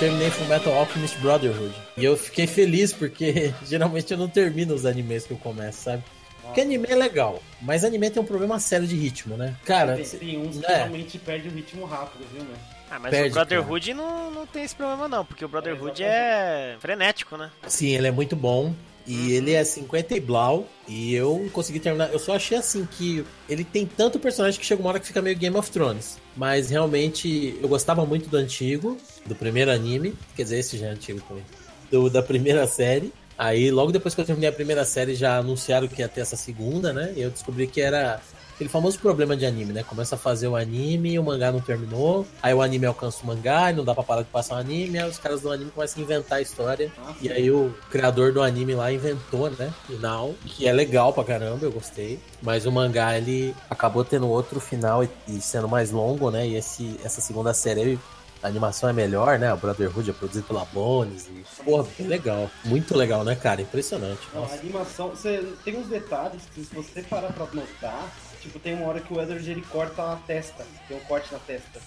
terminei 0.00 0.30
Full 0.30 0.46
Metal 0.46 0.72
Alchemist 0.72 1.18
Brotherhood. 1.18 1.74
E 1.94 2.02
eu 2.02 2.16
fiquei 2.16 2.46
feliz 2.46 2.90
porque 2.90 3.52
geralmente 3.68 4.10
eu 4.10 4.16
não 4.16 4.28
termino 4.28 4.74
os 4.74 4.86
animes 4.86 5.26
que 5.26 5.32
eu 5.32 5.36
começo, 5.36 5.82
sabe? 5.82 6.02
Porque 6.42 6.62
anime 6.62 6.86
é 6.88 6.94
legal, 6.94 7.40
mas 7.60 7.84
anime 7.84 8.08
tem 8.08 8.22
um 8.22 8.26
problema 8.26 8.58
sério 8.58 8.86
de 8.86 8.96
ritmo, 8.96 9.36
né? 9.36 9.54
Cara, 9.62 9.96
Tem, 9.96 10.04
tem 10.04 10.38
uns 10.38 10.58
que 10.58 10.64
é. 10.64 10.76
realmente 10.78 11.18
perde 11.18 11.48
o 11.48 11.50
ritmo 11.52 11.84
rápido, 11.84 12.26
viu, 12.32 12.42
mano? 12.42 12.56
Ah, 12.90 12.98
mas 12.98 13.10
Perde, 13.10 13.28
o 13.28 13.34
Brotherhood 13.34 13.94
não, 13.94 14.30
não 14.30 14.46
tem 14.46 14.64
esse 14.64 14.74
problema 14.74 15.06
não, 15.06 15.24
porque 15.24 15.44
o 15.44 15.48
Brotherhood 15.48 16.02
é 16.02 16.76
frenético, 16.80 17.36
né? 17.36 17.50
sim, 17.68 17.90
ele 17.90 18.08
é 18.08 18.10
muito 18.10 18.34
bom. 18.34 18.74
E 19.10 19.32
ele 19.32 19.54
é 19.54 19.64
50 19.64 20.16
e 20.16 20.20
blau. 20.20 20.68
E 20.86 21.12
eu 21.12 21.50
consegui 21.52 21.80
terminar. 21.80 22.12
Eu 22.12 22.18
só 22.20 22.36
achei 22.36 22.56
assim 22.56 22.86
que 22.86 23.24
ele 23.48 23.64
tem 23.64 23.84
tanto 23.84 24.20
personagem 24.20 24.60
que 24.60 24.64
chega 24.64 24.80
uma 24.80 24.88
hora 24.88 25.00
que 25.00 25.06
fica 25.08 25.20
meio 25.20 25.36
Game 25.36 25.56
of 25.56 25.68
Thrones. 25.68 26.16
Mas 26.36 26.70
realmente 26.70 27.58
eu 27.60 27.68
gostava 27.68 28.06
muito 28.06 28.28
do 28.28 28.36
antigo, 28.36 28.96
do 29.26 29.34
primeiro 29.34 29.72
anime. 29.72 30.14
Quer 30.36 30.44
dizer, 30.44 30.60
esse 30.60 30.78
já 30.78 30.86
é 30.86 30.90
antigo 30.90 31.20
também. 31.26 31.44
Do, 31.90 32.08
da 32.08 32.22
primeira 32.22 32.68
série. 32.68 33.12
Aí 33.36 33.72
logo 33.72 33.90
depois 33.90 34.14
que 34.14 34.20
eu 34.20 34.24
terminei 34.24 34.48
a 34.48 34.52
primeira 34.52 34.84
série 34.84 35.16
já 35.16 35.38
anunciaram 35.38 35.88
que 35.88 36.02
ia 36.02 36.08
ter 36.08 36.20
essa 36.20 36.36
segunda, 36.36 36.92
né? 36.92 37.12
E 37.16 37.20
eu 37.20 37.30
descobri 37.30 37.66
que 37.66 37.80
era 37.80 38.20
aquele 38.60 38.68
famoso 38.68 38.98
problema 38.98 39.34
de 39.34 39.46
anime, 39.46 39.72
né? 39.72 39.82
Começa 39.82 40.16
a 40.16 40.18
fazer 40.18 40.46
o 40.46 40.54
anime, 40.54 41.18
o 41.18 41.24
mangá 41.24 41.50
não 41.50 41.60
terminou, 41.60 42.26
aí 42.42 42.52
o 42.52 42.60
anime 42.60 42.84
alcança 42.84 43.22
o 43.22 43.26
mangá 43.26 43.70
e 43.70 43.74
não 43.74 43.82
dá 43.82 43.94
pra 43.94 44.02
parar 44.02 44.20
de 44.20 44.28
passar 44.28 44.56
o 44.56 44.58
anime, 44.58 44.98
aí 44.98 45.08
os 45.08 45.18
caras 45.18 45.40
do 45.40 45.50
anime 45.50 45.70
começam 45.70 45.98
a 45.98 46.04
inventar 46.04 46.38
a 46.38 46.42
história. 46.42 46.92
E 47.22 47.32
aí 47.32 47.50
o 47.50 47.74
criador 47.90 48.34
do 48.34 48.42
anime 48.42 48.74
lá 48.74 48.92
inventou, 48.92 49.50
né? 49.50 49.72
Final, 49.86 50.34
que 50.44 50.68
é 50.68 50.72
legal 50.74 51.10
pra 51.10 51.24
caramba, 51.24 51.64
eu 51.64 51.72
gostei. 51.72 52.20
Mas 52.42 52.66
o 52.66 52.72
mangá, 52.72 53.16
ele 53.16 53.54
acabou 53.70 54.04
tendo 54.04 54.28
outro 54.28 54.60
final 54.60 55.02
e, 55.02 55.08
e 55.26 55.40
sendo 55.40 55.66
mais 55.66 55.90
longo, 55.90 56.30
né? 56.30 56.46
E 56.46 56.54
esse, 56.54 57.00
essa 57.02 57.22
segunda 57.22 57.54
série, 57.54 57.98
a 58.42 58.48
animação 58.48 58.90
é 58.90 58.92
melhor, 58.92 59.38
né? 59.38 59.54
O 59.54 59.56
Brotherhood 59.56 60.10
é 60.10 60.12
produzido 60.12 60.46
pela 60.46 60.66
Bones. 60.66 61.26
E, 61.28 61.62
porra, 61.64 61.86
bem 61.96 62.06
legal. 62.06 62.50
Muito 62.62 62.94
legal, 62.94 63.24
né, 63.24 63.34
cara? 63.36 63.62
Impressionante. 63.62 64.20
Não, 64.34 64.40
a 64.40 64.42
Nossa. 64.42 64.56
animação, 64.56 65.08
você 65.08 65.46
tem 65.64 65.78
uns 65.78 65.86
detalhes 65.86 66.42
que 66.54 66.62
se 66.62 66.74
você 66.74 67.00
parar 67.02 67.32
pra 67.32 67.46
notar, 67.54 68.06
tipo, 68.40 68.58
tem 68.58 68.74
uma 68.74 68.86
hora 68.86 69.00
que 69.00 69.12
o 69.12 69.20
Edward 69.20 69.50
ele 69.50 69.62
corta 69.62 70.12
a 70.12 70.16
testa, 70.16 70.66
tem 70.88 70.96
um 70.96 71.00
corte 71.00 71.32
na 71.32 71.38
testa. 71.38 71.80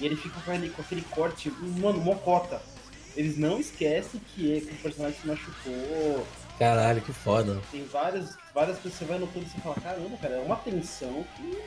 E 0.00 0.06
ele 0.06 0.16
fica 0.16 0.40
com 0.40 0.50
aquele, 0.50 0.70
com 0.70 0.82
aquele 0.82 1.02
corte, 1.02 1.50
mano, 1.60 1.98
mocota. 2.00 2.60
Eles 3.16 3.36
não 3.36 3.58
esquecem 3.60 4.20
que, 4.34 4.56
é, 4.56 4.60
que 4.60 4.72
o 4.72 4.76
personagem 4.76 5.18
se 5.20 5.26
machucou. 5.26 6.26
Caralho, 6.58 7.00
que 7.02 7.12
foda. 7.12 7.60
Tem 7.70 7.84
várias, 7.84 8.36
várias 8.54 8.76
pessoas 8.78 8.92
que 8.94 8.98
você 8.98 9.04
vai 9.04 9.18
notando 9.18 9.44
e 9.46 9.48
você 9.48 9.60
fala, 9.60 9.74
caramba, 9.76 10.16
cara, 10.16 10.34
é 10.34 10.40
uma 10.40 10.56
tensão 10.56 11.24
que 11.36 11.58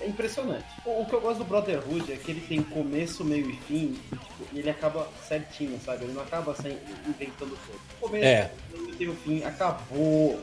é 0.00 0.08
impressionante. 0.08 0.66
O, 0.84 1.02
o 1.02 1.06
que 1.06 1.12
eu 1.14 1.20
gosto 1.20 1.38
do 1.38 1.44
Brotherhood 1.44 2.12
é 2.12 2.16
que 2.16 2.30
ele 2.30 2.40
tem 2.40 2.62
começo, 2.62 3.24
meio 3.24 3.48
e 3.50 3.56
fim, 3.56 3.98
e, 4.12 4.16
tipo, 4.16 4.46
ele 4.56 4.68
acaba 4.70 5.08
certinho, 5.26 5.78
sabe? 5.84 6.04
Ele 6.04 6.12
não 6.12 6.22
acaba 6.22 6.54
sem, 6.56 6.78
inventando 7.06 7.56
tudo. 7.66 7.80
O 7.98 8.08
começo, 8.08 8.24
É. 8.24 8.50
meio 8.72 8.96
e 8.98 9.08
o 9.08 9.14
fim, 9.16 9.44
acabou. 9.44 10.42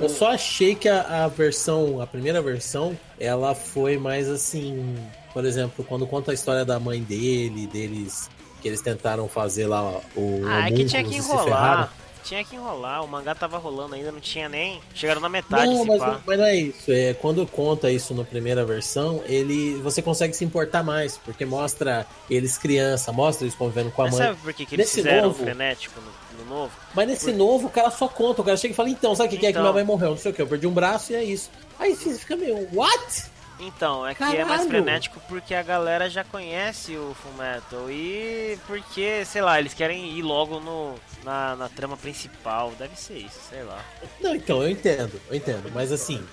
Eu 0.00 0.08
só 0.08 0.30
achei 0.32 0.74
que 0.74 0.88
a, 0.88 1.24
a 1.24 1.28
versão, 1.28 2.00
a 2.00 2.06
primeira 2.06 2.40
versão, 2.42 2.98
ela 3.18 3.54
foi 3.54 3.96
mais 3.98 4.28
assim. 4.28 4.96
Por 5.32 5.44
exemplo, 5.44 5.84
quando 5.84 6.06
conta 6.06 6.30
a 6.30 6.34
história 6.34 6.64
da 6.64 6.78
mãe 6.78 7.02
dele, 7.02 7.66
deles. 7.66 8.28
Que 8.60 8.68
eles 8.68 8.80
tentaram 8.80 9.28
fazer 9.28 9.66
lá 9.66 10.00
o. 10.16 10.42
Ah, 10.46 10.68
é 10.68 10.72
que 10.72 10.84
tinha 10.84 11.02
que 11.02 11.16
enrolar. 11.16 11.92
Tinha 12.22 12.44
que 12.44 12.54
enrolar, 12.54 13.02
o 13.04 13.08
mangá 13.08 13.34
tava 13.34 13.58
rolando 13.58 13.96
ainda, 13.96 14.12
não 14.12 14.20
tinha 14.20 14.48
nem. 14.48 14.80
Chegaram 14.94 15.20
na 15.20 15.28
metade, 15.28 15.66
Não, 15.74 15.84
mas, 15.84 16.00
não- 16.00 16.20
mas 16.24 16.38
não 16.38 16.46
é 16.46 16.54
isso. 16.54 16.92
É, 16.92 17.14
quando 17.14 17.44
conta 17.48 17.90
isso 17.90 18.14
na 18.14 18.22
primeira 18.22 18.64
versão, 18.64 19.20
ele 19.26 19.74
você 19.82 20.00
consegue 20.00 20.32
se 20.32 20.44
importar 20.44 20.84
mais, 20.84 21.18
porque 21.18 21.44
mostra 21.44 22.06
eles 22.30 22.56
criança, 22.56 23.10
mostra 23.10 23.44
eles 23.44 23.56
convivendo 23.56 23.90
com 23.90 24.02
a 24.02 24.04
Mas 24.04 24.14
mãe. 24.14 24.26
sabe 24.28 24.38
por 24.40 24.52
que, 24.54 24.64
que 24.64 24.76
eles 24.76 24.86
Nesse 24.86 24.94
fizeram 25.02 25.26
novo- 25.28 25.42
frenético 25.42 26.00
no 26.00 26.21
novo? 26.52 26.72
Mas 26.94 27.08
nesse 27.08 27.32
novo, 27.32 27.66
o 27.66 27.70
cara 27.70 27.90
só 27.90 28.06
conta. 28.08 28.42
O 28.42 28.44
cara 28.44 28.56
chega 28.56 28.72
e 28.72 28.76
fala, 28.76 28.90
então, 28.90 29.14
sabe 29.14 29.28
o 29.28 29.30
que, 29.32 29.38
que 29.38 29.46
é 29.46 29.48
que 29.48 29.52
Então. 29.52 29.62
minha 29.62 29.72
mãe 29.72 29.84
morreu? 29.84 30.10
Não 30.10 30.16
sei 30.18 30.32
o 30.32 30.34
que, 30.34 30.42
eu 30.42 30.46
perdi 30.46 30.66
um 30.66 30.72
braço 30.72 31.12
e 31.12 31.16
é 31.16 31.24
isso. 31.24 31.50
Aí 31.78 31.94
você 31.94 32.14
fica 32.14 32.36
meio, 32.36 32.68
what? 32.72 33.32
Então, 33.60 34.04
é 34.06 34.12
que 34.14 34.22
é 34.24 34.26
mais 34.26 34.62
Caralho! 34.62 34.68
frenético 34.68 35.20
porque 35.28 35.54
a 35.54 35.62
galera 35.62 36.10
já 36.10 36.24
conhece 36.24 36.96
o 36.96 37.14
Fullmetal 37.22 37.88
e 37.90 38.58
porque, 38.66 39.24
sei 39.24 39.40
lá, 39.40 39.58
eles 39.60 39.72
querem 39.72 40.10
ir 40.18 40.22
logo 40.22 40.58
no, 40.58 40.94
na, 41.22 41.54
na 41.54 41.68
trama 41.68 41.96
principal. 41.96 42.72
Deve 42.78 42.96
ser 42.98 43.18
isso, 43.18 43.38
sei 43.48 43.62
lá. 43.62 43.78
Não, 44.20 44.34
então, 44.34 44.62
eu 44.62 44.68
entendo, 44.70 45.20
eu 45.30 45.36
entendo. 45.36 45.70
Mas 45.72 45.92
assim, 45.92 46.24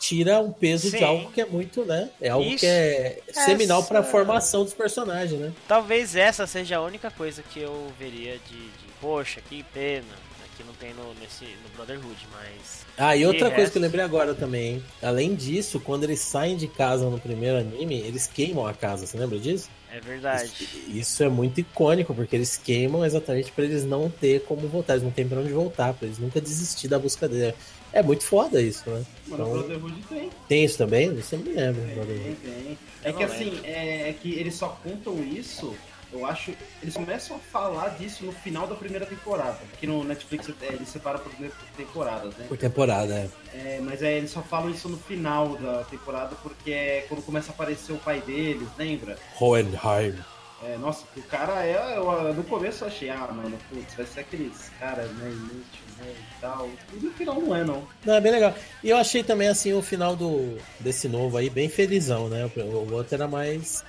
tira 0.00 0.40
um 0.40 0.50
peso 0.52 0.90
de 0.90 0.98
Sim. 0.98 1.04
algo 1.04 1.30
que 1.30 1.40
é 1.40 1.46
muito, 1.46 1.84
né? 1.84 2.10
É 2.20 2.30
algo 2.30 2.48
Isso. 2.48 2.58
que 2.60 2.66
é 2.66 3.20
seminal 3.30 3.84
pra 3.84 4.00
Essa- 4.00 4.10
formação 4.10 4.64
dos 4.64 4.74
personagens, 4.74 5.38
né? 5.40 5.52
Talvez 5.68 6.16
essa 6.16 6.44
seja 6.46 6.78
a 6.78 6.80
única 6.82 7.08
coisa 7.10 7.42
que 7.42 7.60
eu 7.60 7.92
veria 7.98 8.32
de, 8.48 8.56
de 8.56 8.83
poxa, 9.04 9.40
que 9.40 9.62
pena. 9.74 10.24
Que 10.56 10.62
não 10.62 10.72
tem 10.74 10.94
no, 10.94 11.12
nesse, 11.14 11.44
no 11.46 11.68
Brotherhood, 11.74 12.28
mas. 12.32 12.86
Ah, 12.96 13.16
e 13.16 13.26
outra 13.26 13.46
coisa 13.46 13.56
resto- 13.62 13.72
que 13.72 13.78
eu 13.78 13.82
lembrei 13.82 14.04
agora 14.04 14.34
também, 14.36 14.74
hein? 14.74 14.84
Além 15.02 15.34
disso, 15.34 15.80
quando 15.80 16.04
eles 16.04 16.20
saem 16.20 16.56
de 16.56 16.68
casa 16.68 17.10
no 17.10 17.18
primeiro 17.18 17.58
anime, 17.58 17.98
eles 17.98 18.28
queimam 18.28 18.64
a 18.64 18.72
casa, 18.72 19.04
você 19.04 19.18
lembra 19.18 19.36
disso? 19.36 19.68
É 19.90 19.98
verdade. 19.98 20.52
Isso 20.86 21.24
é 21.24 21.28
muito 21.28 21.58
icônico, 21.60 22.14
porque 22.14 22.36
eles 22.36 22.56
queimam 22.56 23.04
exatamente 23.04 23.50
pra 23.50 23.64
eles 23.64 23.84
não 23.84 24.08
ter 24.08 24.42
como 24.44 24.68
voltar, 24.68 24.92
eles 24.92 25.02
não 25.02 25.10
têm 25.10 25.26
pra 25.26 25.40
onde 25.40 25.52
voltar, 25.52 25.92
pra 25.92 26.06
eles 26.06 26.20
nunca 26.20 26.40
desistir 26.40 26.86
da 26.86 27.00
busca 27.00 27.28
dele. 27.28 27.52
É 27.92 28.00
muito 28.00 28.22
foda 28.22 28.62
isso, 28.62 28.88
né? 28.88 29.04
Mano, 29.26 29.42
Então, 29.44 29.58
Brotherhood 29.58 30.02
tem. 30.08 30.30
tem 30.48 30.64
isso 30.64 30.78
também? 30.78 31.12
Isso 31.18 31.34
eu 31.34 31.40
me 31.40 31.50
lembro. 31.52 31.82
Tem, 31.82 31.94
Brotherhood. 31.96 32.36
tem. 32.44 32.78
É 33.02 33.12
que 33.12 33.24
assim, 33.24 33.60
é, 33.64 34.08
é 34.10 34.12
que 34.12 34.32
eles 34.34 34.54
só 34.54 34.68
contam 34.84 35.20
isso, 35.24 35.74
eu 36.14 36.24
acho. 36.24 36.54
Eles 36.80 36.94
começam 36.94 37.36
a 37.36 37.38
falar 37.38 37.88
disso 37.90 38.24
no 38.24 38.32
final 38.32 38.66
da 38.66 38.74
primeira 38.74 39.04
temporada. 39.04 39.58
Que 39.78 39.86
no 39.86 40.04
Netflix 40.04 40.48
é, 40.48 40.72
eles 40.72 40.88
separam 40.88 41.18
por 41.18 41.32
temporadas, 41.76 42.34
né? 42.36 42.46
Por 42.48 42.56
temporada, 42.56 43.14
é. 43.14 43.28
É, 43.54 43.80
mas 43.82 44.02
é, 44.02 44.16
eles 44.16 44.30
só 44.30 44.42
falam 44.42 44.70
isso 44.70 44.88
no 44.88 44.96
final 44.96 45.56
da 45.56 45.84
temporada 45.84 46.36
porque 46.42 46.70
é 46.70 47.06
quando 47.08 47.22
começa 47.22 47.50
a 47.50 47.54
aparecer 47.54 47.92
o 47.92 47.98
pai 47.98 48.20
deles, 48.20 48.68
lembra? 48.78 49.18
Hohenheim. 49.38 50.14
É, 50.62 50.78
nossa, 50.78 51.04
o 51.16 51.22
cara 51.22 51.64
é. 51.66 51.96
Eu, 51.96 52.32
no 52.32 52.44
começo 52.44 52.84
eu 52.84 52.88
achei, 52.88 53.10
ah, 53.10 53.28
mano, 53.30 53.58
putz, 53.68 53.94
vai 53.94 54.06
ser 54.06 54.20
aqueles 54.20 54.70
caras, 54.80 55.10
né, 55.10 55.28
inútil, 55.28 55.82
né, 55.98 56.14
e 56.16 56.40
tal. 56.40 56.70
E 56.94 57.04
no 57.04 57.12
final 57.12 57.40
não 57.40 57.54
é, 57.54 57.64
não. 57.64 57.86
Não, 58.04 58.14
é 58.14 58.20
bem 58.20 58.32
legal. 58.32 58.54
E 58.82 58.88
eu 58.88 58.96
achei 58.96 59.22
também, 59.22 59.48
assim, 59.48 59.74
o 59.74 59.82
final 59.82 60.16
do, 60.16 60.56
desse 60.80 61.06
novo 61.06 61.36
aí 61.36 61.50
bem 61.50 61.68
felizão, 61.68 62.28
né? 62.28 62.50
O, 62.56 62.60
o 62.60 62.94
outro 62.94 63.14
era 63.14 63.28
mais. 63.28 63.84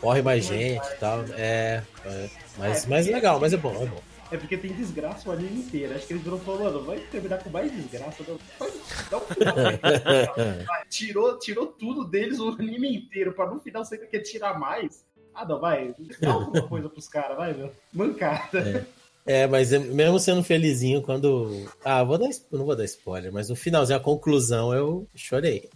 Corre 0.00 0.22
mais 0.22 0.44
gente 0.44 0.86
e 0.86 0.96
tal. 0.96 1.24
É. 1.36 1.82
é 2.04 2.30
mas, 2.56 2.86
mas 2.86 3.06
legal, 3.06 3.38
mas 3.38 3.52
é 3.52 3.56
bom, 3.56 3.74
é 3.82 3.86
bom. 3.86 4.02
É 4.32 4.36
porque 4.36 4.56
tem 4.56 4.72
desgraça 4.72 5.28
o 5.28 5.32
anime 5.32 5.60
inteiro. 5.60 5.94
Acho 5.94 6.06
que 6.06 6.12
eles 6.12 6.22
viram 6.22 6.38
e 6.38 6.46
mano, 6.46 6.84
vai 6.84 6.98
terminar 7.10 7.42
com 7.42 7.50
mais 7.50 7.72
desgraça. 7.72 8.22
Não, 8.26 8.38
vai, 8.58 8.70
dá 9.10 9.16
um 9.16 9.20
final. 9.20 9.54
Vai, 10.66 10.86
tirou, 10.88 11.38
tirou 11.38 11.66
tudo 11.66 12.04
deles 12.04 12.38
o 12.38 12.48
anime 12.50 12.96
inteiro, 12.96 13.32
pra 13.32 13.46
no 13.46 13.58
final 13.58 13.84
sempre 13.84 14.06
quer 14.06 14.20
tirar 14.20 14.58
mais. 14.58 15.04
Ah, 15.34 15.44
não, 15.44 15.60
vai, 15.60 15.94
dá 16.20 16.32
alguma 16.32 16.62
coisa 16.68 16.88
pros 16.88 17.08
caras, 17.08 17.36
vai, 17.36 17.54
meu. 17.54 17.72
Mancada. 17.92 18.86
É, 19.24 19.46
mas 19.46 19.72
é- 19.72 19.78
mesmo 19.78 20.18
sendo 20.18 20.42
felizinho, 20.42 21.02
quando. 21.02 21.68
Ah, 21.84 22.02
vou 22.02 22.18
dar, 22.18 22.28
não 22.50 22.64
vou 22.64 22.74
dar 22.74 22.84
spoiler, 22.84 23.32
mas 23.32 23.48
no 23.48 23.56
finalzinho, 23.56 23.98
a 23.98 24.02
conclusão, 24.02 24.72
eu 24.74 25.06
chorei. 25.14 25.68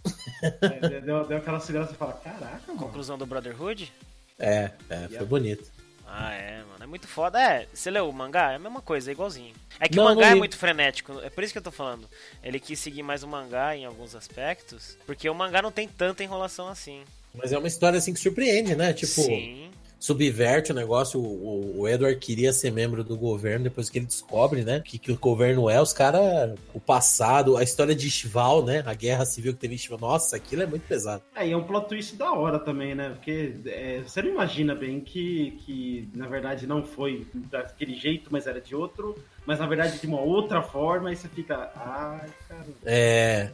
É, 0.61 0.99
deu, 0.99 1.25
deu 1.25 1.37
aquela 1.37 1.59
segurança 1.59 1.93
e 1.93 1.95
fala, 1.95 2.13
caraca, 2.13 2.61
mano. 2.67 2.79
Conclusão 2.79 3.17
do 3.17 3.25
Brotherhood? 3.25 3.91
É, 4.37 4.71
é, 4.89 5.07
foi 5.07 5.25
bonito. 5.25 5.71
Ah, 6.05 6.31
é, 6.33 6.63
mano. 6.63 6.83
É 6.83 6.85
muito 6.85 7.07
foda. 7.07 7.41
É, 7.41 7.67
você 7.73 7.89
leu 7.89 8.07
o 8.07 8.13
mangá? 8.13 8.51
É 8.51 8.55
a 8.55 8.59
mesma 8.59 8.81
coisa, 8.81 9.11
é 9.11 9.13
igualzinho. 9.13 9.53
É 9.79 9.89
que 9.89 9.97
Não, 9.97 10.03
o 10.03 10.07
mangá 10.07 10.27
é 10.27 10.35
muito 10.35 10.57
frenético. 10.57 11.19
É 11.21 11.29
por 11.29 11.43
isso 11.43 11.51
que 11.51 11.57
eu 11.57 11.63
tô 11.63 11.71
falando. 11.71 12.07
Ele 12.43 12.59
quis 12.59 12.79
seguir 12.79 13.03
mais 13.03 13.23
o 13.23 13.27
mangá 13.27 13.75
em 13.75 13.85
alguns 13.85 14.15
aspectos. 14.15 14.97
Porque 15.05 15.29
o 15.29 15.35
mangá 15.35 15.61
não 15.61 15.71
tem 15.71 15.87
tanta 15.87 16.23
enrolação 16.23 16.67
assim. 16.67 17.03
Mas 17.33 17.51
é 17.51 17.57
uma 17.57 17.67
história 17.67 17.97
assim 17.97 18.13
que 18.13 18.19
surpreende, 18.19 18.75
né? 18.75 18.93
Tipo, 18.93 19.21
Sim. 19.23 19.71
Subverte 20.05 20.71
o 20.71 20.75
negócio. 20.75 21.19
O, 21.19 21.81
o- 21.81 21.87
Edward 21.87 22.19
queria 22.19 22.53
ser 22.53 22.71
membro 22.71 23.03
do 23.03 23.17
governo, 23.17 23.63
depois 23.63 23.89
que 23.89 23.97
ele 23.97 24.05
descobre, 24.05 24.63
né? 24.63 24.81
Que, 24.85 24.99
que 24.99 25.11
o 25.11 25.17
governo 25.17 25.67
é, 25.69 25.81
os 25.81 25.91
caras. 25.93 26.53
O 26.73 26.79
passado, 26.79 27.57
a 27.57 27.63
história 27.63 27.95
de 27.95 28.07
Ishval, 28.07 28.63
né? 28.63 28.83
A 28.85 28.93
guerra 28.93 29.25
civil 29.25 29.53
que 29.53 29.59
teve 29.59 29.73
em 29.73 29.77
Ishval. 29.77 29.99
Nossa, 29.99 30.35
aquilo 30.35 30.61
é 30.61 30.65
muito 30.67 30.87
pesado. 30.87 31.23
Aí 31.35 31.51
é 31.51 31.57
um 31.57 31.63
plot 31.63 31.87
twist 31.87 32.15
da 32.15 32.31
hora 32.31 32.59
também, 32.59 32.93
né? 32.93 33.09
Porque 33.09 33.55
é, 33.65 34.01
você 34.05 34.21
não 34.21 34.29
imagina 34.29 34.75
bem 34.75 34.99
que, 35.01 35.51
que, 35.65 36.07
na 36.13 36.27
verdade, 36.27 36.67
não 36.67 36.83
foi 36.83 37.25
daquele 37.49 37.95
jeito, 37.95 38.29
mas 38.31 38.45
era 38.45 38.61
de 38.61 38.75
outro. 38.75 39.15
Mas, 39.45 39.59
na 39.59 39.65
verdade, 39.67 39.99
de 39.99 40.05
uma 40.07 40.21
outra 40.21 40.61
forma. 40.61 41.09
Aí 41.09 41.15
você 41.15 41.27
fica, 41.27 41.71
ai, 41.75 42.29
cara. 42.47 42.65
É. 42.85 43.51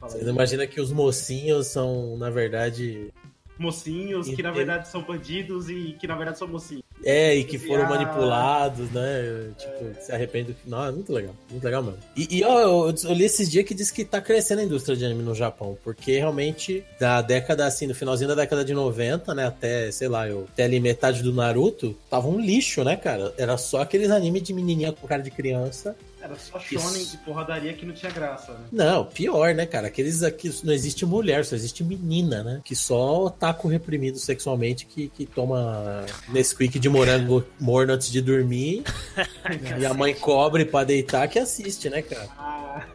Você 0.00 0.22
não 0.24 0.32
imagina 0.32 0.66
que 0.66 0.80
os 0.80 0.90
mocinhos 0.90 1.66
são, 1.66 2.16
na 2.16 2.30
verdade. 2.30 3.12
Mocinhos 3.58 4.28
que, 4.28 4.42
na 4.42 4.50
verdade, 4.50 4.88
são 4.88 5.02
bandidos 5.02 5.68
e 5.68 5.96
que, 5.98 6.06
na 6.06 6.16
verdade, 6.16 6.38
são 6.38 6.48
mocinhos. 6.48 6.82
É, 7.04 7.34
e 7.34 7.44
que 7.44 7.58
foram 7.58 7.88
manipulados, 7.88 8.90
né? 8.92 9.50
Tipo, 9.58 10.00
se 10.00 10.12
arrepende 10.12 10.52
do 10.52 10.54
final. 10.54 10.86
É 10.86 10.92
muito 10.92 11.12
legal, 11.12 11.34
muito 11.50 11.64
legal 11.64 11.82
mesmo. 11.82 11.98
E, 12.16 12.38
e 12.38 12.44
ó, 12.44 12.60
eu, 12.60 12.94
eu 13.04 13.12
li 13.12 13.24
esses 13.24 13.50
dias 13.50 13.64
que 13.64 13.74
diz 13.74 13.90
que 13.90 14.04
tá 14.04 14.20
crescendo 14.20 14.60
a 14.60 14.64
indústria 14.64 14.96
de 14.96 15.04
anime 15.04 15.22
no 15.22 15.34
Japão, 15.34 15.76
porque 15.82 16.18
realmente, 16.18 16.84
da 17.00 17.20
década, 17.20 17.66
assim, 17.66 17.86
no 17.86 17.94
finalzinho 17.94 18.28
da 18.28 18.36
década 18.36 18.64
de 18.64 18.72
90, 18.72 19.34
né, 19.34 19.46
até, 19.46 19.90
sei 19.90 20.08
lá, 20.08 20.28
eu, 20.28 20.46
até 20.52 20.64
ali 20.64 20.78
metade 20.78 21.22
do 21.22 21.32
Naruto, 21.32 21.96
tava 22.08 22.28
um 22.28 22.40
lixo, 22.40 22.84
né, 22.84 22.96
cara? 22.96 23.34
Era 23.36 23.56
só 23.56 23.82
aqueles 23.82 24.10
animes 24.10 24.42
de 24.42 24.54
menininha 24.54 24.92
com 24.92 25.06
cara 25.06 25.22
de 25.22 25.30
criança 25.30 25.96
era 26.22 26.36
só 26.36 26.58
shonen 26.60 27.04
de 27.04 27.16
porradaria 27.18 27.72
que 27.72 27.84
não 27.84 27.92
tinha 27.92 28.12
graça, 28.12 28.52
né? 28.52 28.66
Não, 28.70 29.04
pior, 29.04 29.52
né, 29.54 29.66
cara? 29.66 29.88
Aqueles 29.88 30.22
aqui 30.22 30.54
não 30.62 30.72
existe 30.72 31.04
mulher, 31.04 31.44
só 31.44 31.56
existe 31.56 31.82
menina, 31.82 32.44
né? 32.44 32.60
Que 32.64 32.76
só 32.76 33.28
taco 33.28 33.66
reprimido 33.66 34.18
sexualmente 34.18 34.86
que, 34.86 35.08
que 35.08 35.26
toma 35.26 36.06
Nesquik 36.28 36.78
de 36.78 36.88
morango 36.88 37.44
morno 37.58 37.94
antes 37.94 38.10
de 38.10 38.22
dormir. 38.22 38.84
e 39.80 39.84
a 39.84 39.92
mãe 39.92 40.14
cobre 40.14 40.64
pra 40.64 40.84
deitar 40.84 41.26
que 41.26 41.40
assiste, 41.40 41.90
né, 41.90 42.02
cara? 42.02 42.28
Ah, 42.38 42.86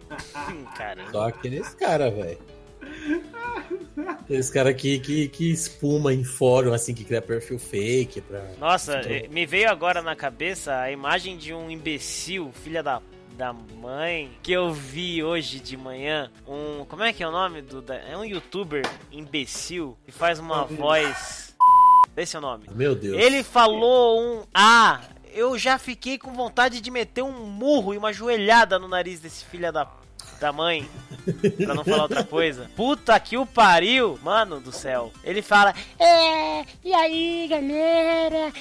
só 1.11 1.27
aqueles 1.27 1.73
caras, 1.73 2.13
velho. 2.13 2.39
Aqueles 4.07 4.49
caras 4.49 4.73
que, 4.75 4.99
que, 4.99 5.27
que 5.27 5.51
espuma 5.51 6.13
em 6.13 6.23
fórum, 6.23 6.71
assim, 6.71 6.93
que 6.93 7.03
cria 7.03 7.21
perfil 7.21 7.59
fake 7.59 8.21
pra. 8.21 8.41
Nossa, 8.57 9.01
me 9.29 9.45
veio 9.45 9.69
agora 9.69 10.01
na 10.01 10.15
cabeça 10.15 10.79
a 10.79 10.91
imagem 10.91 11.37
de 11.37 11.53
um 11.53 11.69
imbecil, 11.69 12.51
filha 12.53 12.81
da 12.81 13.01
da 13.37 13.53
mãe 13.53 14.35
que 14.41 14.51
eu 14.51 14.73
vi 14.73 15.23
hoje 15.23 15.59
de 15.59 15.77
manhã. 15.77 16.31
Um. 16.47 16.83
Como 16.85 17.03
é 17.03 17.13
que 17.13 17.23
é 17.23 17.27
o 17.27 17.31
nome 17.31 17.61
do. 17.61 17.83
É 17.93 18.17
um 18.17 18.25
youtuber 18.25 18.83
imbecil 19.11 19.95
que 20.03 20.11
faz 20.11 20.39
uma 20.39 20.65
voz. 20.65 21.55
Esse 22.15 22.35
é 22.35 22.39
o 22.39 22.41
nome. 22.41 22.65
Meu 22.71 22.95
Deus. 22.95 23.15
Ele 23.15 23.43
falou 23.43 24.19
um. 24.19 24.43
Ah! 24.51 25.01
Eu 25.31 25.55
já 25.55 25.77
fiquei 25.77 26.17
com 26.17 26.33
vontade 26.33 26.81
de 26.81 26.89
meter 26.89 27.21
um 27.21 27.45
murro 27.45 27.93
e 27.93 27.97
uma 27.97 28.11
joelhada 28.11 28.79
no 28.79 28.87
nariz 28.87 29.19
desse 29.19 29.45
filho 29.45 29.71
da 29.71 29.85
da 30.39 30.51
mãe, 30.51 30.89
pra 31.57 31.73
não 31.73 31.83
falar 31.83 32.03
outra 32.03 32.23
coisa. 32.23 32.69
Puta 32.75 33.19
que 33.19 33.37
o 33.37 33.45
pariu, 33.45 34.19
mano 34.23 34.59
do 34.59 34.71
céu. 34.71 35.11
Ele 35.23 35.41
fala, 35.41 35.73
é, 35.99 36.65
e 36.83 36.93
aí, 36.93 37.47
galera? 37.49 38.53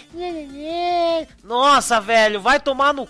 Nossa, 1.43 2.01
velho, 2.01 2.41
vai 2.41 2.61
tomar 2.61 2.93
no 2.93 3.07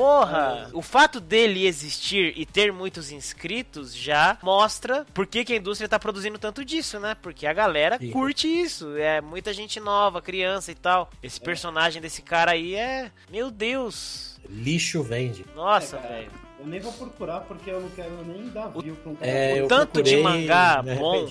Porra, 0.00 0.70
o 0.72 0.80
fato 0.80 1.20
dele 1.20 1.66
existir 1.66 2.32
e 2.34 2.46
ter 2.46 2.72
muitos 2.72 3.10
inscritos 3.10 3.94
já 3.94 4.38
mostra 4.42 5.04
por 5.12 5.26
que, 5.26 5.44
que 5.44 5.52
a 5.52 5.56
indústria 5.56 5.88
tá 5.90 5.98
produzindo 5.98 6.38
tanto 6.38 6.64
disso, 6.64 6.98
né? 6.98 7.14
Porque 7.20 7.46
a 7.46 7.52
galera 7.52 7.98
Sim. 7.98 8.10
curte 8.10 8.48
isso. 8.48 8.96
É 8.96 9.20
muita 9.20 9.52
gente 9.52 9.78
nova, 9.78 10.22
criança 10.22 10.72
e 10.72 10.74
tal. 10.74 11.10
Esse 11.22 11.38
é. 11.38 11.44
personagem 11.44 12.00
desse 12.00 12.22
cara 12.22 12.52
aí 12.52 12.74
é. 12.74 13.10
Meu 13.30 13.50
Deus. 13.50 14.40
Lixo 14.48 15.02
vende. 15.02 15.44
Nossa, 15.54 15.98
é, 15.98 16.08
velho. 16.08 16.49
Eu 16.60 16.66
nem 16.66 16.78
vou 16.78 16.92
procurar 16.92 17.40
porque 17.40 17.70
eu 17.70 17.80
não 17.80 17.88
quero 17.90 18.24
nem 18.26 18.48
dar 18.50 18.68
view 18.68 18.94
pra 18.96 19.12
um 19.12 19.14
cara. 19.14 19.30
É, 19.30 19.62
o 19.62 19.68
tanto 19.68 19.92
procurei, 19.92 20.16
de 20.16 20.22
mangá 20.22 20.82
bom 20.82 21.26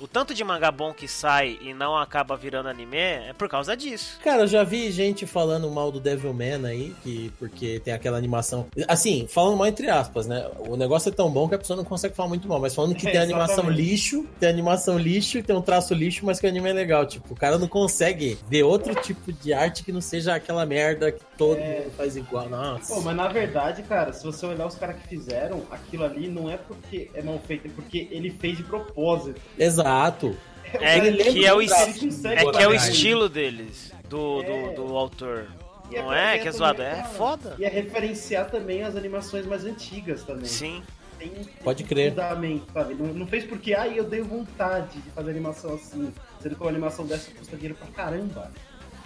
o 0.00 0.08
tanto 0.08 0.32
de 0.32 0.42
mangá 0.42 0.70
bom 0.70 0.94
que 0.94 1.06
sai 1.06 1.58
e 1.60 1.74
não 1.74 1.96
acaba 1.96 2.34
virando 2.34 2.70
anime 2.70 2.96
é 2.96 3.34
por 3.36 3.48
causa 3.48 3.76
disso. 3.76 4.18
Cara, 4.24 4.42
eu 4.42 4.46
já 4.46 4.64
vi 4.64 4.90
gente 4.90 5.26
falando 5.26 5.70
mal 5.70 5.92
do 5.92 6.00
Devilman 6.00 6.64
aí, 6.66 6.94
que, 7.02 7.30
porque 7.38 7.78
tem 7.80 7.92
aquela 7.92 8.16
animação. 8.16 8.66
Assim, 8.88 9.26
falando 9.28 9.58
mal 9.58 9.66
entre 9.66 9.90
aspas, 9.90 10.26
né? 10.26 10.50
O 10.66 10.74
negócio 10.74 11.10
é 11.10 11.12
tão 11.12 11.30
bom 11.30 11.46
que 11.46 11.54
a 11.54 11.58
pessoa 11.58 11.76
não 11.76 11.84
consegue 11.84 12.16
falar 12.16 12.30
muito 12.30 12.48
mal, 12.48 12.58
mas 12.58 12.74
falando 12.74 12.94
que 12.94 13.06
é, 13.06 13.10
tem 13.10 13.20
animação 13.20 13.68
lixo, 13.68 14.26
tem 14.40 14.48
animação 14.48 14.98
lixo, 14.98 15.42
tem 15.42 15.54
um 15.54 15.60
traço 15.60 15.92
lixo, 15.92 16.24
mas 16.24 16.40
que 16.40 16.46
o 16.46 16.48
anime 16.48 16.70
é 16.70 16.72
legal. 16.72 17.04
Tipo, 17.04 17.34
o 17.34 17.36
cara 17.36 17.58
não 17.58 17.68
consegue 17.68 18.38
ver 18.48 18.62
outro 18.62 18.94
tipo 18.94 19.30
de 19.30 19.52
arte 19.52 19.84
que 19.84 19.92
não 19.92 20.00
seja 20.00 20.34
aquela 20.34 20.64
merda 20.64 21.12
que 21.12 21.20
todo 21.40 21.58
é... 21.58 21.80
mundo 21.80 21.90
faz 21.96 22.16
igual. 22.16 22.50
Nossa. 22.50 22.94
Pô, 22.94 23.00
mas 23.00 23.16
na 23.16 23.26
verdade, 23.26 23.82
cara, 23.82 24.12
se 24.12 24.22
você 24.22 24.44
olhar 24.44 24.66
os 24.66 24.74
caras 24.74 25.00
que 25.00 25.08
fizeram, 25.08 25.62
aquilo 25.70 26.04
ali 26.04 26.28
não 26.28 26.50
é 26.50 26.58
porque 26.58 27.10
é 27.14 27.22
mal 27.22 27.38
feito, 27.38 27.66
é 27.66 27.70
porque 27.70 28.06
ele 28.10 28.30
fez 28.30 28.58
de 28.58 28.62
propósito. 28.62 29.40
Exato. 29.58 29.80
Exato. 30.26 30.36
É, 30.74 31.00
que 31.00 31.44
é, 31.44 31.52
o, 31.52 31.60
é 31.60 32.52
que 32.52 32.62
é 32.62 32.68
o 32.68 32.72
estilo 32.72 33.28
deles, 33.28 33.92
do, 34.08 34.42
é. 34.42 34.74
do, 34.74 34.74
do 34.74 34.96
autor. 34.96 35.48
E 35.90 35.96
é 35.96 36.02
não 36.02 36.12
é, 36.12 36.36
é 36.36 36.38
que 36.38 36.46
é 36.46 36.52
zoado, 36.52 36.80
é 36.80 37.02
foda. 37.02 37.56
E 37.58 37.64
é 37.64 37.68
referenciar 37.68 38.48
também 38.48 38.84
as 38.84 38.94
animações 38.94 39.46
mais 39.46 39.64
antigas 39.64 40.22
também. 40.22 40.44
Sim. 40.44 40.82
Tem 41.18 41.32
Pode 41.64 41.82
crer. 41.84 42.14
Sabe? 42.14 42.62
Não, 42.98 43.06
não 43.08 43.26
fez 43.26 43.44
porque, 43.44 43.74
ai, 43.74 43.98
eu 43.98 44.04
dei 44.04 44.22
vontade 44.22 45.00
de 45.00 45.10
fazer 45.10 45.30
animação 45.30 45.74
assim. 45.74 46.12
Sendo 46.40 46.54
que 46.54 46.62
uma 46.62 46.70
animação 46.70 47.04
dessa 47.04 47.30
custa 47.32 47.56
dinheiro 47.56 47.74
pra 47.74 47.88
caramba. 47.88 48.50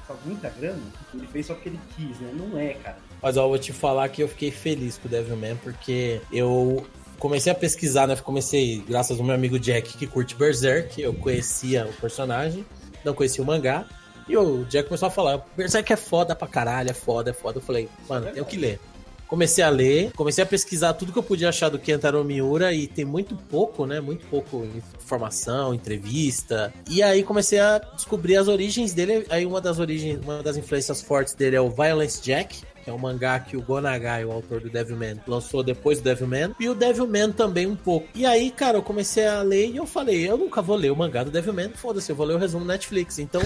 Custa 0.06 0.22
muita 0.24 0.48
grana. 0.50 0.82
Ele 1.12 1.26
fez 1.26 1.46
só 1.46 1.54
porque 1.54 1.70
ele 1.70 1.80
quis, 1.96 2.18
né? 2.20 2.30
Não 2.34 2.58
é, 2.58 2.74
cara. 2.74 2.98
Mas 3.22 3.36
ó, 3.36 3.44
eu 3.44 3.48
vou 3.48 3.58
te 3.58 3.72
falar 3.72 4.08
que 4.08 4.22
eu 4.22 4.28
fiquei 4.28 4.50
feliz 4.50 4.98
com 4.98 5.08
o 5.08 5.10
Devilman, 5.10 5.56
porque 5.56 6.20
eu 6.30 6.86
comecei 7.18 7.50
a 7.50 7.54
pesquisar, 7.54 8.06
né? 8.06 8.16
Comecei, 8.16 8.82
graças 8.86 9.18
ao 9.18 9.24
meu 9.24 9.34
amigo 9.34 9.58
Jack, 9.58 9.96
que 9.96 10.06
curte 10.06 10.34
Berserk, 10.34 11.00
eu 11.00 11.14
conhecia 11.14 11.86
o 11.86 11.92
personagem, 11.94 12.64
não 13.04 13.14
conhecia 13.14 13.42
o 13.42 13.46
mangá. 13.46 13.86
E 14.28 14.36
o 14.36 14.64
Jack 14.64 14.88
começou 14.88 15.08
a 15.08 15.10
falar: 15.10 15.44
Berserk 15.56 15.92
é 15.92 15.96
foda 15.96 16.34
pra 16.34 16.48
caralho, 16.48 16.90
é 16.90 16.94
foda, 16.94 17.30
é 17.30 17.34
foda. 17.34 17.58
Eu 17.58 17.62
falei, 17.62 17.88
mano, 18.08 18.30
tenho 18.30 18.44
que 18.44 18.56
ler. 18.56 18.80
Comecei 19.26 19.64
a 19.64 19.70
ler, 19.70 20.12
comecei 20.12 20.44
a 20.44 20.46
pesquisar 20.46 20.94
tudo 20.94 21.12
que 21.12 21.18
eu 21.18 21.22
podia 21.22 21.48
achar 21.48 21.68
do 21.68 21.78
Kentaro 21.78 22.22
Miura 22.24 22.72
e 22.72 22.86
tem 22.86 23.04
muito 23.04 23.34
pouco, 23.36 23.86
né? 23.86 24.00
Muito 24.00 24.26
pouco 24.26 24.66
informação, 25.02 25.74
entrevista. 25.74 26.72
E 26.88 27.02
aí 27.02 27.22
comecei 27.22 27.58
a 27.58 27.78
descobrir 27.78 28.36
as 28.36 28.48
origens 28.48 28.92
dele. 28.92 29.26
Aí 29.30 29.46
uma 29.46 29.60
das 29.60 29.78
origens, 29.78 30.20
uma 30.22 30.42
das 30.42 30.56
influências 30.56 31.02
fortes 31.02 31.34
dele 31.34 31.56
é 31.56 31.60
o 31.60 31.70
Violence 31.70 32.22
Jack, 32.22 32.62
que 32.84 32.90
é 32.90 32.92
um 32.92 32.98
mangá 32.98 33.40
que 33.40 33.56
o 33.56 33.62
Gonagai, 33.62 34.24
o 34.26 34.30
autor 34.30 34.60
do 34.60 34.68
Devilman, 34.68 35.18
lançou 35.26 35.62
depois 35.62 36.00
do 36.00 36.04
Devilman, 36.04 36.54
e 36.60 36.68
o 36.68 36.74
Devilman 36.74 37.32
também 37.32 37.66
um 37.66 37.74
pouco. 37.74 38.06
E 38.14 38.26
aí, 38.26 38.50
cara, 38.50 38.76
eu 38.76 38.82
comecei 38.82 39.26
a 39.26 39.40
ler 39.40 39.70
e 39.70 39.76
eu 39.76 39.86
falei, 39.86 40.28
eu 40.28 40.36
nunca 40.36 40.60
vou 40.60 40.76
ler 40.76 40.92
o 40.92 40.96
mangá 40.96 41.24
do 41.24 41.30
Devilman, 41.30 41.70
foda-se, 41.70 42.12
eu 42.12 42.16
vou 42.16 42.26
ler 42.26 42.34
o 42.34 42.38
resumo 42.38 42.64
Netflix. 42.64 43.18
Então, 43.18 43.40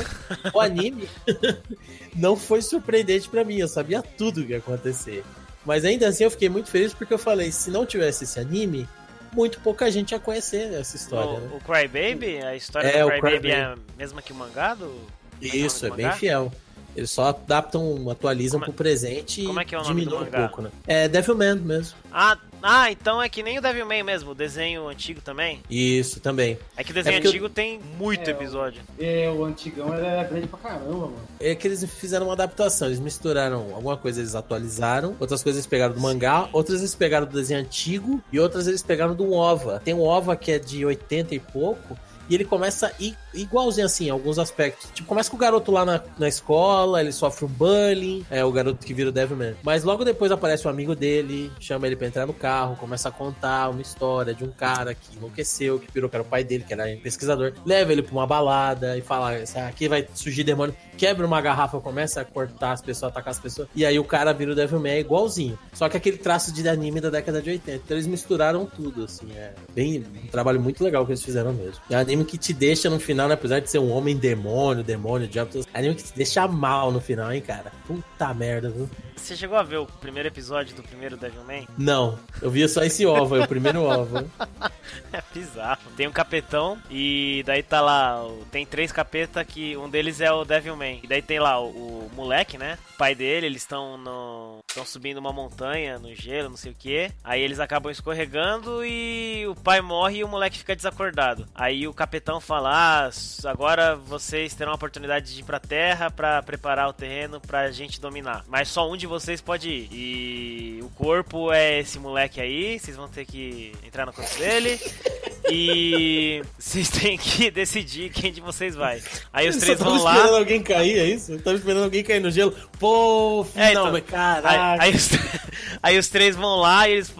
o 0.53 0.61
anime 0.61 1.09
não 2.17 2.37
foi 2.37 2.61
surpreendente 2.61 3.29
para 3.29 3.45
mim, 3.45 3.59
eu 3.59 3.69
sabia 3.69 4.03
tudo 4.03 4.41
o 4.41 4.45
que 4.45 4.53
ia 4.53 4.59
acontecer. 4.59 5.25
Mas 5.69 5.85
ainda 5.85 6.09
assim 6.09 6.25
eu 6.25 6.31
fiquei 6.31 6.49
muito 6.49 6.70
feliz 6.70 6.94
porque 6.94 7.12
eu 7.12 7.19
falei, 7.19 7.53
se 7.53 7.70
não 7.70 7.85
tivesse 7.85 8.25
esse 8.25 8.41
anime, 8.41 8.88
muito 9.35 9.61
pouca 9.61 9.91
gente 9.91 10.12
ia 10.12 10.19
conhecer 10.19 10.73
essa 10.73 10.97
história. 10.97 11.32
O, 11.32 11.41
né? 11.41 11.50
o 11.53 11.61
Crybaby, 11.61 12.38
a 12.43 12.56
história 12.56 12.88
é, 12.88 13.03
do 13.03 13.11
Crybaby 13.11 13.38
Cry 13.41 13.50
é 13.50 13.62
a 13.65 13.76
mesma 13.99 14.23
que 14.23 14.32
o 14.32 14.35
mangá 14.35 14.73
do... 14.73 14.99
Isso, 15.43 15.85
é 15.85 15.91
bem 15.91 16.11
fiel. 16.12 16.50
Eles 16.97 17.11
só 17.11 17.26
adaptam, 17.26 18.09
atualizam 18.11 18.59
como, 18.59 18.73
pro 18.73 18.82
presente 18.82 19.44
como 19.44 19.61
é 19.61 19.65
que 19.67 19.75
é 19.75 19.79
o 19.79 19.82
nome 19.82 20.00
diminuem 20.00 20.26
um 20.26 20.31
pouco, 20.31 20.62
né? 20.62 20.70
É 20.87 21.06
Devilman 21.06 21.56
mesmo. 21.56 21.99
Ah, 22.11 22.38
ah, 22.62 22.90
então 22.90 23.22
é 23.22 23.28
que 23.28 23.43
nem 23.43 23.58
o 23.58 23.62
Devilman 23.62 24.02
mesmo, 24.02 24.31
o 24.31 24.34
desenho 24.34 24.88
antigo 24.88 25.20
também? 25.20 25.62
Isso, 25.70 26.20
também. 26.20 26.58
É 26.76 26.84
que 26.84 26.90
o 26.90 26.94
desenho 26.94 27.16
é 27.16 27.19
antigo 27.19 27.46
eu... 27.46 27.50
tem 27.50 27.81
muito 27.99 28.29
é, 28.29 28.32
episódio. 28.32 28.82
É, 28.98 29.31
o 29.31 29.44
antigão 29.44 29.93
era 29.94 30.24
grande 30.24 30.46
pra 30.46 30.58
caramba, 30.58 31.06
mano. 31.06 31.29
É 31.41 31.55
que 31.55 31.67
eles 31.67 31.84
fizeram 31.84 32.27
uma 32.27 32.32
adaptação, 32.32 32.88
eles 32.88 33.00
misturaram 33.00 33.74
alguma 33.74 33.96
coisa 33.96 34.20
eles 34.20 34.34
atualizaram, 34.34 35.17
outras 35.20 35.43
coisas 35.43 35.58
eles 35.58 35.67
pegaram 35.67 35.94
do 35.94 36.00
mangá, 36.00 36.48
outras 36.53 36.81
eles 36.81 36.94
pegaram 36.94 37.27
do 37.27 37.32
desenho 37.32 37.60
antigo 37.60 38.22
e 38.32 38.41
outras 38.41 38.67
eles 38.67 38.82
pegaram 38.82 39.15
do 39.15 39.32
OVA. 39.32 39.81
Tem 39.84 39.94
um 39.94 40.03
OVA 40.03 40.36
que 40.36 40.53
é 40.53 40.58
de 40.58 40.84
80 40.84 41.34
e 41.34 41.38
pouco, 41.38 41.96
e 42.29 42.35
ele 42.35 42.44
começa 42.44 42.93
igualzinho 43.35 43.87
assim, 43.87 44.06
em 44.06 44.11
alguns 44.11 44.39
aspectos. 44.39 44.91
Tipo, 44.93 45.08
começa 45.08 45.31
com 45.31 45.37
o 45.37 45.41
garoto 45.41 45.70
lá 45.70 45.85
na, 45.85 46.03
na 46.19 46.29
escola, 46.29 47.01
ele 47.01 47.13
sofre 47.13 47.44
um 47.44 47.49
bullying, 47.49 48.25
é 48.31 48.44
o 48.44 48.53
garoto 48.53 48.85
que 48.85 48.94
vira 48.94 49.08
o 49.08 49.13
Devilman. 49.13 49.55
Mas 49.63 49.85
logo 49.85 50.05
depois 50.05 50.31
aparece 50.31 50.67
um 50.67 50.70
amigo 50.70 50.94
dele, 50.94 51.51
chama 51.61 51.87
ele 51.87 51.97
pra 51.97 52.06
entrar 52.06 52.27
no 52.27 52.35
carro, 52.35 52.77
começa 52.77 53.08
a 53.08 53.13
contar 53.13 53.70
uma 53.70 53.81
história 53.82 54.35
de 54.35 54.44
um 54.44 54.51
cara 54.51 54.94
que 54.94 55.17
enlouqueceu, 55.17 55.79
que 55.79 55.91
virou 55.93 56.08
que 56.08 56.17
era 56.17 56.23
o 56.23 56.27
pai 56.27 56.44
dele, 56.44 56.65
que 56.67 56.73
era 56.73 56.85
pesquisador. 57.03 57.53
Leva 57.65 57.93
ele 57.93 58.03
pra 58.03 58.13
uma 58.13 58.27
balada 58.27 58.97
e 58.97 59.03
fala: 59.03 59.32
aqui 59.67 59.89
vai 59.89 60.06
surgir 60.15 60.44
demônio. 60.44 60.75
Quebra 60.97 61.27
uma 61.27 61.41
garrafa, 61.41 61.81
começa 61.81 62.20
a 62.20 62.25
cortar 62.25 62.73
as 62.73 62.82
pessoas, 62.82 63.13
atacar 63.13 63.31
as 63.31 63.39
pessoas. 63.39 63.69
E 63.75 63.87
aí 63.87 63.99
o 63.99 64.05
cara 64.05 64.32
vira 64.32 64.53
o 64.53 64.55
Devilman 64.55 64.99
igualzinho. 64.99 65.58
Só 65.73 65.89
que 65.89 65.97
aquele 65.97 66.19
traço 66.19 66.53
de 66.53 66.69
anime 66.69 67.01
da 67.01 67.11
década 67.11 67.41
de 67.41 67.51
80. 67.51 67.77
Então 67.85 67.97
eles 67.97 68.06
misturaram 68.06 68.67
tudo, 68.67 69.05
assim. 69.05 69.29
É 69.37 69.53
bem 69.75 70.05
um 70.25 70.27
trabalho 70.27 70.61
muito 70.61 70.82
legal 70.82 71.05
que 71.06 71.13
eles 71.13 71.23
fizeram 71.23 71.53
mesmo. 71.53 71.81
É 71.89 71.94
anime 71.97 72.18
que 72.25 72.39
te 72.39 72.53
deixa 72.53 72.89
no 72.89 72.98
final, 72.98 73.29
né? 73.29 73.34
Apesar 73.34 73.60
de 73.60 73.70
ser 73.70 73.79
um 73.79 73.91
homem 73.91 74.17
demônio, 74.17 74.82
demônio, 74.84 75.29
diabo, 75.29 75.51
anime 75.72 75.94
que 75.94 76.05
te 76.05 76.13
deixa 76.15 76.46
mal 76.46 76.91
no 76.91 77.01
final, 77.01 77.32
hein, 77.32 77.41
cara? 77.41 77.72
Puta 77.87 78.32
merda, 78.34 78.70
viu? 78.70 78.89
Você 79.19 79.37
chegou 79.37 79.58
a 79.58 79.63
ver 79.63 79.79
o 79.79 79.87
primeiro 79.87 80.29
episódio 80.29 80.75
do 80.75 80.82
primeiro 80.82 81.17
Devilman? 81.17 81.67
Não, 81.77 82.19
eu 82.41 82.51
via 82.51 82.69
só 82.69 82.82
esse 82.82 83.05
ovo, 83.05 83.37
é 83.37 83.44
o 83.44 83.48
primeiro 83.48 83.82
ovo. 83.82 84.31
é 85.13 85.22
bizarro. 85.34 85.91
Tem 85.96 86.06
um 86.06 86.13
capetão 86.13 86.79
e 86.91 87.43
daí 87.44 87.63
tá 87.63 87.81
lá, 87.81 88.22
tem 88.51 88.65
três 88.65 88.93
capetas 88.93 89.46
que 89.46 89.77
um 89.77 89.91
deles 89.91 90.20
é 90.20 90.32
o 90.32 90.44
Devilman. 90.44 91.01
E 91.03 91.06
daí 91.06 91.20
tem 91.20 91.41
lá 91.41 91.60
o, 91.60 91.69
o 91.69 92.10
moleque, 92.15 92.56
né? 92.56 92.79
O 92.94 92.96
pai 92.96 93.15
dele, 93.15 93.46
eles 93.46 93.63
estão 93.63 93.98
no 93.98 94.58
estão 94.79 94.84
subindo 94.84 95.19
uma 95.19 95.32
montanha 95.32 95.98
no 95.98 96.15
gelo, 96.15 96.51
não 96.51 96.56
sei 96.56 96.72
o 96.72 96.75
que. 96.75 97.10
Aí 97.25 97.41
eles 97.43 97.58
acabam 97.58 97.91
escorregando 97.91 98.84
e 98.84 99.46
o 99.48 99.55
pai 99.55 99.81
morre 99.81 100.19
e 100.19 100.25
o 100.25 100.29
moleque 100.29 100.58
fica 100.58 100.77
desacordado. 100.77 101.46
Aí 101.55 101.89
o 101.89 101.94
capitão 101.94 102.41
fala: 102.41 102.70
ah, 103.06 103.10
agora 103.44 103.96
vocês 103.96 104.55
terão 104.55 104.72
a 104.72 104.77
oportunidade 104.77 105.34
de 105.34 105.41
ir 105.41 105.44
pra 105.44 105.58
terra 105.58 106.10
para 106.10 106.43
preparar 106.43 106.89
o 106.89 106.93
terreno 106.93 107.41
pra 107.41 107.70
gente 107.70 108.01
dominar. 108.01 108.44
Mas 108.46 108.69
só 108.69 108.89
um 108.89 108.96
de 108.96 109.06
vocês 109.08 109.41
pode 109.41 109.69
ir. 109.69 109.88
E 109.93 110.81
o 110.82 110.88
corpo 110.91 111.53
é 111.53 111.81
esse 111.81 111.98
moleque 111.98 112.41
aí, 112.41 112.79
vocês 112.79 112.96
vão 112.96 113.08
ter 113.08 113.24
que 113.24 113.72
entrar 113.84 114.06
no 114.06 114.12
corpo 114.12 114.38
dele. 114.38 114.79
E 115.50 116.43
vocês 116.58 116.91
têm 116.91 117.17
que 117.17 117.48
decidir 117.50 118.10
quem 118.10 118.32
de 118.32 118.41
vocês 118.41 118.74
vai. 118.74 119.03
Aí 119.32 119.48
os 119.48 119.56
três 119.56 119.79
vão 119.79 120.03
lá. 120.03 120.15
esperando 120.15 120.36
alguém 120.36 120.62
cair, 120.62 120.98
é 120.98 121.06
isso? 121.06 121.32
Eu 121.32 121.43
tava 121.43 121.56
esperando 121.56 121.84
alguém 121.84 122.05
cair 122.05 122.20
no 122.20 122.31
gelo. 122.31 122.55
Pô, 122.79 123.46
é, 123.56 123.70
então, 123.70 123.91
mas 123.91 124.05
caralho. 124.05 124.82
Aí, 124.82 124.91
aí, 124.91 124.94
os, 124.94 125.08
aí, 125.82 125.98
os, 125.98 126.08
três 126.08 126.36
vão 126.36 126.56
lá 126.56 126.88
e 126.88 126.93
eles, 126.93 127.15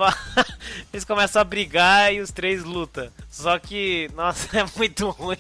eles 0.93 1.05
começam 1.05 1.41
a 1.41 1.45
brigar 1.45 2.13
e 2.13 2.21
os 2.21 2.31
três 2.31 2.63
lutam. 2.65 3.09
Só 3.31 3.59
que, 3.59 4.11
nossa, 4.15 4.59
é 4.59 4.65
muito 4.77 5.09
ruim. 5.09 5.39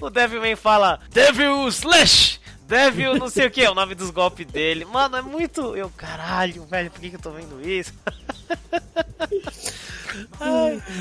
o 0.00 0.10
Devilman 0.10 0.56
fala: 0.56 1.00
Devil 1.10 1.66
Slash! 1.68 2.40
Devil 2.68 3.14
não 3.14 3.30
sei 3.30 3.46
o 3.46 3.50
que, 3.50 3.62
é 3.62 3.70
o 3.70 3.74
nome 3.74 3.94
dos 3.94 4.10
golpes 4.10 4.46
dele. 4.46 4.84
Mano, 4.84 5.16
é 5.16 5.22
muito. 5.22 5.74
Eu, 5.74 5.90
caralho, 5.96 6.66
velho, 6.66 6.90
por 6.90 7.00
que, 7.00 7.08
que 7.08 7.16
eu 7.16 7.20
tô 7.20 7.30
vendo 7.30 7.66
isso? 7.66 7.94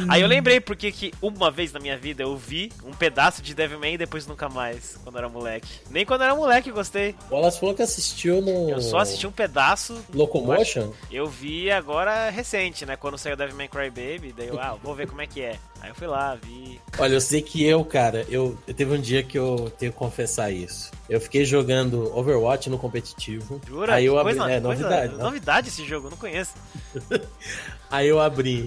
Aí 0.10 0.22
eu 0.22 0.28
lembrei 0.28 0.60
porque 0.60 0.92
que 0.92 1.14
uma 1.22 1.50
vez 1.52 1.72
na 1.72 1.80
minha 1.80 1.98
vida 1.98 2.24
eu 2.24 2.36
vi 2.36 2.72
um 2.84 2.94
pedaço 2.94 3.42
de 3.42 3.54
Devilman 3.54 3.94
e 3.94 3.98
depois 3.98 4.26
nunca 4.28 4.50
mais, 4.50 4.98
quando 5.04 5.18
era 5.18 5.30
moleque. 5.30 5.68
Nem 5.90 6.06
quando 6.06 6.24
era 6.24 6.36
moleque 6.36 6.70
eu 6.70 6.76
gostei. 6.76 7.16
O 7.30 7.36
Wallace 7.36 7.60
falou 7.60 7.76
que 7.76 7.82
assistiu 7.82 8.42
no. 8.42 8.70
Eu 8.70 8.82
só 8.82 9.00
assisti 9.00 9.28
um 9.28 9.32
pedaço. 9.32 10.04
Locomotion? 10.14 10.92
Eu 11.12 11.28
vi 11.28 11.72
agora 11.72 12.30
recente, 12.30 12.86
né? 12.86 12.96
Quando 12.96 13.18
saiu 13.18 13.36
Devilman 13.36 13.68
Crybaby, 13.68 14.34
daí 14.36 14.48
eu, 14.48 14.60
ah, 14.60 14.78
vou 14.82 14.96
ver 14.96 15.08
como 15.08 15.22
é 15.22 15.28
que 15.28 15.42
é. 15.42 15.58
Aí 15.82 15.90
eu 15.90 15.96
fui 15.96 16.08
lá, 16.08 16.36
vi. 16.36 16.82
Olha, 16.98 17.14
eu 17.14 17.22
sei 17.22 17.42
que 17.42 17.64
eu, 17.64 17.84
cara, 17.86 18.26
eu, 18.30 18.58
eu 18.68 18.74
teve 18.74 18.94
um 18.94 19.00
dia 19.00 19.22
que 19.22 19.38
eu 19.38 19.72
tenho 19.78 19.92
que 19.92 19.98
confessar 19.98 20.52
isso. 20.52 20.92
Eu 21.08 21.22
fiquei 21.22 21.46
jogando 21.46 22.16
Overwatch 22.18 22.70
no 22.70 22.78
competitivo. 22.78 23.62
Jura? 23.68 23.96
Aí 23.96 24.06
eu 24.06 24.18
abri, 24.18 24.36
coisa, 24.36 24.52
é, 24.52 24.60
novidade. 24.60 25.10
Coisa, 25.10 25.24
novidade 25.24 25.68
esse 25.70 25.86
jogo, 25.86 26.08
eu 26.08 26.12
não 26.12 26.18
conheço. 26.18 26.54
Aí 27.90 28.08
eu 28.08 28.20
abri, 28.20 28.66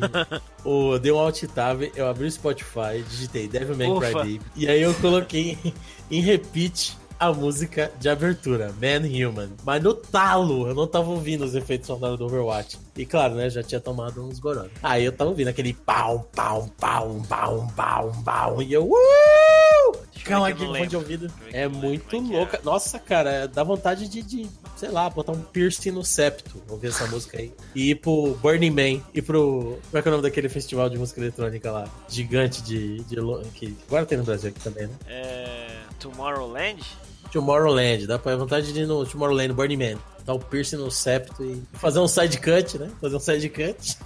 o, 0.65 0.99
dei 0.99 1.13
um 1.13 1.19
alt 1.19 1.43
tab, 1.55 1.83
eu 1.95 2.09
abri 2.09 2.27
o 2.27 2.31
Spotify, 2.31 3.03
digitei 3.09 3.49
Devilman 3.49 3.99
Crybaby, 3.99 4.41
e 4.57 4.69
aí 4.69 4.81
eu 4.81 4.95
coloquei 4.95 5.59
em 6.11 6.21
repeat 6.21 6.97
a 7.21 7.31
música 7.31 7.93
de 8.01 8.09
abertura, 8.09 8.75
Man 8.81 9.07
Human. 9.07 9.51
Mas 9.63 9.83
no 9.83 9.93
talo, 9.93 10.67
eu 10.67 10.75
não 10.75 10.87
tava 10.87 11.11
ouvindo 11.11 11.45
os 11.45 11.55
efeitos 11.55 11.87
sonoros 11.87 12.19
do 12.19 12.25
Overwatch. 12.25 12.79
E 12.97 13.05
claro, 13.05 13.35
né, 13.35 13.51
já 13.51 13.63
tinha 13.63 13.79
tomado 13.79 14.25
uns 14.25 14.39
gorões. 14.39 14.71
Aí 14.83 15.05
eu 15.05 15.13
tava 15.13 15.29
ouvindo 15.29 15.49
aquele 15.49 15.75
pau, 15.75 16.27
pau, 16.35 16.71
pau, 16.79 17.21
pau, 17.29 17.69
pau, 17.77 18.13
pau, 18.25 18.63
e 18.63 18.73
eu... 18.73 18.87
Uh! 18.87 19.80
Cão 20.25 20.45
aqui 20.45 20.65
fone 20.65 20.87
de 20.87 20.97
ouvido. 20.97 21.33
É 21.53 21.67
muito 21.69 22.17
é 22.17 22.19
louca. 22.21 22.57
É. 22.59 22.61
Nossa, 22.63 22.99
cara, 22.99 23.47
dá 23.47 23.63
vontade 23.63 24.09
de, 24.09 24.23
de, 24.23 24.49
sei 24.77 24.91
lá, 24.91 25.09
botar 25.09 25.33
um 25.33 25.41
piercing 25.41 25.91
no 25.91 26.05
septo. 26.05 26.63
Ouvir 26.69 26.89
essa 26.89 27.07
música 27.07 27.39
aí. 27.39 27.53
E 27.75 27.91
ir 27.91 27.97
pro 27.97 28.35
Burning 28.43 28.71
Man. 28.71 29.03
E 29.15 29.23
pro. 29.23 29.79
Como 29.91 29.99
é 29.99 30.03
que 30.03 30.09
é 30.09 30.11
o 30.11 30.13
nome 30.13 30.23
daquele 30.23 30.49
festival 30.49 30.89
de 30.89 30.99
música 30.99 31.21
eletrônica 31.21 31.71
lá? 31.71 31.89
Gigante 32.09 32.63
de. 32.63 33.03
de 33.05 33.17
que 33.55 33.77
agora 33.87 34.07
tem 34.07 34.19
no 34.19 34.25
Brasil 34.25 34.51
aqui 34.51 34.61
também, 34.61 34.87
né? 34.87 34.95
É. 35.07 35.81
Tomorrowland? 35.99 36.83
Tomorrowland, 37.31 38.07
dá 38.07 38.19
pra 38.19 38.37
vontade 38.37 38.73
de 38.73 38.81
ir 38.81 38.87
no 38.87 39.07
Tomorrowland, 39.07 39.53
Burning 39.53 39.77
Man. 39.77 39.99
Dar 40.25 40.35
um 40.35 40.39
piercing 40.39 40.77
no 40.77 40.91
septo 40.91 41.45
e 41.45 41.63
fazer 41.75 41.99
um 42.01 42.09
side 42.09 42.39
cut, 42.39 42.79
né? 42.79 42.91
Fazer 43.01 43.17
um 43.17 43.21
side 43.21 43.49
cut. 43.49 43.99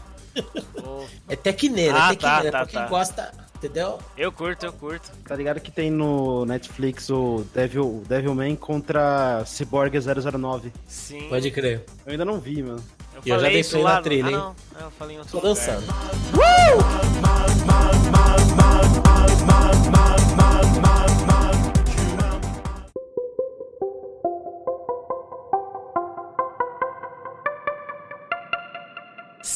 Oh. 0.85 1.05
é 1.29 1.37
tecneira, 1.37 1.97
ah, 1.97 2.13
é 2.13 2.17
tecneira. 2.17 2.51
Tá, 2.51 2.59
tá, 2.59 2.65
pra 2.65 2.67
quem 2.67 2.81
tá. 2.81 2.89
gosta 2.89 3.44
entendeu? 3.65 3.99
Eu 4.17 4.31
curto, 4.31 4.67
eu 4.67 4.73
curto. 4.73 5.11
Tá 5.27 5.35
ligado 5.35 5.61
que 5.61 5.71
tem 5.71 5.91
no 5.91 6.45
Netflix 6.45 7.09
o 7.11 7.45
Devil, 7.55 8.03
Devilman 8.07 8.55
contra 8.57 9.43
Cyborg 9.47 9.95
009? 9.99 10.73
Sim. 10.87 11.29
Pode 11.29 11.51
crer. 11.51 11.85
Eu 12.05 12.13
ainda 12.13 12.25
não 12.25 12.39
vi, 12.39 12.63
mano. 12.63 12.83
Eu, 13.15 13.35
eu 13.35 13.41
já 13.41 13.49
deixei 13.49 13.83
na 13.83 14.03
trilha, 14.03 14.29
hein? 14.29 14.35
Ah, 14.35 14.39
não. 14.79 14.87
Eu 14.87 14.91
falei 14.91 15.17
em 15.17 15.19
outro 15.19 15.41
Tô 15.41 15.49
lugar. 15.49 15.55
dançando. 15.55 15.87
Uh! 16.35 17.15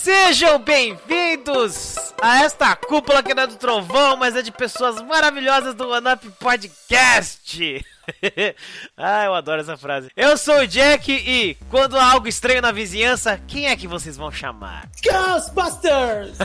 Sejam 0.08 0.58
bem-vindos 0.58 2.14
a 2.22 2.42
esta 2.42 2.74
cúpula 2.74 3.22
que 3.22 3.34
não 3.34 3.42
é 3.42 3.46
do 3.46 3.56
trovão, 3.56 4.16
mas 4.16 4.34
é 4.34 4.40
de 4.40 4.50
pessoas 4.50 5.02
maravilhosas 5.02 5.74
do 5.74 5.86
One 5.90 6.10
Up 6.10 6.30
Podcast. 6.40 7.84
ah, 8.96 9.24
eu 9.26 9.34
adoro 9.34 9.60
essa 9.60 9.76
frase. 9.76 10.08
Eu 10.16 10.38
sou 10.38 10.60
o 10.60 10.66
Jack 10.66 11.12
e 11.12 11.56
quando 11.68 11.98
há 11.98 12.10
algo 12.10 12.26
estranho 12.26 12.62
na 12.62 12.72
vizinhança, 12.72 13.38
quem 13.46 13.66
é 13.66 13.76
que 13.76 13.86
vocês 13.86 14.16
vão 14.16 14.32
chamar? 14.32 14.88
Ghostbusters! 15.04 16.38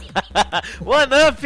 One 0.85 1.13
Up! 1.29 1.41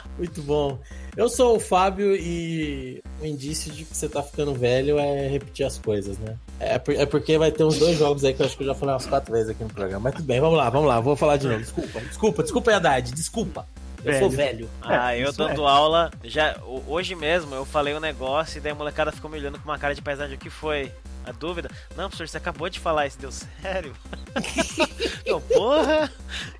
Muito 0.22 0.40
bom. 0.42 0.78
Eu 1.16 1.28
sou 1.28 1.56
o 1.56 1.60
Fábio 1.60 2.14
e 2.14 3.02
o 3.20 3.26
indício 3.26 3.72
de 3.72 3.84
que 3.84 3.96
você 3.96 4.08
tá 4.08 4.22
ficando 4.22 4.54
velho 4.54 4.96
é 4.96 5.26
repetir 5.26 5.66
as 5.66 5.78
coisas, 5.78 6.16
né? 6.18 6.36
É, 6.60 6.74
é 6.74 7.06
porque 7.06 7.36
vai 7.36 7.50
ter 7.50 7.64
uns 7.64 7.76
dois 7.76 7.98
jogos 7.98 8.24
aí 8.24 8.32
que 8.32 8.40
eu 8.40 8.46
acho 8.46 8.56
que 8.56 8.62
eu 8.62 8.68
já 8.68 8.74
falei 8.76 8.94
umas 8.94 9.04
quatro 9.04 9.32
vezes 9.32 9.50
aqui 9.50 9.64
no 9.64 9.70
programa. 9.70 9.98
Mas 9.98 10.14
tudo 10.14 10.26
bem, 10.26 10.40
vamos 10.40 10.56
lá, 10.56 10.70
vamos 10.70 10.86
lá, 10.86 11.00
vou 11.00 11.16
falar 11.16 11.38
de 11.38 11.48
novo. 11.48 11.58
Desculpa, 11.58 12.00
desculpa, 12.02 12.42
desculpa, 12.44 12.72
Haddad, 12.72 13.12
desculpa. 13.12 13.66
Eu 14.04 14.12
velho. 14.12 14.18
sou 14.18 14.30
velho. 14.30 14.70
Ah, 14.82 15.14
é, 15.14 15.24
eu 15.24 15.32
dando 15.32 15.62
é. 15.62 15.68
aula. 15.68 16.10
Já, 16.24 16.56
hoje 16.86 17.14
mesmo 17.14 17.54
eu 17.54 17.64
falei 17.64 17.94
um 17.94 18.00
negócio 18.00 18.58
e 18.58 18.60
daí 18.60 18.72
a 18.72 18.74
molecada 18.74 19.12
ficou 19.12 19.30
me 19.30 19.38
olhando 19.38 19.58
com 19.58 19.64
uma 19.68 19.78
cara 19.78 19.94
de 19.94 20.02
paisagem. 20.02 20.36
O 20.36 20.38
que 20.38 20.50
foi? 20.50 20.92
A 21.24 21.30
dúvida? 21.30 21.70
Não, 21.96 22.08
professor, 22.08 22.28
você 22.28 22.36
acabou 22.36 22.68
de 22.68 22.80
falar 22.80 23.06
isso, 23.06 23.18
deu 23.18 23.30
sério? 23.30 23.92
eu, 25.24 25.40
porra, 25.40 26.10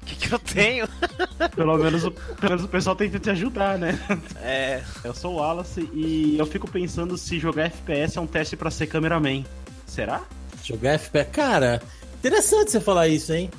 o 0.01 0.07
que, 0.07 0.15
que 0.15 0.33
eu 0.33 0.39
tenho? 0.39 0.87
pelo, 1.57 1.77
menos, 1.79 2.03
pelo 2.03 2.51
menos 2.51 2.65
o 2.65 2.69
pessoal 2.69 2.95
tenta 2.95 3.19
te 3.19 3.31
ajudar, 3.31 3.77
né? 3.77 3.99
É. 4.41 4.83
Eu 5.03 5.15
sou 5.15 5.35
o 5.35 5.37
Wallace 5.39 5.91
e 5.93 6.39
eu 6.39 6.47
fico 6.47 6.71
pensando 6.71 7.19
se 7.19 7.41
jogar 7.41 7.65
FPS 7.65 8.19
é 8.19 8.21
um 8.21 8.27
teste 8.27 8.57
para 8.57 8.71
ser 8.71 8.87
cameraman. 8.87 9.45
Será? 9.85 10.23
Jogar 10.63 10.93
FPS? 10.93 11.31
Cara, 11.33 11.83
interessante 12.19 12.71
você 12.71 12.81
falar 12.81 13.09
isso, 13.09 13.33
hein? 13.33 13.51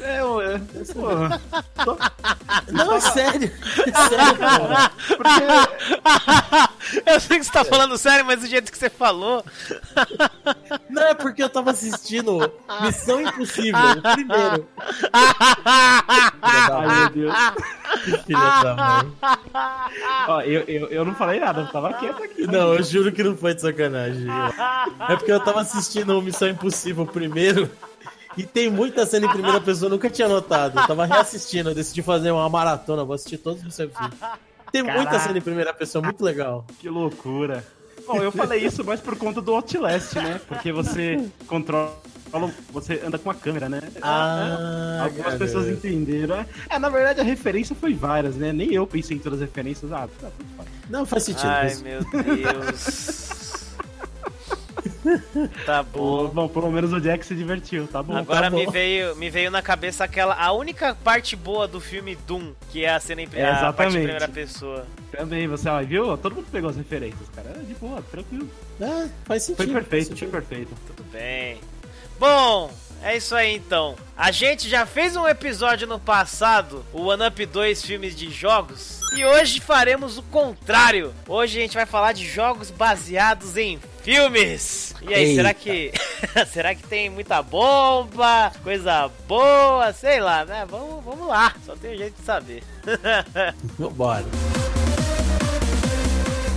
É, 0.00 0.16
é, 0.16 0.92
porra. 0.92 1.40
Não, 2.72 2.94
é 2.94 3.00
sério. 3.00 3.52
É 3.86 4.08
sério, 4.08 4.36
porra. 4.36 4.92
Porque... 5.16 5.40
Eu 7.06 7.20
sei 7.20 7.38
que 7.38 7.44
você 7.44 7.52
tá 7.52 7.64
falando 7.64 7.96
sério, 7.96 8.24
mas 8.24 8.40
do 8.40 8.46
jeito 8.46 8.72
que 8.72 8.78
você 8.78 8.90
falou. 8.90 9.44
Não, 10.88 11.02
é 11.02 11.14
porque 11.14 11.42
eu 11.42 11.48
tava 11.48 11.70
assistindo 11.70 12.52
Missão 12.80 13.20
Impossível, 13.20 13.80
o 13.80 14.02
primeiro. 14.02 14.68
Ai, 16.42 16.88
meu 16.88 17.10
Deus. 17.10 17.34
Que 18.04 18.18
filha 18.24 18.62
da 18.62 18.74
mãe. 18.74 19.12
Ó, 20.28 20.40
eu, 20.42 20.62
eu, 20.62 20.88
eu 20.88 21.04
não 21.04 21.14
falei 21.14 21.38
nada, 21.38 21.60
eu 21.60 21.68
tava 21.68 21.92
quieto 21.94 22.22
aqui. 22.22 22.46
Não, 22.46 22.74
eu 22.74 22.82
juro 22.82 23.12
que 23.12 23.22
não 23.22 23.36
foi 23.36 23.54
de 23.54 23.60
sacanagem. 23.60 24.26
É 25.08 25.16
porque 25.16 25.32
eu 25.32 25.40
tava 25.40 25.60
assistindo 25.60 26.20
Missão 26.22 26.48
Impossível 26.48 27.06
primeiro. 27.06 27.70
E 28.36 28.44
tem 28.44 28.70
muita 28.70 29.04
cena 29.06 29.26
em 29.26 29.30
primeira 29.30 29.60
pessoa, 29.60 29.86
eu 29.86 29.90
nunca 29.90 30.08
tinha 30.08 30.28
notado. 30.28 30.78
Eu 30.78 30.86
tava 30.86 31.04
reassistindo, 31.04 31.70
eu 31.70 31.74
decidi 31.74 32.02
fazer 32.02 32.30
uma 32.30 32.48
maratona, 32.48 33.04
vou 33.04 33.14
assistir 33.14 33.38
todos 33.38 33.64
os 33.64 33.74
seus 33.74 33.92
filmes. 33.92 34.18
Tem 34.72 34.84
Caraca. 34.84 35.02
muita 35.02 35.18
cena 35.18 35.38
em 35.38 35.42
primeira 35.42 35.74
pessoa, 35.74 36.02
muito 36.02 36.24
legal. 36.24 36.64
Que 36.78 36.88
loucura. 36.88 37.64
Bom, 38.06 38.22
eu 38.22 38.32
falei 38.32 38.64
isso 38.64 38.84
mais 38.84 39.00
por 39.00 39.16
conta 39.16 39.40
do 39.40 39.52
Outlast, 39.54 40.14
né? 40.14 40.40
Porque 40.48 40.72
você 40.72 41.28
controla 41.46 41.92
você 42.72 43.00
anda 43.04 43.18
com 43.18 43.30
a 43.30 43.34
câmera, 43.34 43.68
né? 43.68 43.80
Ah, 44.00 45.00
Algumas 45.04 45.26
cara. 45.26 45.38
pessoas 45.38 45.68
entenderam. 45.68 46.46
É, 46.68 46.78
na 46.78 46.88
verdade 46.88 47.20
a 47.20 47.24
referência 47.24 47.74
foi 47.74 47.92
várias, 47.92 48.36
né? 48.36 48.52
Nem 48.52 48.72
eu 48.72 48.86
pensei 48.86 49.16
em 49.16 49.20
todas 49.20 49.40
as 49.42 49.48
referências. 49.48 49.90
Ah, 49.92 50.08
Não 50.88 51.04
faz 51.04 51.24
sentido. 51.24 51.48
Ai, 51.48 51.74
meu 51.76 52.00
Deus. 52.04 53.49
Tá 55.64 55.82
Bom, 55.82 56.28
bom. 56.28 56.48
pelo 56.48 56.70
menos 56.70 56.92
o 56.92 57.00
Jack 57.00 57.24
se 57.24 57.34
divertiu, 57.34 57.86
tá 57.86 58.02
bom. 58.02 58.16
Agora 58.16 58.42
tá 58.42 58.50
bom. 58.50 58.58
me 58.58 58.66
veio, 58.66 59.16
me 59.16 59.30
veio 59.30 59.50
na 59.50 59.62
cabeça 59.62 60.04
aquela 60.04 60.34
a 60.34 60.52
única 60.52 60.94
parte 60.94 61.34
boa 61.36 61.66
do 61.66 61.80
filme 61.80 62.16
Doom, 62.26 62.52
que 62.70 62.84
é 62.84 62.94
a 62.94 63.00
cena 63.00 63.22
em 63.22 63.28
É, 63.32 63.50
a 63.50 63.72
parte 63.72 63.96
em 63.96 64.02
primeira 64.02 64.28
pessoa. 64.28 64.86
Também, 65.10 65.48
você 65.48 65.68
ó, 65.68 65.82
viu? 65.82 66.16
Todo 66.18 66.36
mundo 66.36 66.46
pegou 66.52 66.70
as 66.70 66.76
referências, 66.76 67.28
cara. 67.34 67.50
É 67.50 67.64
de 67.64 67.74
boa, 67.74 68.02
tranquilo. 68.02 68.48
Ah, 68.80 69.08
faz 69.24 69.42
sentido. 69.44 69.72
Foi 69.72 69.82
perfeito, 69.82 70.16
foi 70.16 70.28
perfeito. 70.28 70.74
Tudo 70.86 71.04
bem. 71.10 71.58
Bom, 72.18 72.70
é 73.02 73.16
isso 73.16 73.34
aí 73.34 73.56
então. 73.56 73.96
A 74.16 74.30
gente 74.30 74.68
já 74.68 74.84
fez 74.84 75.16
um 75.16 75.26
episódio 75.26 75.86
no 75.86 75.98
passado, 75.98 76.84
o 76.92 77.06
One 77.06 77.26
Up 77.26 77.46
2 77.46 77.82
filmes 77.82 78.14
de 78.14 78.30
jogos, 78.30 79.00
e 79.16 79.24
hoje 79.24 79.60
faremos 79.60 80.18
o 80.18 80.22
contrário. 80.22 81.14
Hoje 81.26 81.58
a 81.58 81.62
gente 81.62 81.74
vai 81.74 81.86
falar 81.86 82.12
de 82.12 82.26
jogos 82.26 82.70
baseados 82.70 83.56
em 83.56 83.80
filmes. 84.10 84.94
E 85.02 85.14
aí, 85.14 85.22
Eita. 85.22 85.34
será 85.36 85.54
que 85.54 85.92
será 86.52 86.74
que 86.74 86.82
tem 86.82 87.08
muita 87.08 87.40
bomba, 87.42 88.50
coisa 88.62 89.08
boa, 89.28 89.92
sei 89.92 90.18
lá, 90.18 90.44
né? 90.44 90.66
Vamos, 90.68 91.04
vamos 91.04 91.28
lá. 91.28 91.54
Só 91.64 91.76
tem 91.76 91.94
um 91.94 91.96
jeito 91.96 92.18
de 92.18 92.24
saber. 92.26 92.62
Vambora. 93.78 94.24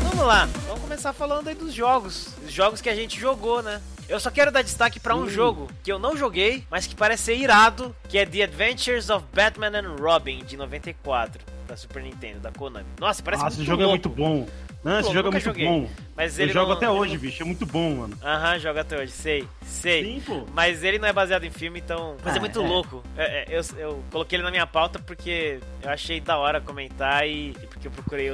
Vamos 0.03 0.25
lá, 0.25 0.49
vamos 0.67 0.81
começar 0.81 1.13
falando 1.13 1.47
aí 1.47 1.53
dos 1.55 1.73
jogos. 1.73 2.29
Os 2.43 2.51
jogos 2.51 2.81
que 2.81 2.89
a 2.89 2.95
gente 2.95 3.19
jogou, 3.19 3.61
né? 3.61 3.79
Eu 4.09 4.19
só 4.19 4.31
quero 4.31 4.51
dar 4.51 4.63
destaque 4.63 4.99
pra 4.99 5.15
um 5.15 5.29
jogo 5.29 5.69
que 5.83 5.91
eu 5.91 5.97
não 5.97 6.17
joguei, 6.17 6.63
mas 6.69 6.85
que 6.87 6.95
parece 6.95 7.23
ser 7.23 7.35
irado, 7.35 7.95
que 8.09 8.17
é 8.17 8.25
The 8.25 8.43
Adventures 8.43 9.09
of 9.09 9.25
Batman 9.33 9.79
and 9.79 9.95
Robin, 9.99 10.43
de 10.43 10.57
94, 10.57 11.39
pra 11.65 11.77
Super 11.77 12.03
Nintendo, 12.03 12.39
da 12.39 12.51
Konami. 12.51 12.85
Nossa, 12.99 13.23
parece 13.23 13.43
Nossa, 13.43 13.55
muito 13.55 13.61
esse 13.63 13.69
jogo 13.69 13.81
é 13.81 13.85
louco. 13.85 14.09
muito 14.09 14.09
bom. 14.09 14.47
Não, 14.83 14.99
esse 14.99 15.13
jogo 15.13 15.29
é 15.29 15.31
muito 15.31 15.43
joguei. 15.43 15.65
bom. 15.65 15.89
Mas 16.15 16.37
Eu 16.37 16.45
ele 16.45 16.53
jogo 16.53 16.69
não- 16.69 16.77
até 16.77 16.89
hoje, 16.89 17.13
não- 17.13 17.21
bicho. 17.21 17.41
É 17.41 17.45
muito 17.45 17.65
bom, 17.65 17.95
mano. 17.95 18.17
Aham, 18.21 18.59
joga 18.59 18.81
até 18.81 18.97
hoje, 18.99 19.11
sei, 19.13 19.47
sei. 19.63 20.03
Sim, 20.03 20.21
pô. 20.25 20.45
Mas 20.53 20.83
ele 20.83 20.99
não 20.99 21.07
é 21.07 21.13
baseado 21.13 21.43
em 21.45 21.49
filme, 21.51 21.79
então. 21.79 22.17
Mas 22.23 22.35
é, 22.35 22.37
Ah, 22.37 22.39
muito 22.41 22.61
é. 22.61 22.67
louco. 22.67 23.03
É, 23.17 23.23
é, 23.23 23.45
eu, 23.57 23.61
eu 23.79 24.03
coloquei 24.11 24.35
ele 24.37 24.43
na 24.43 24.51
minha 24.51 24.67
pauta 24.67 24.99
porque 24.99 25.59
eu 25.81 25.89
achei 25.89 26.19
da 26.19 26.37
hora 26.37 26.59
comentar 26.59 27.25
e, 27.27 27.51
e 27.51 27.67
porque 27.67 27.87
eu 27.87 27.91
procurei 27.91 28.29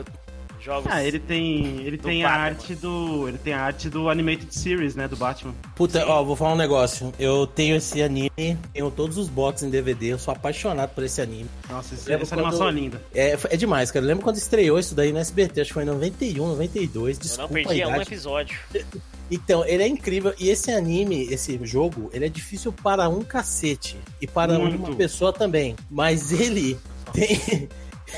jogos. 0.64 0.92
Ah, 0.92 1.04
ele 1.04 1.20
tem, 1.20 1.82
ele 1.82 1.98
Do 1.98 2.04
tem 2.04 2.24
a 2.24 2.32
arte 2.32 2.76
do, 2.76 3.28
ele 3.28 3.38
tem 3.38 3.54
a 3.54 3.62
arte 3.62 3.90
do 3.90 4.10
animated 4.10 4.54
series, 4.54 4.96
né, 4.96 5.08
do 5.08 5.16
Batman. 5.16 5.54
Puta, 5.76 6.06
ó, 6.08 6.24
vou 6.24 6.36
falar 6.36 6.54
um 6.54 6.58
negócio. 6.58 7.14
Eu 7.20 7.46
tenho 7.48 7.76
esse 7.76 8.02
anime, 8.02 8.58
tenho 8.74 8.92
todos 8.92 9.18
os 9.18 9.28
boxes 9.30 9.68
em 9.68 9.70
DVD, 9.70 10.08
eu 10.14 10.20
sou 10.20 10.34
apaixonado 10.34 10.90
por 10.94 11.04
esse 11.04 11.22
anime. 11.22 11.50
Nossa, 11.70 11.94
esse- 11.96 12.12
essa 12.12 12.36
quando- 12.36 12.40
animação 12.46 12.68
é 12.70 12.72
linda. 12.72 13.02
É, 13.14 13.38
é 13.50 13.58
demais, 13.58 13.92
cara. 13.92 14.04
Eu 14.06 14.08
lembro 14.10 14.24
quando 14.24 14.38
estreou 14.38 14.78
isso 14.80 14.94
daí 14.96 15.12
no 15.12 15.20
SBT, 15.20 15.62
acho 15.62 15.70
que 15.70 15.74
foi 15.74 15.84
em 15.84 15.88
91, 15.88 16.48
92. 16.48 17.18
eu 17.18 17.22
Desculpa 17.24 17.44
não 17.54 17.64
perdi 17.64 17.82
a 17.84 17.88
um 17.88 18.02
episódio. 18.02 18.60
Então, 19.32 19.64
ele 19.66 19.84
é 19.84 19.88
incrível. 19.88 20.34
E 20.40 20.50
esse 20.50 20.72
anime, 20.72 21.28
esse 21.32 21.60
jogo, 21.64 22.10
ele 22.14 22.26
é 22.26 22.30
difícil 22.30 22.74
para 22.74 23.08
um 23.08 23.22
cacete. 23.22 23.96
E 24.20 24.26
para 24.26 24.58
Muito. 24.58 24.76
uma 24.78 24.96
pessoa 24.96 25.32
também. 25.32 25.76
Mas 25.90 26.32
ele 26.32 26.78
tem. 27.14 27.70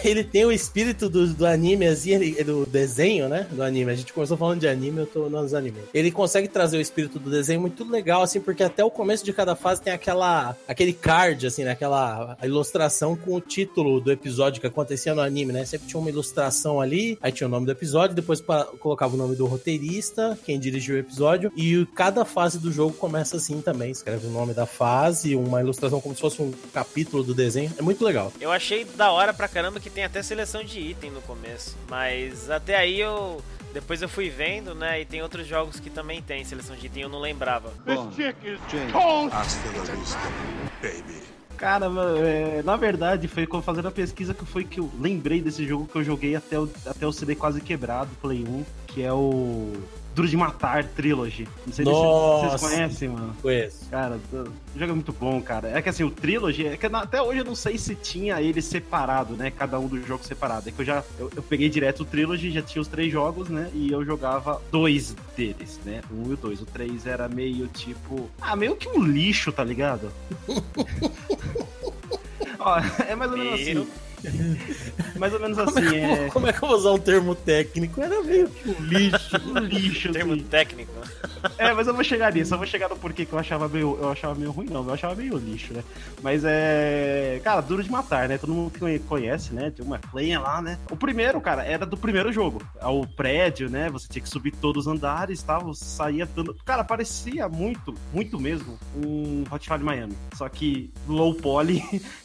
Ele 0.04 0.24
tem 0.24 0.46
o 0.46 0.52
espírito 0.52 1.10
do, 1.10 1.28
do 1.28 1.46
anime, 1.46 1.88
assim, 1.88 2.12
ele, 2.12 2.44
do 2.44 2.66
desenho, 2.66 3.28
né? 3.30 3.48
Do 3.52 3.64
anime. 3.64 3.92
A 3.92 3.96
gente 3.96 4.14
começou 4.14 4.38
falando 4.38 4.60
de 4.60 4.68
anime, 4.68 5.00
eu 5.00 5.06
tô 5.06 5.30
nos 5.30 5.54
animes. 5.54 5.84
Ele 5.94 6.12
consegue 6.12 6.48
trazer 6.48 6.78
o 6.78 6.82
espírito 6.82 7.20
do 7.20 7.30
desenho 7.30 7.62
muito 7.62 7.84
legal, 7.90 8.22
assim, 8.22 8.40
porque 8.40 8.64
até 8.64 8.84
o 8.84 8.90
começo 8.90 9.24
de 9.24 9.34
cada 9.34 9.56
fase 9.56 9.82
tem 9.82 9.94
aquela. 9.94 10.56
aquele 10.68 10.94
card, 10.94 11.48
assim, 11.48 11.64
né? 11.64 11.72
Aquela 11.72 12.38
ilustração 12.44 13.16
com 13.16 13.36
o 13.36 13.42
título 13.42 14.00
do 14.00 14.12
episódio 14.12 14.62
que 14.62 14.68
acontecia 14.68 15.14
no 15.14 15.22
anime, 15.22 15.54
né? 15.54 15.66
Sempre 15.66 15.88
tinha 15.88 16.00
uma 16.00 16.10
ilustração 16.10 16.80
ali, 16.80 17.18
aí 17.22 17.32
tinha 17.32 17.48
o 17.48 17.52
nome 17.52 17.66
do 17.66 17.72
episódio, 17.72 18.16
depois 18.16 18.42
colocava 18.80 19.14
o 19.14 19.18
nome 19.18 19.36
do 19.36 19.46
roteirista, 19.46 20.38
quem 20.46 20.60
dirigiu 20.60 20.96
o 20.96 21.00
episódio, 21.00 21.52
e 21.56 21.86
cada 21.96 22.26
fase 22.26 22.60
do 22.60 22.72
jogo 22.72 22.94
começa 22.94 23.38
assim 23.38 23.62
também. 23.62 23.92
Escreve 23.92 24.28
o 24.28 24.32
nome 24.32 24.54
da 24.54 24.66
fase, 24.66 25.36
uma 25.36 25.62
ilustração 25.62 26.00
como 26.00 26.16
se 26.16 26.22
fosse 26.22 26.42
um 26.42 26.52
capítulo 26.74 27.24
do 27.24 27.34
desenho. 27.34 27.72
É 27.78 27.82
muito 27.82 28.04
legal. 28.04 28.32
Eu 28.40 28.52
achei 28.52 28.86
da 28.86 29.12
hora 29.12 29.34
pra 29.34 29.48
caramba 29.48 29.80
que 29.82 29.90
tem 29.90 30.04
até 30.04 30.22
seleção 30.22 30.64
de 30.64 30.80
item 30.80 31.12
no 31.12 31.22
começo. 31.22 31.76
Mas 31.90 32.50
até 32.50 32.76
aí 32.76 33.00
eu. 33.00 33.42
Depois 33.74 34.02
eu 34.02 34.10
fui 34.10 34.30
vendo, 34.30 34.76
né? 34.76 35.02
E 35.02 35.06
tem 35.06 35.22
outros 35.22 35.48
jogos 35.48 35.80
que 35.80 35.90
também 35.90 36.22
tem 36.22 36.44
seleção 36.44 36.76
de 36.76 36.88
item, 36.88 37.04
eu 37.04 37.10
não 37.10 37.20
lembrava. 37.20 37.74
Cara, 41.58 41.90
mano, 41.90 42.18
é, 42.26 42.64
na 42.64 42.76
verdade, 42.76 43.28
foi 43.28 43.46
quando 43.46 43.64
fazendo 43.64 43.88
a 43.88 43.92
pesquisa 43.92 44.34
que 44.34 44.44
foi 44.44 44.64
que 44.64 44.80
eu 44.80 44.92
lembrei 45.00 45.42
desse 45.42 45.66
jogo 45.66 45.88
que 45.88 45.96
eu 45.96 46.04
joguei 46.04 46.36
até 46.36 46.60
o, 46.60 46.68
até 46.86 47.06
o 47.06 47.14
CD 47.14 47.36
quase 47.36 47.62
quebrado, 47.62 48.10
Play 48.20 48.44
1, 48.44 48.66
que 48.88 49.04
é 49.04 49.14
o 49.14 49.72
Duro 50.14 50.28
de 50.28 50.36
Matar 50.36 50.84
Trilogy. 50.84 51.48
Não 51.66 51.74
sei 51.74 51.86
se 51.86 51.92
Nossa. 51.92 52.58
vocês 52.58 52.72
conhecem, 52.72 53.10
mano. 53.10 53.36
Conheço. 53.42 53.90
Cara, 53.90 54.20
o 54.34 54.80
jogo 54.80 54.92
é 54.92 54.94
muito 54.94 55.14
bom, 55.14 55.42
cara. 55.42 55.70
É 55.70 55.82
que 55.82 55.90
assim, 55.90 56.04
o 56.04 56.12
Trilogy, 56.12 56.68
é 56.68 56.78
que 56.78 56.86
até 56.86 57.22
hoje 57.22 57.40
eu 57.40 57.46
não 57.46 57.56
sei 57.56 57.78
se 57.78 57.96
tinha 57.96 58.42
ele 58.42 58.62
separado, 58.62 59.36
né? 59.36 59.52
Cada 59.52 59.80
um 59.80 59.88
dos 59.88 60.06
jogos 60.06 60.28
separado. 60.28 60.68
É 60.68 60.72
que 60.72 60.82
eu 60.82 60.86
já 60.86 61.04
eu, 61.18 61.32
eu 61.36 61.44
peguei 61.44 61.70
direto 61.70 62.02
o 62.02 62.06
Trilogy, 62.06 62.52
já 62.52 62.62
tinha 62.62 62.82
os 62.82 62.88
três 62.88 63.12
jogos, 63.12 63.50
né? 63.50 63.70
E 63.74 63.92
eu 63.92 64.04
jogava 64.04 64.62
dois 64.72 65.16
deles, 65.36 65.80
né? 65.86 66.02
Um 66.12 66.30
e 66.30 66.34
o 66.34 66.38
dois. 66.38 66.62
O 66.62 66.66
três 66.66 67.06
era 67.06 67.30
meio 67.30 67.68
tipo. 67.68 68.30
Ah, 68.42 68.56
meio 68.56 68.76
que 68.76 68.90
um 68.90 69.04
lixo, 69.04 69.52
tá 69.52 69.64
ligado? 69.64 70.12
Ó, 72.60 72.80
é 73.08 73.16
mais 73.16 73.32
ou 73.32 73.38
menos 73.38 73.54
assim. 73.60 73.88
Mais 75.18 75.34
ou 75.34 75.40
menos 75.40 75.58
Como 75.58 75.70
é, 75.80 75.82
assim, 75.82 75.90
que 75.90 75.96
eu 75.96 76.08
vou- 76.08 76.26
é. 76.26 76.30
como 76.30 76.48
é 76.48 76.54
que 76.54 76.64
eu 76.64 76.68
vou 76.70 76.78
usar 76.78 76.92
um 76.92 77.00
termo 77.00 77.36
técnico? 77.36 78.02
Era 78.02 78.22
meio 78.24 78.50
que 78.50 78.70
um 78.70 78.84
lixo. 78.84 79.38
Um 79.48 79.60
lixo, 79.66 80.12
Termo 80.12 80.34
assim. 80.34 80.44
técnico. 80.44 80.92
É, 81.58 81.74
mas 81.74 81.88
eu 81.88 81.94
vou 81.94 82.04
chegar 82.04 82.32
nisso, 82.34 82.54
eu 82.54 82.58
vou 82.58 82.68
chegar 82.68 82.90
no 82.90 82.96
porquê 82.96 83.26
que 83.26 83.34
eu 83.34 83.40
achava 83.40 83.68
meio, 83.68 83.98
eu 84.02 84.10
achava 84.12 84.36
meio 84.36 84.52
ruim, 84.52 84.68
não, 84.68 84.86
eu 84.86 84.94
achava 84.94 85.16
meio 85.16 85.38
lixo, 85.38 85.74
né? 85.74 85.84
Mas 86.22 86.44
é. 86.46 87.40
Cara, 87.44 87.62
duro 87.62 87.84
de 87.84 87.92
matar, 87.92 88.28
né? 88.30 88.38
Todo 88.38 88.54
mundo 88.54 88.72
que 88.72 89.00
conhece, 89.00 89.54
né? 89.54 89.72
Tem 89.72 89.86
uma 89.86 89.98
plenha 90.00 90.40
lá, 90.40 90.62
né? 90.62 90.78
O 90.90 90.96
primeiro, 90.96 91.40
cara, 91.42 91.64
era 91.64 91.86
do 91.86 91.98
primeiro 91.98 92.32
jogo. 92.32 92.62
O 92.82 93.06
prédio, 93.08 93.70
né? 93.70 93.90
Você 93.90 94.08
tinha 94.08 94.22
que 94.22 94.30
subir 94.30 94.52
todos 94.52 94.86
os 94.86 94.92
andares, 94.94 95.42
tá? 95.42 95.58
Você 95.60 95.84
saía 95.86 96.26
dando. 96.26 96.56
Cara, 96.66 96.84
parecia 96.84 97.48
muito, 97.50 97.94
muito 98.14 98.40
mesmo 98.40 98.78
um 98.96 99.44
Hotline 99.52 99.84
Miami. 99.84 100.14
Só 100.36 100.48
que 100.50 100.92
low 101.08 101.34
poly 101.34 101.84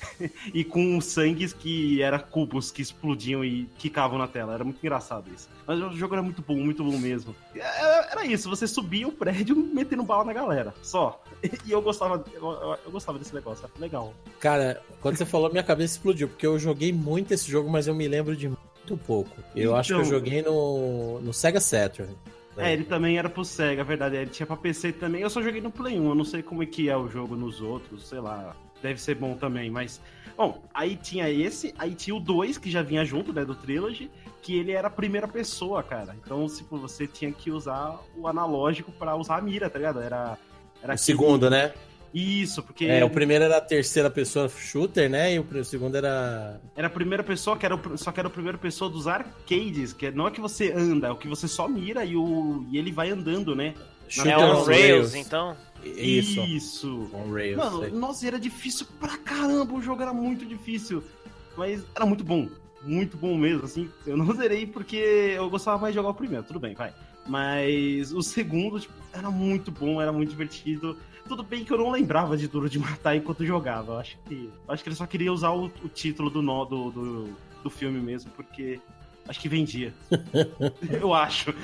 e 0.52 0.64
com 0.64 1.00
sangues 1.00 1.52
que 1.52 1.85
era 2.02 2.18
cubos 2.18 2.70
que 2.70 2.82
explodiam 2.82 3.44
e 3.44 3.68
quicavam 3.78 4.18
na 4.18 4.26
tela. 4.28 4.54
Era 4.54 4.64
muito 4.64 4.78
engraçado 4.78 5.30
isso. 5.34 5.48
Mas 5.66 5.80
o 5.80 5.90
jogo 5.92 6.14
era 6.14 6.22
muito 6.22 6.42
bom, 6.42 6.54
muito 6.56 6.82
bom 6.84 6.96
mesmo. 6.98 7.34
Era, 7.54 8.08
era 8.12 8.26
isso, 8.26 8.48
você 8.48 8.66
subia 8.66 9.06
o 9.08 9.12
prédio 9.12 9.54
metendo 9.56 10.02
bala 10.02 10.24
na 10.24 10.32
galera. 10.32 10.74
Só. 10.82 11.22
E 11.66 11.70
eu 11.70 11.82
gostava, 11.82 12.24
eu, 12.32 12.42
eu- 12.84 12.90
gostava 12.90 13.18
desse 13.18 13.34
negócio, 13.34 13.64
era 13.64 13.72
legal. 13.80 14.14
Cara, 14.40 14.82
quando 15.00 15.16
você 15.16 15.24
falou, 15.26 15.50
minha 15.50 15.62
cabeça 15.62 15.94
explodiu, 15.96 16.28
porque 16.28 16.46
eu 16.46 16.58
joguei 16.58 16.92
muito 16.92 17.32
esse 17.32 17.50
jogo, 17.50 17.68
mas 17.70 17.86
eu 17.86 17.94
me 17.94 18.06
lembro 18.08 18.34
de 18.36 18.48
muito 18.48 18.96
pouco. 19.06 19.30
Eu 19.54 19.74
acho 19.76 19.88
que 19.88 19.94
eu 19.94 19.98
Então. 20.00 20.10
joguei 20.10 20.42
no, 20.42 21.20
no 21.20 21.32
Sega 21.32 21.60
Saturn. 21.60 22.14
É, 22.56 22.72
ele 22.72 22.84
também 22.84 23.18
era 23.18 23.28
pro 23.28 23.44
Sega, 23.44 23.82
a 23.82 23.84
verdade. 23.84 24.16
Ele 24.16 24.30
tinha 24.30 24.46
pra 24.46 24.56
PC 24.56 24.92
também. 24.92 25.20
Eu 25.20 25.28
só 25.28 25.42
joguei 25.42 25.60
no 25.60 25.70
Play 25.70 26.00
1, 26.00 26.08
eu 26.08 26.14
não 26.14 26.24
sei 26.24 26.42
como 26.42 26.62
é 26.62 26.66
que 26.66 26.88
é 26.88 26.96
o 26.96 27.06
jogo 27.08 27.36
nos 27.36 27.60
outros, 27.60 28.08
sei 28.08 28.18
lá. 28.18 28.56
Deve 28.82 28.98
ser 29.00 29.14
bom 29.16 29.34
também, 29.34 29.68
mas. 29.70 30.00
Bom, 30.36 30.62
aí 30.74 30.96
tinha 30.96 31.30
esse, 31.30 31.74
aí 31.78 31.94
tinha 31.94 32.14
o 32.14 32.20
2, 32.20 32.58
que 32.58 32.70
já 32.70 32.82
vinha 32.82 33.04
junto, 33.04 33.32
né, 33.32 33.44
do 33.44 33.54
Trilogy, 33.54 34.10
que 34.42 34.54
ele 34.58 34.72
era 34.72 34.88
a 34.88 34.90
primeira 34.90 35.26
pessoa, 35.26 35.82
cara. 35.82 36.14
Então, 36.22 36.46
tipo, 36.46 36.76
você 36.76 37.06
tinha 37.06 37.32
que 37.32 37.50
usar 37.50 37.98
o 38.16 38.28
analógico 38.28 38.92
pra 38.92 39.16
usar 39.16 39.36
a 39.38 39.40
mira, 39.40 39.70
tá 39.70 39.78
ligado? 39.78 40.00
Era. 40.00 40.38
era 40.82 40.92
O 40.92 40.94
aquele- 40.94 40.98
segundo, 40.98 41.48
né? 41.50 41.72
Isso, 42.14 42.62
porque 42.62 42.86
É, 42.86 43.04
o 43.04 43.10
primeiro 43.10 43.44
era 43.44 43.58
a 43.58 43.60
terceira 43.60 44.08
pessoa 44.08 44.48
shooter, 44.48 45.10
né? 45.10 45.34
E 45.34 45.38
o 45.38 45.64
segundo 45.64 45.96
era. 45.96 46.60
era 46.74 46.86
a 46.86 46.90
primeira 46.90 47.22
pessoa, 47.22 47.56
que 47.58 47.66
era 47.66 47.74
o, 47.74 47.98
só 47.98 48.10
que 48.12 48.20
era 48.20 48.28
a 48.28 48.30
primeira 48.30 48.56
pessoa 48.56 48.88
dos 48.90 49.06
arcades, 49.06 49.92
que 49.92 50.10
não 50.12 50.26
é 50.26 50.30
que 50.30 50.40
você 50.40 50.72
anda, 50.72 51.08
é 51.08 51.10
o 51.10 51.16
que 51.16 51.28
você 51.28 51.46
só 51.48 51.66
mira 51.68 52.04
e, 52.04 52.16
o, 52.16 52.64
e 52.70 52.78
ele 52.78 52.90
vai 52.92 53.10
andando, 53.10 53.54
né? 53.54 53.74
Shooter 54.08 54.32
É 54.32 54.38
on 54.38 54.60
on 54.60 54.64
Rails, 54.64 55.14
então. 55.14 55.56
Isso. 55.84 56.40
Isso. 56.40 57.10
On 57.12 57.32
Rails. 57.32 57.56
Mano, 57.56 57.80
sei. 57.80 57.90
nossa, 57.90 58.26
era 58.26 58.38
difícil 58.38 58.86
pra 58.98 59.16
caramba, 59.18 59.74
o 59.74 59.82
jogo 59.82 60.02
era 60.02 60.12
muito 60.12 60.44
difícil. 60.44 61.02
Mas 61.56 61.84
era 61.94 62.04
muito 62.04 62.24
bom. 62.24 62.48
Muito 62.82 63.16
bom 63.16 63.36
mesmo, 63.36 63.64
assim. 63.64 63.90
Eu 64.06 64.16
não 64.16 64.32
zerei 64.34 64.66
porque 64.66 64.96
eu 64.96 65.48
gostava 65.50 65.78
mais 65.78 65.92
de 65.92 65.96
jogar 65.96 66.10
o 66.10 66.14
primeiro, 66.14 66.44
tudo 66.44 66.60
bem, 66.60 66.74
vai. 66.74 66.92
Mas 67.26 68.12
o 68.12 68.22
segundo, 68.22 68.78
tipo, 68.78 68.94
era 69.12 69.30
muito 69.30 69.70
bom, 69.70 70.00
era 70.00 70.12
muito 70.12 70.30
divertido. 70.30 70.96
Tudo 71.26 71.42
bem 71.42 71.64
que 71.64 71.72
eu 71.72 71.78
não 71.78 71.90
lembrava 71.90 72.36
de 72.36 72.46
Duro 72.46 72.68
de 72.68 72.78
Matar 72.78 73.16
enquanto 73.16 73.44
jogava. 73.44 73.94
Eu 73.94 73.98
acho 73.98 74.18
que. 74.26 74.50
acho 74.68 74.82
que 74.82 74.88
ele 74.88 74.96
só 74.96 75.06
queria 75.06 75.32
usar 75.32 75.50
o, 75.50 75.66
o 75.66 75.88
título 75.88 76.30
do, 76.30 76.40
nó, 76.40 76.64
do, 76.64 76.90
do, 76.90 77.36
do 77.64 77.70
filme 77.70 77.98
mesmo, 77.98 78.30
porque 78.36 78.80
acho 79.28 79.40
que 79.40 79.48
vendia. 79.48 79.92
eu 80.90 81.12
acho. 81.14 81.54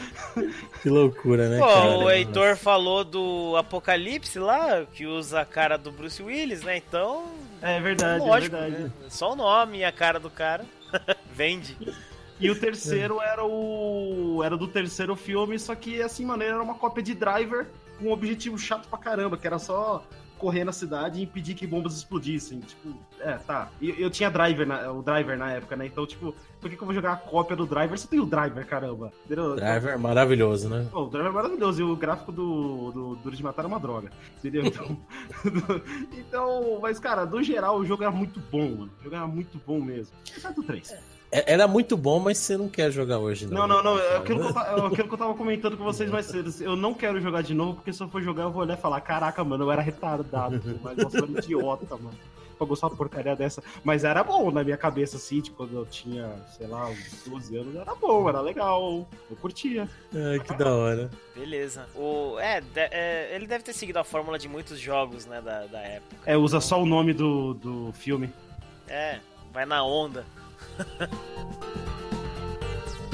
Que 0.82 0.88
loucura, 0.88 1.48
né? 1.48 1.58
Pô, 1.58 1.66
cara? 1.66 1.98
o 1.98 2.10
Heitor 2.10 2.56
falou 2.56 3.04
do 3.04 3.56
Apocalipse 3.56 4.38
lá, 4.38 4.84
que 4.92 5.06
usa 5.06 5.40
a 5.40 5.44
cara 5.44 5.76
do 5.76 5.90
Bruce 5.92 6.22
Willis, 6.22 6.62
né? 6.62 6.76
Então, 6.76 7.24
É 7.60 7.80
verdade, 7.80 8.24
lógico, 8.24 8.56
é 8.56 8.60
verdade. 8.60 8.82
né? 8.84 8.90
Só 9.08 9.32
o 9.32 9.36
nome 9.36 9.78
e 9.78 9.84
a 9.84 9.92
cara 9.92 10.18
do 10.18 10.30
cara. 10.30 10.64
Vende. 11.34 11.76
E 12.40 12.50
o 12.50 12.58
terceiro 12.58 13.20
era 13.20 13.44
o. 13.44 14.42
Era 14.44 14.56
do 14.56 14.66
terceiro 14.66 15.14
filme, 15.14 15.58
só 15.58 15.74
que 15.74 16.02
assim, 16.02 16.24
mano, 16.26 16.42
ele 16.42 16.52
era 16.52 16.62
uma 16.62 16.74
cópia 16.74 17.02
de 17.02 17.14
Driver 17.14 17.66
com 17.98 18.06
um 18.08 18.12
objetivo 18.12 18.58
chato 18.58 18.88
pra 18.88 18.98
caramba, 18.98 19.36
que 19.36 19.46
era 19.46 19.58
só 19.60 20.04
correr 20.42 20.64
na 20.64 20.72
cidade 20.72 21.20
e 21.20 21.22
impedir 21.22 21.54
que 21.54 21.68
bombas 21.68 21.96
explodissem. 21.96 22.58
Tipo, 22.58 22.92
é, 23.20 23.34
tá. 23.34 23.70
E 23.80 23.94
eu, 23.96 24.10
tinha 24.10 24.28
driver 24.28 24.66
na, 24.66 24.90
o 24.90 25.00
driver 25.00 25.38
na 25.38 25.52
época, 25.52 25.76
né? 25.76 25.86
Então, 25.86 26.04
tipo, 26.04 26.34
por 26.60 26.68
que, 26.68 26.76
que 26.76 26.82
eu 26.82 26.86
vou 26.86 26.94
jogar 26.94 27.12
a 27.12 27.16
cópia 27.16 27.54
do 27.54 27.64
driver 27.64 27.96
se 27.96 28.08
tem 28.08 28.18
o 28.18 28.26
driver, 28.26 28.66
caramba? 28.66 29.12
Entendeu? 29.24 29.54
Driver 29.54 29.96
maravilhoso, 30.00 30.68
né? 30.68 30.88
Pô, 30.90 31.04
o 31.04 31.08
driver 31.08 31.30
é 31.30 31.34
maravilhoso 31.34 31.80
e 31.80 31.84
o 31.84 31.94
gráfico 31.94 32.32
do, 32.32 32.90
do 32.90 33.14
Duro 33.22 33.36
de 33.36 33.42
Matar 33.44 33.64
é 33.64 33.68
uma 33.68 33.78
droga. 33.78 34.10
Entendeu? 34.38 34.64
Então, 34.66 34.98
então, 36.18 36.78
mas, 36.82 36.98
cara, 36.98 37.24
no 37.24 37.40
geral, 37.40 37.78
o 37.78 37.86
jogo 37.86 38.02
era 38.02 38.10
muito 38.10 38.40
bom, 38.50 38.68
mano. 38.68 38.90
O 39.00 39.04
jogo 39.04 39.14
era 39.14 39.26
muito 39.28 39.60
bom 39.64 39.80
mesmo. 39.80 40.12
Exceto 40.36 40.60
o 40.60 40.64
3. 40.64 40.90
É, 40.90 41.00
era 41.32 41.66
muito 41.66 41.96
bom, 41.96 42.20
mas 42.20 42.36
você 42.36 42.58
não 42.58 42.68
quer 42.68 42.90
jogar 42.90 43.18
hoje, 43.18 43.46
não. 43.46 43.66
Não, 43.66 43.82
não, 43.82 43.82
não. 43.82 43.98
É 43.98 44.16
aquilo 44.18 44.40
que, 44.40 44.58
eu, 44.58 44.60
é 44.84 44.86
aquilo 44.86 45.08
que 45.08 45.14
eu 45.14 45.18
tava 45.18 45.34
comentando 45.34 45.78
com 45.78 45.84
vocês 45.84 46.10
mais 46.10 46.26
cedo. 46.26 46.52
Eu 46.60 46.76
não 46.76 46.92
quero 46.92 47.18
jogar 47.20 47.42
de 47.42 47.54
novo, 47.54 47.76
porque 47.76 47.92
se 47.92 48.02
eu 48.02 48.08
for 48.08 48.22
jogar, 48.22 48.42
eu 48.42 48.50
vou 48.50 48.60
olhar 48.60 48.76
e 48.76 48.80
falar: 48.80 49.00
caraca, 49.00 49.42
mano, 49.42 49.64
eu 49.64 49.72
era 49.72 49.80
retardado, 49.80 50.60
mas 50.84 50.98
eu 50.98 51.10
sou 51.10 51.26
idiota, 51.26 51.96
mano. 51.96 52.12
Pra 52.58 52.66
gostar 52.66 52.88
uma 52.88 52.96
porcaria 52.96 53.34
dessa. 53.34 53.62
Mas 53.82 54.04
era 54.04 54.22
bom 54.22 54.50
na 54.50 54.62
minha 54.62 54.76
cabeça, 54.76 55.16
assim, 55.16 55.40
tipo, 55.40 55.56
quando 55.56 55.74
eu 55.74 55.86
tinha, 55.86 56.30
sei 56.56 56.66
lá, 56.66 56.86
uns 56.86 57.24
12 57.26 57.56
anos, 57.56 57.74
era 57.76 57.94
bom, 57.94 58.28
era 58.28 58.42
legal. 58.42 59.08
Eu 59.30 59.36
curtia. 59.36 59.88
Ai, 60.14 60.38
que 60.38 60.54
da 60.54 60.70
hora. 60.70 61.10
Beleza. 61.34 61.86
O, 61.96 62.38
é, 62.38 62.60
de, 62.60 62.78
é, 62.78 63.34
ele 63.34 63.46
deve 63.46 63.64
ter 63.64 63.72
seguido 63.72 63.98
a 63.98 64.04
fórmula 64.04 64.38
de 64.38 64.48
muitos 64.48 64.78
jogos, 64.78 65.24
né, 65.24 65.40
da, 65.40 65.64
da 65.64 65.80
época. 65.80 66.16
É, 66.26 66.36
usa 66.36 66.60
só 66.60 66.80
o 66.80 66.86
nome 66.86 67.14
do, 67.14 67.54
do 67.54 67.92
filme. 67.94 68.30
É, 68.86 69.18
vai 69.50 69.64
na 69.64 69.82
onda. 69.82 70.24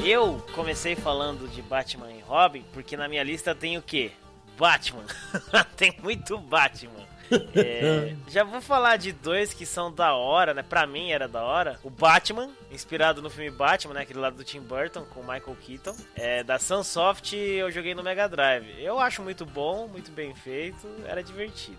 Eu 0.04 0.40
comecei 0.54 0.94
falando 0.94 1.48
de 1.48 1.60
Batman 1.60 2.12
e 2.12 2.20
Robin 2.20 2.64
porque 2.72 2.96
na 2.96 3.08
minha 3.08 3.22
lista 3.22 3.54
tem 3.54 3.76
o 3.76 3.82
quê? 3.82 4.12
Batman. 4.56 5.04
tem 5.76 5.98
muito 6.02 6.38
Batman. 6.38 6.97
É, 7.54 8.14
já 8.28 8.44
vou 8.44 8.60
falar 8.60 8.96
de 8.96 9.12
dois 9.12 9.52
que 9.52 9.66
são 9.66 9.92
da 9.92 10.14
hora, 10.14 10.54
né? 10.54 10.62
Pra 10.62 10.86
mim 10.86 11.10
era 11.10 11.28
da 11.28 11.42
hora. 11.42 11.78
O 11.82 11.90
Batman, 11.90 12.50
inspirado 12.70 13.20
no 13.20 13.30
filme 13.30 13.50
Batman, 13.50 13.94
né? 13.94 14.02
Aquele 14.02 14.20
lado 14.20 14.36
do 14.36 14.44
Tim 14.44 14.60
Burton 14.60 15.04
com 15.10 15.20
o 15.20 15.22
Michael 15.22 15.56
Keaton. 15.60 15.94
É, 16.14 16.42
da 16.42 16.58
Sunsoft 16.58 17.34
eu 17.34 17.70
joguei 17.70 17.94
no 17.94 18.02
Mega 18.02 18.28
Drive. 18.28 18.66
Eu 18.78 18.98
acho 18.98 19.22
muito 19.22 19.44
bom, 19.44 19.88
muito 19.88 20.10
bem 20.10 20.34
feito, 20.34 20.86
era 21.06 21.22
divertido. 21.22 21.78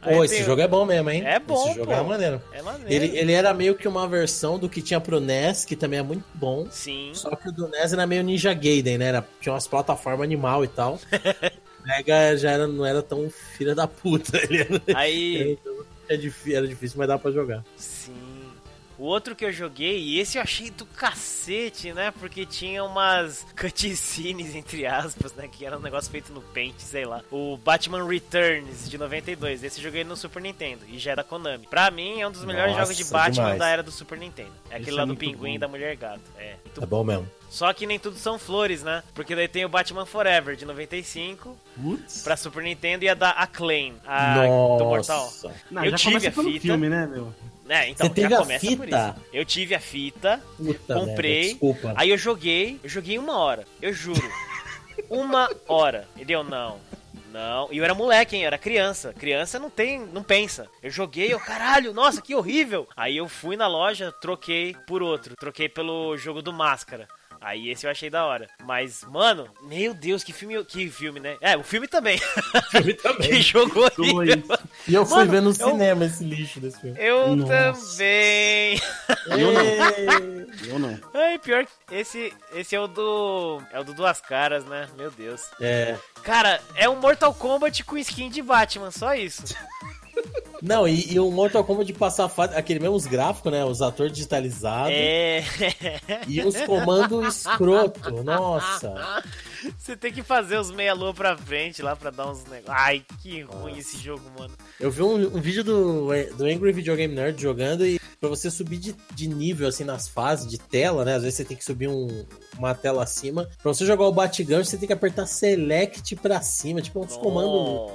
Pô, 0.00 0.24
esse 0.24 0.36
tem... 0.36 0.44
jogo 0.44 0.60
é 0.60 0.68
bom 0.68 0.84
mesmo, 0.84 1.10
hein? 1.10 1.22
É 1.24 1.38
bom, 1.38 1.66
Esse 1.66 1.74
jogo 1.74 1.86
pô. 1.86 1.92
é 1.92 2.02
maneiro. 2.02 2.42
É 2.52 2.62
maneiro. 2.62 2.92
Ele, 2.92 3.18
ele 3.18 3.32
era 3.32 3.52
meio 3.52 3.74
que 3.74 3.86
uma 3.86 4.08
versão 4.08 4.58
do 4.58 4.68
que 4.68 4.82
tinha 4.82 5.00
pro 5.00 5.20
NES, 5.20 5.64
que 5.64 5.76
também 5.76 5.98
é 5.98 6.02
muito 6.02 6.24
bom. 6.34 6.66
Sim. 6.70 7.10
Só 7.14 7.34
que 7.36 7.48
o 7.48 7.52
do 7.52 7.68
NES 7.68 7.92
era 7.92 8.06
meio 8.06 8.22
Ninja 8.22 8.52
Gaiden, 8.54 8.98
né? 8.98 9.06
Era, 9.06 9.26
tinha 9.40 9.52
umas 9.52 9.66
plataformas 9.66 10.24
animal 10.24 10.64
e 10.64 10.68
tal. 10.68 10.98
Mega 11.86 12.36
já 12.36 12.50
era, 12.50 12.66
não 12.66 12.84
era 12.84 13.02
tão 13.02 13.30
filha 13.30 13.74
da 13.74 13.86
puta. 13.86 14.36
Ele 14.42 14.58
era, 14.60 14.82
Aí. 14.98 15.58
Era, 16.08 16.18
difícil, 16.18 16.56
era 16.56 16.66
difícil, 16.68 16.98
mas 16.98 17.08
dá 17.08 17.18
pra 17.18 17.30
jogar. 17.30 17.64
Sim. 17.76 18.14
O 18.98 19.04
outro 19.04 19.36
que 19.36 19.44
eu 19.44 19.52
joguei, 19.52 19.98
e 19.98 20.18
esse 20.20 20.38
eu 20.38 20.42
achei 20.42 20.70
do 20.70 20.86
cacete, 20.86 21.92
né? 21.92 22.10
Porque 22.18 22.46
tinha 22.46 22.82
umas 22.82 23.44
cutscenes, 23.60 24.54
entre 24.54 24.86
aspas, 24.86 25.34
né? 25.34 25.48
Que 25.48 25.66
era 25.66 25.76
um 25.76 25.82
negócio 25.82 26.10
feito 26.10 26.32
no 26.32 26.40
Paint, 26.40 26.76
sei 26.78 27.04
lá. 27.04 27.20
O 27.30 27.58
Batman 27.58 28.08
Returns, 28.08 28.88
de 28.88 28.96
92. 28.96 29.62
Esse 29.62 29.80
eu 29.80 29.84
joguei 29.84 30.02
no 30.02 30.16
Super 30.16 30.40
Nintendo, 30.40 30.80
e 30.88 30.98
já 30.98 31.12
é 31.12 31.16
da 31.16 31.22
Konami. 31.22 31.66
Pra 31.66 31.90
mim, 31.90 32.22
é 32.22 32.26
um 32.26 32.30
dos 32.32 32.42
melhores 32.46 32.72
Nossa, 32.72 32.84
jogos 32.84 32.96
de 32.96 33.04
Batman 33.12 33.30
demais. 33.42 33.58
da 33.58 33.68
era 33.68 33.82
do 33.82 33.90
Super 33.92 34.16
Nintendo. 34.16 34.52
É 34.70 34.76
aquele 34.76 34.88
Esse 34.88 34.96
lá 34.96 35.02
é 35.02 35.06
do 35.06 35.14
pinguim 35.16 35.36
bom. 35.50 35.56
e 35.56 35.58
da 35.58 35.68
mulher 35.68 35.94
gato. 35.96 36.22
É, 36.38 36.54
muito 36.64 36.80
Tá 36.80 36.86
bom 36.86 37.04
mesmo. 37.04 37.30
Só 37.48 37.72
que 37.72 37.86
nem 37.86 37.98
tudo 37.98 38.16
são 38.16 38.38
flores, 38.38 38.82
né? 38.82 39.02
Porque 39.14 39.34
daí 39.34 39.48
tem 39.48 39.64
o 39.64 39.68
Batman 39.68 40.04
Forever, 40.04 40.56
de 40.56 40.64
95, 40.64 41.56
Putz. 41.80 42.22
pra 42.22 42.36
Super 42.36 42.62
Nintendo, 42.62 43.04
e 43.04 43.08
a 43.08 43.14
da 43.14 43.30
Acclaim, 43.30 43.94
a 44.06 44.34
do 44.78 44.84
Mortal. 44.84 45.24
Nossa. 45.24 45.52
Não, 45.70 45.84
eu 45.84 45.90
já 45.92 45.96
tive 45.96 46.26
a 46.26 46.32
fita. 46.32 46.60
filme, 46.60 46.88
né, 46.88 47.06
meu? 47.06 47.32
É, 47.68 47.88
então 47.88 48.06
Você 48.06 48.14
teve 48.14 48.28
já 48.30 48.36
a 48.36 48.40
começa 48.40 48.66
por 48.76 48.84
fita? 48.86 49.16
isso. 49.18 49.26
Eu 49.32 49.44
tive 49.44 49.74
a 49.74 49.80
fita, 49.80 50.40
Puta 50.56 50.94
Comprei. 50.94 51.58
merda. 51.60 51.94
Aí 51.96 52.10
eu 52.10 52.18
joguei, 52.18 52.78
eu 52.82 52.88
joguei 52.88 53.18
uma 53.18 53.36
hora, 53.38 53.64
eu 53.82 53.92
juro. 53.92 54.22
uma 55.10 55.48
hora. 55.66 56.06
Ele 56.16 56.24
deu, 56.26 56.44
não. 56.44 56.78
Não. 57.32 57.68
E 57.70 57.76
eu 57.78 57.84
era 57.84 57.94
moleque, 57.94 58.34
hein? 58.36 58.42
Eu 58.42 58.46
era 58.46 58.56
criança. 58.58 59.12
Criança 59.12 59.58
não 59.58 59.68
tem, 59.68 60.00
não 60.00 60.22
pensa. 60.22 60.68
Eu 60.82 60.90
joguei, 60.90 61.32
eu, 61.32 61.38
caralho, 61.40 61.92
nossa, 61.92 62.22
que 62.22 62.34
horrível. 62.34 62.88
Aí 62.96 63.16
eu 63.16 63.28
fui 63.28 63.56
na 63.56 63.66
loja, 63.66 64.10
troquei 64.20 64.74
por 64.86 65.02
outro. 65.02 65.34
Troquei 65.38 65.68
pelo 65.68 66.16
jogo 66.16 66.40
do 66.40 66.52
Máscara. 66.52 67.06
Aí 67.46 67.70
esse 67.70 67.86
eu 67.86 67.90
achei 67.92 68.10
da 68.10 68.26
hora. 68.26 68.48
Mas, 68.64 69.04
mano, 69.04 69.48
meu 69.62 69.94
Deus, 69.94 70.24
que 70.24 70.32
filme, 70.32 70.64
que 70.64 70.90
filme, 70.90 71.20
né? 71.20 71.36
É, 71.40 71.56
o 71.56 71.62
filme 71.62 71.86
também. 71.86 72.18
filme 72.72 72.92
que 72.92 73.02
também. 73.02 73.40
jogo 73.40 73.84
horrível. 73.84 74.14
Dois. 74.48 74.60
E 74.88 74.94
eu 74.94 75.06
fui 75.06 75.18
Mano, 75.18 75.30
ver 75.30 75.42
no 75.42 75.50
eu- 75.50 75.54
cinema 75.54 76.04
esse 76.06 76.24
lixo 76.24 76.58
desse 76.58 76.80
filme. 76.80 76.98
Eu 77.00 77.36
Nossa. 77.36 77.52
também. 77.92 78.80
Eu 79.28 79.52
não. 79.52 80.46
Eu 80.66 80.78
não. 80.80 80.98
Ai, 81.14 81.38
pior 81.38 81.64
que 81.66 81.94
esse, 81.94 82.32
esse 82.52 82.74
é 82.74 82.80
o 82.80 82.88
do. 82.88 83.62
É 83.70 83.78
o 83.78 83.84
do 83.84 83.94
Duas 83.94 84.20
Caras, 84.20 84.64
né? 84.64 84.88
Meu 84.96 85.10
Deus. 85.12 85.42
É. 85.60 85.96
Cara, 86.24 86.60
é 86.74 86.88
um 86.88 86.96
Mortal 86.96 87.32
Kombat 87.32 87.84
com 87.84 87.96
skin 87.98 88.28
de 88.28 88.42
Batman, 88.42 88.90
só 88.90 89.14
isso. 89.14 89.42
Não, 90.62 90.86
e, 90.88 91.12
e 91.12 91.20
o 91.20 91.30
Mortal 91.30 91.62
Kombat 91.64 91.86
de 91.86 91.92
passar 91.92 92.28
fase, 92.28 92.54
aquele 92.54 92.80
mesmo 92.80 92.94
os 92.96 93.06
gráficos, 93.06 93.52
né? 93.52 93.64
Os 93.64 93.82
atores 93.82 94.12
digitalizados 94.12 94.92
É. 94.92 95.44
e 96.26 96.40
os 96.42 96.56
comandos 96.62 97.36
escroto. 97.46 98.10
Nossa. 98.22 99.22
Você 99.78 99.96
tem 99.96 100.12
que 100.12 100.22
fazer 100.22 100.58
os 100.58 100.70
meia-lua 100.70 101.12
pra 101.12 101.36
frente 101.36 101.82
lá 101.82 101.94
pra 101.96 102.10
dar 102.10 102.30
uns 102.30 102.44
negócios. 102.44 102.68
Ai, 102.68 103.04
que 103.22 103.42
ruim 103.42 103.76
esse 103.78 103.98
jogo, 103.98 104.22
mano. 104.38 104.54
Eu 104.78 104.90
vi 104.90 105.02
um, 105.02 105.14
um 105.36 105.40
vídeo 105.40 105.64
do, 105.64 106.06
do 106.36 106.44
Angry 106.44 106.72
Video 106.72 106.96
Game 106.96 107.14
Nerd 107.14 107.40
jogando 107.40 107.84
e 107.86 108.00
pra 108.20 108.28
você 108.28 108.50
subir 108.50 108.78
de, 108.78 108.94
de 109.14 109.28
nível, 109.28 109.68
assim, 109.68 109.84
nas 109.84 110.08
fases 110.08 110.46
de 110.48 110.58
tela, 110.58 111.04
né? 111.04 111.16
Às 111.16 111.22
vezes 111.22 111.36
você 111.36 111.44
tem 111.44 111.56
que 111.56 111.64
subir 111.64 111.88
um- 111.88 112.24
uma 112.58 112.74
tela 112.74 113.02
acima. 113.02 113.48
Pra 113.62 113.72
você 113.74 113.84
jogar 113.84 114.04
o 114.06 114.12
Batgun, 114.12 114.64
você 114.64 114.76
tem 114.76 114.86
que 114.86 114.92
apertar 114.92 115.26
Select 115.26 116.16
pra 116.16 116.40
cima. 116.40 116.80
Tipo, 116.80 117.00
uns 117.00 117.16
comandos... 117.16 117.92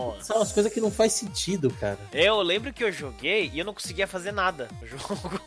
Nossa. 0.00 0.24
São 0.24 0.36
umas 0.36 0.52
coisas 0.52 0.72
que 0.72 0.80
não 0.80 0.90
faz 0.90 1.12
sentido, 1.12 1.70
cara. 1.80 1.98
Eu 2.12 2.40
lembro 2.42 2.72
que 2.72 2.82
eu 2.82 2.92
joguei 2.92 3.50
e 3.52 3.58
eu 3.58 3.64
não 3.64 3.74
conseguia 3.74 4.06
fazer 4.06 4.32
nada 4.32 4.68
no 4.80 4.86
jogo. 4.86 5.40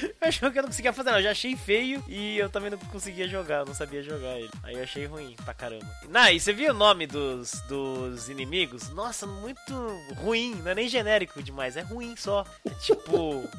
eu 0.00 0.28
achei 0.28 0.50
que 0.50 0.58
eu 0.58 0.62
não 0.62 0.68
conseguia 0.68 0.92
fazer 0.92 1.10
nada. 1.10 1.20
Eu 1.20 1.24
já 1.24 1.30
achei 1.30 1.56
feio 1.56 2.02
e 2.08 2.36
eu 2.38 2.48
também 2.50 2.70
não 2.70 2.78
conseguia 2.78 3.28
jogar, 3.28 3.60
eu 3.60 3.66
não 3.66 3.74
sabia 3.74 4.02
jogar 4.02 4.38
ele. 4.38 4.50
Aí 4.62 4.74
eu 4.74 4.82
achei 4.82 5.06
ruim 5.06 5.34
pra 5.44 5.54
caramba. 5.54 5.86
Não, 6.08 6.28
e 6.28 6.38
você 6.40 6.52
viu 6.52 6.70
o 6.70 6.76
nome 6.76 7.06
dos, 7.06 7.60
dos 7.68 8.28
inimigos? 8.28 8.88
Nossa, 8.90 9.26
muito 9.26 9.72
ruim. 10.16 10.54
Não 10.56 10.70
é 10.70 10.74
nem 10.74 10.88
genérico 10.88 11.42
demais, 11.42 11.76
é 11.76 11.82
ruim 11.82 12.14
só. 12.16 12.44
É 12.64 12.70
tipo. 12.70 13.48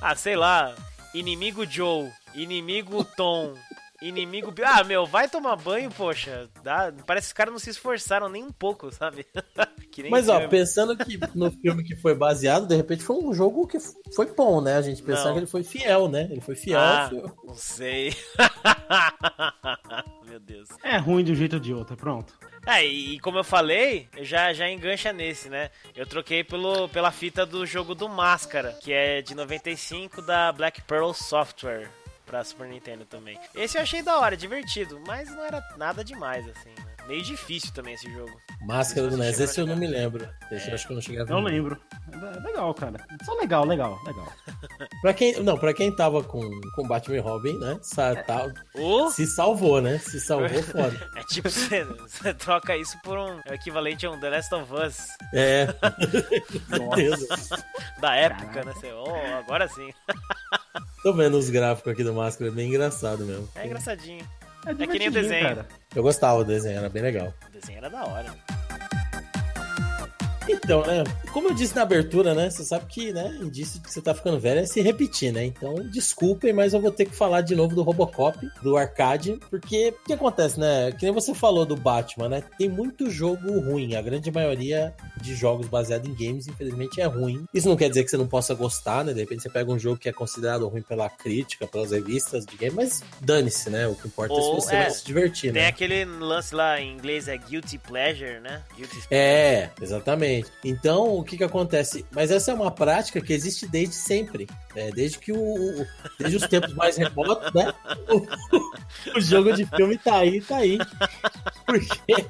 Ah, 0.00 0.14
sei 0.14 0.36
lá. 0.36 0.76
Inimigo 1.12 1.66
Joe, 1.66 2.08
inimigo 2.32 3.02
Tom. 3.16 3.54
Inimigo. 4.00 4.54
Ah, 4.64 4.84
meu, 4.84 5.04
vai 5.06 5.28
tomar 5.28 5.56
banho, 5.56 5.90
poxa. 5.90 6.48
Dá... 6.62 6.92
Parece 7.04 7.26
que 7.26 7.30
os 7.30 7.36
caras 7.36 7.52
não 7.52 7.58
se 7.58 7.70
esforçaram 7.70 8.28
nem 8.28 8.44
um 8.44 8.52
pouco, 8.52 8.92
sabe? 8.92 9.26
Que 9.90 10.02
nem 10.02 10.10
Mas, 10.12 10.28
ó, 10.28 10.34
filme. 10.34 10.48
pensando 10.48 10.96
que 10.96 11.18
no 11.34 11.50
filme 11.50 11.82
que 11.82 11.96
foi 11.96 12.14
baseado, 12.14 12.68
de 12.68 12.76
repente 12.76 13.02
foi 13.02 13.16
um 13.16 13.34
jogo 13.34 13.66
que 13.66 13.78
foi 14.14 14.26
bom, 14.32 14.60
né? 14.60 14.76
A 14.76 14.82
gente 14.82 15.02
pensava 15.02 15.28
Não. 15.28 15.32
que 15.32 15.38
ele 15.40 15.46
foi 15.46 15.64
fiel, 15.64 16.06
né? 16.06 16.28
Ele 16.30 16.40
foi 16.40 16.54
fiel. 16.54 16.78
Ah, 16.78 17.08
fiel. 17.08 17.36
não 17.42 17.54
sei. 17.54 18.14
Meu 20.28 20.38
Deus. 20.38 20.68
É 20.84 20.98
ruim 20.98 21.24
de 21.24 21.32
um 21.32 21.34
jeito 21.34 21.54
ou 21.54 21.60
de 21.60 21.74
outro, 21.74 21.96
pronto. 21.96 22.32
É, 22.66 22.86
e, 22.86 23.14
e 23.14 23.20
como 23.20 23.38
eu 23.38 23.44
falei, 23.44 24.08
já, 24.20 24.52
já 24.52 24.68
engancha 24.70 25.12
nesse, 25.12 25.48
né? 25.48 25.70
Eu 25.96 26.06
troquei 26.06 26.44
pelo, 26.44 26.88
pela 26.90 27.10
fita 27.10 27.46
do 27.46 27.64
jogo 27.66 27.94
do 27.94 28.08
Máscara, 28.08 28.74
que 28.80 28.92
é 28.92 29.22
de 29.22 29.34
95 29.34 30.20
da 30.22 30.52
Black 30.52 30.82
Pearl 30.82 31.12
Software. 31.12 31.90
Pra 32.28 32.44
Super 32.44 32.68
Nintendo 32.68 33.06
também. 33.06 33.38
Esse 33.54 33.78
eu 33.78 33.82
achei 33.82 34.02
da 34.02 34.18
hora, 34.18 34.36
divertido, 34.36 35.00
mas 35.06 35.30
não 35.34 35.42
era 35.44 35.62
nada 35.78 36.04
demais, 36.04 36.46
assim, 36.48 36.68
né? 36.68 36.86
Meio 37.06 37.22
difícil 37.22 37.72
também 37.72 37.94
esse 37.94 38.12
jogo. 38.12 38.30
Máscara 38.60 39.08
do 39.08 39.16
NES, 39.16 39.40
esse 39.40 39.58
eu 39.58 39.66
não 39.66 39.74
me 39.76 39.86
lembro. 39.86 40.28
Esse 40.52 40.68
eu 40.68 40.74
acho 40.74 40.86
que 40.86 40.92
eu 40.92 40.96
não 40.96 41.00
cheguei 41.00 41.22
a 41.22 41.24
ver. 41.24 41.30
Não 41.32 41.40
lembro. 41.40 41.80
É 42.12 42.40
legal, 42.40 42.74
cara. 42.74 43.02
Só 43.24 43.32
legal, 43.34 43.64
legal, 43.64 43.98
legal. 44.04 44.30
Pra 45.00 45.14
quem, 45.14 45.40
não, 45.42 45.56
pra 45.56 45.72
quem 45.72 45.94
tava 45.94 46.22
com, 46.22 46.40
com 46.74 46.86
Batman 46.86 47.16
e 47.16 47.20
Robin, 47.20 47.56
né? 47.58 47.78
sa- 47.82 48.16
tá- 48.24 48.52
O 48.74 49.10
se 49.10 49.26
salvou, 49.26 49.80
né? 49.80 49.96
Se 49.98 50.20
salvou 50.20 50.62
foda. 50.64 51.08
É 51.16 51.22
tipo, 51.24 51.48
você, 51.48 51.84
você 51.84 52.34
troca 52.34 52.76
isso 52.76 52.98
por 53.02 53.16
um 53.16 53.40
é 53.46 53.52
o 53.52 53.54
equivalente 53.54 54.04
a 54.04 54.10
um 54.10 54.18
The 54.20 54.28
Last 54.28 54.54
of 54.54 54.72
Us 54.74 55.06
É. 55.32 55.66
Certeza. 56.68 57.64
da 58.00 58.14
época, 58.16 58.64
né? 58.64 58.72
Você, 58.74 58.92
oh, 58.92 59.38
agora 59.38 59.66
sim. 59.68 59.92
Tô 61.02 61.12
vendo 61.12 61.36
os 61.36 61.50
gráficos 61.50 61.92
aqui 61.92 62.04
do 62.04 62.12
Máscara, 62.12 62.50
é 62.50 62.54
bem 62.54 62.68
engraçado 62.68 63.24
mesmo. 63.24 63.48
É 63.54 63.66
engraçadinho. 63.66 64.26
É, 64.66 64.74
que 64.74 64.98
nem 64.98 65.08
o 65.08 65.12
desenho. 65.12 65.42
Cara. 65.42 65.68
Eu 65.94 66.02
gostava 66.02 66.44
do 66.44 66.48
desenho, 66.48 66.78
era 66.78 66.88
bem 66.88 67.02
legal. 67.02 67.32
O 67.48 67.52
desenho 67.52 67.78
era 67.78 67.88
da 67.88 68.04
hora. 68.04 68.34
Então, 70.48 70.84
né? 70.86 71.04
Como 71.32 71.48
eu 71.48 71.54
disse 71.54 71.74
na 71.74 71.82
abertura, 71.82 72.34
né? 72.34 72.50
Você 72.50 72.64
sabe 72.64 72.86
que, 72.86 73.12
né? 73.12 73.38
Indício 73.40 73.78
de 73.78 73.86
que 73.86 73.92
você 73.92 74.00
tá 74.00 74.14
ficando 74.14 74.38
velho 74.38 74.60
é 74.60 74.66
se 74.66 74.80
repetir, 74.80 75.32
né? 75.32 75.44
Então, 75.44 75.74
desculpem, 75.90 76.52
mas 76.52 76.72
eu 76.74 76.80
vou 76.80 76.90
ter 76.90 77.04
que 77.04 77.14
falar 77.14 77.42
de 77.42 77.54
novo 77.54 77.74
do 77.74 77.82
Robocop, 77.82 78.38
do 78.62 78.76
arcade, 78.76 79.38
porque 79.50 79.94
o 80.02 80.06
que 80.06 80.12
acontece, 80.12 80.58
né? 80.58 80.92
Que 80.92 81.04
nem 81.04 81.14
você 81.14 81.34
falou 81.34 81.66
do 81.66 81.76
Batman, 81.76 82.28
né? 82.28 82.42
Tem 82.58 82.68
muito 82.68 83.10
jogo 83.10 83.60
ruim. 83.60 83.94
A 83.94 84.02
grande 84.02 84.30
maioria 84.30 84.94
de 85.20 85.34
jogos 85.34 85.68
baseados 85.68 86.08
em 86.08 86.14
games, 86.14 86.48
infelizmente, 86.48 87.00
é 87.00 87.04
ruim. 87.04 87.44
Isso 87.52 87.68
não 87.68 87.76
quer 87.76 87.88
dizer 87.88 88.04
que 88.04 88.10
você 88.10 88.16
não 88.16 88.26
possa 88.26 88.54
gostar, 88.54 89.04
né? 89.04 89.12
De 89.12 89.20
repente 89.20 89.42
você 89.42 89.50
pega 89.50 89.70
um 89.70 89.78
jogo 89.78 89.98
que 89.98 90.08
é 90.08 90.12
considerado 90.12 90.66
ruim 90.68 90.82
pela 90.82 91.08
crítica, 91.08 91.66
pelas 91.66 91.90
revistas 91.90 92.44
de 92.44 92.56
game, 92.56 92.74
mas 92.74 93.02
dane-se, 93.20 93.70
né? 93.70 93.86
O 93.86 93.94
que 93.94 94.06
importa 94.06 94.34
é 94.34 94.36
se 94.36 94.42
Ou, 94.42 94.60
você 94.60 94.74
é, 94.74 94.82
vai 94.82 94.90
se 94.90 95.04
divertir, 95.04 95.52
Tem 95.52 95.62
né? 95.62 95.68
aquele 95.68 96.04
lance 96.04 96.54
lá 96.54 96.80
em 96.80 96.92
inglês, 96.92 97.28
é 97.28 97.36
guilty 97.36 97.78
pleasure, 97.78 98.40
né? 98.40 98.62
Guilty 98.76 99.02
É, 99.10 99.70
exatamente. 99.80 100.37
Então, 100.64 101.16
o 101.18 101.24
que 101.24 101.36
que 101.36 101.44
acontece? 101.44 102.04
Mas 102.10 102.30
essa 102.30 102.50
é 102.50 102.54
uma 102.54 102.70
prática 102.70 103.20
que 103.20 103.32
existe 103.32 103.66
desde 103.66 103.94
sempre. 103.94 104.46
né? 104.74 104.90
desde 104.92 105.18
que 105.18 105.32
o, 105.32 105.36
o- 105.38 105.86
Desde 106.18 106.36
os 106.36 106.46
tempos 106.48 106.74
mais 106.74 106.96
remotos, 106.96 107.52
né? 107.54 107.72
O, 108.08 109.18
o 109.18 109.20
jogo 109.20 109.52
de 109.52 109.64
filme 109.66 109.96
tá 109.98 110.16
aí, 110.18 110.40
tá 110.40 110.56
aí. 110.58 110.78
Porque 111.66 112.26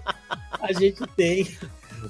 a 0.60 0.72
gente 0.72 1.02
tem 1.16 1.48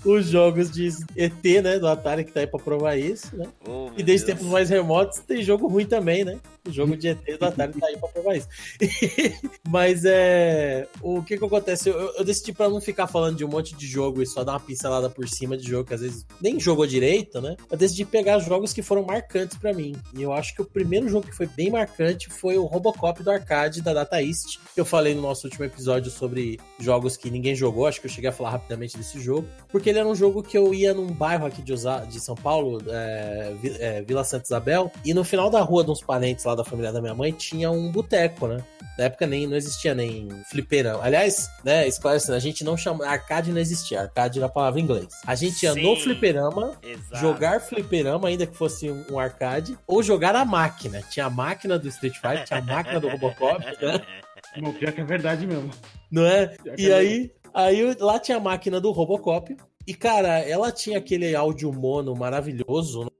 os 0.05 0.27
jogos 0.27 0.71
de 0.71 0.89
ET, 1.17 1.45
né? 1.63 1.79
Do 1.79 1.87
Atari 1.89 2.25
que 2.25 2.33
tá 2.33 2.41
aí 2.41 2.47
pra 2.47 2.59
provar 2.61 2.97
isso, 2.97 3.37
né? 3.37 3.47
Oh, 3.67 3.91
E 3.97 4.03
desde 4.03 4.27
Deus. 4.27 4.39
tempos 4.39 4.53
mais 4.53 4.69
remotos 4.71 5.19
tem 5.21 5.43
jogo 5.43 5.67
ruim 5.69 5.87
também, 5.87 6.25
né? 6.25 6.39
O 6.69 6.73
jogo 6.73 6.97
de 6.97 7.09
ET 7.09 7.39
do 7.39 7.47
Atari 7.47 7.73
tá 7.73 7.87
aí 7.87 7.97
pra 7.97 8.09
provar 8.09 8.37
isso. 8.37 8.49
Mas 9.69 10.05
é. 10.05 10.87
O 11.01 11.23
que 11.23 11.39
que 11.39 11.45
acontece? 11.45 11.89
Eu, 11.89 12.15
eu 12.17 12.25
decidi 12.25 12.53
pra 12.53 12.69
não 12.69 12.81
ficar 12.81 13.07
falando 13.07 13.37
de 13.37 13.45
um 13.45 13.49
monte 13.49 13.75
de 13.75 13.87
jogo 13.87 14.23
e 14.23 14.27
só 14.27 14.45
dar 14.45 14.53
uma 14.53 14.61
pincelada 14.61 15.09
por 15.09 15.29
cima 15.29 15.57
de 15.57 15.69
jogo 15.69 15.89
que 15.89 15.95
às 15.95 16.01
vezes 16.01 16.27
nem 16.41 16.61
jogou 16.61 16.87
direito, 16.87 17.41
né? 17.41 17.57
Eu 17.71 17.79
decidi 17.79 18.05
pegar 18.05 18.39
jogos 18.39 18.73
que 18.73 18.83
foram 18.83 19.03
marcantes 19.03 19.57
pra 19.57 19.73
mim. 19.73 19.95
E 20.15 20.23
eu 20.23 20.33
acho 20.33 20.55
que 20.55 20.63
o 20.63 20.65
primeiro 20.65 21.09
jogo 21.09 21.27
que 21.27 21.35
foi 21.35 21.47
bem 21.47 21.71
marcante 21.71 22.29
foi 22.29 22.59
o 22.59 22.65
Robocop 22.65 23.23
do 23.23 23.31
arcade 23.31 23.83
da 23.83 23.95
Data 23.95 24.23
East. 24.23 24.59
Eu 24.77 24.85
falei 24.85 25.15
no 25.15 25.23
nosso 25.23 25.47
último 25.47 25.65
episódio 25.65 26.11
sobre 26.11 26.59
jogos 26.79 27.17
que 27.17 27.31
ninguém 27.31 27.55
jogou, 27.55 27.87
acho 27.87 28.01
que 28.01 28.07
eu 28.07 28.11
cheguei 28.11 28.31
a 28.31 28.33
falar 28.33 28.51
rapidamente 28.51 28.97
desse 28.97 29.21
jogo. 29.21 29.49
Porque 29.71 29.91
ele 29.91 29.99
era 29.99 30.09
um 30.09 30.15
jogo 30.15 30.43
que 30.43 30.57
eu 30.57 30.75
ia 30.75 30.93
num 30.95 31.07
bairro 31.07 31.47
aqui 31.47 31.63
de, 31.63 31.75
São 32.21 32.35
Paulo, 32.35 32.81
é, 32.89 33.55
é, 33.79 34.03
Vila 34.03 34.25
Santa 34.25 34.45
Isabel, 34.45 34.91
e 35.05 35.15
no 35.15 35.25
final 35.25 35.51
da 35.51 35.61
rua 35.61 35.85
de 35.85 35.91
uns 35.91 36.01
parentes 36.01 36.45
lá 36.45 36.55
da 36.59 36.65
família 36.65 36.93
da 36.93 37.01
minha 37.01 37.15
mãe 37.15 37.33
tinha 37.33 37.71
um 37.71 37.91
boteco, 37.91 38.47
né? 38.47 38.63
Na 38.99 39.05
época 39.05 39.27
nem, 39.27 39.47
não 39.47 39.57
existia 39.57 39.95
nem 39.95 40.29
fliperama. 40.51 41.03
Aliás, 41.03 41.49
né, 41.65 41.87
esclarecendo, 41.87 42.37
a 42.37 42.41
gente 42.41 42.65
não 42.65 42.77
chama. 42.77 43.07
Arcade 43.07 43.53
não 43.53 43.61
existia, 43.61 44.03
arcade 44.03 44.39
era 44.39 44.47
a 44.47 44.51
palavra 44.51 44.81
em 44.81 44.83
inglês. 44.83 45.09
A 45.27 45.35
gente 45.35 45.63
ia 45.63 45.75
no 45.75 45.97
Sim. 45.97 46.03
fliperama, 46.03 46.77
Exato. 46.83 47.17
jogar 47.17 47.61
fliperama, 47.61 48.29
ainda 48.29 48.47
que 48.47 48.57
fosse 48.57 48.91
um, 48.91 49.19
arcade, 49.19 49.79
ou 49.87 50.03
jogar 50.03 50.35
a 50.35 50.45
máquina. 50.45 51.01
Tinha 51.11 51.27
a 51.27 51.31
máquina 51.31 51.79
do 51.79 51.89
Street 51.89 52.15
Fighter, 52.15 52.45
tinha 52.45 52.59
a 52.59 52.63
máquina 52.63 52.99
do 52.99 53.09
Robocop, 53.09 53.65
né? 53.65 54.01
Não, 54.57 54.73
pior 54.73 54.93
que 54.93 55.01
é 55.01 55.05
verdade 55.05 55.47
mesmo. 55.47 55.71
Não 56.11 56.25
é? 56.27 56.57
E 56.77 56.91
é 56.91 56.95
aí, 56.95 57.33
aí 57.55 57.97
lá 58.01 58.19
tinha 58.19 58.39
a 58.39 58.41
máquina 58.41 58.81
do 58.81 58.91
Robocop. 58.91 59.57
E, 59.87 59.95
cara, 59.95 60.39
ela 60.41 60.71
tinha 60.71 60.99
aquele 60.99 61.35
áudio 61.35 61.73
mono 61.73 62.15
maravilhoso, 62.15 63.05
né? 63.05 63.11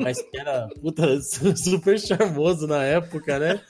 Mas 0.00 0.20
que 0.20 0.38
era 0.38 0.68
puta, 0.80 1.20
super 1.56 1.98
charmoso 1.98 2.66
na 2.66 2.82
época, 2.82 3.38
né? 3.38 3.60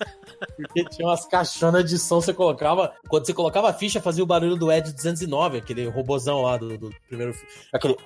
Porque 0.56 0.84
tinha 0.84 1.08
umas 1.08 1.26
caixonas 1.26 1.88
de 1.88 1.98
som, 1.98 2.20
você 2.20 2.32
colocava. 2.32 2.92
Quando 3.08 3.26
você 3.26 3.34
colocava 3.34 3.70
a 3.70 3.72
ficha, 3.72 4.00
fazia 4.00 4.22
o 4.24 4.26
barulho 4.26 4.56
do 4.56 4.72
Ed 4.72 4.92
209, 4.92 5.58
aquele 5.58 5.88
robozão 5.88 6.42
lá 6.42 6.56
do, 6.56 6.76
do 6.76 6.94
primeiro 7.08 7.32
filme. 7.32 7.48
Aquele. 7.72 7.96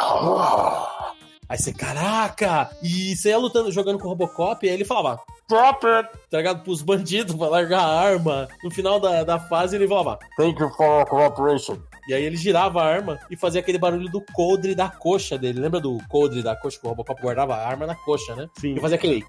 Aí 1.48 1.56
você, 1.56 1.72
caraca! 1.72 2.70
E 2.82 3.14
você 3.14 3.28
ia 3.28 3.38
lutando, 3.38 3.70
jogando 3.70 3.98
com 3.98 4.06
o 4.06 4.10
Robocop, 4.10 4.64
e 4.64 4.68
aí 4.68 4.74
ele 4.74 4.84
falava, 4.84 5.20
drop 5.48 5.86
it! 5.86 6.08
Tá 6.28 6.38
ligado? 6.38 6.64
Pros 6.64 6.82
bandidos, 6.82 7.36
pra 7.36 7.48
largar 7.48 7.80
a 7.80 8.00
arma. 8.00 8.48
No 8.64 8.70
final 8.70 8.98
da, 8.98 9.22
da 9.22 9.38
fase, 9.38 9.76
ele 9.76 9.86
falava, 9.86 10.18
thank 10.36 10.60
you 10.60 10.68
for 10.70 10.86
your 10.86 11.06
cooperation. 11.06 11.78
E 12.08 12.14
aí 12.14 12.24
ele 12.24 12.36
girava 12.36 12.82
a 12.82 12.86
arma 12.86 13.18
e 13.30 13.36
fazia 13.36 13.60
aquele 13.60 13.78
barulho 13.78 14.08
do 14.08 14.20
coldre 14.32 14.74
da 14.74 14.88
coxa 14.88 15.36
dele. 15.36 15.60
Lembra 15.60 15.80
do 15.80 15.98
coldre 16.08 16.42
da 16.42 16.54
coxa 16.54 16.78
que 16.78 16.86
o 16.86 16.90
Robocop 16.90 17.20
guardava 17.20 17.56
a 17.56 17.66
arma 17.66 17.86
na 17.86 17.94
coxa, 17.94 18.34
né? 18.36 18.48
Sim. 18.58 18.74
E 18.76 18.80
fazia 18.80 18.96
aquele. 18.96 19.24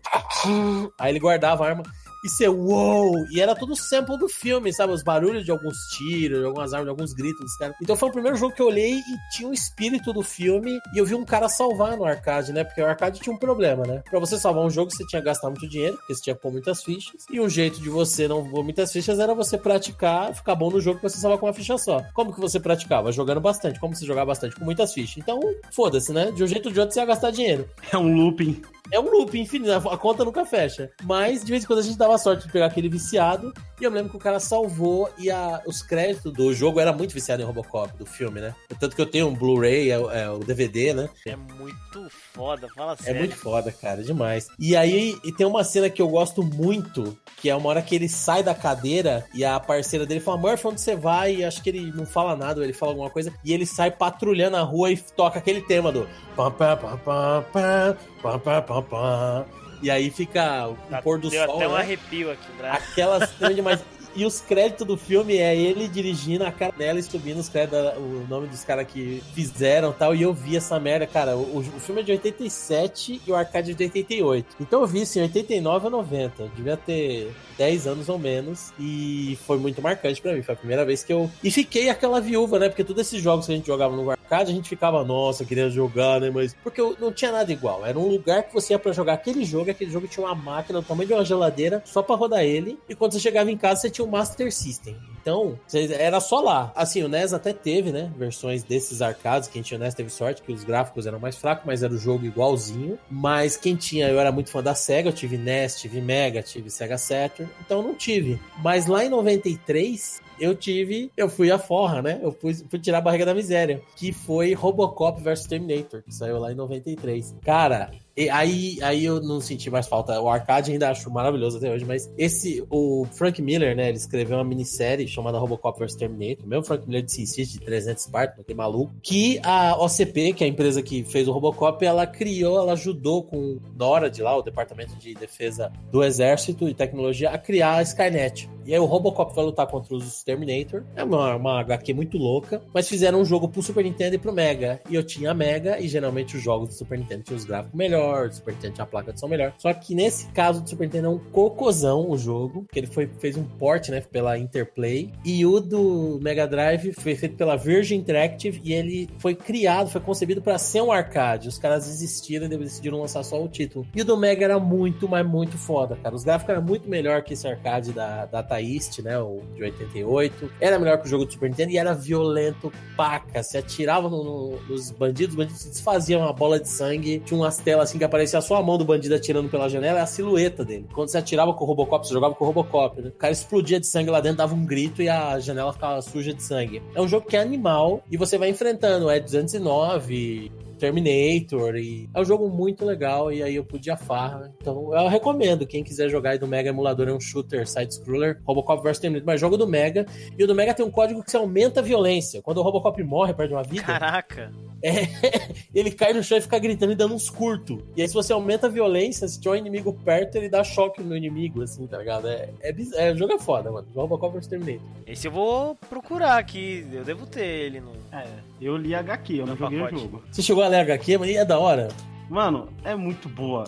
Aí 0.99 1.11
ele 1.11 1.19
guardava 1.19 1.65
a 1.65 1.69
arma. 1.69 1.83
E 2.23 2.29
você, 2.29 2.47
uou! 2.47 3.25
E 3.31 3.39
era 3.39 3.55
tudo 3.55 3.75
sample 3.75 4.17
do 4.17 4.27
filme, 4.27 4.73
sabe? 4.73 4.93
Os 4.93 5.03
barulhos 5.03 5.45
de 5.45 5.51
alguns 5.51 5.77
tiros, 5.95 6.39
de 6.39 6.45
algumas 6.45 6.73
armas, 6.73 6.85
de 6.85 6.89
alguns 6.89 7.13
gritos 7.13 7.41
dos 7.41 7.55
caras. 7.57 7.75
Então 7.81 7.95
foi 7.95 8.09
o 8.09 8.11
primeiro 8.11 8.37
jogo 8.37 8.55
que 8.55 8.61
eu 8.61 8.67
olhei 8.67 8.93
e 8.95 9.35
tinha 9.35 9.47
o 9.47 9.53
espírito 9.53 10.11
do 10.11 10.21
filme. 10.21 10.79
E 10.93 10.97
eu 10.97 11.05
vi 11.05 11.15
um 11.15 11.25
cara 11.25 11.47
salvar 11.47 11.97
no 11.97 12.05
arcade, 12.05 12.51
né? 12.51 12.63
Porque 12.63 12.81
o 12.81 12.85
arcade 12.85 13.19
tinha 13.19 13.33
um 13.33 13.39
problema, 13.39 13.85
né? 13.85 14.01
Pra 14.09 14.19
você 14.19 14.37
salvar 14.37 14.65
um 14.65 14.69
jogo, 14.69 14.91
você 14.91 15.05
tinha 15.05 15.21
que 15.21 15.25
gastar 15.25 15.49
muito 15.49 15.67
dinheiro, 15.67 15.97
porque 15.97 16.15
você 16.15 16.21
tinha 16.21 16.35
que 16.35 16.41
pôr 16.41 16.51
muitas 16.51 16.83
fichas. 16.83 17.25
E 17.31 17.39
um 17.39 17.49
jeito 17.49 17.81
de 17.81 17.89
você 17.89 18.27
não 18.27 18.47
pôr 18.49 18.63
muitas 18.63 18.91
fichas 18.91 19.19
era 19.19 19.33
você 19.33 19.57
praticar, 19.57 20.33
ficar 20.33 20.55
bom 20.55 20.69
no 20.69 20.81
jogo 20.81 20.99
pra 20.99 21.09
você 21.09 21.17
salvar 21.17 21.39
com 21.39 21.45
uma 21.45 21.53
ficha 21.53 21.77
só. 21.77 22.03
Como 22.13 22.33
que 22.33 22.39
você 22.39 22.59
praticava? 22.59 23.11
Jogando 23.11 23.41
bastante. 23.41 23.79
Como 23.79 23.95
você 23.95 24.05
jogava 24.05 24.27
bastante? 24.27 24.55
Com 24.55 24.65
muitas 24.65 24.93
fichas. 24.93 25.17
Então, 25.17 25.39
foda-se, 25.71 26.11
né? 26.11 26.31
De 26.31 26.43
um 26.43 26.47
jeito 26.47 26.67
ou 26.67 26.73
de 26.73 26.79
outro 26.79 26.93
você 26.93 26.99
ia 26.99 27.05
gastar 27.05 27.31
dinheiro. 27.31 27.69
É 27.91 27.97
um 27.97 28.13
looping. 28.15 28.61
É 28.91 28.99
um 28.99 29.09
loop 29.09 29.37
infinito, 29.37 29.71
a 29.71 29.97
conta 29.97 30.23
nunca 30.23 30.45
fecha. 30.45 30.89
Mas 31.03 31.43
de 31.43 31.51
vez 31.51 31.63
em 31.63 31.67
quando 31.67 31.79
a 31.79 31.83
gente 31.83 31.97
dava 32.07 32.17
sorte 32.17 32.45
de 32.47 32.51
pegar 32.51 32.65
aquele 32.67 32.89
viciado. 32.89 33.53
E 33.79 33.83
eu 33.83 33.91
me 33.91 33.97
lembro 33.97 34.09
que 34.11 34.17
o 34.17 34.19
cara 34.19 34.39
salvou 34.39 35.09
e 35.19 35.29
a- 35.29 35.61
os 35.65 35.83
créditos 35.83 36.33
do 36.33 36.51
jogo 36.53 36.79
era 36.79 36.91
muito 36.91 37.13
viciado 37.13 37.43
em 37.43 37.45
Robocop, 37.45 37.95
do 37.97 38.05
filme, 38.07 38.41
né? 38.41 38.55
Tanto 38.79 38.95
que 38.95 39.01
eu 39.01 39.05
tenho 39.05 39.27
um 39.27 39.33
Blu-ray, 39.35 39.91
é, 39.91 39.99
o- 39.99 40.09
é 40.09 40.29
o 40.31 40.39
DVD, 40.39 40.93
né? 40.93 41.09
É 41.27 41.35
muito 41.35 42.07
foda, 42.33 42.67
fala 42.75 42.93
É 42.93 42.95
sério. 43.03 43.19
muito 43.19 43.35
foda, 43.35 43.71
cara, 43.71 44.01
demais. 44.03 44.47
E 44.57 44.75
aí, 44.75 45.15
e 45.23 45.31
tem 45.31 45.45
uma 45.45 45.63
cena 45.63 45.89
que 45.91 46.01
eu 46.01 46.07
gosto 46.07 46.41
muito, 46.41 47.15
que 47.39 47.49
é 47.49 47.55
uma 47.55 47.69
hora 47.69 47.81
que 47.83 47.93
ele 47.93 48.09
sai 48.09 48.41
da 48.41 48.55
cadeira 48.55 49.25
e 49.33 49.45
a 49.45 49.59
parceira 49.59 50.05
dele 50.07 50.19
fala, 50.21 50.37
Murphy, 50.37 50.67
onde 50.67 50.81
você 50.81 50.95
vai? 50.95 51.35
E 51.35 51.45
acho 51.45 51.61
que 51.61 51.69
ele 51.69 51.91
não 51.93 52.05
fala 52.05 52.35
nada, 52.35 52.59
ou 52.59 52.63
ele 52.63 52.73
fala 52.73 52.93
alguma 52.93 53.09
coisa, 53.11 53.31
e 53.45 53.53
ele 53.53 53.65
sai 53.65 53.91
patrulhando 53.91 54.57
a 54.57 54.61
rua 54.61 54.91
e 54.91 54.97
toca 54.97 55.37
aquele 55.37 55.61
tema 55.61 55.91
do 55.91 56.07
pam, 56.35 56.51
pam, 56.51 56.77
pam, 56.77 56.97
pam, 56.97 57.45
pam, 57.53 57.97
pam, 58.23 58.39
pam, 58.39 58.61
pam, 58.63 58.83
pam. 58.83 59.45
E 59.81 59.89
aí 59.91 60.09
fica 60.09 60.67
o 60.69 60.75
Tá- 60.89 61.01
pôr 61.01 61.19
do 61.19 61.29
Deu 61.29 61.45
sol, 61.45 61.55
até 61.57 61.67
um 61.67 61.73
né? 61.73 61.77
arrepio 61.79 62.31
aqui, 62.31 62.47
Dra. 62.57 62.73
Aquelas 62.73 63.29
demais. 63.55 63.83
E 64.15 64.25
os 64.25 64.41
créditos 64.41 64.87
do 64.87 64.97
filme 64.97 65.37
é 65.37 65.55
ele 65.55 65.87
dirigindo 65.87 66.43
a 66.43 66.51
cara 66.51 66.71
dela 66.75 66.97
e 66.97 67.03
subindo 67.03 67.37
os 67.39 67.49
créditos, 67.49 67.79
o 67.97 68.25
nome 68.27 68.47
dos 68.47 68.63
caras 68.63 68.87
que 68.87 69.21
fizeram 69.35 69.91
e 69.91 69.93
tal. 69.93 70.15
E 70.15 70.23
eu 70.23 70.33
vi 70.33 70.57
essa 70.57 70.79
merda, 70.79 71.05
cara. 71.05 71.37
O, 71.37 71.59
o 71.59 71.79
filme 71.79 72.01
é 72.01 72.03
de 72.03 72.11
87 72.13 73.21
e 73.27 73.31
o 73.31 73.35
arcade 73.35 73.71
é 73.71 73.73
de 73.75 73.83
88. 73.83 74.55
Então 74.59 74.81
eu 74.81 74.87
vi 74.87 75.01
isso 75.03 75.19
em 75.19 75.21
89 75.21 75.85
ou 75.85 75.91
90. 75.91 76.41
Eu 76.43 76.49
devia 76.55 76.75
ter 76.77 77.31
10 77.57 77.87
anos 77.87 78.09
ou 78.09 78.17
menos. 78.19 78.71
E 78.79 79.37
foi 79.45 79.57
muito 79.57 79.81
marcante 79.81 80.21
pra 80.21 80.33
mim. 80.33 80.41
Foi 80.41 80.53
a 80.53 80.57
primeira 80.57 80.85
vez 80.85 81.03
que 81.03 81.11
eu. 81.11 81.29
E 81.43 81.49
fiquei 81.51 81.89
aquela 81.89 82.19
viúva, 82.21 82.59
né? 82.59 82.69
Porque 82.69 82.83
todos 82.83 83.01
esses 83.01 83.21
jogos 83.21 83.45
que 83.45 83.51
a 83.53 83.55
gente 83.55 83.67
jogava 83.67 83.95
no 83.95 84.09
arcade, 84.09 84.51
a 84.51 84.55
gente 84.55 84.69
ficava, 84.69 85.03
nossa, 85.03 85.45
queria 85.45 85.69
jogar, 85.69 86.19
né? 86.21 86.29
Mas. 86.29 86.55
Porque 86.63 86.79
eu- 86.81 86.95
não 86.99 87.11
tinha 87.11 87.31
nada 87.31 87.51
igual. 87.51 87.85
Era 87.85 87.97
um 87.97 88.07
lugar 88.07 88.43
que 88.43 88.53
você 88.53 88.73
ia 88.73 88.79
pra 88.79 88.91
jogar 88.91 89.13
aquele 89.13 89.43
jogo. 89.45 89.71
Aquele 89.71 89.91
jogo 89.91 90.07
tinha 90.07 90.25
uma 90.25 90.35
máquina 90.35 90.81
do 90.81 90.85
tamanho 90.87 91.07
de 91.07 91.13
uma 91.13 91.25
geladeira 91.25 91.81
só 91.85 92.01
pra 92.01 92.15
rodar 92.15 92.43
ele. 92.43 92.77
E 92.87 92.95
quando 92.95 93.13
você 93.13 93.19
chegava 93.19 93.51
em 93.51 93.57
casa, 93.57 93.81
você 93.81 93.89
tinha 93.89 94.05
o 94.05 94.09
Master 94.09 94.51
System. 94.53 94.95
Então, 95.21 95.59
era 95.99 96.21
só 96.21 96.39
lá. 96.39 96.71
Assim, 96.73 97.03
o 97.03 97.09
NES 97.09 97.33
até 97.33 97.51
teve, 97.51 97.91
né? 97.91 98.09
Versões 98.17 98.63
desses 98.63 99.01
arcades. 99.01 99.49
Quem 99.49 99.61
tinha 99.61 99.77
o 99.77 99.81
NES 99.83 99.93
teve 99.93 100.09
sorte, 100.09 100.41
que 100.41 100.53
os 100.53 100.63
gráficos 100.63 101.05
eram 101.05 101.19
mais 101.19 101.35
fracos, 101.35 101.65
mas 101.65 101.83
era 101.83 101.93
o 101.93 101.97
jogo 101.97 102.25
igualzinho. 102.25 102.97
Mas 103.11 103.57
quem 103.57 103.75
tinha, 103.75 104.07
eu 104.07 104.19
era 104.21 104.31
muito 104.31 104.49
fã 104.49 104.63
da 104.63 104.73
SEGA. 104.73 105.09
Eu 105.09 105.13
tive 105.13 105.37
NES, 105.37 105.81
tive 105.81 105.99
Mega, 105.99 106.41
tive 106.41 106.69
Sega 106.69 106.97
Saturn. 106.97 107.46
Então 107.59 107.81
não 107.81 107.95
tive. 107.95 108.39
Mas 108.63 108.87
lá 108.87 109.03
em 109.03 109.09
93, 109.09 110.21
eu 110.39 110.55
tive, 110.55 111.11
eu 111.17 111.29
fui 111.29 111.51
a 111.51 111.57
forra, 111.57 112.01
né? 112.01 112.19
Eu 112.21 112.31
fui, 112.31 112.53
fui 112.53 112.79
tirar 112.79 112.99
a 112.99 113.01
barriga 113.01 113.25
da 113.25 113.33
miséria, 113.33 113.81
que 113.95 114.11
foi 114.11 114.53
Robocop 114.53 115.21
vs 115.21 115.45
Terminator, 115.47 116.03
que 116.03 116.13
saiu 116.13 116.39
lá 116.39 116.51
em 116.51 116.55
93. 116.55 117.35
Cara, 117.43 117.91
e 118.17 118.29
aí, 118.31 118.79
aí 118.81 119.05
eu 119.05 119.21
não 119.21 119.39
senti 119.39 119.69
mais 119.69 119.87
falta. 119.87 120.19
O 120.19 120.27
arcade 120.27 120.71
ainda 120.71 120.89
acho 120.89 121.09
maravilhoso 121.11 121.57
até 121.57 121.71
hoje, 121.71 121.85
mas 121.85 122.11
esse, 122.17 122.65
o 122.67 123.05
Frank 123.11 123.39
Miller, 123.41 123.75
né? 123.75 123.89
Ele 123.89 123.97
escreveu 123.97 124.37
uma 124.37 124.43
minissérie 124.43 125.07
chamada 125.07 125.37
Robocop 125.37 125.77
vs 125.77 125.95
Terminator, 125.95 126.47
mesmo 126.47 126.63
Frank 126.63 126.87
Miller 126.87 127.03
de 127.03 127.11
Sin 127.11 127.43
de 127.43 127.59
300 127.59 128.03
Spartan, 128.03 128.41
aquele 128.41 128.57
maluco, 128.57 128.91
que 129.03 129.39
a 129.43 129.77
OCP, 129.77 130.33
que 130.33 130.43
é 130.43 130.47
a 130.47 130.49
empresa 130.49 130.81
que 130.81 131.03
fez 131.03 131.27
o 131.27 131.31
Robocop, 131.31 131.85
ela 131.85 132.07
criou, 132.07 132.59
ela 132.59 132.73
ajudou 132.73 133.23
com 133.23 133.37
o 133.37 133.61
NORAD 133.77 134.19
lá, 134.23 134.35
o 134.35 134.41
Departamento 134.41 134.95
de 134.95 135.13
Defesa 135.13 135.71
do 135.91 136.03
Exército 136.03 136.67
e 136.67 136.73
Tecnologia, 136.73 137.29
a 137.29 137.37
criar 137.37 137.75
a 137.75 137.81
Skynet. 137.83 138.49
E 138.67 138.73
aí 138.73 138.79
o 138.79 138.85
Robocop 138.85 139.33
vai 139.33 139.45
lutar 139.45 139.65
contra 139.65 139.95
os 139.95 140.23
Terminator. 140.23 140.83
É 140.93 141.01
uma, 141.01 141.37
uma 141.37 141.61
HQ 141.61 141.93
muito 141.93 142.17
louca, 142.17 142.61
mas 142.73 142.89
fizeram 142.89 143.21
um 143.21 143.25
jogo 143.25 143.47
pro 143.47 143.61
Super 143.61 143.81
Nintendo 143.81 144.15
e 144.15 144.17
pro 144.17 144.33
Mega. 144.33 144.81
E 144.89 144.95
eu 144.95 145.03
tinha 145.05 145.31
a 145.31 145.33
Mega, 145.33 145.79
e 145.79 145.87
geralmente 145.87 146.35
os 146.35 146.43
jogos 146.43 146.67
do 146.67 146.75
Super 146.75 146.99
Nintendo 146.99 147.23
tinham 147.23 147.37
os 147.37 147.45
gráficos 147.45 147.77
melhores, 147.77 148.06
melhor, 148.07 148.31
Super 148.31 148.53
Nintendo 148.53 148.73
tinha 148.73 148.83
uma 148.83 148.89
placa 148.89 149.13
de 149.13 149.19
som 149.19 149.27
melhor. 149.27 149.53
Só 149.57 149.73
que 149.73 149.93
nesse 149.93 150.27
caso 150.27 150.61
do 150.61 150.69
Super 150.69 150.85
Nintendo 150.85 151.07
é 151.07 151.09
um 151.09 151.19
cocôzão 151.19 152.09
o 152.09 152.17
jogo, 152.17 152.65
que 152.71 152.79
ele 152.79 152.87
foi, 152.87 153.07
fez 153.19 153.37
um 153.37 153.43
port, 153.43 153.89
né, 153.89 154.01
pela 154.01 154.37
Interplay. 154.37 155.11
E 155.23 155.45
o 155.45 155.59
do 155.59 156.19
Mega 156.21 156.47
Drive 156.47 156.93
foi 156.93 157.15
feito 157.15 157.35
pela 157.35 157.55
Virgin 157.55 157.95
Interactive 157.95 158.61
e 158.63 158.73
ele 158.73 159.09
foi 159.19 159.35
criado, 159.35 159.89
foi 159.89 160.01
concebido 160.01 160.41
para 160.41 160.57
ser 160.57 160.81
um 160.81 160.91
arcade. 160.91 161.47
Os 161.47 161.57
caras 161.57 161.85
desistiram 161.85 162.45
e 162.45 162.49
decidiram 162.49 162.99
lançar 162.99 163.23
só 163.23 163.43
o 163.43 163.47
título. 163.47 163.85
E 163.95 164.01
o 164.01 164.05
do 164.05 164.17
Mega 164.17 164.45
era 164.45 164.59
muito, 164.59 165.07
mas 165.07 165.25
muito 165.25 165.57
foda, 165.57 165.95
cara. 166.01 166.15
Os 166.15 166.23
gráficos 166.23 166.53
eram 166.53 166.63
muito 166.63 166.89
melhor 166.89 167.23
que 167.23 167.33
esse 167.33 167.47
arcade 167.47 167.91
da, 167.91 168.25
da 168.25 168.43
Taist, 168.43 169.01
né, 169.01 169.17
o 169.19 169.41
de 169.55 169.63
88. 169.63 170.51
Era 170.59 170.79
melhor 170.79 170.99
que 170.99 171.05
o 171.05 171.09
jogo 171.09 171.25
do 171.25 171.31
Super 171.31 171.49
Nintendo 171.49 171.71
e 171.71 171.77
era 171.77 171.93
violento 171.93 172.71
paca. 172.95 173.43
Se 173.43 173.57
atirava 173.57 174.09
no, 174.09 174.23
no, 174.23 174.59
nos 174.67 174.91
bandidos, 174.91 175.33
os 175.33 175.35
bandidos 175.35 175.61
se 175.61 175.69
desfaziam 175.69 176.21
uma 176.21 176.33
bola 176.33 176.59
de 176.59 176.69
sangue. 176.69 177.19
Tinha 177.19 177.39
umas 177.39 177.57
telas 177.57 177.89
assim 177.89 177.96
que 177.97 178.03
aparecia 178.03 178.41
só 178.41 178.55
a 178.55 178.63
mão 178.63 178.77
do 178.77 178.85
bandido 178.85 179.15
atirando 179.15 179.49
pela 179.49 179.69
janela, 179.69 179.99
é 179.99 180.01
a 180.01 180.05
silhueta 180.05 180.63
dele. 180.63 180.87
Quando 180.93 181.09
você 181.09 181.17
atirava 181.17 181.53
com 181.53 181.63
o 181.63 181.67
Robocop, 181.67 182.07
você 182.07 182.13
jogava 182.13 182.35
com 182.35 182.43
o 182.43 182.47
Robocop, 182.47 183.01
né? 183.01 183.09
O 183.09 183.11
cara 183.13 183.33
explodia 183.33 183.79
de 183.79 183.87
sangue 183.87 184.09
lá 184.09 184.19
dentro, 184.19 184.37
dava 184.37 184.55
um 184.55 184.65
grito 184.65 185.01
e 185.01 185.09
a 185.09 185.39
janela 185.39 185.73
ficava 185.73 186.01
suja 186.01 186.33
de 186.33 186.43
sangue. 186.43 186.81
É 186.93 187.01
um 187.01 187.07
jogo 187.07 187.27
que 187.27 187.37
é 187.37 187.41
animal 187.41 188.03
e 188.09 188.17
você 188.17 188.37
vai 188.37 188.49
enfrentando, 188.49 189.09
é 189.09 189.19
209, 189.19 190.51
Terminator 190.77 191.75
e 191.75 192.09
é 192.13 192.21
um 192.21 192.25
jogo 192.25 192.49
muito 192.49 192.85
legal 192.85 193.31
e 193.31 193.43
aí 193.43 193.55
eu 193.55 193.65
podia 193.65 193.97
farra. 193.97 194.53
Então 194.61 194.93
eu 194.93 195.07
recomendo 195.07 195.65
quem 195.65 195.83
quiser 195.83 196.09
jogar 196.09 196.31
aí 196.31 196.39
do 196.39 196.47
Mega 196.47 196.69
emulador 196.69 197.07
é 197.07 197.13
um 197.13 197.19
shooter 197.19 197.67
side 197.67 197.93
scroller, 197.93 198.41
Robocop 198.45 198.81
vs 198.83 198.99
Terminator, 198.99 199.25
mas 199.25 199.41
jogo 199.41 199.57
do 199.57 199.67
Mega 199.67 200.05
e 200.37 200.43
o 200.43 200.47
do 200.47 200.55
Mega 200.55 200.73
tem 200.73 200.85
um 200.85 200.91
código 200.91 201.23
que 201.23 201.31
você 201.31 201.37
aumenta 201.37 201.79
a 201.79 201.83
violência. 201.83 202.41
Quando 202.41 202.57
o 202.57 202.61
Robocop 202.61 203.01
morre, 203.03 203.33
perde 203.33 203.53
uma 203.53 203.63
vida. 203.63 203.83
Caraca. 203.83 204.51
É, 204.83 205.07
ele 205.73 205.91
cai 205.91 206.13
no 206.13 206.23
chão 206.23 206.37
e 206.37 206.41
fica 206.41 206.59
gritando 206.59 206.91
e 206.91 206.95
dando 206.95 207.15
uns 207.15 207.29
curtos. 207.29 207.79
E 207.95 208.01
aí, 208.01 208.07
se 208.07 208.13
você 208.13 208.33
aumenta 208.33 208.67
a 208.67 208.69
violência, 208.69 209.27
se 209.27 209.39
tiver 209.39 209.55
um 209.55 209.57
inimigo 209.57 209.93
perto, 209.93 210.35
ele 210.35 210.49
dá 210.49 210.63
choque 210.63 211.01
no 211.01 211.15
inimigo, 211.15 211.61
assim, 211.61 211.87
tá 211.87 211.97
ligado? 211.97 212.27
É, 212.27 212.49
é, 212.61 212.75
é 212.95 213.11
o 213.11 213.17
jogo 213.17 213.33
é 213.33 213.39
foda, 213.39 213.71
mano. 213.71 213.87
Robocop 213.95 214.35
vs 214.35 214.47
Terminator. 214.47 214.87
Esse 215.05 215.27
eu 215.27 215.31
vou 215.31 215.75
procurar 215.89 216.37
aqui. 216.37 216.85
Eu 216.91 217.03
devo 217.03 217.25
ter 217.25 217.45
ele 217.45 217.79
no. 217.79 217.91
É, 218.11 218.25
eu 218.61 218.75
li 218.77 218.93
HQ, 218.95 219.33
eu 219.41 219.45
não 219.45 219.53
No 219.53 219.59
joguei 219.59 219.79
pacote. 219.79 219.95
o 219.95 219.99
jogo. 219.99 220.23
Você 220.31 220.41
chegou 220.41 220.63
a 220.63 220.67
ler 220.67 220.79
HQ, 220.81 221.17
mas 221.17 221.29
é 221.35 221.45
da 221.45 221.59
hora. 221.59 221.87
Mano, 222.29 222.67
é 222.83 222.93
muito 222.93 223.29
boa. 223.29 223.63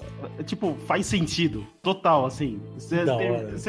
Tipo, 0.46 0.76
faz 0.86 1.06
sentido. 1.06 1.66
Total, 1.82 2.26
assim. 2.26 2.60
Você 2.76 3.04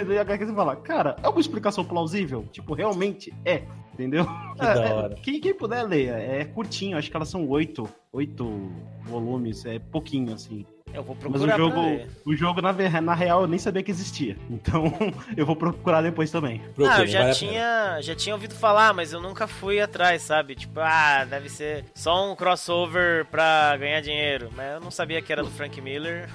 lê 0.03 0.19
a 0.19 0.23
HQ 0.23 0.45
e 0.45 0.55
fala, 0.55 0.75
cara, 0.75 1.15
é 1.23 1.29
uma 1.29 1.41
explicação 1.41 1.85
plausível? 1.85 2.45
Tipo, 2.51 2.75
realmente 2.75 3.33
é. 3.45 3.63
Entendeu? 3.95 4.25
Que 4.57 4.63
É, 4.67 4.75
da 4.75 4.83
é, 4.87 4.93
hora. 4.95 5.15
quem, 5.17 5.41
quem 5.41 5.55
puder 5.55 5.83
ler, 5.85 6.09
é 6.09 6.45
curtinho, 6.45 6.97
acho 6.97 7.11
que 7.11 7.17
elas 7.17 7.29
são 7.29 7.47
oito, 7.49 7.89
oito 8.13 8.71
volumes, 9.05 9.65
é 9.67 9.79
pouquinho, 9.79 10.33
assim. 10.35 10.65
Eu 10.93 11.03
vou 11.03 11.15
Mas 11.15 11.31
procurar 11.31 11.55
o 11.55 11.59
jogo, 11.59 11.81
o 12.25 12.37
jogo 12.37 12.63
na, 12.63 13.01
na 13.01 13.15
real, 13.15 13.43
eu 13.43 13.49
nem 13.49 13.59
sabia 13.59 13.83
que 13.83 13.91
existia. 13.91 14.37
Então, 14.49 14.85
eu 15.37 15.47
vou 15.47 15.55
procurar 15.55 16.03
depois 16.03 16.31
também. 16.31 16.61
Procure, 16.75 16.89
ah, 16.89 17.01
eu 17.01 17.07
já 17.07 17.33
tinha, 17.33 18.01
já 18.01 18.15
tinha 18.15 18.35
ouvido 18.35 18.55
falar, 18.55 18.93
mas 18.93 19.13
eu 19.13 19.21
nunca 19.21 19.47
fui 19.47 19.81
atrás, 19.81 20.23
sabe? 20.23 20.55
Tipo, 20.55 20.81
ah, 20.81 21.25
deve 21.25 21.49
ser 21.49 21.85
só 21.95 22.31
um 22.31 22.35
crossover 22.35 23.25
pra 23.27 23.77
ganhar 23.77 24.01
dinheiro. 24.01 24.51
Mas 24.55 24.75
eu 24.75 24.81
não 24.81 24.91
sabia 24.91 25.23
que 25.23 25.33
era 25.33 25.43
do 25.43 25.51
Frank 25.51 25.81
Miller 25.81 26.29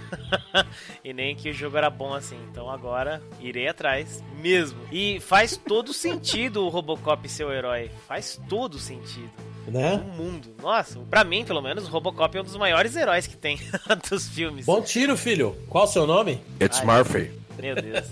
e 1.03 1.13
nem 1.13 1.35
que 1.35 1.49
o 1.49 1.53
jogo 1.53 1.77
era 1.77 1.89
bom 1.89 2.13
assim. 2.13 2.37
Então 2.49 2.69
agora 2.69 3.21
irei 3.39 3.67
atrás 3.67 4.23
mesmo. 4.41 4.79
E 4.91 5.19
faz 5.19 5.57
todo 5.57 5.93
sentido 5.93 6.63
o 6.63 6.69
Robocop 6.69 7.27
ser 7.27 7.45
o 7.45 7.51
herói. 7.51 7.91
Faz 8.07 8.39
todo 8.47 8.77
sentido. 8.77 9.31
Né? 9.67 9.97
mundo. 10.17 10.55
Nossa, 10.61 10.99
pra 11.09 11.23
mim, 11.23 11.43
pelo 11.45 11.61
menos, 11.61 11.85
o 11.85 11.89
Robocop 11.89 12.37
é 12.37 12.41
um 12.41 12.43
dos 12.43 12.55
maiores 12.57 12.95
heróis 12.95 13.27
que 13.27 13.35
tem 13.37 13.59
dos 14.09 14.27
filmes. 14.29 14.65
Bom 14.65 14.81
tiro, 14.81 15.15
filho. 15.17 15.55
Qual 15.69 15.83
o 15.85 15.87
seu 15.87 16.05
nome? 16.07 16.41
It's 16.61 16.79
Ai. 16.79 16.85
Murphy. 16.85 17.31
Meu 17.57 17.73
Deus. 17.73 18.03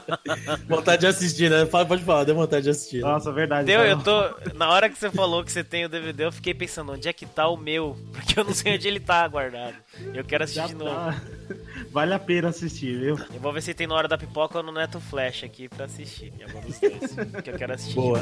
Vontade 0.66 1.00
de 1.02 1.06
assistir, 1.06 1.50
né? 1.50 1.66
Fala- 1.66 1.84
Pode 1.84 2.02
falar, 2.02 2.24
deu 2.24 2.34
vontade 2.34 2.62
de 2.64 2.70
assistir. 2.70 3.02
né? 3.02 3.08
Nossa, 3.08 3.30
verdade. 3.30 3.66
Deu, 3.66 3.80
eu 3.82 3.98
tô. 4.02 4.12
Na 4.54 4.70
hora 4.70 4.88
que 4.88 4.96
você 4.98 5.10
falou 5.10 5.44
que 5.44 5.52
você 5.52 5.62
tem 5.62 5.84
o 5.84 5.88
DVD, 5.88 6.24
eu 6.24 6.32
fiquei 6.32 6.54
pensando, 6.54 6.92
onde 6.92 7.06
é 7.06 7.12
que 7.12 7.26
tá 7.26 7.46
o 7.46 7.58
meu? 7.58 7.94
Porque 8.10 8.40
eu 8.40 8.44
não 8.44 8.54
sei 8.54 8.74
onde 8.76 8.88
ele 8.88 8.98
tá 8.98 9.28
guardado. 9.28 9.74
Eu 10.14 10.24
quero 10.24 10.44
assistir 10.44 10.62
Já 10.62 10.66
de 10.68 10.74
novo. 10.76 10.90
tá. 10.94 11.20
Vale 11.92 12.14
a 12.14 12.18
pena 12.18 12.48
assistir, 12.48 12.98
viu? 12.98 13.18
Eu 13.34 13.40
vou 13.40 13.52
ver 13.52 13.60
se 13.62 13.74
tem 13.74 13.86
na 13.86 13.94
hora 13.94 14.08
da 14.08 14.16
pipoca 14.16 14.56
ou 14.58 14.64
no 14.64 14.72
Neto 14.72 14.98
Flash 14.98 15.44
aqui 15.44 15.68
pra 15.68 15.84
assistir. 15.84 16.32
Que 17.44 17.50
eu 17.50 17.58
quero 17.58 17.74
assistir. 17.74 17.94
Boa. 17.96 18.18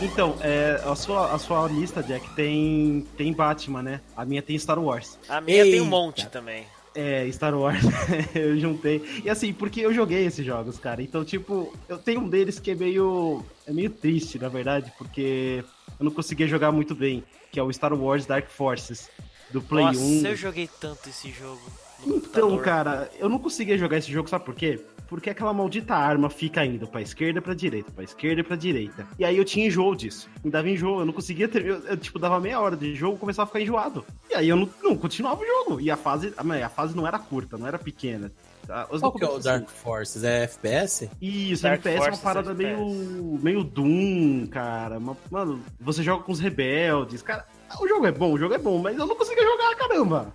Então, 0.00 0.36
é, 0.40 0.80
a, 0.84 0.94
sua, 0.94 1.32
a 1.32 1.38
sua 1.38 1.66
lista, 1.68 2.02
Jack, 2.02 2.28
tem, 2.34 3.04
tem 3.16 3.32
Batman, 3.32 3.82
né? 3.82 4.00
A 4.16 4.24
minha 4.24 4.40
tem 4.40 4.56
Star 4.58 4.78
Wars. 4.78 5.18
A 5.28 5.40
minha 5.40 5.64
tem 5.64 5.72
um 5.80 5.84
Eita. 5.84 5.86
monte 5.86 6.26
também. 6.28 6.64
É, 6.94 7.28
Star 7.32 7.54
Wars, 7.56 7.82
eu 8.34 8.56
juntei. 8.58 9.02
E 9.24 9.28
assim, 9.30 9.52
porque 9.52 9.80
eu 9.80 9.92
joguei 9.92 10.24
esses 10.24 10.44
jogos, 10.46 10.78
cara. 10.78 11.02
Então, 11.02 11.24
tipo, 11.24 11.72
eu 11.88 11.98
tenho 11.98 12.20
um 12.20 12.28
deles 12.28 12.58
que 12.60 12.70
é 12.70 12.74
meio. 12.74 13.44
É 13.66 13.72
meio 13.72 13.90
triste, 13.90 14.38
na 14.38 14.48
verdade, 14.48 14.92
porque 14.96 15.64
eu 15.98 16.04
não 16.04 16.12
conseguia 16.12 16.46
jogar 16.46 16.70
muito 16.72 16.94
bem. 16.94 17.24
Que 17.50 17.58
é 17.58 17.62
o 17.62 17.72
Star 17.72 17.92
Wars 17.92 18.24
Dark 18.26 18.48
Forces. 18.50 19.08
Do 19.50 19.62
Play 19.62 19.84
Nossa, 19.86 19.98
1. 20.00 20.26
eu 20.26 20.36
joguei 20.36 20.68
tanto 20.80 21.08
esse 21.08 21.30
jogo. 21.30 21.60
no 22.04 22.16
Então, 22.18 22.50
computador. 22.50 22.62
cara, 22.62 23.10
eu 23.18 23.28
não 23.28 23.38
conseguia 23.38 23.78
jogar 23.78 23.96
esse 23.96 24.12
jogo, 24.12 24.28
sabe 24.28 24.44
por 24.44 24.54
quê? 24.54 24.78
Porque 25.08 25.30
aquela 25.30 25.54
maldita 25.54 25.94
arma 25.94 26.28
fica 26.28 26.62
indo 26.64 26.86
pra 26.86 27.00
esquerda 27.00 27.38
e 27.38 27.42
pra 27.42 27.54
direita, 27.54 27.90
pra 27.90 28.04
esquerda 28.04 28.40
e 28.42 28.44
pra 28.44 28.56
direita. 28.56 29.06
E 29.18 29.24
aí 29.24 29.36
eu 29.38 29.44
tinha 29.44 29.66
enjoo 29.66 29.94
disso. 29.96 30.28
Me 30.44 30.50
dava 30.50 30.68
enjoo, 30.68 31.00
eu 31.00 31.06
não 31.06 31.12
conseguia 31.14 31.48
ter. 31.48 31.64
Eu, 31.64 31.78
eu, 31.86 31.96
tipo, 31.96 32.18
dava 32.18 32.38
meia 32.38 32.60
hora 32.60 32.76
de 32.76 32.94
jogo 32.94 33.16
começava 33.16 33.44
a 33.44 33.46
ficar 33.46 33.60
enjoado. 33.62 34.04
E 34.30 34.34
aí 34.34 34.48
eu 34.48 34.56
não, 34.56 34.68
não 34.82 34.96
continuava 34.96 35.40
o 35.42 35.46
jogo. 35.46 35.80
E 35.80 35.90
a 35.90 35.96
fase. 35.96 36.34
A, 36.36 36.66
a 36.66 36.68
fase 36.68 36.94
não 36.94 37.06
era 37.06 37.18
curta, 37.18 37.56
não 37.56 37.66
era 37.66 37.78
pequena. 37.78 38.30
Tá? 38.66 38.86
Os 38.90 39.00
Qual 39.00 39.12
que 39.14 39.24
é 39.24 39.28
o 39.30 39.38
Dark 39.38 39.66
Forces? 39.70 40.22
É 40.24 40.42
FPS? 40.44 41.04
assim, 41.06 41.10
Isso, 41.22 41.62
Dark 41.62 41.78
FPS 41.78 41.96
é 41.96 42.00
uma 42.00 42.04
Forces 42.04 42.22
parada 42.22 42.50
FPS. 42.50 42.76
meio. 42.82 43.38
meio 43.42 43.64
Doom, 43.64 44.46
cara. 44.48 44.98
Uma- 44.98 45.16
mano, 45.30 45.62
você 45.80 46.02
joga 46.02 46.22
com 46.22 46.32
os 46.32 46.38
rebeldes. 46.38 47.22
Cara, 47.22 47.46
o 47.80 47.88
jogo 47.88 48.04
é 48.06 48.12
bom, 48.12 48.30
o 48.34 48.38
jogo 48.38 48.52
é 48.52 48.58
bom, 48.58 48.78
mas 48.78 48.98
eu 48.98 49.06
não 49.06 49.16
conseguia 49.16 49.42
jogar, 49.44 49.74
caramba. 49.74 50.34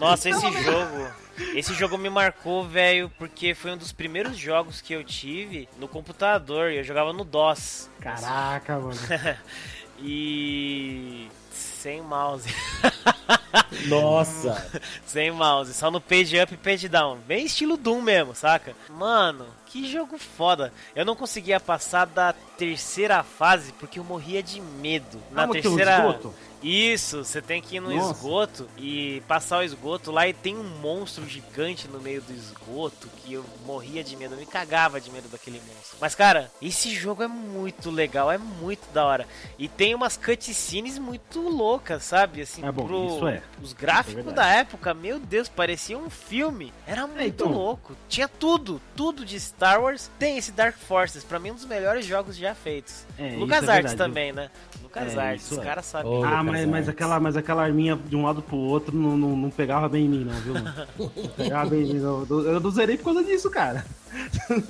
Nossa, 0.00 0.30
esse 0.30 0.40
jogo. 0.64 1.06
Esse 1.54 1.74
jogo 1.74 1.96
me 1.98 2.08
marcou, 2.08 2.64
velho, 2.66 3.10
porque 3.18 3.54
foi 3.54 3.72
um 3.72 3.76
dos 3.76 3.92
primeiros 3.92 4.36
jogos 4.36 4.80
que 4.80 4.92
eu 4.92 5.04
tive 5.04 5.68
no 5.78 5.86
computador. 5.88 6.70
e 6.70 6.78
Eu 6.78 6.84
jogava 6.84 7.12
no 7.12 7.24
DOS. 7.24 7.88
Caraca, 8.00 8.78
mano. 8.78 8.98
E. 9.98 11.28
Sem 11.50 12.02
mouse. 12.02 12.48
Nossa! 13.88 14.70
Sem 15.06 15.30
mouse, 15.30 15.72
só 15.72 15.90
no 15.90 16.00
page 16.00 16.38
up 16.38 16.52
e 16.52 16.56
page 16.56 16.88
down. 16.88 17.18
Bem 17.26 17.46
estilo 17.46 17.76
Doom 17.76 18.02
mesmo, 18.02 18.34
saca? 18.34 18.74
Mano, 18.90 19.46
que 19.66 19.90
jogo 19.90 20.18
foda. 20.18 20.72
Eu 20.94 21.04
não 21.04 21.16
conseguia 21.16 21.58
passar 21.60 22.06
da 22.06 22.34
terceira 22.58 23.22
fase 23.22 23.72
porque 23.74 23.98
eu 23.98 24.04
morria 24.04 24.42
de 24.42 24.60
medo. 24.60 25.18
Na 25.30 25.48
que 25.48 25.58
é 25.58 25.62
terceira. 25.62 25.96
esgoto? 25.98 26.34
Isso, 26.62 27.24
você 27.24 27.40
tem 27.42 27.60
que 27.60 27.76
ir 27.76 27.80
no 27.80 27.94
Nossa. 27.94 28.12
esgoto 28.12 28.68
e 28.78 29.22
passar 29.28 29.58
o 29.58 29.62
esgoto 29.62 30.10
lá 30.10 30.26
e 30.26 30.32
tem 30.32 30.56
um 30.56 30.64
monstro 30.80 31.26
gigante 31.28 31.86
no 31.86 32.00
meio 32.00 32.20
do 32.22 32.32
esgoto 32.32 33.08
que 33.18 33.34
eu 33.34 33.44
morria 33.64 34.02
de 34.02 34.16
medo, 34.16 34.34
eu 34.34 34.38
me 34.38 34.46
cagava 34.46 35.00
de 35.00 35.10
medo 35.10 35.28
daquele 35.28 35.58
monstro. 35.60 35.98
Mas 36.00 36.14
cara, 36.14 36.50
esse 36.60 36.90
jogo 36.94 37.22
é 37.22 37.28
muito 37.28 37.90
legal, 37.90 38.30
é 38.32 38.38
muito 38.38 38.90
da 38.92 39.04
hora. 39.04 39.26
E 39.58 39.68
tem 39.68 39.94
umas 39.94 40.16
cutscenes 40.16 40.98
muito 40.98 41.40
loucas, 41.40 42.02
sabe? 42.04 42.40
Assim, 42.42 42.64
É 42.64 42.72
bom, 42.72 42.86
pro- 42.86 43.06
isso 43.16 43.28
é. 43.28 43.42
os 43.62 43.66
Isso 43.68 43.76
gráficos 43.76 44.26
é 44.26 44.32
da 44.32 44.46
época, 44.46 44.92
meu 44.94 45.18
Deus, 45.20 45.48
parecia 45.48 45.96
um 45.98 46.10
filme. 46.10 46.72
Era 46.86 47.06
muito 47.06 47.22
então. 47.22 47.52
louco. 47.52 47.94
Tinha 48.08 48.28
tudo, 48.28 48.80
tudo 48.96 49.24
de 49.24 49.38
Star 49.38 49.80
Wars. 49.80 50.10
Tem 50.18 50.36
esse 50.38 50.52
Dark 50.52 50.76
Forces, 50.76 51.22
pra 51.22 51.38
mim 51.38 51.50
um 51.50 51.54
dos 51.54 51.64
melhores 51.64 52.04
jogos 52.06 52.36
já 52.36 52.54
feitos. 52.54 53.04
É, 53.18 53.28
é 53.28 53.42
Arts 53.42 53.66
verdade. 53.66 53.96
também, 53.96 54.32
né? 54.32 54.50
Lucas 54.82 55.14
É, 55.14 55.20
Arts, 55.20 55.44
isso 55.44 55.54
os 55.54 55.60
é. 55.60 55.64
caras 55.64 55.86
sabem. 55.86 56.10
Ô, 56.10 56.24
Ah, 56.24 56.40
Lucas 56.40 56.55
mas, 56.56 56.66
mas, 56.70 56.88
aquela, 56.88 57.20
mas 57.20 57.36
aquela 57.36 57.62
arminha 57.62 57.96
de 58.08 58.16
um 58.16 58.24
lado 58.24 58.42
pro 58.42 58.56
outro 58.56 58.96
não, 58.96 59.16
não, 59.16 59.36
não 59.36 59.50
pegava 59.50 59.88
bem 59.88 60.04
em 60.06 60.08
mim, 60.08 60.24
não, 60.24 60.34
viu, 60.40 60.54
mano? 60.54 60.72
Não 60.98 61.08
pegava 61.36 61.70
bem 61.70 61.82
em 61.82 61.94
mim, 61.94 62.00
não. 62.00 62.24
Eu 62.28 62.60
não 62.60 62.70
zerei 62.70 62.96
por 62.96 63.04
causa 63.04 63.22
disso, 63.24 63.50
cara. 63.50 63.84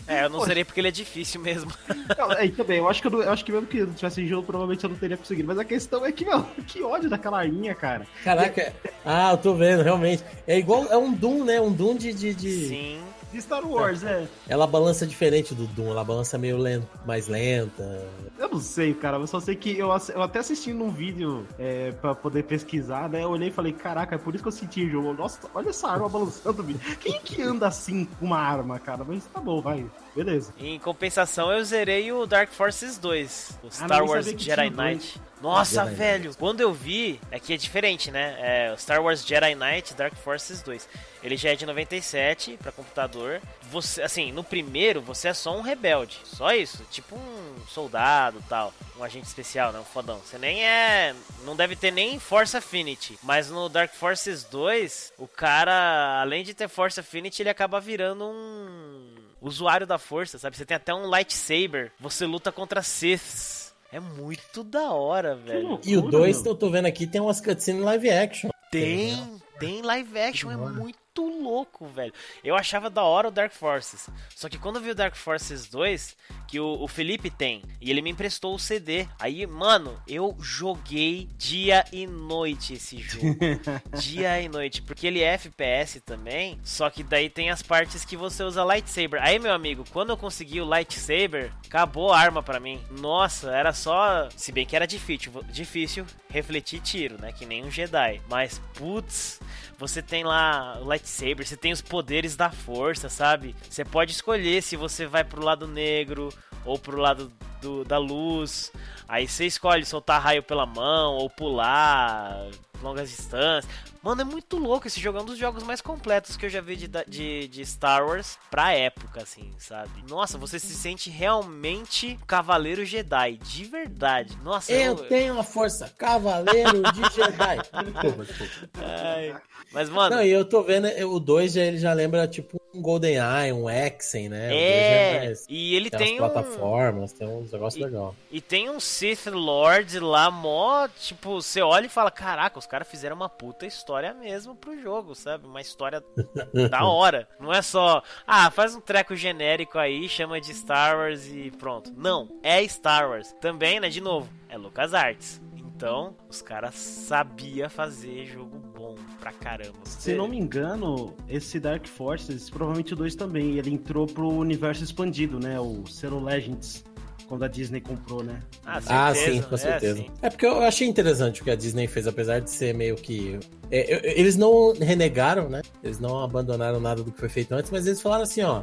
É, 0.08 0.24
eu 0.24 0.30
não 0.30 0.40
serei 0.44 0.64
porque 0.64 0.80
ele 0.80 0.88
é 0.88 0.90
difícil 0.90 1.40
mesmo. 1.40 1.70
Não, 2.18 2.32
é, 2.32 2.48
também, 2.48 2.78
eu 2.78 2.88
acho 2.88 3.00
que 3.00 3.06
eu, 3.06 3.10
não- 3.12 3.22
eu 3.22 3.30
acho 3.32 3.44
que 3.44 3.52
mesmo 3.52 3.66
que 3.66 3.78
eu 3.78 3.86
tivesse 3.94 4.26
jogo, 4.26 4.44
provavelmente 4.44 4.82
eu 4.82 4.90
não 4.90 4.96
teria 4.96 5.16
conseguido. 5.16 5.46
Mas 5.46 5.58
a 5.58 5.64
questão 5.64 6.04
é 6.04 6.10
que, 6.10 6.24
meu, 6.24 6.42
que 6.66 6.82
ódio 6.82 7.08
daquela 7.08 7.38
arminha, 7.38 7.72
cara. 7.74 8.06
Caraca, 8.24 8.72
ah, 9.04 9.30
eu 9.32 9.36
tô 9.38 9.54
vendo, 9.54 9.82
realmente. 9.82 10.24
É 10.48 10.58
igual, 10.58 10.86
é 10.90 10.96
um 10.96 11.12
Doom, 11.12 11.44
né? 11.44 11.60
Um 11.60 11.72
Doom 11.72 11.96
de. 11.96 12.12
de, 12.12 12.34
de- 12.34 12.68
Sim. 12.68 12.98
De 13.36 13.42
Star 13.42 13.66
Wars, 13.70 14.02
é. 14.02 14.26
Ela 14.48 14.66
balança 14.66 15.06
diferente 15.06 15.54
do 15.54 15.66
Doom, 15.66 15.90
ela 15.90 16.02
balança 16.02 16.38
meio 16.38 16.56
lento, 16.56 16.88
mais 17.04 17.28
lenta. 17.28 18.02
Eu 18.38 18.48
não 18.48 18.58
sei, 18.58 18.94
cara. 18.94 19.18
Eu 19.18 19.26
só 19.26 19.38
sei 19.38 19.54
que 19.54 19.76
eu, 19.76 19.88
eu 20.14 20.22
até 20.22 20.38
assisti 20.38 20.72
num 20.72 20.90
vídeo 20.90 21.46
é, 21.58 21.92
pra 21.92 22.14
poder 22.14 22.44
pesquisar, 22.44 23.10
né? 23.10 23.24
Eu 23.24 23.28
olhei 23.28 23.48
e 23.48 23.52
falei, 23.52 23.74
caraca, 23.74 24.14
é 24.14 24.18
por 24.18 24.34
isso 24.34 24.42
que 24.42 24.48
eu 24.48 24.52
senti 24.52 24.84
o 24.84 24.90
jogo. 24.90 25.12
Nossa, 25.12 25.38
olha 25.54 25.68
essa 25.68 25.86
arma 25.86 26.08
balançando, 26.08 26.62
bicho. 26.62 26.78
Quem 26.98 27.20
que 27.20 27.42
anda 27.42 27.68
assim 27.68 28.06
com 28.18 28.24
uma 28.24 28.38
arma, 28.38 28.78
cara? 28.78 29.04
Mas 29.04 29.26
tá 29.26 29.38
bom, 29.38 29.60
vai. 29.60 29.84
Beleza. 30.16 30.52
Em 30.58 30.78
compensação, 30.78 31.52
eu 31.52 31.62
zerei 31.62 32.10
o 32.10 32.24
Dark 32.24 32.50
Forces 32.50 32.96
2, 32.96 33.58
o 33.62 33.70
Star 33.70 34.00
Ah, 34.00 34.04
Wars 34.04 34.26
que 34.32 34.38
Jedi. 34.42 34.70
Knight. 34.70 35.20
Nossa, 35.42 35.84
Jedi 35.84 35.94
velho, 35.94 36.34
quando 36.38 36.62
eu 36.62 36.72
vi, 36.72 37.20
aqui 37.30 37.52
é 37.52 37.56
diferente, 37.58 38.10
né? 38.10 38.36
É 38.40 38.72
o 38.72 38.78
Star 38.78 39.02
Wars 39.02 39.24
Jedi 39.26 39.54
Knight 39.54 39.92
Dark 39.92 40.14
Forces 40.14 40.62
2. 40.62 40.88
Ele 41.22 41.36
já 41.36 41.50
é 41.50 41.54
de 41.54 41.66
97 41.66 42.56
pra 42.62 42.72
computador. 42.72 43.42
Você, 43.70 44.00
assim, 44.00 44.32
no 44.32 44.42
primeiro 44.42 45.02
você 45.02 45.28
é 45.28 45.34
só 45.34 45.54
um 45.54 45.60
rebelde, 45.60 46.18
só 46.24 46.52
isso, 46.54 46.82
tipo 46.90 47.14
um 47.14 47.66
soldado, 47.68 48.42
tal, 48.48 48.72
um 48.98 49.04
agente 49.04 49.26
especial, 49.26 49.70
né, 49.72 49.78
um 49.78 49.84
fodão. 49.84 50.18
Você 50.24 50.38
nem 50.38 50.64
é, 50.66 51.14
não 51.44 51.54
deve 51.54 51.76
ter 51.76 51.90
nem 51.90 52.18
Force 52.18 52.56
Affinity, 52.56 53.18
mas 53.22 53.50
no 53.50 53.68
Dark 53.68 53.92
Forces 53.92 54.44
2, 54.44 55.12
o 55.18 55.28
cara, 55.28 56.20
além 56.22 56.42
de 56.42 56.54
ter 56.54 56.68
Force 56.68 56.98
Affinity, 56.98 57.42
ele 57.42 57.50
acaba 57.50 57.78
virando 57.80 58.24
um 58.24 59.14
usuário 59.46 59.86
da 59.86 59.98
força, 59.98 60.38
sabe? 60.38 60.56
Você 60.56 60.64
tem 60.64 60.76
até 60.76 60.92
um 60.94 61.06
lightsaber, 61.06 61.92
você 62.00 62.26
luta 62.26 62.50
contra 62.50 62.82
Siths. 62.82 63.74
É 63.92 64.00
muito 64.00 64.64
da 64.64 64.90
hora, 64.92 65.36
velho. 65.36 65.68
louco. 65.68 65.88
E 65.88 65.96
o 65.96 66.00
Loucura, 66.00 66.18
2, 66.18 66.42
meu. 66.42 66.52
eu 66.52 66.56
tô 66.56 66.68
vendo 66.70 66.86
aqui, 66.86 67.06
tem 67.06 67.20
umas 67.20 67.40
cutscenes 67.40 67.82
live 67.82 68.10
action. 68.10 68.50
Tem, 68.70 69.40
tem 69.60 69.80
live 69.80 70.18
action, 70.18 70.50
é 70.50 70.56
da 70.56 70.62
hora. 70.62 70.74
Muito 71.16 71.42
louco, 71.42 71.86
velho. 71.86 72.12
Eu 72.44 72.54
achava 72.54 72.90
da 72.90 73.02
hora 73.02 73.28
o 73.28 73.30
Dark 73.30 73.52
Forces. 73.52 74.08
Só 74.34 74.48
que 74.48 74.58
quando 74.58 74.76
eu 74.76 74.82
vi 74.82 74.90
o 74.90 74.94
Dark 74.94 75.14
Forces 75.14 75.66
2, 75.66 76.16
que 76.46 76.60
o, 76.60 76.82
o 76.82 76.86
Felipe 76.88 77.30
tem, 77.30 77.62
e 77.80 77.90
ele 77.90 78.02
me 78.02 78.10
emprestou 78.10 78.54
o 78.54 78.58
CD. 78.58 79.06
Aí, 79.18 79.46
mano, 79.46 80.00
eu 80.06 80.36
joguei 80.40 81.28
dia 81.36 81.84
e 81.92 82.06
noite 82.06 82.74
esse 82.74 82.98
jogo. 82.98 83.36
dia 83.98 84.40
e 84.40 84.48
noite. 84.48 84.82
Porque 84.82 85.06
ele 85.06 85.22
é 85.22 85.34
FPS 85.34 86.00
também. 86.00 86.58
Só 86.62 86.90
que 86.90 87.02
daí 87.02 87.30
tem 87.30 87.50
as 87.50 87.62
partes 87.62 88.04
que 88.04 88.16
você 88.16 88.42
usa 88.42 88.64
lightsaber. 88.64 89.22
Aí, 89.22 89.38
meu 89.38 89.52
amigo, 89.52 89.84
quando 89.92 90.10
eu 90.10 90.16
consegui 90.16 90.60
o 90.60 90.64
lightsaber, 90.64 91.50
acabou 91.66 92.12
a 92.12 92.18
arma 92.18 92.42
pra 92.42 92.60
mim. 92.60 92.80
Nossa, 92.90 93.50
era 93.50 93.72
só. 93.72 94.28
Se 94.36 94.52
bem 94.52 94.66
que 94.66 94.76
era 94.76 94.86
difícil, 94.86 95.32
difícil 95.50 96.06
refletir 96.28 96.80
tiro, 96.80 97.20
né? 97.20 97.32
Que 97.32 97.46
nem 97.46 97.64
um 97.64 97.70
Jedi. 97.70 98.20
Mas, 98.28 98.60
putz, 98.74 99.40
você 99.78 100.02
tem 100.02 100.24
lá 100.24 100.78
o 100.80 100.84
lightsaber, 100.84 101.05
você 101.44 101.56
tem 101.56 101.72
os 101.72 101.80
poderes 101.80 102.34
da 102.36 102.50
força, 102.50 103.08
sabe? 103.08 103.54
Você 103.70 103.84
pode 103.84 104.12
escolher 104.12 104.62
se 104.62 104.76
você 104.76 105.06
vai 105.06 105.22
pro 105.24 105.42
lado 105.44 105.66
negro 105.68 106.30
ou 106.64 106.78
pro 106.78 106.98
lado 107.00 107.32
do- 107.62 107.84
da 107.84 107.96
luz. 107.96 108.72
Aí 109.08 109.26
você 109.28 109.46
escolhe 109.46 109.84
soltar 109.84 110.20
raio 110.20 110.42
pela 110.42 110.66
mão 110.66 111.14
ou 111.14 111.30
pular 111.30 112.48
longas 112.82 113.08
distâncias. 113.10 113.72
Mano, 114.06 114.20
é 114.22 114.24
muito 114.24 114.56
louco 114.56 114.86
esse 114.86 115.00
jogo. 115.00 115.18
É 115.18 115.22
um 115.22 115.24
dos 115.24 115.36
jogos 115.36 115.64
mais 115.64 115.80
completos 115.80 116.36
que 116.36 116.46
eu 116.46 116.50
já 116.50 116.60
vi 116.60 116.76
de, 116.76 116.86
de, 117.08 117.48
de 117.48 117.66
Star 117.66 118.06
Wars 118.06 118.38
pra 118.48 118.72
época, 118.72 119.20
assim, 119.24 119.50
sabe? 119.58 119.90
Nossa, 120.08 120.38
você 120.38 120.60
se 120.60 120.74
sente 120.76 121.10
realmente 121.10 122.16
Cavaleiro 122.24 122.84
Jedi, 122.84 123.36
de 123.38 123.64
verdade. 123.64 124.36
Nossa, 124.44 124.72
Eu 124.72 124.94
tenho 124.94 125.36
a 125.36 125.42
força, 125.42 125.92
cavaleiro 125.98 126.82
de 126.92 127.00
Jedi. 127.12 127.56
Desculpa, 127.92 128.24
desculpa. 128.24 128.68
Ai. 128.84 129.36
Mas, 129.72 129.88
mano, 129.90 130.14
Não, 130.16 130.22
e 130.22 130.30
eu 130.30 130.44
tô 130.44 130.62
vendo, 130.62 130.86
é, 130.86 131.04
o 131.04 131.18
2 131.18 131.52
já, 131.54 131.62
ele 131.62 131.78
já 131.78 131.92
lembra 131.92 132.28
tipo 132.28 132.60
um 132.72 132.80
GoldenEye, 132.80 133.52
um 133.52 133.68
Exen, 133.68 134.28
né? 134.28 134.50
Já 134.50 134.54
é. 134.54 135.26
mais- 135.26 135.46
E 135.48 135.74
ele 135.74 135.90
tem, 135.90 135.98
tem 135.98 136.20
umas 136.20 136.30
um. 136.30 136.34
plataformas, 136.34 137.12
tem 137.12 137.26
uns 137.26 137.50
negócios 137.50 137.82
legais. 137.82 138.14
E 138.30 138.40
tem 138.40 138.70
um 138.70 138.78
Sith 138.78 139.26
Lord 139.26 139.98
lá, 139.98 140.30
mó. 140.30 140.86
Tipo, 140.88 141.42
você 141.42 141.60
olha 141.62 141.86
e 141.86 141.88
fala: 141.88 142.10
Caraca, 142.10 142.58
os 142.58 142.66
caras 142.66 142.86
fizeram 142.86 143.16
uma 143.16 143.28
puta 143.28 143.66
história 143.66 143.95
mesmo 144.14 144.54
pro 144.54 144.80
jogo, 144.80 145.14
sabe? 145.14 145.46
Uma 145.46 145.60
história 145.60 146.02
da 146.70 146.84
hora. 146.84 147.28
Não 147.40 147.52
é 147.52 147.62
só, 147.62 148.02
ah, 148.26 148.50
faz 148.50 148.74
um 148.74 148.80
treco 148.80 149.14
genérico 149.14 149.78
aí, 149.78 150.08
chama 150.08 150.40
de 150.40 150.52
Star 150.54 150.96
Wars 150.96 151.26
e 151.26 151.50
pronto. 151.52 151.92
Não, 151.96 152.28
é 152.42 152.66
Star 152.66 153.08
Wars. 153.08 153.34
Também, 153.40 153.80
né? 153.80 153.88
De 153.88 154.00
novo, 154.00 154.28
é 154.48 154.56
LucasArts. 154.56 155.40
Então, 155.76 156.16
os 156.26 156.40
caras 156.40 156.74
sabiam 156.74 157.68
fazer 157.68 158.24
jogo 158.24 158.58
bom 158.74 158.94
pra 159.20 159.30
caramba. 159.30 159.78
Se 159.84 160.14
não 160.14 160.26
me 160.26 160.38
engano, 160.38 161.14
esse 161.28 161.60
Dark 161.60 161.86
Forces, 161.86 162.48
provavelmente 162.48 162.94
o 162.94 162.96
2 162.96 163.14
também, 163.14 163.58
ele 163.58 163.74
entrou 163.74 164.06
pro 164.06 164.26
universo 164.26 164.82
expandido, 164.82 165.38
né? 165.38 165.60
O 165.60 165.84
Zero 165.86 166.18
Legends, 166.18 166.82
quando 167.28 167.44
a 167.44 167.48
Disney 167.48 167.80
comprou, 167.80 168.22
né? 168.22 168.40
Ah, 168.64 168.80
Ah, 168.86 169.14
sim, 169.14 169.40
com 169.42 169.54
é, 169.54 169.58
certeza. 169.58 169.96
sim. 169.98 170.06
É, 170.22 170.30
porque 170.30 170.46
eu 170.46 170.60
achei 170.62 170.86
interessante 170.86 171.40
o 171.40 171.44
que 171.44 171.50
a 171.50 171.56
Disney 171.56 171.86
fez, 171.86 172.06
apesar 172.06 172.40
de 172.40 172.50
ser 172.50 172.74
meio 172.74 172.94
que. 172.96 173.38
é, 173.70 174.18
eles 174.20 174.36
não 174.36 174.72
renegaram, 174.74 175.48
né? 175.48 175.62
Eles 175.82 175.98
não 175.98 176.22
abandonaram 176.22 176.80
nada 176.80 177.02
do 177.02 177.10
que 177.12 177.18
foi 177.18 177.28
feito 177.28 177.52
antes, 177.52 177.70
mas 177.70 177.86
eles 177.86 178.00
falaram 178.00 178.22
assim, 178.22 178.42
ó. 178.42 178.62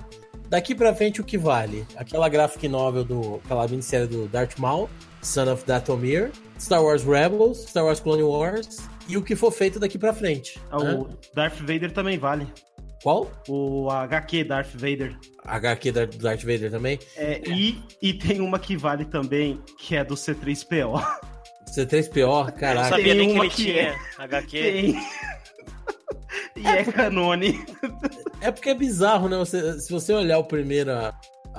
Daqui 0.49 0.75
pra 0.75 0.93
frente 0.93 1.19
o 1.19 1.23
que 1.23 1.37
vale? 1.37 1.85
Aquela 1.95 2.29
graphic 2.29 2.67
novel 2.67 3.03
do. 3.03 3.35
aquela 3.43 3.67
minissérie 3.67 4.07
do 4.07 4.27
Darth 4.27 4.57
Maul, 4.59 4.89
Son 5.21 5.51
of 5.51 5.65
Dathomir, 5.65 6.31
Star 6.59 6.83
Wars 6.83 7.03
Rebels, 7.03 7.59
Star 7.69 7.83
Wars 7.83 7.99
Clone 7.99 8.23
Wars 8.23 8.77
e 9.07 9.17
o 9.17 9.21
que 9.23 9.35
for 9.35 9.51
feito 9.51 9.79
daqui 9.79 9.97
pra 9.97 10.13
frente. 10.13 10.59
Ah, 10.71 10.77
né? 10.83 10.93
O 10.93 11.07
Darth 11.33 11.57
Vader 11.59 11.91
também 11.91 12.17
vale. 12.17 12.47
Qual? 13.03 13.29
O 13.49 13.89
HQ 13.91 14.45
Darth 14.45 14.71
Vader. 14.73 15.15
HQ 15.45 15.91
da- 15.91 16.05
do 16.05 16.17
Darth 16.17 16.41
Vader 16.41 16.71
também. 16.71 16.97
É, 17.17 17.41
E, 17.49 17.77
e 18.01 18.13
tem 18.13 18.39
uma 18.39 18.57
que 18.57 18.77
vale 18.77 19.03
também, 19.05 19.59
que 19.77 19.95
é 19.95 20.03
do 20.03 20.15
C3PO. 20.15 20.93
C3PO, 21.75 22.45
Não 22.45 22.51
caraca. 22.53 22.89
sabia 22.89 23.13
Tem 23.13 23.17
nem 23.17 23.33
que 23.33 23.39
ele 23.39 23.49
que 23.49 23.55
tinha 23.55 23.81
é- 23.81 23.95
HQ. 24.19 24.61
Tem. 24.61 24.95
e 26.55 26.65
é 26.67 26.83
canone. 26.85 27.65
É 28.41 28.51
porque 28.51 28.69
é 28.69 28.75
bizarro, 28.75 29.27
né? 29.27 29.37
Você- 29.37 29.79
se 29.81 29.91
você 29.91 30.13
olhar 30.13 30.37
o 30.39 30.43
primeiro, 30.45 30.91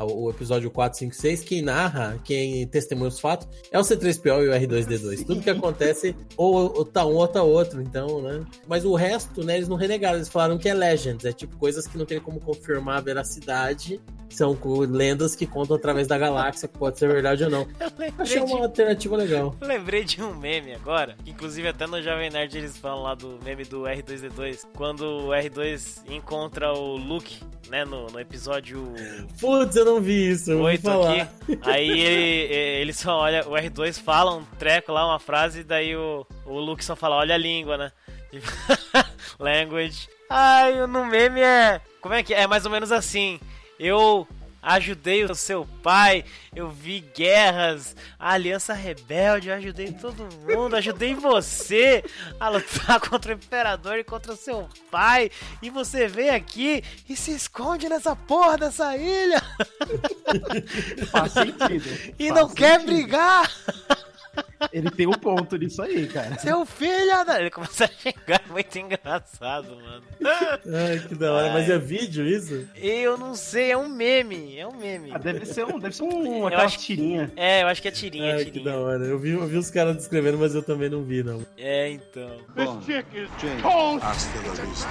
o 0.03 0.31
episódio 0.31 0.71
4, 0.71 0.99
5, 0.99 1.15
6, 1.15 1.45
quem 1.45 1.63
narra, 1.63 2.19
quem 2.25 2.67
testemunha 2.67 3.09
os 3.09 3.21
fatos, 3.21 3.47
é 3.71 3.79
o 3.79 3.83
C3PO 3.83 4.45
e 4.45 4.49
o 4.49 4.53
R2D2. 4.53 5.27
Tudo 5.27 5.43
que 5.43 5.51
acontece, 5.51 6.17
ou, 6.37 6.77
ou 6.77 6.85
tá 6.85 7.05
um 7.05 7.15
ou 7.15 7.29
tá 7.29 7.43
outro, 7.43 7.81
então, 7.81 8.21
né? 8.21 8.45
Mas 8.67 8.85
o 8.85 8.95
resto, 8.95 9.45
né, 9.45 9.57
eles 9.57 9.69
não 9.69 9.77
renegaram, 9.77 10.17
eles 10.17 10.29
falaram 10.29 10.59
que 10.59 10.69
é 10.69 10.75
Legends, 10.75 11.25
é 11.25 11.33
tipo 11.33 11.57
coisas 11.57 11.87
que 11.87 11.97
não 11.97 12.05
tem 12.05 12.21
como 12.21 12.41
confirmar 12.41 12.99
a 12.99 13.01
veracidade, 13.01 14.01
são 14.29 14.59
lendas 14.91 15.37
que 15.37 15.47
contam 15.47 15.77
através 15.77 16.07
da 16.07 16.19
galáxia, 16.19 16.69
que 16.69 16.77
pode 16.77 16.99
ser 16.99 17.09
verdade 17.09 17.45
ou 17.45 17.51
não. 17.51 17.69
Achei 18.19 18.45
de 18.45 18.53
uma 18.53 18.65
alternativa 18.65 19.17
legal. 19.17 19.55
Eu 19.61 19.69
lembrei 19.69 20.05
de 20.05 20.21
um 20.23 20.35
meme 20.35 20.75
agora, 20.75 21.17
inclusive 21.27 21.69
até 21.69 21.87
no 21.87 22.03
Jovem 22.03 22.31
Nerd 22.31 22.57
eles 22.57 22.77
falam 22.77 23.03
lá 23.03 23.15
do 23.15 23.39
meme 23.45 23.65
do 23.65 23.83
R2D2, 23.83 24.67
quando 24.77 25.03
o 25.03 25.29
R2 25.29 26.03
encontra 26.09 26.73
o 26.73 26.97
Luke, 26.97 27.39
né, 27.69 27.85
no, 27.85 28.07
no 28.07 28.21
episódio 28.21 28.93
Putz, 29.41 29.77
eu 29.77 29.84
não 29.85 30.01
vi 30.01 30.31
isso, 30.31 30.51
eu 30.53 30.59
vou 30.59 30.67
8 30.67 30.83
falar. 30.83 31.13
aqui, 31.13 31.59
aí 31.63 32.01
ele, 32.01 32.55
ele 32.81 32.93
só 32.93 33.19
olha, 33.19 33.47
o 33.49 33.53
R2 33.53 34.01
fala 34.01 34.35
um 34.35 34.45
treco 34.59 34.93
lá, 34.93 35.07
uma 35.07 35.19
frase, 35.19 35.61
e 35.61 35.65
daí 35.65 35.97
o, 35.97 36.27
o 36.45 36.59
Luke 36.59 36.85
só 36.85 36.95
fala, 36.97 37.17
olha 37.17 37.35
a 37.35 37.39
língua, 37.39 37.77
né? 37.77 37.93
Language. 39.39 40.09
Ai, 40.29 40.87
no 40.87 41.05
meme 41.05 41.41
é... 41.41 41.81
Como 42.01 42.15
é 42.15 42.23
que 42.23 42.35
é? 42.35 42.43
É 42.43 42.47
mais 42.47 42.65
ou 42.65 42.71
menos 42.71 42.91
assim, 42.93 43.39
eu... 43.79 44.27
Ajudei 44.65 45.25
o 45.25 45.35
seu 45.35 45.67
pai, 45.83 46.25
eu 46.57 46.71
vi 46.71 47.01
guerras, 47.15 47.95
a 48.19 48.33
Aliança 48.33 48.73
Rebelde, 48.73 49.51
ajudei 49.51 49.93
todo 49.93 50.27
mundo, 50.41 50.75
ajudei 50.77 51.15
você 51.15 52.03
a 52.41 52.49
lutar 52.49 52.99
contra 53.09 53.33
o 53.33 53.35
Imperador 53.37 53.99
e 53.99 54.05
contra 54.05 54.33
o 54.33 54.37
seu 54.37 54.67
pai, 54.91 55.31
e 55.61 55.69
você 55.69 56.09
vem 56.09 56.31
aqui 56.31 56.83
e 57.09 57.15
se 57.15 57.33
esconde 57.33 57.89
nessa 57.89 58.17
porra 58.17 58.57
dessa 58.57 58.97
ilha 58.97 59.43
Faz 61.13 61.33
sentido. 61.33 62.15
e 62.19 62.29
Faz 62.29 62.41
não 62.41 62.49
quer 62.49 62.81
sentido. 62.81 62.95
brigar, 62.97 63.51
Ele 64.73 64.91
tem 64.91 65.07
um 65.07 65.13
ponto 65.13 65.57
nisso 65.57 65.83
aí, 65.83 66.07
cara. 66.07 66.39
seu 66.39 66.65
filho! 66.65 67.25
da-" 67.27 67.41
Ele 67.41 67.51
começa 67.51 67.85
a 67.85 67.89
xingar, 67.89 68.41
é 68.49 68.49
muito 68.53 68.79
engraçado, 68.79 69.77
mano. 69.77 70.03
Ai, 70.23 70.99
que 71.07 71.15
da 71.15 71.33
hora. 71.33 71.53
Mas 71.53 71.69
é 71.71 71.79
vídeo 71.79 72.27
isso? 72.27 72.67
Eu 72.77 73.17
não 73.19 73.35
sei, 73.35 73.73
é 73.73 73.77
um 73.77 73.89
meme, 73.89 74.59
é 74.59 74.67
um 74.67 74.75
meme. 74.77 75.11
Ah, 75.13 75.19
deve 75.19 75.45
ser 75.47 75.65
um, 75.67 75.79
deve 75.79 75.95
ser 75.95 76.03
um, 76.05 76.39
Eu 76.41 76.47
aquela 76.47 76.65
acho- 76.65 76.79
tirinha. 76.79 77.31
É, 77.37 77.63
eu 77.63 77.67
acho 77.69 77.83
que 77.83 77.89
é 77.89 77.91
tirinha, 77.91 78.35
Ai, 78.37 78.45
que 78.45 78.51
da 78.53 78.53
tirinha. 78.61 78.79
hora. 78.79 79.05
Eu 79.05 79.19
vi, 79.19 79.31
eu 79.31 79.47
vi 79.47 79.57
os 79.59 79.71
caras 79.71 79.97
descrevendo, 79.97 80.39
mas 80.39 80.55
eu 80.55 80.63
também 80.63 80.89
não 80.89 81.03
vi, 81.05 81.23
não. 81.23 81.45
É, 81.57 81.91
então. 81.91 82.41
Hasta 84.03 84.39
la 84.47 84.55
vista, 84.65 84.89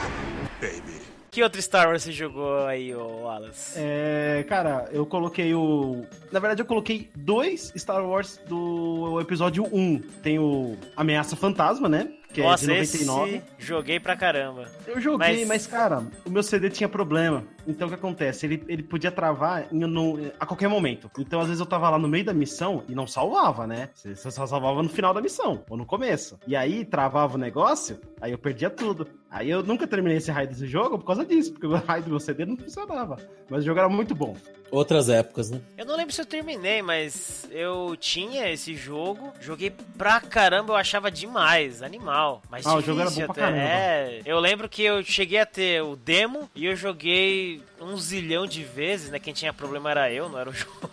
baby. 0.61 1.12
Que 1.33 1.41
outro 1.41 1.59
Star 1.59 1.87
Wars 1.87 2.03
você 2.03 2.11
jogou 2.11 2.63
aí, 2.67 2.93
ô 2.93 3.23
Wallace? 3.23 3.73
É, 3.75 4.45
cara, 4.47 4.87
eu 4.91 5.03
coloquei 5.03 5.51
o. 5.55 6.05
Na 6.31 6.39
verdade, 6.39 6.61
eu 6.61 6.65
coloquei 6.65 7.09
dois 7.15 7.73
Star 7.75 8.05
Wars 8.07 8.39
do 8.47 9.19
episódio 9.19 9.63
1. 9.65 9.99
Tem 10.21 10.37
o 10.37 10.77
Ameaça 10.95 11.35
Fantasma, 11.35 11.89
né? 11.89 12.11
que 12.31 12.41
Nossa, 12.41 12.63
é 12.73 12.81
de 12.81 13.05
99. 13.05 13.35
esse 13.35 13.43
joguei 13.59 13.99
pra 13.99 14.15
caramba. 14.17 14.65
Eu 14.87 14.99
joguei, 14.99 15.45
Mas- 15.45 15.47
mas... 15.47 15.67
cara, 15.67 16.03
o 16.25 16.31
meu 16.31 16.41
CD 16.41 16.67
tinha 16.67 16.89
problema. 16.89 17.43
Então 17.67 17.85
o 17.87 17.89
que 17.91 17.95
acontece? 17.95 18.47
Ele, 18.47 18.63
ele 18.67 18.81
podia 18.81 19.11
travar 19.11 19.67
em- 19.71 19.81
no- 19.85 20.17
a 20.39 20.45
qualquer 20.45 20.67
momento. 20.67 21.11
Então 21.19 21.39
às 21.39 21.45
vezes 21.45 21.59
eu 21.59 21.65
tava 21.67 21.91
lá 21.91 21.99
no 21.99 22.07
meio 22.07 22.25
da 22.25 22.33
missão 22.33 22.83
e 22.89 22.95
não 22.95 23.05
salvava, 23.05 23.67
né? 23.67 23.89
Você 23.93 24.15
você 24.15 24.31
só 24.31 24.47
salvava 24.47 24.81
no 24.81 24.89
final 24.89 25.13
da 25.13 25.21
missão, 25.21 25.63
ou 25.69 25.77
no 25.77 25.85
começo. 25.85 26.39
E 26.47 26.55
aí 26.55 26.83
travava 26.83 27.35
o 27.35 27.37
negócio, 27.37 27.99
aí 28.19 28.31
eu 28.31 28.37
perdia 28.39 28.71
tudo. 28.71 29.07
Aí 29.33 29.49
eu 29.49 29.63
nunca 29.63 29.87
terminei 29.87 30.17
esse 30.19 30.29
raid 30.29 30.53
desse 30.53 30.67
jogo 30.67 30.99
por 30.99 31.05
causa 31.07 31.25
disso, 31.25 31.51
porque 31.53 31.65
o 31.65 31.71
raid 31.73 32.03
do 32.05 32.11
meu 32.11 32.19
CD 32.19 32.45
não 32.45 32.55
funcionava. 32.55 33.17
Mas 33.49 33.63
o 33.63 33.65
jogo 33.65 33.79
era 33.79 33.89
muito 33.89 34.13
bom. 34.13 34.37
Outras 34.69 35.09
épocas, 35.09 35.49
né? 35.49 35.59
Eu 35.75 35.85
não 35.87 35.95
lembro 35.97 36.13
se 36.13 36.21
eu 36.21 36.25
terminei, 36.25 36.81
mas 36.83 37.47
eu 37.51 37.95
tinha 37.99 38.51
esse 38.51 38.75
jogo, 38.75 39.31
joguei 39.41 39.71
pra 39.97 40.21
caramba, 40.21 40.73
eu 40.73 40.77
achava 40.77 41.09
demais, 41.11 41.81
animal. 41.81 42.41
Mas 42.49 42.65
Ah, 42.65 42.75
o 42.75 42.81
jogo 42.81 43.01
era 43.01 43.09
bom 43.09 43.15
pra 43.15 43.25
até. 43.25 43.41
caramba. 43.41 43.59
É, 43.61 44.21
eu 44.25 44.39
lembro 44.39 44.69
que 44.69 44.83
eu 44.83 45.03
cheguei 45.03 45.39
a 45.39 45.45
ter 45.47 45.81
o 45.83 45.95
demo 45.95 46.47
e 46.55 46.65
eu 46.65 46.75
joguei 46.75 47.61
um 47.83 47.97
zilhão 47.97 48.47
de 48.47 48.63
vezes, 48.63 49.09
né? 49.11 49.19
Quem 49.19 49.33
tinha 49.33 49.51
problema 49.53 49.91
era 49.91 50.11
eu, 50.11 50.29
não 50.29 50.39
era 50.39 50.49
o 50.49 50.53
jogo. 50.53 50.89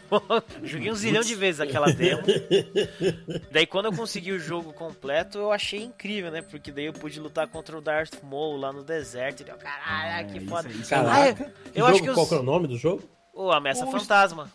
joguei 0.62 0.90
um 0.90 0.94
zilhão 0.94 1.22
de 1.22 1.34
vezes 1.34 1.60
aquela 1.60 1.92
demo. 1.92 2.22
daí 3.50 3.66
quando 3.66 3.86
eu 3.86 3.92
consegui 3.92 4.32
o 4.32 4.38
jogo 4.38 4.72
completo, 4.72 5.38
eu 5.38 5.52
achei 5.52 5.82
incrível, 5.82 6.30
né? 6.30 6.42
Porque 6.42 6.70
daí 6.72 6.86
eu 6.86 6.92
pude 6.92 7.18
lutar 7.20 7.46
contra 7.48 7.76
o 7.76 7.80
Darth 7.80 8.22
Maul 8.22 8.56
lá 8.56 8.72
no 8.72 8.82
deserto. 8.82 9.42
E 9.42 9.48
eu, 9.50 9.56
caralho, 9.56 10.28
que 10.28 10.38
É, 10.38 10.40
isso 10.40 10.48
foda. 10.50 10.68
aí, 10.68 10.74
Caraca. 10.88 11.44
Ah, 11.44 11.50
eu- 11.74 11.84
eu 11.84 11.84
jogo, 11.86 11.90
acho 11.90 12.02
que 12.02 12.08
qual 12.14 12.22
os- 12.22 12.28
que 12.28 12.34
é 12.34 12.38
o 12.38 12.42
nome 12.42 12.66
do 12.66 12.76
jogo? 12.76 13.02
Ô, 13.32 13.50
Ameaça 13.52 13.84
Poxa. 13.86 14.00
Fantasma. 14.00 14.50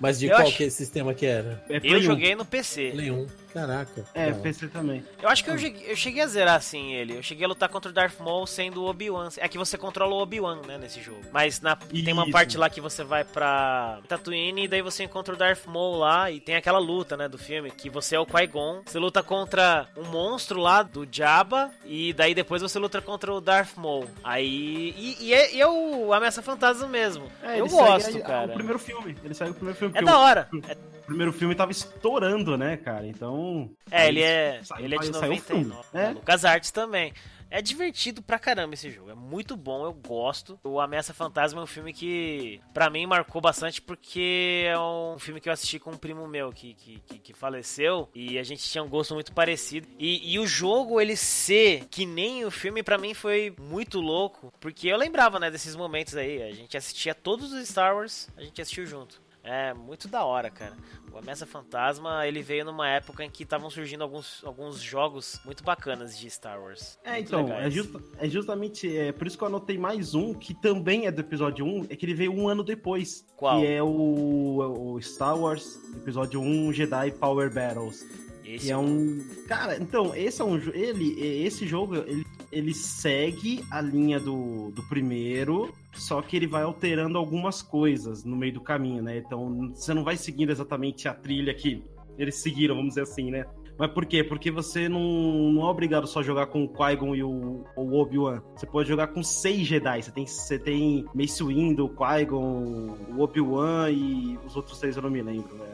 Mas 0.00 0.18
de 0.18 0.26
Eu 0.26 0.36
qual 0.36 0.46
acho- 0.48 0.56
que 0.56 0.64
é 0.64 0.70
sistema 0.70 1.14
que 1.14 1.24
era? 1.26 1.62
É 1.68 1.80
Eu 1.82 1.98
um. 1.98 2.02
joguei 2.02 2.34
no 2.34 2.44
PC. 2.44 2.90
Play 2.92 3.10
1. 3.10 3.26
Caraca. 3.56 4.04
É, 4.12 4.30
Não. 4.32 4.40
PC 4.42 4.68
também. 4.68 5.02
Eu 5.22 5.30
acho 5.30 5.42
que 5.42 5.48
eu 5.50 5.56
cheguei, 5.56 5.90
eu 5.90 5.96
cheguei 5.96 6.22
a 6.22 6.26
zerar 6.26 6.56
assim 6.56 6.92
ele. 6.92 7.16
Eu 7.16 7.22
cheguei 7.22 7.46
a 7.46 7.48
lutar 7.48 7.70
contra 7.70 7.90
o 7.90 7.94
Darth 7.94 8.20
Maul 8.20 8.46
sendo 8.46 8.82
o 8.82 8.86
Obi-Wan. 8.86 9.30
É 9.38 9.48
que 9.48 9.56
você 9.56 9.78
controla 9.78 10.14
o 10.14 10.18
Obi-Wan, 10.18 10.60
né, 10.66 10.76
nesse 10.76 11.00
jogo. 11.00 11.22
Mas 11.32 11.60
na- 11.62 11.74
tem 11.76 12.12
uma 12.12 12.30
parte 12.30 12.58
lá 12.58 12.68
que 12.68 12.82
você 12.82 13.02
vai 13.02 13.24
pra 13.24 14.00
Tatooine 14.06 14.64
e 14.64 14.68
daí 14.68 14.82
você 14.82 15.04
encontra 15.04 15.32
o 15.32 15.38
Darth 15.38 15.64
Maul 15.66 15.96
lá 15.96 16.30
e 16.30 16.38
tem 16.38 16.54
aquela 16.54 16.78
luta, 16.78 17.16
né, 17.16 17.28
do 17.28 17.38
filme, 17.38 17.70
que 17.70 17.88
você 17.88 18.14
é 18.16 18.20
o 18.20 18.26
Qui-Gon. 18.26 18.82
Você 18.84 18.98
luta 18.98 19.22
contra 19.22 19.86
um 19.96 20.04
monstro 20.04 20.60
lá 20.60 20.82
do 20.82 21.08
Jabba 21.10 21.70
e 21.86 22.12
daí 22.12 22.34
depois 22.34 22.60
você 22.60 22.78
luta 22.78 23.00
contra 23.00 23.32
o 23.32 23.40
Darth 23.40 23.74
Maul. 23.76 24.06
Aí... 24.22 24.94
E, 24.98 25.16
e 25.28 25.32
é, 25.34 25.54
e 25.54 25.60
é 25.62 25.66
o 25.66 26.12
Ameaça 26.12 26.42
Fantasma 26.42 26.86
mesmo. 26.86 27.30
É, 27.42 27.58
eu 27.60 27.66
gosto, 27.68 28.08
aí, 28.16 28.22
cara. 28.22 28.50
O 28.52 28.54
primeiro 28.54 28.78
filme. 28.78 29.16
Ele 29.24 29.32
saiu 29.32 29.52
o 29.52 29.54
primeiro 29.54 29.78
filme. 29.78 29.96
É 29.96 30.02
da 30.02 30.18
hora. 30.18 30.48
O 30.52 30.95
primeiro 31.06 31.32
filme 31.32 31.54
tava 31.54 31.72
estourando, 31.72 32.56
né, 32.58 32.76
cara? 32.76 33.06
Então. 33.06 33.70
É, 33.90 34.08
ele 34.08 34.22
é, 34.22 34.60
Saiu- 34.62 34.84
ele 34.84 34.94
é 34.94 34.98
de 34.98 35.06
saiu 35.06 35.32
o 35.32 35.36
filme, 35.38 35.64
99. 35.64 35.88
né? 35.92 36.10
Lucas 36.10 36.44
Arts 36.44 36.70
também. 36.70 37.12
É 37.48 37.62
divertido 37.62 38.20
pra 38.22 38.40
caramba 38.40 38.74
esse 38.74 38.90
jogo. 38.90 39.08
É 39.08 39.14
muito 39.14 39.56
bom, 39.56 39.84
eu 39.84 39.92
gosto. 39.92 40.58
O 40.64 40.80
Ameaça 40.80 41.14
Fantasma 41.14 41.60
é 41.60 41.62
um 41.62 41.66
filme 41.66 41.92
que, 41.92 42.60
pra 42.74 42.90
mim, 42.90 43.06
marcou 43.06 43.40
bastante 43.40 43.80
porque 43.80 44.64
é 44.66 44.76
um 44.76 45.16
filme 45.16 45.40
que 45.40 45.48
eu 45.48 45.52
assisti 45.52 45.78
com 45.78 45.92
um 45.92 45.96
primo 45.96 46.26
meu 46.26 46.50
que, 46.50 46.74
que, 46.74 46.98
que, 47.06 47.18
que 47.20 47.32
faleceu 47.32 48.08
e 48.12 48.36
a 48.36 48.42
gente 48.42 48.64
tinha 48.64 48.82
um 48.82 48.88
gosto 48.88 49.14
muito 49.14 49.32
parecido. 49.32 49.86
E, 49.96 50.34
e 50.34 50.40
o 50.40 50.46
jogo, 50.46 51.00
ele 51.00 51.14
ser 51.14 51.84
que 51.88 52.04
nem 52.04 52.44
o 52.44 52.50
filme, 52.50 52.82
pra 52.82 52.98
mim 52.98 53.14
foi 53.14 53.54
muito 53.60 54.00
louco 54.00 54.52
porque 54.58 54.88
eu 54.88 54.96
lembrava, 54.96 55.38
né, 55.38 55.48
desses 55.48 55.76
momentos 55.76 56.16
aí. 56.16 56.42
A 56.42 56.52
gente 56.52 56.76
assistia 56.76 57.14
todos 57.14 57.52
os 57.52 57.68
Star 57.68 57.94
Wars, 57.94 58.28
a 58.36 58.42
gente 58.42 58.60
assistiu 58.60 58.84
junto. 58.86 59.24
É 59.46 59.72
muito 59.72 60.08
da 60.08 60.24
hora, 60.24 60.50
cara. 60.50 60.74
O 61.12 61.18
Ameaça 61.18 61.46
Fantasma, 61.46 62.26
ele 62.26 62.42
veio 62.42 62.64
numa 62.64 62.88
época 62.88 63.24
em 63.24 63.30
que 63.30 63.44
estavam 63.44 63.70
surgindo 63.70 64.02
alguns, 64.02 64.42
alguns 64.44 64.80
jogos 64.82 65.40
muito 65.44 65.62
bacanas 65.62 66.18
de 66.18 66.28
Star 66.28 66.60
Wars. 66.60 66.98
É, 67.04 67.12
Muito 67.12 67.28
então, 67.28 67.52
é, 67.52 67.70
justa- 67.70 68.02
é 68.18 68.28
justamente 68.28 68.96
é, 68.98 69.12
por 69.12 69.26
isso 69.26 69.38
que 69.38 69.44
eu 69.44 69.48
anotei 69.48 69.78
mais 69.78 70.14
um, 70.14 70.34
que 70.34 70.52
também 70.52 71.06
é 71.06 71.12
do 71.12 71.20
episódio 71.20 71.64
1, 71.64 71.86
é 71.88 71.96
que 71.96 72.04
ele 72.04 72.14
veio 72.14 72.32
um 72.32 72.48
ano 72.48 72.62
depois. 72.64 73.24
Qual? 73.36 73.60
Que 73.60 73.66
é 73.66 73.82
o, 73.82 74.94
o 74.94 75.00
Star 75.00 75.38
Wars, 75.38 75.78
episódio 75.96 76.40
1, 76.40 76.72
Jedi 76.72 77.12
Power 77.12 77.52
Battles. 77.54 78.04
Esse 78.44 78.66
Que 78.66 78.72
é 78.72 78.76
um. 78.76 79.24
Cara, 79.48 79.76
então, 79.76 80.14
esse 80.14 80.40
é 80.40 80.44
um 80.44 80.56
ele 80.72 81.18
Esse 81.44 81.66
jogo, 81.66 81.96
ele, 81.96 82.24
ele 82.50 82.74
segue 82.74 83.64
a 83.70 83.80
linha 83.80 84.18
do, 84.18 84.70
do 84.70 84.82
primeiro, 84.88 85.74
só 85.92 86.20
que 86.22 86.36
ele 86.36 86.46
vai 86.46 86.62
alterando 86.62 87.18
algumas 87.18 87.62
coisas 87.62 88.24
no 88.24 88.36
meio 88.36 88.54
do 88.54 88.60
caminho, 88.60 89.02
né? 89.02 89.18
Então, 89.18 89.72
você 89.74 89.92
não 89.92 90.04
vai 90.04 90.16
seguindo 90.16 90.50
exatamente 90.50 91.08
a 91.08 91.14
trilha 91.14 91.54
que 91.54 91.82
eles 92.18 92.36
seguiram, 92.36 92.74
vamos 92.74 92.90
dizer 92.90 93.02
assim, 93.02 93.30
né? 93.30 93.46
Mas 93.78 93.90
por 93.90 94.06
quê? 94.06 94.24
Porque 94.24 94.50
você 94.50 94.88
não, 94.88 95.52
não 95.52 95.66
é 95.66 95.70
obrigado 95.70 96.06
só 96.06 96.20
a 96.20 96.22
jogar 96.22 96.46
com 96.46 96.64
o 96.64 96.68
Qui-Gon 96.68 97.14
e 97.14 97.22
o, 97.22 97.64
o 97.76 98.00
Obi-Wan. 98.00 98.40
Você 98.56 98.66
pode 98.66 98.88
jogar 98.88 99.08
com 99.08 99.22
seis 99.22 99.66
Jedi. 99.66 100.02
Você 100.02 100.10
tem, 100.10 100.26
você 100.26 100.58
tem 100.58 101.04
Mace 101.14 101.44
Windu, 101.44 101.90
Qui-Gon, 101.90 102.96
o 103.14 103.20
Obi-Wan 103.20 103.90
e 103.90 104.38
os 104.46 104.56
outros 104.56 104.78
três 104.78 104.96
eu 104.96 105.02
não 105.02 105.10
me 105.10 105.20
lembro, 105.20 105.54
né? 105.56 105.66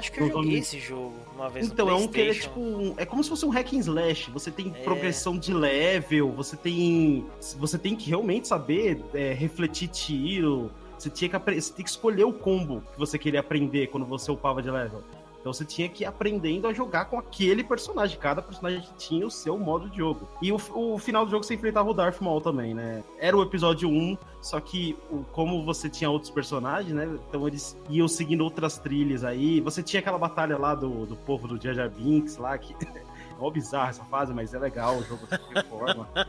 Acho 0.00 0.12
que 0.12 0.20
eu 0.20 0.26
tô 0.30 0.38
joguei 0.38 0.52
me- 0.52 0.58
esse 0.58 0.78
jogo 0.80 1.14
uma 1.34 1.48
vez 1.48 1.66
Então, 1.66 1.88
é 1.88 1.94
um 1.94 2.08
que 2.08 2.20
é 2.20 2.34
tipo. 2.34 2.58
um- 2.60 2.94
É 2.96 3.04
como 3.06 3.22
se 3.22 3.30
fosse 3.30 3.44
um 3.46 3.50
hack 3.50 3.72
and 3.74 3.78
slash. 3.78 4.30
Você 4.30 4.50
tem 4.50 4.68
É. 4.74 4.82
progressão 4.82 5.38
de 5.38 5.52
level, 5.54 6.30
você 6.32 6.56
tem. 6.56 7.24
Você 7.58 7.78
tem 7.78 7.94
que 7.94 8.08
realmente 8.10 8.48
saber 8.48 9.00
é, 9.14 9.32
refletir 9.32 9.88
tiro. 9.88 10.70
Você, 10.98 11.08
tinha 11.08 11.30
que, 11.30 11.38
você 11.60 11.72
tem 11.72 11.82
que 11.84 11.90
escolher 11.90 12.24
o 12.24 12.32
combo 12.32 12.82
que 12.92 12.98
você 12.98 13.18
queria 13.18 13.40
aprender 13.40 13.86
quando 13.86 14.04
você 14.04 14.30
upava 14.30 14.60
de 14.62 14.70
level. 14.70 15.02
Então 15.40 15.52
você 15.52 15.64
tinha 15.64 15.88
que 15.88 16.04
ir 16.04 16.06
aprendendo 16.06 16.68
a 16.68 16.72
jogar 16.72 17.06
com 17.06 17.18
aquele 17.18 17.64
personagem. 17.64 18.18
Cada 18.18 18.42
personagem 18.42 18.86
tinha 18.98 19.26
o 19.26 19.30
seu 19.30 19.58
modo 19.58 19.88
de 19.88 19.96
jogo. 19.96 20.28
E 20.42 20.52
o, 20.52 20.60
o 20.74 20.98
final 20.98 21.24
do 21.24 21.30
jogo 21.30 21.42
você 21.44 21.54
enfrentava 21.54 21.88
o 21.88 21.94
Darth 21.94 22.20
Maul 22.20 22.40
também, 22.42 22.74
né? 22.74 23.02
Era 23.18 23.36
o 23.36 23.42
episódio 23.42 23.88
1, 23.88 24.18
só 24.42 24.60
que 24.60 24.96
o- 25.10 25.24
como 25.32 25.64
você 25.64 25.88
tinha 25.88 26.10
outros 26.10 26.30
personagens, 26.30 26.92
né? 26.94 27.08
Então 27.28 27.48
eles 27.48 27.76
iam 27.88 28.06
seguindo 28.06 28.42
outras 28.42 28.76
trilhas 28.78 29.24
aí. 29.24 29.60
Você 29.60 29.82
tinha 29.82 30.00
aquela 30.00 30.18
batalha 30.18 30.58
lá 30.58 30.74
do, 30.74 31.06
do 31.06 31.16
povo 31.16 31.48
do 31.48 31.60
Jar 31.60 31.74
Jar 31.74 31.88
Binks 31.88 32.36
lá, 32.36 32.56
que 32.58 32.74
é 32.84 33.02
mó 33.38 33.50
essa 33.54 34.04
fase, 34.04 34.34
mas 34.34 34.52
é 34.52 34.58
legal 34.58 34.98
o 34.98 35.02
jogo 35.02 35.26
de 35.26 35.38
qualquer 35.38 35.64
forma. 35.66 36.06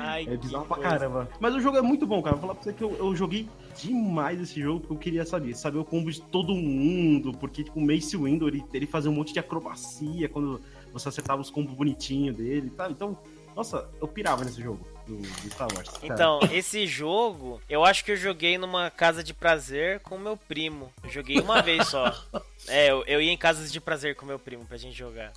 Ai, 0.00 0.26
É 0.28 0.36
bizarro 0.36 0.64
pra 0.66 0.76
coisa. 0.76 0.90
caramba. 0.90 1.28
Mas 1.38 1.54
o 1.54 1.60
jogo 1.60 1.76
é 1.76 1.82
muito 1.82 2.06
bom, 2.06 2.22
cara. 2.22 2.36
Vou 2.36 2.42
falar 2.42 2.54
pra 2.54 2.62
você 2.64 2.72
que 2.72 2.82
eu, 2.82 2.96
eu 2.96 3.14
joguei 3.14 3.48
demais 3.76 4.40
esse 4.40 4.60
jogo 4.60 4.80
porque 4.80 4.92
eu 4.94 4.98
queria 4.98 5.24
saber. 5.24 5.54
Saber 5.56 5.78
o 5.78 5.84
combo 5.84 6.10
de 6.10 6.20
todo 6.20 6.54
mundo. 6.54 7.32
Porque, 7.32 7.64
tipo, 7.64 7.78
o 7.78 7.82
Mace 7.86 8.16
Windu, 8.16 8.48
ele, 8.48 8.64
ele 8.72 8.86
fazia 8.86 9.10
um 9.10 9.14
monte 9.14 9.32
de 9.32 9.38
acrobacia 9.38 10.28
quando 10.28 10.60
você 10.92 11.08
acertava 11.08 11.40
os 11.40 11.50
combos 11.50 11.74
bonitinhos 11.74 12.36
dele, 12.36 12.70
tá? 12.70 12.90
Então, 12.90 13.16
nossa, 13.54 13.88
eu 14.00 14.08
pirava 14.08 14.44
nesse 14.44 14.60
jogo 14.62 14.86
do, 15.06 15.16
do 15.18 15.50
Star 15.50 15.68
Wars. 15.74 15.88
cara. 15.90 16.06
Então, 16.14 16.40
esse 16.52 16.86
jogo, 16.86 17.60
eu 17.68 17.84
acho 17.84 18.04
que 18.04 18.12
eu 18.12 18.16
joguei 18.16 18.56
numa 18.58 18.90
casa 18.90 19.22
de 19.22 19.34
prazer 19.34 20.00
com 20.00 20.16
meu 20.18 20.36
primo. 20.36 20.90
Eu 21.04 21.10
joguei 21.10 21.38
uma 21.40 21.60
vez 21.62 21.86
só. 21.88 22.12
É, 22.68 22.90
eu, 22.90 23.02
eu 23.06 23.22
ia 23.22 23.32
em 23.32 23.38
casas 23.38 23.72
de 23.72 23.80
prazer 23.80 24.14
com 24.14 24.26
meu 24.26 24.38
primo 24.38 24.66
pra 24.66 24.76
gente 24.76 24.96
jogar. 24.96 25.32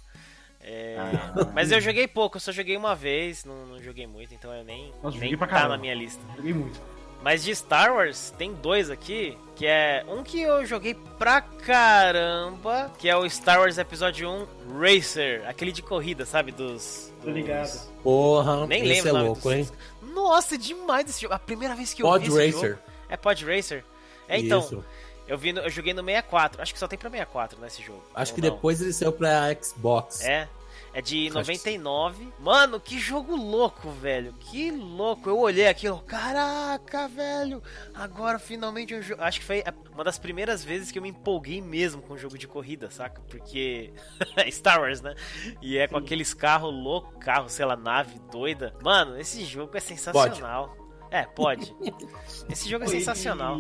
É, 0.64 0.96
Ah. 0.98 1.52
mas 1.54 1.72
eu 1.72 1.82
joguei 1.82 2.08
pouco, 2.08 2.38
eu 2.38 2.42
só 2.42 2.52
joguei 2.52 2.78
uma 2.78 2.96
vez, 2.96 3.44
não, 3.44 3.66
não 3.66 3.82
joguei 3.84 4.08
muito, 4.08 4.34
então 4.34 4.54
eu 4.54 4.64
nem, 4.64 4.94
Nossa, 5.04 5.18
nem 5.18 5.20
joguei 5.30 5.38
pra 5.38 5.48
tá 5.48 5.54
caramba. 5.54 5.76
na 5.76 5.82
minha 5.82 5.94
lista. 5.94 6.22
Joguei 6.38 6.54
muito. 6.54 6.80
Mas 7.22 7.44
de 7.44 7.56
Star 7.56 7.94
Wars, 7.94 8.34
tem 8.38 8.54
dois 8.54 8.90
aqui, 8.90 9.38
que 9.56 9.66
é 9.66 10.04
um 10.10 10.24
que 10.24 10.42
eu 10.42 10.66
joguei 10.66 10.94
pra 11.18 11.40
caramba, 11.42 12.92
que 12.98 13.08
é 13.10 13.16
o 13.16 13.30
Star 13.30 13.60
Wars 13.60 13.78
Episódio 13.78 14.30
1 14.30 14.48
Racer, 14.80 15.44
aquele 15.48 15.72
de 15.72 15.82
corrida, 15.82 16.26
sabe? 16.26 16.52
Dos. 16.52 17.12
Tô 17.24 17.30
ligado. 17.30 17.90
Porra, 18.04 18.68
Nem 18.68 18.84
esse 18.84 19.02
lembro 19.04 19.18
é 19.20 19.24
louco, 19.24 19.42
dos- 19.42 19.52
hein? 19.54 19.70
Nossa, 20.14 20.56
é 20.56 20.58
demais 20.58 21.10
esse 21.10 21.22
jogo. 21.22 21.34
A 21.34 21.40
primeira 21.40 21.76
vez 21.76 21.94
que 21.94 22.04
eu 22.04 22.08
Pod 22.08 22.30
vi 22.30 22.36
esse 22.38 22.52
Racer. 22.56 22.70
jogo. 22.72 22.82
É 23.10 23.18
Pod 23.18 23.46
Racer? 23.46 23.84
É, 24.28 24.40
então, 24.40 24.60
Isso. 24.60 24.84
Eu, 25.28 25.38
vi 25.38 25.54
no- 25.54 25.62
eu 25.62 25.70
joguei 25.70 25.94
no 25.94 26.02
64. 26.04 26.62
Acho 26.62 26.74
que 26.74 26.80
só 26.80 26.88
tem 26.88 26.98
pra 27.00 27.10
64 27.10 27.60
nesse 27.62 27.82
jogo. 27.82 28.04
Acho 28.14 28.34
que 28.34 28.42
não. 28.42 28.50
depois 28.50 28.82
ele 28.82 28.94
saiu 28.94 29.12
pra 29.14 29.54
Xbox. 29.62 30.22
É. 30.24 30.48
É 30.96 31.02
de 31.02 31.26
Acho 31.26 31.34
que 31.34 31.40
99. 31.40 32.32
Mano, 32.40 32.80
que 32.80 33.00
jogo 33.00 33.36
louco, 33.36 33.90
velho. 33.90 34.32
Que 34.34 34.70
louco. 34.70 35.28
Eu 35.28 35.40
olhei 35.40 35.68
aquilo. 35.68 36.00
Caraca, 36.02 37.08
velho. 37.08 37.64
Agora 37.96 38.38
finalmente 38.38 38.94
um 38.94 39.02
jogo. 39.02 39.20
Acho 39.24 39.40
que 39.40 39.46
foi 39.46 39.64
uma 39.92 40.04
das 40.04 40.20
primeiras 40.20 40.64
vezes 40.64 40.92
que 40.92 41.00
eu 41.00 41.02
me 41.02 41.10
empolguei 41.10 41.60
mesmo 41.62 42.00
com 42.04 42.14
um 42.14 42.18
jogo 42.18 42.38
de 42.38 42.48
corrida, 42.48 42.92
saca? 42.92 43.20
Porque. 43.28 43.92
é 44.38 44.50
Star 44.52 44.82
Wars, 44.82 45.02
né? 45.02 45.16
E 45.64 45.80
é 45.80 45.88
com 45.88 45.98
aqueles 45.98 46.32
carros 46.32 46.72
loucos, 46.72 47.16
carro, 47.20 47.50
sei 47.50 47.66
lá, 47.66 47.76
nave 47.76 48.20
doida. 48.32 48.76
Mano, 48.84 49.20
esse 49.20 49.44
jogo 49.46 49.76
é 49.76 49.80
sensacional. 49.80 50.78
É, 51.10 51.24
pode. 51.26 51.76
Esse 52.50 52.68
jogo 52.70 52.86
é 52.86 52.88
e- 52.88 52.92
sensacional. 52.92 53.58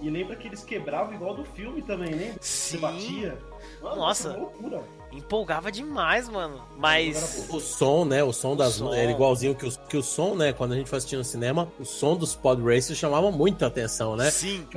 E, 0.00 0.08
lembra 0.10 0.34
que 0.36 0.48
eles 0.48 0.62
quebravam 0.64 1.14
igual 1.14 1.34
do 1.34 1.44
filme 1.44 1.82
também, 1.82 2.10
lembra? 2.10 2.34
Você 2.40 2.76
Sim. 2.76 2.80
batia. 2.80 3.38
Mano, 3.82 3.96
Nossa. 3.96 4.32
que 4.32 4.38
loucura. 4.40 4.82
empolgava 5.12 5.70
demais, 5.70 6.28
mano. 6.28 6.62
Mas. 6.78 7.46
O 7.50 7.60
som, 7.60 8.04
né? 8.06 8.22
O 8.24 8.32
som 8.32 8.52
O 8.52 8.56
das. 8.56 8.74
som. 8.74 8.92
Era 8.94 9.10
igualzinho 9.10 9.54
que, 9.54 9.66
os, 9.66 9.76
que 9.76 9.96
o 9.96 10.02
som, 10.02 10.34
né? 10.34 10.52
Quando 10.52 10.72
a 10.72 10.76
gente 10.76 10.88
foi 10.88 10.96
assistir 10.98 11.16
no 11.16 11.24
cinema, 11.24 11.68
o 11.78 11.84
som 11.84 12.16
dos 12.16 12.34
pod 12.34 12.62
racers 12.62 12.98
chamava 12.98 13.30
muita 13.30 13.66
atenção, 13.66 14.16
né? 14.16 14.30
Sim, 14.30 14.66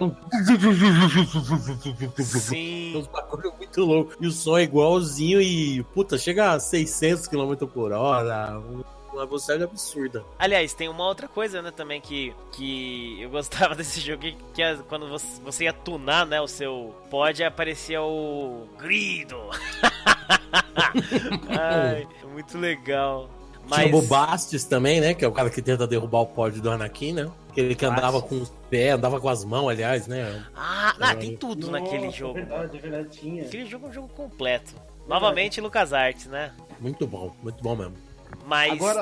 Uns 2.19 2.30
sim. 2.41 3.07
bagulho 3.11 3.53
muito 3.57 3.82
louco. 3.86 4.13
E 4.19 4.28
o 4.28 4.32
som 4.32 4.57
é 4.57 4.63
igualzinho 4.63 5.41
e, 5.41 5.84
puta, 5.93 6.17
chega 6.17 6.51
a 6.53 6.59
600 6.59 7.28
km 7.28 7.55
por 7.74 7.91
hora. 7.91 8.61
Uma 9.14 9.26
velocidade 9.28 9.64
absurda. 9.64 10.26
Aliás, 10.39 10.74
tem 10.74 10.89
uma 10.89 11.05
outra 11.05 11.28
coisa, 11.28 11.61
né, 11.61 11.70
também 11.72 12.01
que, 12.01 12.34
que 12.51 13.22
eu 13.22 13.30
gostava 13.30 13.76
desse 13.76 14.01
jogo, 14.01 14.22
que, 14.22 14.36
que 14.53 14.61
é 14.61 14.76
quando 14.89 15.07
você, 15.07 15.39
você 15.41 15.64
ia 15.66 15.74
tunar, 15.74 16.26
né, 16.26 16.41
o 16.41 16.47
seu 16.47 16.95
pod, 17.11 17.43
aparecia 17.43 18.01
o 18.01 18.68
grido. 18.78 19.38
Ai, 21.49 22.07
muito 22.32 22.57
legal. 22.57 23.30
Tinha 23.68 23.78
Mas 23.78 23.88
o 23.88 23.91
Bobastis 23.91 24.66
também, 24.66 24.99
né? 24.99 25.14
Que 25.14 25.24
é 25.24 25.28
o 25.28 25.32
cara 25.32 25.49
que 25.49 25.61
tenta 25.61 25.88
derrubar 25.88 26.22
o 26.22 26.26
pod 26.26 26.59
do 26.59 26.70
Anakin, 26.70 27.14
né? 27.14 27.32
Aquele 27.49 27.76
que 27.76 27.86
andava 27.86 28.22
com 28.22 28.41
os 28.41 28.49
pés, 28.70 28.93
andava 28.95 29.22
com 29.22 29.30
as 29.30 29.45
mãos, 29.45 29.70
aliás, 29.70 30.05
né? 30.07 30.43
Ah, 30.55 30.93
ah, 30.99 31.16
tem 31.16 31.38
tudo 31.38 31.68
Nossa, 31.68 31.80
naquele 31.80 32.07
É 32.07 32.11
jogo. 32.11 32.34
verdade, 32.34 32.78
é 32.78 32.82
verdade, 32.82 33.09
tinha. 33.09 33.43
Aquele 33.43 33.66
jogo 33.66 33.86
é 33.86 33.89
um 33.89 33.93
jogo 33.93 34.07
completo. 34.09 34.74
Novamente 35.07 35.61
LucasArts, 35.61 36.26
né? 36.26 36.51
Muito 36.80 37.05
bom, 37.07 37.34
muito 37.41 37.61
bom 37.64 37.76
mesmo. 37.76 37.95
Mas 38.45 38.73
Agora, 38.73 39.01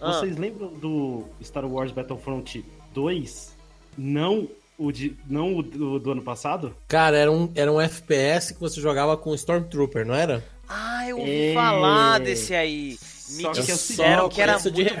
Ah. 0.00 0.12
vocês 0.12 0.36
lembram 0.36 0.68
do 0.68 1.24
Star 1.42 1.64
Wars 1.64 1.92
Battlefront 1.92 2.64
2? 2.94 3.56
Não 3.96 4.48
o, 4.78 4.90
de, 4.90 5.16
não 5.28 5.56
o 5.56 5.62
do, 5.62 5.98
do 5.98 6.12
ano 6.12 6.22
passado? 6.22 6.74
Cara, 6.88 7.16
era 7.16 7.30
um, 7.30 7.50
era 7.54 7.70
um 7.72 7.80
FPS 7.80 8.54
que 8.54 8.60
você 8.60 8.80
jogava 8.80 9.16
com 9.16 9.34
Stormtrooper, 9.34 10.06
não 10.06 10.14
era? 10.14 10.42
Ah, 10.68 11.08
eu 11.08 11.18
ouvi 11.18 11.50
É. 11.50 11.54
falar 11.54 12.20
desse 12.20 12.54
aí. 12.54 12.98
Me 13.30 13.42
Só 13.42 13.52
que 13.52 13.60
eu 13.60 13.64
disseram 13.64 14.22
Só 14.24 14.28
que 14.28 14.40
era 14.42 14.52
conheço 14.54 14.72
muito 14.72 14.88
de 14.88 14.94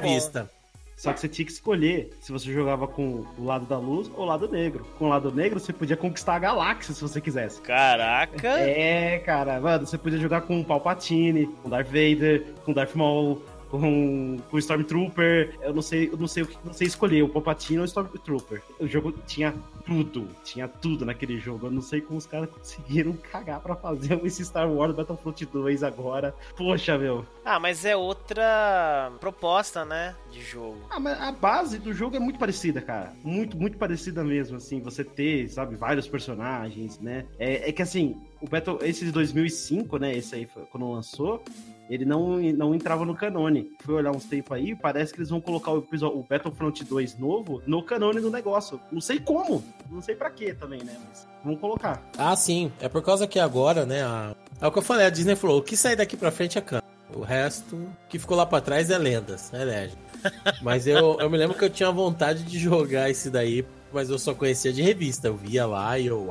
Só 1.00 1.14
que 1.14 1.20
você 1.20 1.28
tinha 1.28 1.46
que 1.46 1.52
escolher 1.52 2.10
se 2.20 2.30
você 2.30 2.52
jogava 2.52 2.86
com 2.86 3.24
o 3.38 3.44
lado 3.46 3.64
da 3.64 3.78
luz 3.78 4.10
ou 4.14 4.24
o 4.24 4.26
lado 4.26 4.46
negro. 4.46 4.86
Com 4.98 5.06
o 5.06 5.08
lado 5.08 5.32
negro, 5.32 5.58
você 5.58 5.72
podia 5.72 5.96
conquistar 5.96 6.34
a 6.34 6.38
galáxia 6.38 6.92
se 6.92 7.00
você 7.00 7.22
quisesse. 7.22 7.58
Caraca. 7.62 8.60
É, 8.60 9.18
cara, 9.20 9.58
mano, 9.58 9.86
você 9.86 9.96
podia 9.96 10.18
jogar 10.18 10.42
com 10.42 10.60
o 10.60 10.64
Palpatine, 10.64 11.46
com 11.62 11.70
Darth 11.70 11.86
Vader, 11.86 12.44
com 12.66 12.74
Darth 12.74 12.94
Maul, 12.94 13.42
com, 13.70 14.38
com 14.50 14.56
o 14.56 14.58
Stormtrooper. 14.58 15.56
Eu 15.62 15.72
não 15.72 15.82
sei, 15.82 16.08
eu 16.10 16.16
não 16.16 16.26
sei 16.26 16.42
o 16.42 16.46
que 16.46 16.58
não 16.64 16.72
sei 16.72 16.86
escolher, 16.86 17.22
o 17.22 17.28
Palpatine 17.28 17.78
ou 17.78 17.84
o 17.84 17.86
Stormtrooper. 17.86 18.62
O 18.78 18.86
jogo 18.86 19.12
tinha 19.26 19.54
tudo, 19.86 20.28
tinha 20.44 20.68
tudo 20.68 21.04
naquele 21.04 21.38
jogo. 21.38 21.66
Eu 21.66 21.70
não 21.70 21.82
sei 21.82 22.00
como 22.00 22.18
os 22.18 22.26
caras 22.26 22.50
conseguiram 22.50 23.12
cagar 23.30 23.60
pra 23.60 23.76
fazer 23.76 24.20
esse 24.24 24.44
Star 24.44 24.70
Wars 24.70 24.94
Battlefront 24.94 25.46
2 25.46 25.82
agora. 25.82 26.34
Poxa, 26.56 26.98
meu. 26.98 27.24
Ah, 27.44 27.58
mas 27.58 27.84
é 27.84 27.96
outra 27.96 29.12
proposta, 29.20 29.84
né, 29.84 30.14
de 30.30 30.42
jogo. 30.42 30.78
Ah, 30.90 31.00
mas 31.00 31.20
a 31.20 31.32
base 31.32 31.78
do 31.78 31.92
jogo 31.92 32.16
é 32.16 32.20
muito 32.20 32.38
parecida, 32.38 32.80
cara. 32.80 33.12
Muito, 33.24 33.56
muito 33.56 33.78
parecida 33.78 34.22
mesmo, 34.24 34.56
assim. 34.56 34.80
Você 34.80 35.04
ter, 35.04 35.48
sabe, 35.48 35.76
vários 35.76 36.06
personagens, 36.06 36.98
né? 36.98 37.26
É, 37.38 37.68
é 37.68 37.72
que, 37.72 37.82
assim, 37.82 38.20
o 38.40 38.48
Battle, 38.48 38.78
esse 38.82 39.04
de 39.04 39.12
2005, 39.12 39.98
né? 39.98 40.16
Esse 40.16 40.34
aí, 40.34 40.46
foi- 40.46 40.64
quando 40.70 40.90
lançou, 40.90 41.42
ele 41.88 42.04
não, 42.04 42.38
não 42.38 42.74
entrava 42.74 43.04
no 43.04 43.14
canone. 43.14 43.70
Fui 43.80 43.94
olhar 43.94 44.10
uns 44.12 44.24
tempos 44.24 44.52
aí, 44.52 44.74
parece 44.74 45.12
que 45.12 45.18
eles 45.18 45.28
vão 45.30 45.40
colocar 45.40 45.72
o, 45.72 45.78
o 45.78 46.22
Battlefront 46.28 46.84
2 46.84 47.18
novo 47.18 47.62
no 47.66 47.82
canone 47.82 48.20
do 48.20 48.30
negócio. 48.30 48.80
Não 48.90 49.00
sei 49.00 49.18
como. 49.18 49.62
Não 49.90 50.00
sei 50.00 50.14
pra 50.14 50.30
quê 50.30 50.54
também, 50.54 50.82
né? 50.82 50.96
Mas 51.08 51.26
vão 51.44 51.56
colocar. 51.56 52.02
Ah, 52.16 52.34
sim. 52.36 52.70
É 52.80 52.88
por 52.88 53.02
causa 53.02 53.26
que 53.26 53.38
agora, 53.38 53.84
né? 53.84 54.02
A... 54.04 54.34
É 54.60 54.66
o 54.66 54.72
que 54.72 54.78
eu 54.78 54.82
falei, 54.82 55.06
a 55.06 55.10
Disney 55.10 55.36
falou: 55.36 55.58
o 55.58 55.62
que 55.62 55.76
sair 55.76 55.96
daqui 55.96 56.16
pra 56.16 56.30
frente 56.30 56.56
é 56.58 56.60
cano. 56.60 56.82
O 57.14 57.22
resto 57.22 57.88
que 58.08 58.18
ficou 58.20 58.36
lá 58.36 58.46
pra 58.46 58.60
trás 58.60 58.88
é 58.88 58.96
lendas, 58.96 59.52
é 59.52 59.64
legend. 59.64 59.98
Mas 60.62 60.86
eu, 60.86 61.18
eu 61.18 61.28
me 61.28 61.36
lembro 61.36 61.56
que 61.58 61.64
eu 61.64 61.70
tinha 61.70 61.90
vontade 61.90 62.44
de 62.44 62.58
jogar 62.58 63.10
esse 63.10 63.30
daí, 63.30 63.64
mas 63.92 64.10
eu 64.10 64.18
só 64.18 64.32
conhecia 64.34 64.72
de 64.72 64.80
revista. 64.82 65.26
Eu 65.28 65.34
via 65.34 65.66
lá 65.66 65.98
e 65.98 66.06
eu, 66.06 66.28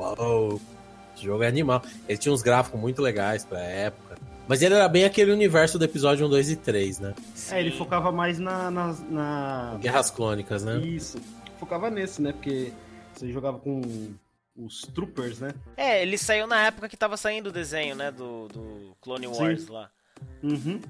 esse 1.20 1.24
jogo 1.26 1.42
é 1.42 1.46
animal. 1.48 1.82
Ele 2.08 2.18
tinha 2.18 2.32
uns 2.32 2.42
gráficos 2.42 2.80
muito 2.80 3.02
legais 3.02 3.44
pra 3.44 3.60
época. 3.60 4.18
Mas 4.48 4.62
ele 4.62 4.74
era 4.74 4.88
bem 4.88 5.04
aquele 5.04 5.30
universo 5.30 5.78
do 5.78 5.84
episódio 5.84 6.26
1, 6.26 6.30
2 6.30 6.50
e 6.50 6.56
3, 6.56 6.98
né? 6.98 7.14
É, 7.52 7.60
ele 7.60 7.70
Sim. 7.70 7.78
focava 7.78 8.10
mais 8.10 8.38
na... 8.38 8.70
na, 8.70 8.92
na- 9.08 9.78
Guerras 9.80 10.10
Clônicas, 10.10 10.64
né? 10.64 10.78
Isso. 10.78 11.18
Focava 11.60 11.88
nesse, 11.88 12.20
né? 12.20 12.32
Porque 12.32 12.72
você 13.14 13.30
jogava 13.30 13.58
com 13.58 13.80
os 14.56 14.82
troopers, 14.82 15.38
né? 15.38 15.52
É, 15.76 16.02
ele 16.02 16.18
saiu 16.18 16.46
na 16.48 16.66
época 16.66 16.88
que 16.88 16.96
tava 16.96 17.16
saindo 17.16 17.48
o 17.48 17.52
desenho, 17.52 17.94
né, 17.94 18.10
do, 18.10 18.48
do 18.48 18.96
Clone 19.00 19.26
Sim. 19.28 19.40
Wars 19.40 19.68
lá. 19.68 19.88
Uhum. 20.42 20.80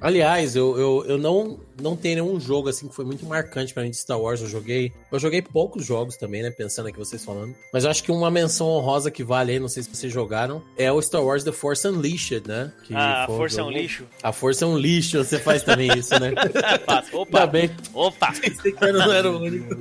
Aliás, 0.00 0.56
eu, 0.56 0.78
eu, 0.78 1.04
eu 1.06 1.18
não, 1.18 1.60
não 1.82 1.96
tenho 1.96 2.22
nenhum 2.24 2.38
jogo 2.40 2.68
assim 2.68 2.88
que 2.88 2.94
foi 2.94 3.04
muito 3.04 3.26
marcante 3.26 3.74
pra 3.74 3.82
mim 3.82 3.90
de 3.90 3.96
Star 3.96 4.18
Wars. 4.20 4.40
Eu 4.40 4.48
joguei. 4.48 4.92
Eu 5.10 5.18
joguei 5.18 5.42
poucos 5.42 5.84
jogos 5.84 6.16
também, 6.16 6.42
né? 6.42 6.50
Pensando 6.50 6.88
aqui 6.88 6.98
vocês 6.98 7.24
falando. 7.24 7.54
Mas 7.72 7.84
eu 7.84 7.90
acho 7.90 8.02
que 8.02 8.10
uma 8.12 8.30
menção 8.30 8.68
honrosa 8.68 9.10
que 9.10 9.22
vale 9.24 9.52
aí, 9.52 9.58
não 9.58 9.68
sei 9.68 9.82
se 9.82 9.90
vocês 9.94 10.12
jogaram, 10.12 10.62
é 10.76 10.90
o 10.92 11.00
Star 11.02 11.22
Wars 11.24 11.44
The 11.44 11.52
Force 11.52 11.86
Unleashed, 11.86 12.46
né? 12.46 12.72
Que 12.84 12.94
Ah, 12.94 13.24
a 13.24 13.26
força 13.26 13.60
é 13.60 13.64
um 13.64 13.70
lixo. 13.70 14.04
A 14.22 14.32
força 14.32 14.64
é 14.64 14.68
um 14.68 14.78
lixo, 14.78 15.18
você 15.18 15.38
faz 15.38 15.62
também 15.62 15.90
isso, 15.98 16.18
né? 16.18 16.28
Ainda 16.38 17.04
Opa, 17.12 17.46
bem 17.46 17.70
opa. 17.92 18.32
pensei 18.40 18.72
que 18.72 18.84
eu 18.84 18.92
não 18.92 19.12
era 19.12 19.30
o 19.30 19.38
único. 19.40 19.76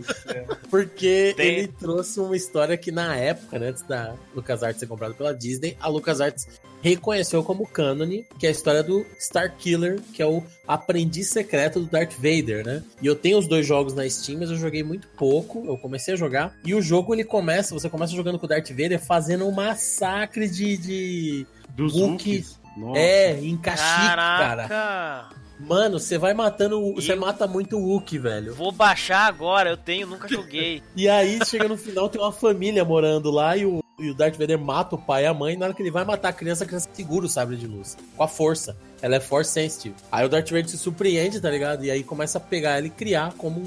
Porque 0.69 1.33
Tem- 1.35 1.57
ele 1.59 1.67
trouxe 1.67 2.19
uma 2.19 2.35
história 2.35 2.77
que 2.77 2.91
na 2.91 3.15
época, 3.15 3.59
né, 3.59 3.69
antes 3.69 3.83
da 3.83 4.15
LucasArts 4.35 4.79
ser 4.79 4.87
comprada 4.87 5.13
pela 5.13 5.33
Disney, 5.33 5.77
a 5.79 5.87
LucasArts 5.87 6.47
reconheceu 6.81 7.43
como 7.43 7.67
cânone, 7.67 8.25
que 8.39 8.45
é 8.47 8.49
a 8.49 8.51
história 8.51 8.81
do 8.81 9.05
Starkiller, 9.19 9.99
que 10.13 10.21
é 10.21 10.25
o 10.25 10.41
aprendiz 10.73 11.29
secreto 11.29 11.79
do 11.79 11.85
Darth 11.85 12.13
Vader, 12.13 12.65
né? 12.65 12.83
E 13.01 13.05
eu 13.05 13.15
tenho 13.15 13.37
os 13.37 13.47
dois 13.47 13.65
jogos 13.65 13.93
na 13.93 14.09
Steam, 14.09 14.39
mas 14.39 14.49
eu 14.49 14.57
joguei 14.57 14.83
muito 14.83 15.07
pouco, 15.17 15.63
eu 15.65 15.77
comecei 15.77 16.13
a 16.13 16.17
jogar, 16.17 16.55
e 16.65 16.73
o 16.73 16.81
jogo 16.81 17.13
ele 17.13 17.23
começa, 17.23 17.73
você 17.73 17.89
começa 17.89 18.13
jogando 18.13 18.39
com 18.39 18.45
o 18.45 18.49
Darth 18.49 18.69
Vader 18.69 18.99
fazendo 18.99 19.47
um 19.47 19.51
massacre 19.51 20.49
de... 20.49 20.77
de... 20.77 21.47
Dos 21.75 21.93
Wookie. 21.93 22.45
Wookiees. 22.77 22.95
É, 22.95 23.39
em 23.39 23.57
Kashyyyk, 23.57 24.15
cara. 24.15 24.67
Caraca. 24.67 25.41
Mano, 25.59 25.99
você 25.99 26.17
vai 26.17 26.33
matando, 26.33 26.95
você 26.95 27.15
mata 27.15 27.45
muito 27.45 27.77
o 27.77 27.89
Wookie, 27.89 28.17
velho. 28.17 28.53
Vou 28.53 28.71
baixar 28.71 29.27
agora, 29.27 29.69
eu 29.69 29.77
tenho, 29.77 30.07
nunca 30.07 30.27
joguei. 30.27 30.81
E 30.95 31.07
aí, 31.07 31.39
chega 31.45 31.67
no 31.67 31.77
final, 31.77 32.09
tem 32.09 32.19
uma 32.19 32.31
família 32.31 32.83
morando 32.83 33.29
lá 33.29 33.55
e 33.55 33.65
o, 33.65 33.81
e 34.01 34.09
o 34.09 34.15
Darth 34.15 34.37
Vader 34.37 34.59
mata 34.59 34.95
o 34.95 34.97
pai 34.97 35.23
e 35.23 35.27
a 35.27 35.33
mãe. 35.33 35.55
Na 35.55 35.65
hora 35.65 35.73
que 35.73 35.81
ele 35.81 35.91
vai 35.91 36.03
matar 36.03 36.29
a 36.29 36.33
criança, 36.33 36.63
a 36.63 36.67
criança 36.67 36.89
segura 36.93 37.25
o 37.25 37.29
sabre 37.29 37.55
de 37.55 37.67
luz. 37.67 37.97
Com 38.15 38.23
a 38.23 38.27
força. 38.27 38.75
Ela 39.01 39.15
é 39.15 39.19
force 39.19 39.51
sensitive. 39.51 39.95
Aí 40.11 40.25
o 40.25 40.29
Darth 40.29 40.49
Vader 40.49 40.69
se 40.69 40.77
surpreende, 40.77 41.39
tá 41.39 41.49
ligado? 41.49 41.83
E 41.83 41.91
aí 41.91 42.03
começa 42.03 42.37
a 42.37 42.41
pegar 42.41 42.77
ela 42.77 42.87
e 42.87 42.89
criar 42.89 43.33
como 43.33 43.59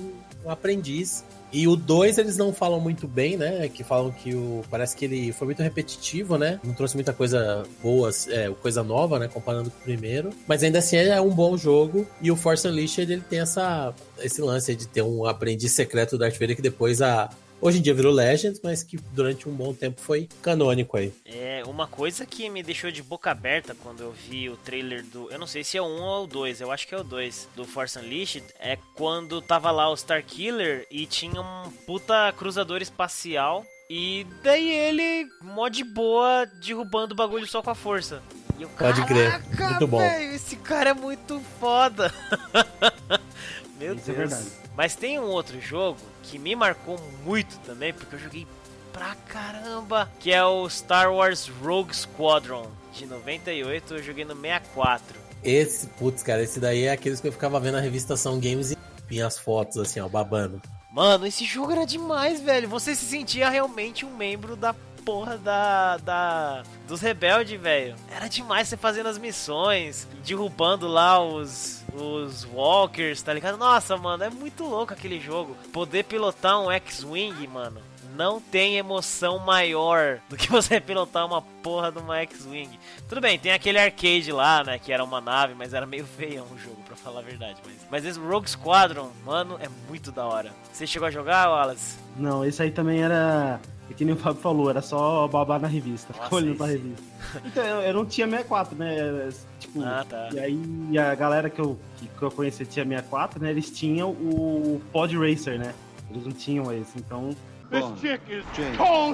um, 0.45 0.51
aprendiz. 0.51 1.25
E 1.53 1.69
o 1.69 1.77
2 1.77 2.19
eles 2.19 2.37
não 2.37 2.53
falam 2.53 2.81
muito 2.81 3.07
bem, 3.07 3.37
né? 3.37 3.69
Que 3.69 3.85
falam 3.85 4.11
que 4.11 4.35
o. 4.35 4.65
Parece 4.69 4.97
que 4.97 5.05
ele 5.05 5.33
foi 5.33 5.47
muito 5.47 5.63
repetitivo, 5.63 6.37
né? 6.37 6.59
Não 6.65 6.75
trouxe 6.75 6.97
muita 6.97 7.13
coisa 7.13 7.63
boa, 7.81 8.11
é, 8.29 8.51
coisa 8.61 8.83
nova, 8.83 9.21
né? 9.21 9.29
Comparando 9.29 9.71
com 9.71 9.79
o 9.79 9.83
primeiro. 9.83 10.31
Mas 10.49 10.65
ainda 10.65 10.81
assim 10.81 10.97
é 10.97 11.21
um 11.21 11.31
bom 11.31 11.57
jogo. 11.57 12.07
E 12.21 12.31
o 12.31 12.37
Force 12.37 12.67
Unleashed 12.67 13.11
ele 13.11 13.23
tem 13.23 13.39
essa, 13.39 13.95
esse 14.19 14.41
lance 14.41 14.75
de 14.75 14.89
ter 14.89 15.03
um 15.03 15.25
aprendiz 15.27 15.73
secreto 15.73 16.13
do 16.13 16.19
Darth 16.19 16.39
Vader 16.39 16.57
que 16.57 16.63
depois 16.63 17.01
a. 17.01 17.31
Hoje 17.61 17.79
em 17.79 17.83
dia 17.83 17.95
virou 17.95 18.13
Legends, 18.13 18.61
mas 18.63 18.83
que 18.83 18.97
durante 19.13 19.49
um 19.49 19.53
bom 19.53 19.73
tempo 19.73 20.01
foi 20.01 20.29
canônico 20.43 20.97
aí. 20.97 21.13
É, 21.25 21.63
uma 21.67 21.87
coisa 21.87 22.27
que 22.27 22.51
me 22.51 22.63
deixou 22.63 22.91
de 22.91 23.03
boca 23.03 23.31
aberta 23.31 23.75
quando 23.83 24.01
eu 24.01 24.13
vi 24.13 24.51
o 24.51 24.57
trailer 24.57 25.03
do. 25.05 25.31
Eu 25.31 25.39
não 25.39 25.47
sei 25.47 25.65
se 25.65 25.79
é 25.79 25.81
o 25.83 25.87
1 25.87 26.03
ou 26.03 26.25
o 26.25 26.27
2, 26.27 26.61
eu 26.61 26.71
acho 26.71 26.87
que 26.87 26.95
é 26.95 26.99
o 26.99 27.05
2 27.05 27.49
do 27.57 27.65
Force 27.65 27.99
Unleashed. 27.99 28.45
É 28.59 28.77
quando 28.95 29.41
tava 29.41 29.71
lá 29.71 29.91
o 29.91 29.95
Starkiller 29.95 30.87
e 30.91 31.07
tinha 31.07 31.41
um 31.41 31.71
puta 31.87 32.33
cruzador 32.37 32.83
espacial. 32.83 33.65
E 33.89 34.27
daí 34.43 34.71
ele, 34.71 35.27
mó 35.43 35.69
de 35.69 35.85
boa, 35.85 36.47
derrubando 36.65 37.13
o 37.13 37.17
bagulho 37.17 37.47
só 37.47 37.63
com 37.63 37.71
a 37.71 37.75
força. 37.75 38.23
E 38.59 38.63
eu, 38.63 38.69
Pode 38.71 39.05
crer, 39.07 39.31
"Caraca, 39.51 39.69
muito 39.71 39.87
bom." 39.87 39.99
velho, 39.99 40.35
esse 40.35 40.57
cara 40.57 40.91
é 40.91 40.95
muito 40.95 41.41
foda. 41.61 42.13
Meu 43.85 43.95
Isso 43.95 44.11
é 44.11 44.15
Deus. 44.15 44.31
verdade. 44.31 44.51
Mas 44.77 44.95
tem 44.95 45.19
um 45.19 45.25
outro 45.25 45.61
jogo 45.61 45.99
que 46.23 46.39
me 46.39 46.57
marcou 46.57 46.99
muito 47.25 47.59
também, 47.61 47.93
porque 47.93 48.15
eu 48.15 48.19
joguei 48.19 48.47
pra 48.93 49.15
caramba, 49.29 50.11
que 50.21 50.33
é 50.33 50.45
o 50.45 50.69
Star 50.71 51.13
Wars 51.13 51.49
Rogue 51.49 51.95
Squadron 51.95 52.71
de 52.93 53.07
98, 53.07 53.95
eu 53.97 54.03
joguei 54.03 54.25
no 54.25 54.35
64. 54.35 55.21
Esse, 55.43 55.89
putz, 55.89 56.23
cara, 56.23 56.43
esse 56.43 56.59
daí 56.59 56.85
é 56.85 56.93
aqueles 56.93 57.21
que 57.21 57.29
eu 57.29 57.33
ficava 57.33 57.61
vendo 57.61 57.75
na 57.75 57.81
revista 57.81 58.17
São 58.17 58.41
Games 58.41 58.71
e 58.71 58.79
vinha 59.07 59.27
as 59.27 59.39
fotos 59.39 59.77
assim, 59.77 60.01
ó, 60.01 60.09
babando. 60.09 60.63
Mano, 60.93 61.27
esse 61.27 61.45
jogo 61.45 61.73
era 61.73 61.85
demais, 61.85 62.41
velho. 62.41 62.69
Você 62.69 62.95
se 62.95 63.05
sentia 63.05 63.51
realmente 63.51 64.07
um 64.07 64.17
membro 64.17 64.55
da 64.55 64.75
porra 65.05 65.37
da. 65.39 65.97
da 65.99 66.63
dos 66.89 67.01
rebeldes, 67.01 67.61
velho. 67.61 67.95
Era 68.15 68.29
demais 68.29 68.69
você 68.69 68.77
fazendo 68.77 69.09
as 69.09 69.19
missões, 69.19 70.07
derrubando 70.25 70.87
lá 70.87 71.19
os. 71.23 71.85
os 71.95 72.45
walkers, 72.45 73.23
tá 73.23 73.33
ligado? 73.33 73.57
Nossa, 73.59 73.97
mano, 73.97 74.25
é 74.25 74.31
muito 74.31 74.65
louco 74.65 74.93
aquele 74.93 75.21
jogo. 75.21 75.57
Poder 75.73 76.05
pilotar 76.05 76.61
um 76.61 76.71
X-Wing, 76.71 77.47
mano. 77.47 77.81
não 78.17 78.41
tem 78.41 78.77
emoção 78.77 79.39
maior 79.41 80.21
do 80.31 80.37
que 80.37 80.51
você 80.51 80.81
pilotar 80.81 81.27
uma 81.27 81.43
porra 81.43 81.91
de 81.91 81.99
uma 81.99 82.19
X-Wing. 82.21 82.79
Tudo 83.09 83.21
bem, 83.21 83.39
tem 83.39 83.53
aquele 83.53 83.79
arcade 83.79 84.31
lá, 84.31 84.63
né, 84.63 84.79
que 84.79 84.93
era 84.93 85.03
uma 85.03 85.21
nave, 85.21 85.55
mas 85.55 85.75
era 85.75 85.85
meio 85.85 86.05
feião 86.07 86.47
o 86.53 86.59
jogo, 86.59 86.81
pra 86.87 86.95
falar 86.95 87.21
a 87.21 87.23
verdade. 87.23 87.61
Mas, 87.65 87.75
mas 87.91 88.05
esse 88.05 88.19
Rogue 88.19 88.49
Squadron, 88.49 89.11
mano, 89.25 89.59
é 89.61 89.69
muito 89.89 90.13
da 90.13 90.25
hora. 90.27 90.53
Você 90.73 90.87
chegou 90.87 91.09
a 91.09 91.11
jogar, 91.11 91.49
Wallace? 91.51 91.99
Não, 92.17 92.45
esse 92.45 92.63
aí 92.63 92.71
também 92.71 93.03
era. 93.03 93.61
É 93.91 93.93
que 93.95 94.05
nem 94.05 94.15
o 94.15 94.19
Fábio 94.19 94.41
falou, 94.41 94.71
era 94.71 94.81
só 94.81 95.29
babar 95.29 95.61
na 95.61 95.69
revista. 95.69 96.15
Nossa, 96.17 96.35
olhando 96.35 96.57
pra 96.57 96.67
revista. 96.67 97.03
Então, 97.45 97.65
eu, 97.65 97.81
eu 97.83 97.95
não 97.95 98.07
tinha 98.07 98.27
64, 98.27 98.77
né? 98.77 99.29
Tipo, 99.61 99.83
Ah, 99.83 100.05
tá. 100.09 100.29
e 100.33 100.39
aí 100.41 100.99
a 100.99 101.15
galera 101.15 101.51
que 101.51 101.61
eu, 101.61 101.79
que, 101.99 102.07
que 102.09 102.23
eu 102.23 102.31
conheci 102.31 102.65
tinha 102.65 102.85
64, 102.87 103.43
né? 103.43 103.51
Eles 103.51 103.71
tinham 103.71 104.11
o 104.11 104.81
Pod 104.93 105.15
Racer, 105.19 105.59
né? 105.59 105.75
Eles 106.11 106.25
não 106.25 106.33
tinham 106.33 106.73
esse, 106.73 106.99
então. 106.99 107.31
This 107.71 107.81
bom, 107.81 107.97
chick 107.97 108.21
is. 108.31 108.45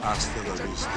Hasta 0.05 0.39
la 0.49 0.55
vista, 0.67 0.89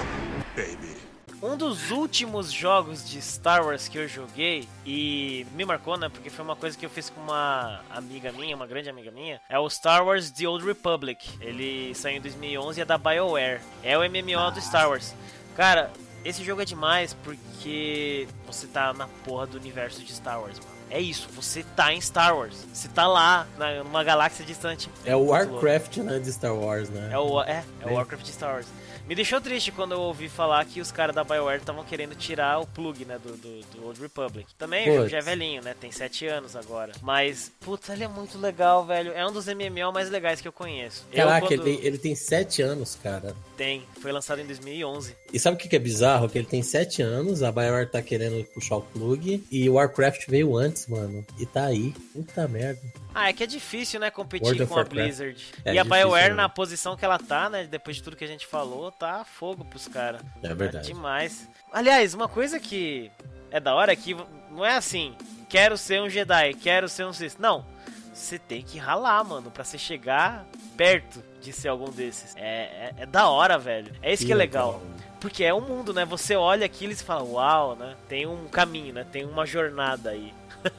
baby. 0.55 1.02
Um 1.45 1.57
dos 1.57 1.91
últimos 1.91 2.53
jogos 2.53 3.05
de 3.09 3.21
Star 3.21 3.65
Wars 3.65 3.89
que 3.89 3.97
eu 3.97 4.07
joguei 4.07 4.65
e 4.85 5.45
me 5.53 5.65
marcou, 5.65 5.97
né? 5.97 6.07
Porque 6.07 6.29
foi 6.29 6.45
uma 6.45 6.55
coisa 6.55 6.77
que 6.77 6.85
eu 6.85 6.89
fiz 6.89 7.09
com 7.09 7.19
uma 7.19 7.81
amiga 7.89 8.31
minha, 8.31 8.55
uma 8.55 8.65
grande 8.65 8.89
amiga 8.89 9.11
minha. 9.11 9.41
É 9.49 9.59
o 9.59 9.69
Star 9.69 10.05
Wars 10.05 10.31
The 10.31 10.47
Old 10.47 10.65
Republic. 10.65 11.29
Ele 11.41 11.93
saiu 11.95 12.15
em 12.15 12.21
2011 12.21 12.79
e 12.79 12.81
é 12.81 12.85
da 12.85 12.97
BioWare. 12.97 13.59
É 13.83 13.97
o 13.97 14.01
MMO 14.09 14.51
do 14.53 14.61
Star 14.61 14.87
Wars. 14.87 15.13
Cara, 15.53 15.91
esse 16.23 16.41
jogo 16.45 16.61
é 16.61 16.65
demais 16.65 17.13
porque 17.13 18.25
você 18.47 18.65
tá 18.67 18.93
na 18.93 19.09
porra 19.25 19.45
do 19.45 19.57
universo 19.57 20.01
de 20.01 20.13
Star 20.13 20.39
Wars, 20.39 20.57
mano. 20.59 20.71
É 20.89 21.01
isso, 21.01 21.27
você 21.35 21.63
tá 21.75 21.91
em 21.91 21.99
Star 21.99 22.37
Wars. 22.37 22.55
Você 22.71 22.87
tá 22.87 23.05
lá, 23.07 23.47
na- 23.57 23.83
numa 23.83 24.03
galáxia 24.03 24.45
distante. 24.45 24.89
É 25.03 25.13
o. 25.15 25.25
Warcraft, 25.25 25.97
né, 25.97 26.19
de 26.19 26.31
Star 26.31 26.53
Wars, 26.55 26.87
né? 26.89 27.09
É 27.11 27.17
o, 27.17 27.41
é, 27.43 27.65
é 27.81 27.85
o 27.85 27.89
É. 27.89 27.93
Warcraft 27.93 28.27
Star 28.27 28.53
Wars. 28.53 28.67
Me 29.13 29.15
deixou 29.15 29.39
triste 29.39 29.71
quando 29.71 29.91
eu 29.91 30.01
ouvi 30.01 30.27
falar 30.27 30.65
que 30.65 30.81
os 30.81 30.91
caras 30.91 31.15
da 31.15 31.23
BioWare 31.23 31.59
estavam 31.59 31.83
querendo 31.83 32.15
tirar 32.15 32.57
o 32.59 32.65
plug, 32.65 33.05
né, 33.05 33.19
do, 33.19 33.37
do, 33.37 33.61
do 33.61 33.85
Old 33.85 34.01
Republic. 34.01 34.47
Também 34.57 34.85
o 34.85 34.85
jogo 34.85 34.97
Putz. 35.01 35.11
já 35.11 35.17
é 35.19 35.21
velhinho, 35.21 35.61
né, 35.61 35.75
tem 35.79 35.91
7 35.91 36.25
anos 36.25 36.55
agora. 36.55 36.93
Mas, 36.99 37.51
puta, 37.59 37.93
ele 37.93 38.05
é 38.05 38.07
muito 38.07 38.39
legal, 38.39 38.83
velho. 38.83 39.11
É 39.13 39.23
um 39.23 39.31
dos 39.31 39.45
MMO 39.45 39.93
mais 39.93 40.09
legais 40.09 40.41
que 40.41 40.47
eu 40.47 40.51
conheço. 40.51 41.05
Eu, 41.11 41.27
Caraca, 41.27 41.45
quando- 41.45 41.67
ele, 41.67 41.79
ele 41.85 41.99
tem 41.99 42.15
7 42.15 42.63
anos, 42.63 42.97
cara. 43.03 43.35
Tem, 43.55 43.85
foi 44.01 44.11
lançado 44.11 44.41
em 44.41 44.47
2011. 44.47 45.15
E 45.33 45.39
sabe 45.39 45.55
o 45.55 45.59
que 45.59 45.67
que 45.67 45.75
é 45.75 45.79
bizarro? 45.79 46.29
Que 46.29 46.37
ele 46.37 46.45
tem 46.45 46.61
7 46.61 47.01
anos, 47.01 47.41
a 47.41 47.51
BioWare 47.51 47.89
tá 47.89 48.03
querendo 48.03 48.45
puxar 48.53 48.75
o 48.75 48.81
plug, 48.81 49.43
e 49.51 49.67
o 49.67 49.73
Warcraft 49.73 50.27
veio 50.27 50.55
antes, 50.55 50.85
mano. 50.85 51.25
E 51.39 51.45
tá 51.47 51.65
aí. 51.65 51.91
Puta 52.13 52.47
merda. 52.47 52.81
Ah, 53.15 53.29
é 53.29 53.33
que 53.33 53.43
é 53.43 53.47
difícil, 53.47 53.99
né, 53.99 54.11
competir 54.11 54.45
World 54.45 54.67
com 54.67 54.77
a. 54.77 54.83
Blizzard. 54.83 55.43
É 55.65 55.73
e 55.73 55.79
a 55.79 55.83
BioWare, 55.83 56.29
né? 56.29 56.35
na 56.35 56.49
posição 56.49 56.95
que 56.95 57.03
ela 57.03 57.17
tá, 57.17 57.49
né, 57.49 57.65
depois 57.65 57.95
de 57.95 58.03
tudo 58.03 58.15
que 58.15 58.23
a 58.23 58.27
gente 58.27 58.45
falou, 58.45 58.91
tá 58.91 59.25
fogo 59.25 59.65
pros 59.65 59.87
caras. 59.87 60.21
É 60.43 60.53
verdade. 60.53 60.85
demais. 60.85 61.49
Aliás, 61.71 62.13
uma 62.13 62.27
coisa 62.27 62.59
que 62.59 63.09
é 63.49 63.59
da 63.59 63.73
hora 63.73 63.91
é 63.91 63.95
que 63.95 64.15
não 64.51 64.63
é 64.63 64.75
assim, 64.75 65.15
quero 65.49 65.77
ser 65.77 65.99
um 65.99 66.09
Jedi, 66.09 66.53
quero 66.53 66.87
ser 66.87 67.05
um 67.05 67.13
Sith. 67.13 67.37
Não, 67.39 67.65
você 68.13 68.37
tem 68.37 68.61
que 68.61 68.77
ralar, 68.77 69.23
mano, 69.23 69.49
pra 69.49 69.63
você 69.63 69.79
chegar 69.79 70.45
perto 70.77 71.23
de 71.41 71.51
ser 71.51 71.69
algum 71.69 71.89
desses. 71.89 72.35
É, 72.35 72.41
é, 72.41 72.93
é 72.99 73.05
da 73.05 73.27
hora, 73.29 73.57
velho. 73.57 73.91
É 74.01 74.13
isso 74.13 74.25
que 74.25 74.31
é 74.31 74.35
legal. 74.35 74.81
Porque 75.23 75.41
é 75.41 75.53
um 75.53 75.61
mundo, 75.61 75.93
né? 75.93 76.03
Você 76.03 76.35
olha 76.35 76.65
aquilo 76.65 76.91
e 76.91 76.95
fala, 76.97 77.23
uau, 77.23 77.77
né? 77.77 77.95
Tem 78.09 78.27
um 78.27 78.45
caminho, 78.49 78.93
né? 78.93 79.05
Tem 79.09 79.23
uma 79.23 79.45
jornada 79.45 80.09
aí. 80.09 80.33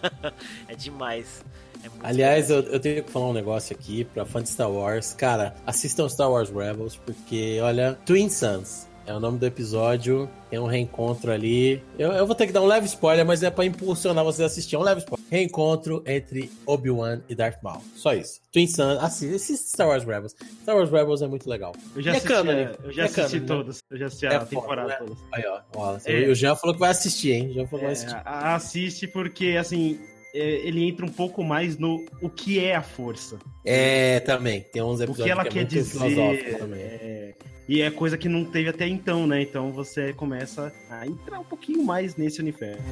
é 0.69 0.75
demais. 0.75 1.43
É 1.83 1.89
muito 1.89 2.05
Aliás, 2.05 2.51
eu, 2.51 2.61
eu 2.61 2.79
tenho 2.79 3.03
que 3.03 3.11
falar 3.11 3.29
um 3.29 3.33
negócio 3.33 3.75
aqui 3.75 4.05
pra 4.05 4.27
fã 4.27 4.43
de 4.43 4.51
Star 4.51 4.71
Wars. 4.71 5.15
Cara, 5.15 5.57
assistam 5.67 6.11
Star 6.11 6.31
Wars 6.31 6.51
Rebels, 6.51 6.95
porque, 6.95 7.59
olha, 7.63 7.99
Twin 8.05 8.29
Suns 8.29 8.87
é 9.07 9.13
o 9.15 9.21
nome 9.21 9.39
do 9.39 9.47
episódio. 9.47 10.29
Tem 10.51 10.59
um 10.59 10.67
reencontro 10.67 11.31
ali. 11.33 11.83
Eu, 11.99 12.13
eu 12.13 12.27
vou 12.27 12.35
ter 12.35 12.47
que 12.47 12.53
dar 12.53 12.63
um 12.63 12.67
leve 12.67 12.87
spoiler, 12.87 13.25
mas 13.27 13.43
é 13.43 13.51
pra 13.51 13.65
impulsionar 13.65 14.25
vocês 14.25 14.41
a 14.43 14.47
assistir. 14.47 14.77
É 14.77 14.79
um 14.79 14.83
leve 14.83 15.01
spoiler. 15.01 15.27
Reencontro 15.31 16.03
entre 16.07 16.51
Obi-Wan 16.67 17.21
e 17.29 17.35
Darth 17.35 17.63
Maul. 17.63 17.83
Só 17.97 18.15
isso. 18.15 18.41
Twin 18.53 18.67
Suns, 18.67 18.99
assista, 19.03 19.37
assista 19.37 19.69
Star 19.69 19.89
Wars 19.89 20.05
Rebels. 20.05 20.35
Star 20.63 20.77
Wars 20.77 20.91
Rebels 20.91 21.23
é 21.23 21.27
muito 21.27 21.49
legal. 21.49 21.73
Eu 21.95 22.03
já 22.03 22.11
E 22.13 22.15
é 22.15 22.17
assisti, 22.19 22.35
cânone. 22.35 22.69
eu 22.85 22.93
já 22.93 23.03
É 23.03 23.05
assisti 23.07 23.41
né? 23.41 23.47
Eu 23.91 23.99
já 23.99 24.07
assisti 24.07 24.27
É 24.27 24.29
a 24.29 24.33
foda, 24.41 24.47
temporada 24.47 24.89
né? 24.89 24.97
todas. 24.99 25.19
Aí, 25.33 25.45
ó. 25.47 25.61
ó 25.77 25.97
É. 26.05 26.29
O 26.29 26.35
Jean 26.35 26.57
falou 26.57 26.75
que 26.75 26.81
vai 26.81 26.91
assistir, 26.91 27.33
hein? 27.33 27.53
Já 27.53 27.67
falou 27.67 27.81
que 27.81 27.85
vai 27.87 27.89
É, 27.89 27.93
assistir. 27.93 28.15
a- 28.25 28.55
assiste 28.55 29.07
porque, 29.09 29.57
assim, 29.59 29.99
é, 30.35 30.67
ele 30.67 30.87
entra 30.89 31.05
um 31.05 31.11
pouco 31.11 31.43
mais 31.43 31.77
no 31.79 32.05
o 32.23 32.29
que 32.31 32.59
é 32.65 32.75
a 32.77 32.83
força. 32.83 33.39
É, 33.65 34.21
também. 34.21 34.61
Tem 34.73 34.83
uns 34.83 35.01
O 35.01 35.03
episódios 35.03 35.25
que 35.25 35.31
ela 35.31 35.43
é 35.43 35.45
quer 35.49 35.55
muito 35.61 35.69
dizer. 35.71 36.59
também. 36.59 36.81
é, 36.81 37.35
e 37.69 37.81
é 37.81 37.91
coisa 37.91 38.19
que 38.19 38.29
não 38.29 38.45
teve 38.45 38.69
até 38.69 38.87
então, 38.87 39.27
né? 39.27 39.43
Então 39.43 39.73
você 39.73 40.13
começa 40.13 40.73
a 40.91 41.07
entrar 41.07 41.41
um 41.41 41.45
pouquinho 41.45 41.85
mais 41.85 42.17
nesse 42.17 42.41
universo. 42.41 42.83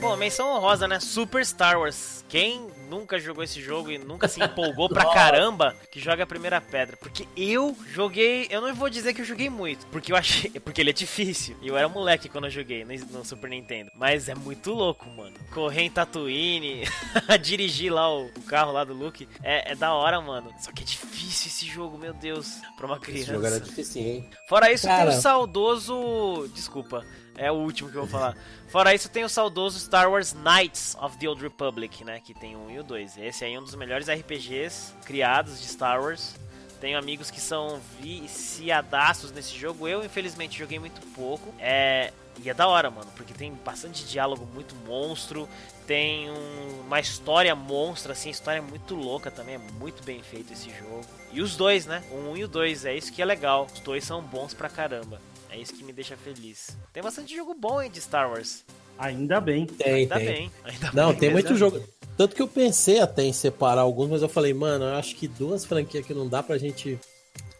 Bom, 0.00 0.16
menção 0.16 0.48
honrosa, 0.48 0.88
né? 0.88 0.98
Super 0.98 1.46
Star 1.46 1.78
Wars. 1.78 2.24
Quem 2.28 2.66
nunca 2.92 3.18
jogou 3.18 3.42
esse 3.42 3.60
jogo 3.60 3.90
e 3.90 3.96
nunca 3.96 4.28
se 4.28 4.42
empolgou 4.42 4.86
pra 4.86 5.06
caramba, 5.14 5.74
que 5.90 5.98
joga 5.98 6.24
a 6.24 6.26
primeira 6.26 6.60
pedra. 6.60 6.96
Porque 6.98 7.26
eu 7.34 7.74
joguei. 7.88 8.46
Eu 8.50 8.60
não 8.60 8.74
vou 8.74 8.90
dizer 8.90 9.14
que 9.14 9.22
eu 9.22 9.24
joguei 9.24 9.48
muito. 9.48 9.86
Porque 9.86 10.12
eu 10.12 10.16
achei. 10.16 10.50
Porque 10.60 10.82
ele 10.82 10.90
é 10.90 10.92
difícil. 10.92 11.56
E 11.62 11.68
eu 11.68 11.76
era 11.76 11.88
moleque 11.88 12.28
quando 12.28 12.44
eu 12.44 12.50
joguei 12.50 12.84
no, 12.84 13.24
Super 13.24 13.48
Nintendo. 13.48 13.90
Mas 13.94 14.28
é 14.28 14.34
muito 14.34 14.72
louco, 14.72 15.08
mano. 15.08 15.34
Correr 15.52 15.82
em 15.82 15.90
Tatooine, 15.90 16.84
dirigir 17.40 17.92
lá 17.92 18.12
o, 18.14 18.26
o 18.26 18.42
carro 18.42 18.72
lá 18.72 18.84
do 18.84 18.92
Luke. 18.92 19.26
É, 19.42 19.72
é 19.72 19.74
da 19.74 19.94
hora, 19.94 20.20
mano. 20.20 20.52
Só 20.60 20.70
que 20.70 20.82
é 20.82 20.86
difícil 20.86 21.48
esse 21.48 21.66
jogo, 21.66 21.96
meu 21.96 22.12
Deus. 22.12 22.60
Pra 22.76 22.86
uma 22.86 22.96
Esse 22.96 23.04
criança. 23.06 23.32
jogo 23.32 23.46
era 23.46 23.60
difícil, 23.60 24.02
hein? 24.02 24.30
Fora 24.46 24.70
isso, 24.70 24.86
Cara. 24.86 25.10
tem 25.10 25.18
o 25.18 25.20
saudoso. 25.20 26.48
Desculpa, 26.54 27.04
é 27.36 27.50
o 27.50 27.54
último 27.54 27.90
que 27.90 27.96
eu 27.96 28.02
vou 28.06 28.10
falar. 28.10 28.36
Fora 28.68 28.94
isso, 28.94 29.08
tem 29.08 29.24
o 29.24 29.28
saudoso 29.28 29.78
Star 29.78 30.10
Wars 30.10 30.32
Knights 30.34 30.96
of 31.00 31.16
the 31.18 31.28
Old 31.28 31.42
Republic, 31.42 32.04
né? 32.04 32.20
Que 32.20 32.32
tem 32.34 32.56
1 32.56 32.70
e 32.70 32.78
o 32.78 32.82
2. 32.84 33.18
Esse 33.18 33.44
aí 33.44 33.54
é 33.54 33.58
um 33.60 33.62
dos 33.64 33.74
melhores 33.74 34.08
RPGs 34.08 34.94
criados 35.04 35.60
de 35.60 35.66
Star 35.68 36.00
Wars. 36.02 36.34
Tenho 36.80 36.98
amigos 36.98 37.30
que 37.30 37.40
são 37.40 37.80
viciadaços 38.00 39.30
nesse 39.30 39.56
jogo. 39.56 39.86
Eu, 39.86 40.04
infelizmente, 40.04 40.58
joguei 40.58 40.78
muito 40.78 41.00
pouco. 41.14 41.54
É. 41.58 42.12
E 42.42 42.48
é 42.48 42.54
da 42.54 42.66
hora, 42.66 42.90
mano, 42.90 43.10
porque 43.14 43.34
tem 43.34 43.52
bastante 43.52 44.04
diálogo 44.06 44.48
muito 44.54 44.74
monstro, 44.86 45.46
tem 45.86 46.30
um- 46.30 46.80
uma 46.86 46.98
história 46.98 47.54
monstra, 47.54 48.14
assim, 48.14 48.30
história 48.30 48.62
muito 48.62 48.94
louca 48.94 49.30
também, 49.30 49.56
é 49.56 49.58
muito 49.58 50.02
bem 50.02 50.22
feito 50.22 50.50
esse 50.50 50.70
jogo. 50.70 51.04
E 51.30 51.42
os 51.42 51.56
dois, 51.56 51.84
né? 51.84 52.02
O 52.10 52.30
1 52.30 52.36
e 52.38 52.44
o 52.44 52.48
2, 52.48 52.86
é 52.86 52.96
isso 52.96 53.12
que 53.12 53.20
é 53.20 53.24
legal. 53.26 53.66
Os 53.72 53.80
dois 53.80 54.02
são 54.04 54.22
bons 54.22 54.54
pra 54.54 54.70
caramba. 54.70 55.20
É 55.52 55.58
isso 55.58 55.74
que 55.74 55.84
me 55.84 55.92
deixa 55.92 56.16
feliz. 56.16 56.76
Tem 56.92 57.02
bastante 57.02 57.36
jogo 57.36 57.54
bom, 57.54 57.80
hein, 57.82 57.90
de 57.90 58.00
Star 58.00 58.30
Wars. 58.30 58.64
Ainda 58.98 59.40
bem. 59.40 59.66
Tem, 59.66 59.92
Ainda 59.94 60.16
tem. 60.16 60.26
bem. 60.26 60.50
Ainda 60.64 60.90
Não, 60.94 61.10
bem 61.10 61.18
tem 61.20 61.30
muito 61.30 61.54
jogo. 61.56 61.82
Tanto 62.16 62.34
que 62.34 62.42
eu 62.42 62.48
pensei 62.48 63.00
até 63.00 63.22
em 63.22 63.32
separar 63.32 63.82
alguns, 63.82 64.08
mas 64.10 64.22
eu 64.22 64.28
falei, 64.28 64.54
mano, 64.54 64.84
eu 64.86 64.94
acho 64.94 65.14
que 65.16 65.28
duas 65.28 65.64
franquias 65.64 66.06
que 66.06 66.14
não 66.14 66.28
dá 66.28 66.42
pra 66.42 66.56
gente 66.58 66.98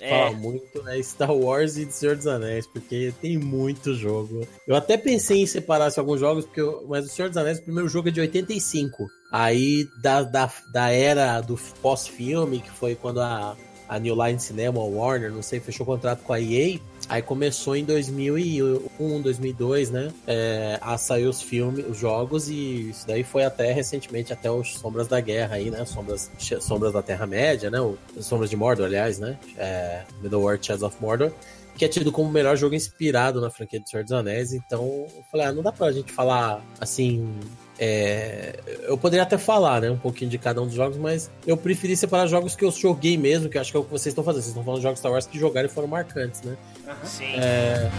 É, 0.01 0.09
falar 0.11 0.33
muito 0.33 0.89
é 0.89 1.03
Star 1.03 1.35
Wars 1.35 1.77
e 1.77 1.91
Senhor 1.91 2.17
dos 2.17 2.27
Anéis, 2.27 2.67
porque 2.67 3.13
tem 3.21 3.37
muito 3.39 3.95
jogo. 3.95 4.47
Eu 4.67 4.75
até 4.75 4.97
pensei 4.97 5.43
em 5.43 5.47
separar 5.47 5.91
se 5.91 5.99
alguns 6.01 6.19
jogos, 6.21 6.45
porque 6.45 6.61
eu- 6.61 6.85
mas 6.89 7.05
o 7.07 7.09
Senhor 7.09 7.29
dos 7.29 7.37
Anéis, 7.37 7.59
o 7.59 7.63
primeiro 7.63 7.89
jogo 7.89 8.09
é 8.09 8.11
de 8.11 8.21
85. 8.21 9.07
Aí, 9.31 9.87
da, 10.03 10.23
da, 10.23 10.51
da 10.73 10.91
era 10.91 11.41
do 11.41 11.57
pós-filme, 11.81 12.61
que 12.61 12.71
foi 12.71 12.95
quando 12.95 13.21
a, 13.21 13.57
a 13.89 13.99
New 13.99 14.15
Line 14.27 14.41
Cinema, 14.41 14.81
a 14.81 14.85
Warner, 14.85 15.31
não 15.33 15.43
sei, 15.43 15.61
fechou 15.61 15.85
contrato 15.87 16.23
com 16.23 16.33
a 16.33 16.41
EA. 16.41 16.79
Aí 17.09 17.21
começou 17.21 17.77
em 17.77 17.85
2001, 17.85 19.21
2002, 19.21 19.91
né? 19.91 20.13
É, 20.27 20.79
a 20.81 20.97
sair 20.97 21.27
os 21.27 21.43
filmes, 21.43 21.85
os 21.87 21.99
jogos, 21.99 22.49
e 22.49 22.91
isso 22.91 23.07
daí 23.07 23.23
foi 23.23 23.45
até 23.45 23.73
recentemente, 23.73 24.33
até 24.33 24.51
os 24.51 24.75
Sombras 24.75 25.09
da 25.09 25.21
Guerra 25.21 25.57
aí, 25.57 25.71
né? 25.71 25.85
Sombras, 25.85 26.31
Sombras 26.61 26.93
da 26.93 27.03
Terra-média, 27.03 27.71
né? 27.71 27.81
O, 27.81 27.99
Sombras 28.21 28.49
de 28.49 28.57
Mordor, 28.57 28.87
aliás, 28.87 29.19
né? 29.19 29.39
É, 29.59 30.03
Middle-earth 30.23 30.65
Shadows 30.65 30.83
of 30.83 30.97
Mordor. 31.01 31.33
Que 31.77 31.87
é 31.87 31.89
tido 31.89 32.13
como 32.13 32.29
o 32.29 32.33
melhor 32.33 32.57
jogo 32.57 32.75
inspirado 32.75 33.41
na 33.41 33.51
franquia 33.51 33.81
do 33.81 33.89
Senhor 33.89 34.03
dos 34.03 34.13
Anéis. 34.13 34.53
Então, 34.53 35.07
eu 35.15 35.25
falei, 35.31 35.47
ah, 35.47 35.53
não 35.53 35.63
dá 35.63 35.73
pra 35.73 35.91
gente 35.91 36.13
falar 36.13 36.63
assim. 36.79 37.35
É, 37.79 38.59
eu 38.83 38.97
poderia 38.99 39.23
até 39.23 39.39
falar, 39.39 39.81
né, 39.81 39.91
um 39.91 39.99
pouquinho 39.99 40.31
de 40.31 40.39
cada 40.39 40.61
um 40.61 40.67
dos 40.67 40.75
jogos, 40.75 40.97
mas 40.97 41.31
eu 41.47 41.57
preferi 41.57 41.97
separar 41.97 42.27
jogos 42.27 42.55
que 42.55 42.65
eu 42.65 42.71
joguei 42.71 43.17
mesmo, 43.17 43.49
que 43.49 43.57
eu 43.57 43.61
acho 43.61 43.71
que 43.71 43.77
é 43.77 43.81
o 43.81 43.85
que 43.85 43.91
vocês 43.91 44.13
estão 44.13 44.25
fazendo. 44.25 44.43
Vocês 44.43 44.51
estão 44.51 44.65
falando 44.65 44.79
de 44.79 44.83
jogos 44.85 44.99
Star 44.99 45.13
Wars 45.13 45.27
que 45.27 45.39
jogaram 45.39 45.69
e 45.69 45.71
foram 45.71 45.89
marcantes, 45.89 46.43
né? 46.43 46.57
sim. 47.05 47.35
É, 47.37 47.91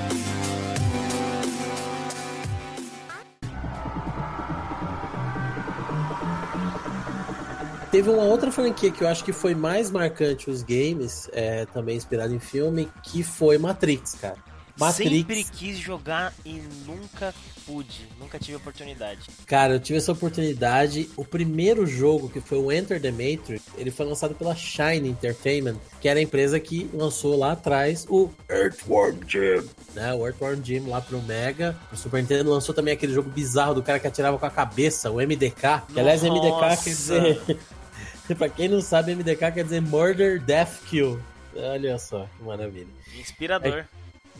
Teve 7.93 8.09
uma 8.09 8.23
outra 8.23 8.51
franquia 8.51 8.89
que 8.89 9.03
eu 9.03 9.07
acho 9.07 9.23
que 9.23 9.31
foi 9.31 9.53
mais 9.53 9.91
marcante 9.91 10.49
os 10.49 10.63
games, 10.63 11.29
é, 11.31 11.67
também 11.67 11.95
inspirado 11.95 12.33
em 12.33 12.39
filme, 12.39 12.89
que 13.03 13.21
foi 13.21 13.59
Matrix, 13.59 14.15
cara. 14.15 14.52
Matrix. 14.77 15.09
Sempre 15.11 15.43
quis 15.43 15.77
jogar 15.77 16.33
e 16.45 16.61
nunca 16.85 17.33
pude, 17.65 18.07
nunca 18.19 18.39
tive 18.39 18.57
oportunidade. 18.57 19.21
Cara, 19.45 19.73
eu 19.73 19.79
tive 19.79 19.97
essa 19.97 20.11
oportunidade. 20.11 21.09
O 21.15 21.23
primeiro 21.23 21.85
jogo, 21.85 22.29
que 22.29 22.41
foi 22.41 22.57
o 22.57 22.71
Enter 22.71 23.01
the 23.01 23.11
Matrix, 23.11 23.61
ele 23.77 23.91
foi 23.91 24.05
lançado 24.05 24.35
pela 24.35 24.55
Shine 24.55 25.09
Entertainment, 25.09 25.77
que 26.01 26.09
era 26.09 26.19
a 26.19 26.23
empresa 26.23 26.59
que 26.59 26.89
lançou 26.93 27.37
lá 27.37 27.51
atrás 27.51 28.05
o 28.09 28.29
Earthworm 28.49 29.17
Jim. 29.27 29.67
Né, 29.93 30.13
o 30.13 30.25
Earthworm 30.25 30.61
Jim 30.63 30.87
lá 30.87 31.01
pro 31.01 31.21
Mega. 31.21 31.75
O 31.91 31.95
Super 31.95 32.21
Nintendo 32.21 32.49
lançou 32.49 32.73
também 32.73 32.93
aquele 32.93 33.13
jogo 33.13 33.29
bizarro 33.29 33.75
do 33.75 33.83
cara 33.83 33.99
que 33.99 34.07
atirava 34.07 34.37
com 34.37 34.45
a 34.45 34.51
cabeça, 34.51 35.11
o 35.11 35.15
MDK. 35.15 35.83
Que, 35.93 35.99
aliás, 35.99 36.23
MDK 36.23 36.83
quer 36.83 36.89
dizer. 36.89 37.59
pra 38.37 38.49
quem 38.49 38.67
não 38.67 38.81
sabe, 38.81 39.13
MDK 39.13 39.51
quer 39.53 39.63
dizer 39.63 39.81
Murder, 39.81 40.41
Death, 40.41 40.83
Kill. 40.89 41.19
Olha 41.55 41.99
só, 41.99 42.27
que 42.37 42.43
maravilha. 42.43 42.87
Inspirador. 43.15 43.79
É, 43.79 43.85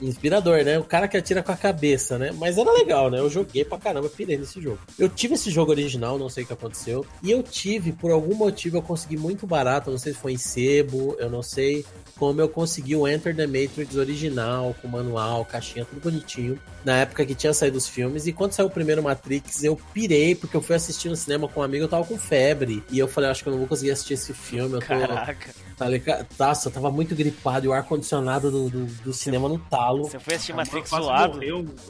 inspirador, 0.07 0.63
né? 0.63 0.77
O 0.79 0.83
cara 0.83 1.07
que 1.07 1.17
atira 1.17 1.41
com 1.41 1.51
a 1.51 1.57
cabeça, 1.57 2.17
né? 2.17 2.31
Mas 2.37 2.57
era 2.57 2.71
legal, 2.71 3.09
né? 3.09 3.19
Eu 3.19 3.29
joguei 3.29 3.63
pra 3.63 3.77
caramba, 3.77 4.09
pirei 4.09 4.37
nesse 4.37 4.61
jogo. 4.61 4.79
Eu 4.97 5.09
tive 5.09 5.35
esse 5.35 5.49
jogo 5.49 5.71
original, 5.71 6.17
não 6.17 6.29
sei 6.29 6.43
o 6.43 6.47
que 6.47 6.53
aconteceu. 6.53 7.05
E 7.21 7.31
eu 7.31 7.41
tive, 7.41 7.91
por 7.91 8.11
algum 8.11 8.35
motivo, 8.35 8.77
eu 8.77 8.81
consegui 8.81 9.17
muito 9.17 9.47
barato. 9.47 9.91
Não 9.91 9.97
sei 9.97 10.13
se 10.13 10.19
foi 10.19 10.33
em 10.33 10.37
sebo, 10.37 11.15
eu 11.19 11.29
não 11.29 11.41
sei 11.41 11.85
como 12.17 12.39
eu 12.39 12.47
consegui 12.47 12.95
o 12.95 13.07
Enter 13.07 13.35
the 13.35 13.47
Matrix 13.47 13.95
original, 13.95 14.75
com 14.81 14.87
manual, 14.87 15.45
caixinha, 15.45 15.85
tudo 15.85 16.01
bonitinho. 16.01 16.59
Na 16.85 16.97
época 16.97 17.25
que 17.25 17.33
tinha 17.33 17.53
saído 17.53 17.77
os 17.77 17.87
filmes. 17.87 18.27
E 18.27 18.33
quando 18.33 18.51
saiu 18.51 18.67
o 18.67 18.71
primeiro 18.71 19.01
Matrix, 19.01 19.63
eu 19.63 19.75
pirei, 19.93 20.35
porque 20.35 20.55
eu 20.55 20.61
fui 20.61 20.75
assistir 20.75 21.09
no 21.09 21.15
cinema 21.15 21.47
com 21.47 21.61
um 21.61 21.63
amigo, 21.63 21.85
eu 21.85 21.89
tava 21.89 22.03
com 22.03 22.17
febre. 22.17 22.83
E 22.89 22.99
eu 22.99 23.07
falei, 23.07 23.29
acho 23.29 23.41
que 23.41 23.49
eu 23.49 23.51
não 23.51 23.59
vou 23.59 23.67
conseguir 23.67 23.91
assistir 23.91 24.13
esse 24.13 24.33
filme. 24.33 24.75
Eu 24.75 24.79
tô... 24.79 24.87
Caraca. 24.87 25.53
Tá 25.77 25.87
ligado? 25.87 26.27
Nossa, 26.37 26.67
eu 26.67 26.71
tava 26.71 26.91
muito 26.91 27.15
gripado 27.15 27.65
e 27.65 27.69
o 27.69 27.73
ar-condicionado 27.73 28.51
do, 28.51 28.69
do, 28.69 28.85
do, 28.85 29.13
cinema 29.13 29.49
no 29.49 29.57
talo. 29.57 30.03
Você 30.03 30.19
foi 30.19 30.35
assistir 30.35 30.53
Matrix 30.53 30.89
zoado? 30.89 31.39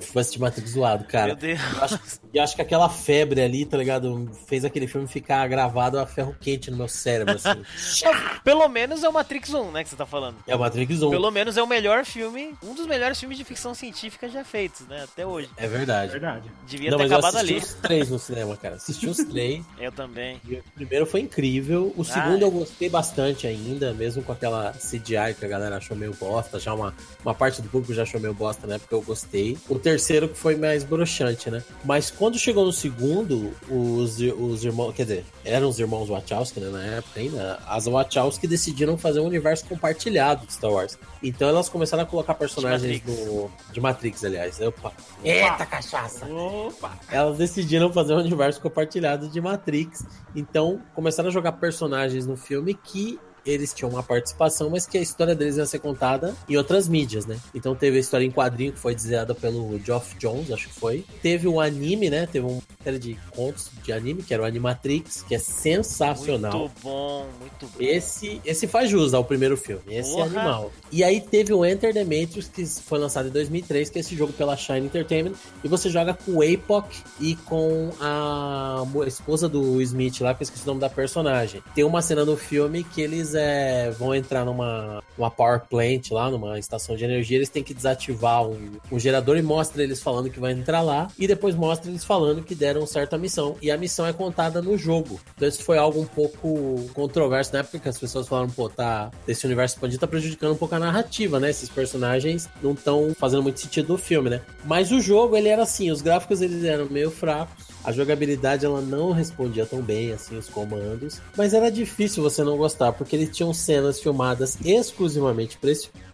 Foi 0.02 0.22
assistir 0.22 0.40
Matrix 0.40 0.72
zoado, 0.72 1.04
cara. 1.06 1.28
Meu 1.28 1.36
Deus. 1.36 1.60
E 1.60 1.80
acho, 1.80 2.00
acho, 2.44 2.56
que 2.56 2.62
aquela 2.62 2.90
febre 2.90 3.42
ali, 3.42 3.66
tá 3.66 3.78
ligado? 3.78 4.32
Fez 4.48 4.64
aquele 4.64 4.88
filme 4.88 5.08
ficar 5.08 5.46
gravado 5.48 6.00
a 6.00 6.06
ferro 6.06 6.36
quente 6.40 6.72
no 6.72 6.78
meu 6.78 6.88
cérebro, 6.88 7.36
assim. 7.36 7.62
Pelo 8.44 8.68
menos 8.70 9.04
é 9.04 9.10
o 9.10 9.14
Matrix 9.14 9.54
1, 9.54 9.72
né, 9.72 9.84
que 9.84 9.90
você 9.90 9.96
tá 9.96 10.06
falando. 10.14 10.36
É 10.46 10.56
o 10.56 10.60
Matrix 10.60 11.02
1. 11.02 11.10
Pelo 11.10 11.32
menos 11.32 11.58
é 11.58 11.64
o 11.64 11.68
melhor 11.68 12.06
filme, 12.06 12.54
um 12.62 12.76
dos 12.76 12.86
melhores 12.86 13.20
filmes 13.20 13.36
de 13.36 13.44
ficção 13.44 13.74
científica 13.74 14.30
já 14.30 14.44
feitos, 14.44 14.88
né, 14.88 15.04
até 15.04 15.26
hoje. 15.26 15.50
É 15.58 15.68
verdade. 15.68 16.12
Verdade. 16.12 16.52
Devia 16.68 16.92
Não, 16.92 16.98
ter 17.00 17.04
mas 17.06 17.12
acabado 17.12 17.34
eu 17.34 17.40
assisti 17.40 17.54
ali. 17.56 17.64
os 17.64 17.74
três 17.82 18.10
no 18.12 18.20
cinema, 18.20 18.56
cara. 18.56 18.76
Assisti 18.76 19.08
os 19.08 19.18
três. 19.18 19.66
Eu 19.80 19.92
também. 19.92 20.40
E 20.48 20.56
o 20.56 20.64
primeiro 20.76 21.06
foi 21.06 21.22
incrível. 21.22 21.94
O 21.98 22.04
segundo 22.06 22.42
eu 22.44 22.52
gostei 22.52 22.90
bastante 22.90 23.48
ainda, 23.48 23.94
mesmo 23.94 24.24
com 24.24 24.32
aquela 24.32 24.72
CGI 24.74 25.34
que 25.38 25.44
a 25.44 25.48
galera 25.48 25.78
achou 25.78 25.98
meio 25.98 26.14
bosta. 26.14 26.60
Já 26.60 26.74
uma, 26.74 26.94
uma 27.24 27.34
parte 27.34 27.62
do 27.62 27.68
público 27.68 27.94
já 27.94 28.04
achou 28.04 28.20
meio 28.20 28.34
bosta, 28.34 28.68
né? 28.68 28.78
Porque 28.78 28.94
eu 28.94 29.02
gostei. 29.02 29.58
O 29.68 29.78
terceiro 29.80 30.30
que 30.30 30.38
foi 30.38 30.56
mais 30.56 30.84
broxante, 30.84 31.50
né? 31.50 31.64
Mas 31.84 32.12
quando 32.12 32.38
chegou 32.38 32.66
no 32.66 32.72
segundo, 32.72 33.52
os, 33.70 34.20
os 34.20 34.64
irmãos. 34.64 34.94
Quer 34.94 35.04
dizer, 35.04 35.26
eram 35.44 35.68
os 35.68 35.80
irmãos 35.80 36.08
Wachowski, 36.08 36.60
né? 36.60 36.70
Na 36.70 36.84
época 36.84 37.20
ainda. 37.20 37.60
As 37.68 37.86
Wachowski 37.86 38.48
decidiram 38.48 38.98
fazer 38.98 39.20
um 39.20 39.26
universo 39.26 39.66
compartilhado 39.66 40.03
de 40.10 40.54
Star 40.54 40.72
Wars. 40.72 40.98
Então 41.22 41.48
elas 41.48 41.70
começaram 41.70 42.04
a 42.04 42.06
colocar 42.06 42.34
personagens 42.34 43.02
de 43.02 43.08
Matrix, 43.08 43.26
do, 43.26 43.52
de 43.72 43.82
Matrix 43.82 44.24
aliás. 44.24 44.62
Opa. 44.62 44.92
Eita, 45.24 45.66
cachaça! 45.66 46.26
Opa! 46.26 46.98
Elas 47.10 47.38
decidiram 47.38 47.92
fazer 47.92 48.14
um 48.14 48.20
universo 48.20 48.62
compartilhado 48.62 49.28
de 49.28 49.40
Matrix. 49.42 50.06
Então, 50.36 50.82
começaram 50.94 51.30
a 51.30 51.32
jogar 51.32 51.54
personagens 51.54 52.26
no 52.26 52.36
filme 52.36 52.74
que 52.74 53.20
eles 53.46 53.74
tinham 53.74 53.90
uma 53.90 54.04
participação, 54.04 54.70
mas 54.70 54.86
que 54.86 54.98
a 54.98 55.02
história 55.02 55.36
deles 55.36 55.58
ia 55.58 55.66
ser 55.66 55.80
contada 55.80 56.36
em 56.48 56.58
outras 56.58 56.88
mídias, 56.88 57.26
né? 57.26 57.38
Então 57.54 57.76
teve 57.76 57.98
a 57.98 58.00
história 58.00 58.26
em 58.26 58.32
quadrinho 58.32 58.72
que 58.72 58.80
foi 58.80 58.96
desenhada 58.96 59.36
pelo 59.36 59.80
Geoff 59.80 60.18
Jones, 60.18 60.52
acho 60.52 60.68
que 60.70 60.74
foi. 60.74 61.06
Teve 61.22 61.48
um 61.48 61.60
anime, 61.60 62.10
né? 62.10 62.26
Teve 62.26 62.46
uma 62.46 62.62
série 62.84 63.00
de 63.00 63.18
contos 63.32 63.70
de 63.84 63.92
anime, 63.92 64.24
que 64.24 64.34
era 64.34 64.44
o 64.44 64.46
Animatrix, 64.46 65.24
que 65.24 65.36
é 65.36 65.40
sensacional. 65.40 66.58
Muito 66.60 66.82
bom, 66.82 67.28
muito 67.40 67.68
bom. 67.68 67.78
Esse, 67.80 68.42
esse 68.46 68.68
faz 68.68 68.90
jus 68.90 69.14
ao 69.14 69.24
primeiro 69.24 69.58
filme. 69.58 69.84
Esse 69.88 70.12
Porra. 70.12 70.24
é 70.24 70.40
animal. 70.40 70.72
E 70.92 71.04
aí 71.04 71.20
teve 71.22 71.54
o 71.54 71.66
Enter 71.66 71.94
the 71.94 72.04
Matrix, 72.04 72.48
que 72.48 72.66
foi 72.66 73.00
lançado 73.00 73.28
em 73.28 73.32
2003, 73.32 73.90
que 73.90 73.98
é 73.98 74.02
esse 74.02 74.16
jogo 74.16 74.34
pela 74.34 74.56
Shine 74.56 74.86
Entertainment. 74.86 75.34
E 75.64 75.68
você 75.68 75.90
joga 75.90 76.14
com 76.14 76.34
o 76.34 76.42
Apoc 76.42 76.88
e 77.20 77.36
com 77.36 77.92
a 78.00 78.84
esposa 79.08 79.50
do 79.50 79.82
Smith 79.82 80.22
lá, 80.22 80.34
que 80.34 80.44
eu 80.44 80.46
esqueci 80.46 80.64
o 80.64 80.68
nome 80.68 80.82
da 80.82 80.90
personagem. 80.90 81.62
Tem 81.76 81.84
uma 81.84 82.02
cena 82.02 82.26
no 82.26 82.38
filme 82.38 82.84
que 82.84 83.02
eles 83.02 83.33
é, 83.34 83.92
vão 83.92 84.14
entrar 84.14 84.46
numa, 84.46 85.02
numa 85.18 85.32
power 85.32 85.62
plant 85.70 86.12
lá, 86.12 86.30
numa 86.30 86.60
estação 86.60 86.96
de 86.96 87.04
energia. 87.06 87.38
Eles 87.38 87.50
têm 87.50 87.64
que 87.64 87.74
desativar 87.74 88.44
um, 88.44 88.80
um 88.92 89.00
gerador 89.00 89.38
e 89.38 89.42
mostra 89.42 89.84
eles 89.84 90.02
falando 90.02 90.30
que 90.30 90.40
vai 90.40 90.52
entrar 90.52 90.82
lá. 90.82 91.08
E 91.18 91.28
depois 91.28 91.56
mostra 91.56 91.90
eles 91.90 92.04
falando 92.04 92.44
que 92.44 92.56
deram 92.56 92.86
certa 92.86 93.18
missão. 93.18 93.56
E 93.62 93.72
a 93.72 93.78
missão 93.78 94.06
é 94.06 94.14
contada 94.14 94.62
no 94.62 94.78
jogo. 94.78 95.20
Então 95.36 95.48
isso 95.48 95.64
foi 95.64 95.78
algo 95.78 96.02
um 96.02 96.06
pouco 96.06 96.90
controverso 96.94 97.54
na 97.54 97.60
época 97.60 97.90
as 97.90 97.98
pessoas 97.98 98.28
falaram, 98.28 98.50
pô, 98.50 98.70
tá, 98.70 99.12
esse 99.28 99.46
universo 99.46 99.76
expandido 99.76 100.00
tá 100.00 100.08
prejudicando 100.08 100.54
um 100.54 100.58
pouco 100.58 100.76
a 100.76 100.80
narrativa, 100.80 101.40
né? 101.40 101.50
Esses 101.50 101.70
personagens 101.70 102.50
não 102.62 102.74
estão 102.74 103.14
fazendo 103.18 103.44
muito 103.44 103.60
sentido 103.60 103.90
no 103.90 103.98
filme, 103.98 104.30
né? 104.30 104.42
Mas 104.66 104.92
o 104.92 105.00
jogo, 105.00 105.36
ele 105.36 105.50
era 105.50 105.64
assim, 105.64 105.92
os 105.92 106.02
gráficos 106.02 106.42
eles 106.42 106.64
eram 106.64 106.86
meio 106.90 107.12
fracos. 107.12 107.63
A 107.84 107.92
jogabilidade 107.92 108.66
ela 108.66 108.82
não 108.82 109.12
respondia 109.12 109.66
tão 109.66 109.82
bem 109.82 110.12
assim 110.12 110.38
os 110.38 110.50
comandos, 110.50 111.22
mas 111.36 111.54
era 111.54 111.70
difícil 111.70 112.24
você 112.24 112.44
não 112.44 112.58
gostar, 112.58 112.94
porque 112.94 113.16
eles 113.16 113.36
tinham 113.36 113.54
cenas 113.54 114.00
filmadas 114.00 114.58
exclusivamente 114.64 115.58
pra 115.58 115.72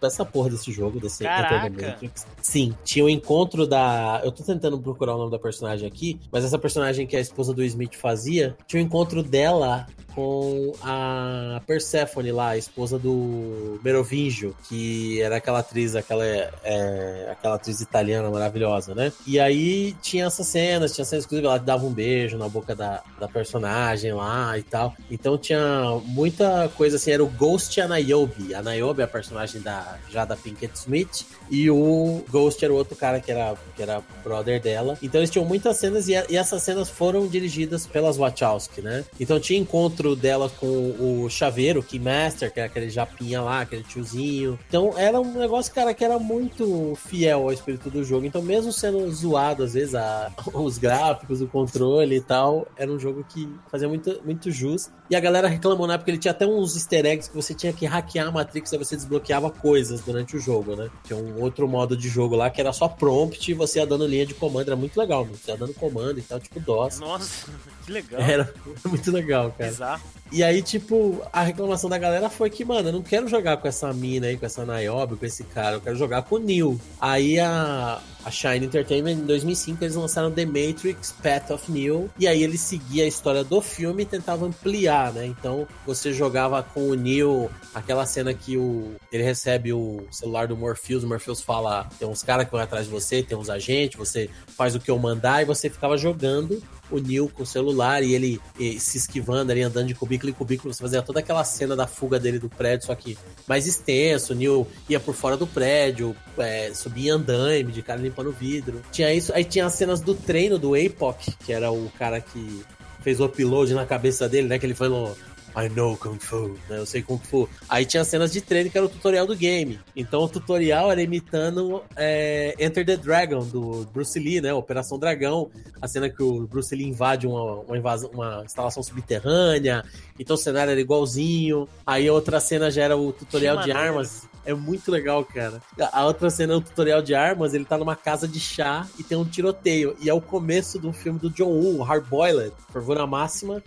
essa 0.07 0.25
porra 0.25 0.49
desse 0.49 0.71
jogo, 0.71 0.99
desse 0.99 1.23
Matrix. 1.23 2.25
Sim, 2.41 2.75
tinha 2.83 3.05
o 3.05 3.09
encontro 3.09 3.67
da. 3.67 4.21
Eu 4.23 4.31
tô 4.31 4.43
tentando 4.43 4.79
procurar 4.79 5.15
o 5.15 5.17
nome 5.17 5.31
da 5.31 5.39
personagem 5.39 5.87
aqui, 5.87 6.19
mas 6.31 6.43
essa 6.43 6.57
personagem 6.57 7.05
que 7.05 7.15
a 7.15 7.19
esposa 7.19 7.53
do 7.53 7.63
Smith 7.63 7.95
fazia, 7.95 8.55
tinha 8.67 8.81
o 8.81 8.85
encontro 8.85 9.21
dela 9.21 9.87
com 10.15 10.73
a 10.81 11.61
Persephone 11.65 12.31
lá, 12.31 12.49
a 12.49 12.57
esposa 12.57 12.97
do 12.99 13.79
Merovingio, 13.83 14.55
que 14.67 15.21
era 15.21 15.37
aquela 15.37 15.59
atriz, 15.59 15.95
aquela, 15.95 16.25
é, 16.25 17.29
aquela 17.31 17.55
atriz 17.55 17.79
italiana 17.79 18.29
maravilhosa, 18.29 18.93
né? 18.93 19.13
E 19.25 19.39
aí 19.39 19.95
tinha 20.01 20.25
essas 20.25 20.47
cenas, 20.47 20.93
tinha 20.93 21.05
cenas 21.05 21.23
exclusivas, 21.23 21.58
dava 21.65 21.85
um 21.85 21.93
beijo 21.93 22.37
na 22.37 22.47
boca 22.47 22.75
da, 22.75 23.01
da 23.19 23.27
personagem 23.27 24.13
lá 24.13 24.57
e 24.57 24.63
tal. 24.63 24.93
Então 25.09 25.37
tinha 25.37 25.99
muita 26.05 26.69
coisa 26.75 26.95
assim, 26.95 27.11
era 27.11 27.23
o 27.23 27.27
Ghost 27.27 27.77
e 27.77 27.81
a 27.81 27.87
Niobe. 27.87 28.53
A 28.53 28.61
Niobe 28.61 29.01
é 29.01 29.05
a 29.05 29.07
personagem 29.07 29.61
da, 29.61 29.97
já 30.09 30.25
da 30.25 30.35
Pinkett 30.35 30.75
Smith, 30.75 31.25
e 31.49 31.69
o 31.69 32.23
Ghost 32.29 32.63
era 32.63 32.73
o 32.73 32.77
outro 32.77 32.95
cara 32.95 33.19
que 33.19 33.31
era, 33.31 33.55
que 33.75 33.81
era 33.81 34.01
brother 34.23 34.61
dela. 34.61 34.97
Então 35.01 35.19
eles 35.19 35.29
tinham 35.29 35.45
muitas 35.45 35.77
cenas 35.77 36.07
e, 36.07 36.13
e 36.29 36.37
essas 36.37 36.61
cenas 36.63 36.89
foram 36.89 37.27
dirigidas 37.27 37.85
pelas 37.85 38.17
Wachowski, 38.17 38.81
né? 38.81 39.03
Então 39.19 39.39
tinha 39.39 39.59
encontro 39.59 40.15
dela 40.15 40.49
com 40.49 40.67
o 40.67 41.29
Chaveiro, 41.29 41.83
Keymaster, 41.83 42.51
que 42.51 42.59
era 42.59 42.67
aquele 42.67 42.89
japinha 42.89 43.41
lá, 43.41 43.61
aquele 43.61 43.83
tiozinho. 43.83 44.59
Então 44.67 44.93
era 44.97 45.19
um 45.19 45.33
negócio, 45.33 45.73
cara, 45.73 45.93
que 45.93 46.03
era 46.03 46.19
muito 46.19 46.95
fiel 46.95 47.43
ao 47.43 47.53
espírito 47.53 47.89
do 47.89 48.03
jogo. 48.03 48.25
Então 48.25 48.41
mesmo 48.41 48.71
sendo 48.71 49.09
zoado, 49.11 49.63
às 49.63 49.73
vezes, 49.73 49.95
a, 49.95 50.31
os 50.53 50.77
gráficos, 50.77 51.41
o 51.41 51.47
controle 51.49 52.15
e 52.15 52.21
tal, 52.21 52.67
era 52.77 52.91
um 52.91 52.99
jogo 52.99 53.25
que 53.27 53.49
fazia 53.69 53.87
muito, 53.87 54.21
muito 54.23 54.51
jus. 54.51 54.89
E 55.09 55.15
a 55.15 55.19
galera 55.19 55.47
reclamou 55.47 55.87
na 55.87 55.95
época, 55.95 56.11
ele 56.11 56.19
tinha 56.19 56.31
até 56.31 56.45
uns 56.45 56.75
easter 56.75 57.05
eggs 57.05 57.29
que 57.29 57.35
você 57.35 57.53
tinha 57.53 57.73
que 57.73 57.85
hackear 57.85 58.27
a 58.27 58.31
Matrix, 58.31 58.71
aí 58.71 58.79
você 58.79 58.95
desbloqueava 58.95 59.49
coisas 59.49 60.01
durante 60.01 60.37
o 60.37 60.39
jogo, 60.39 60.75
né? 60.75 60.89
Tinha 61.03 61.17
um 61.17 61.41
outro 61.41 61.67
modo 61.67 61.97
de 61.97 62.07
jogo 62.07 62.35
lá 62.35 62.49
que 62.49 62.61
era 62.61 62.71
só 62.71 62.87
prompt 62.87 63.49
e 63.49 63.53
você 63.53 63.79
ia 63.79 63.87
dando 63.87 64.05
linha 64.05 64.25
de 64.25 64.33
comando, 64.33 64.67
era 64.67 64.75
muito 64.75 64.97
legal, 64.97 65.25
mano. 65.25 65.35
Você 65.35 65.51
ia 65.51 65.57
dando 65.57 65.73
comando 65.73 66.19
e 66.19 66.21
tal, 66.21 66.39
tipo 66.39 66.59
DOS. 66.59 66.99
Nossa, 66.99 67.51
que 67.89 67.91
legal. 67.91 68.21
Era 68.21 68.53
muito 68.85 69.11
legal, 69.11 69.53
cara. 69.57 69.71
Bizarro. 69.71 70.01
E 70.31 70.43
aí, 70.43 70.61
tipo, 70.61 71.23
a 71.33 71.41
reclamação 71.41 71.89
da 71.89 71.97
galera 71.97 72.29
foi 72.29 72.51
que, 72.51 72.63
mano, 72.63 72.89
eu 72.89 72.93
não 72.93 73.01
quero 73.01 73.27
jogar 73.27 73.57
com 73.57 73.67
essa 73.67 73.91
mina 73.91 74.27
aí, 74.27 74.37
com 74.37 74.45
essa 74.45 74.63
Niobe, 74.63 75.15
com 75.15 75.25
esse 75.25 75.43
cara, 75.43 75.77
eu 75.77 75.81
quero 75.81 75.95
jogar 75.95 76.21
com 76.21 76.35
o 76.35 76.37
Neo. 76.37 76.79
Aí 77.01 77.39
a, 77.39 77.99
a 78.23 78.29
Shine 78.29 78.67
Entertainment, 78.67 79.13
em 79.13 79.25
2005, 79.25 79.83
eles 79.83 79.95
lançaram 79.95 80.31
The 80.31 80.45
Matrix 80.45 81.15
Path 81.23 81.49
of 81.49 81.71
Neo, 81.71 82.11
e 82.19 82.27
aí 82.27 82.43
ele 82.43 82.59
seguia 82.59 83.05
a 83.05 83.07
história 83.07 83.43
do 83.43 83.59
filme 83.59 84.03
e 84.03 84.05
tentava 84.05 84.45
ampliar, 84.45 85.11
né? 85.13 85.25
Então, 85.25 85.67
você 85.83 86.13
jogava 86.13 86.61
com 86.61 86.89
o 86.89 86.93
Neo, 86.93 87.49
aquela 87.73 88.05
cena 88.05 88.31
que 88.31 88.55
o, 88.55 88.91
ele 89.11 89.23
recebe 89.23 89.73
o 89.73 90.05
celular 90.11 90.47
do 90.47 90.55
Morpheus, 90.55 91.03
o 91.03 91.07
Morpheus 91.07 91.41
fala, 91.41 91.89
tem 91.97 92.07
uns 92.07 92.21
caras 92.21 92.45
que 92.45 92.51
vão 92.51 92.61
atrás 92.61 92.85
de 92.85 92.91
você, 92.91 93.23
tem 93.23 93.35
uns 93.35 93.49
agentes, 93.49 93.97
você 93.97 94.29
faz 94.55 94.75
o 94.75 94.79
que 94.79 94.91
eu 94.91 94.99
mandar, 94.99 95.41
e 95.41 95.45
você 95.45 95.71
ficava 95.71 95.97
jogando 95.97 96.61
o 96.91 96.99
Neil 96.99 97.29
com 97.33 97.43
o 97.43 97.45
celular 97.45 98.03
e 98.03 98.13
ele 98.13 98.39
e, 98.59 98.79
se 98.79 98.97
esquivando 98.97 99.51
ali, 99.51 99.61
andando 99.61 99.87
de 99.87 99.95
cubículo 99.95 100.29
em 100.29 100.33
cubículo. 100.33 100.73
Você 100.73 100.81
fazia 100.81 101.01
toda 101.01 101.19
aquela 101.19 101.43
cena 101.43 101.75
da 101.75 101.87
fuga 101.87 102.19
dele 102.19 102.39
do 102.39 102.49
prédio, 102.49 102.87
só 102.87 102.95
que 102.95 103.17
mais 103.47 103.67
extenso. 103.67 104.33
O 104.33 104.35
Neil 104.35 104.67
ia 104.87 104.99
por 104.99 105.13
fora 105.13 105.37
do 105.37 105.47
prédio, 105.47 106.15
é, 106.37 106.71
subia 106.73 107.13
andaime, 107.13 107.71
de 107.71 107.81
cara 107.81 108.01
limpando 108.01 108.31
vidro. 108.31 108.81
Tinha 108.91 109.13
isso. 109.13 109.33
Aí 109.33 109.43
tinha 109.43 109.65
as 109.65 109.73
cenas 109.73 110.01
do 110.01 110.13
treino 110.13 110.57
do 110.57 110.73
Apoc, 110.75 111.19
que 111.45 111.53
era 111.53 111.71
o 111.71 111.91
cara 111.97 112.19
que 112.21 112.63
fez 113.01 113.19
o 113.19 113.25
upload 113.25 113.73
na 113.73 113.85
cabeça 113.85 114.27
dele, 114.27 114.47
né? 114.47 114.59
Que 114.59 114.65
ele 114.65 114.75
foi 114.75 114.89
no 114.89 115.15
I 115.59 115.69
know 115.69 115.97
Kung 115.97 116.17
Fu, 116.17 116.57
né? 116.69 116.77
Eu 116.77 116.85
sei 116.85 117.01
Kung 117.01 117.19
Fu. 117.19 117.49
Aí 117.67 117.85
tinha 117.85 118.03
cenas 118.03 118.31
de 118.31 118.39
treino 118.39 118.69
que 118.69 118.77
era 118.77 118.85
o 118.85 118.89
tutorial 118.89 119.27
do 119.27 119.35
game. 119.35 119.79
Então 119.95 120.21
o 120.21 120.29
tutorial 120.29 120.91
era 120.91 121.01
imitando 121.01 121.83
é, 121.95 122.55
Enter 122.59 122.85
the 122.85 122.95
Dragon, 122.95 123.45
do 123.45 123.85
Bruce 123.93 124.17
Lee, 124.17 124.39
né? 124.39 124.53
Operação 124.53 124.97
Dragão. 124.97 125.49
A 125.81 125.87
cena 125.87 126.09
que 126.09 126.23
o 126.23 126.47
Bruce 126.47 126.73
Lee 126.75 126.87
invade 126.87 127.27
uma, 127.27 127.61
uma, 127.61 127.77
invasão, 127.77 128.09
uma 128.13 128.43
instalação 128.45 128.81
subterrânea. 128.81 129.83
Então 130.17 130.35
o 130.35 130.37
cenário 130.37 130.71
era 130.71 130.79
igualzinho. 130.79 131.67
Aí 131.85 132.07
a 132.07 132.13
outra 132.13 132.39
cena 132.39 132.71
já 132.71 132.83
era 132.83 132.97
o 132.97 133.11
tutorial 133.11 133.57
de 133.57 133.71
armas. 133.71 134.27
É 134.45 134.53
muito 134.53 134.89
legal, 134.89 135.23
cara. 135.25 135.61
A 135.91 136.05
outra 136.05 136.29
cena 136.29 136.53
é 136.53 136.55
o 136.55 136.61
tutorial 136.61 137.01
de 137.01 137.13
armas, 137.13 137.53
ele 137.53 137.65
tá 137.65 137.77
numa 137.77 137.95
casa 137.95 138.27
de 138.27 138.39
chá 138.39 138.87
e 138.97 139.03
tem 139.03 139.17
um 139.17 139.25
tiroteio. 139.25 139.95
E 139.99 140.09
é 140.09 140.13
o 140.13 140.21
começo 140.21 140.79
do 140.79 140.91
filme 140.93 141.19
do 141.19 141.29
John 141.29 141.49
Woo, 141.49 141.83
Hard 141.83 142.05
Boiled, 142.07 142.53
Fervura 142.71 143.05
Máxima. 143.05 143.61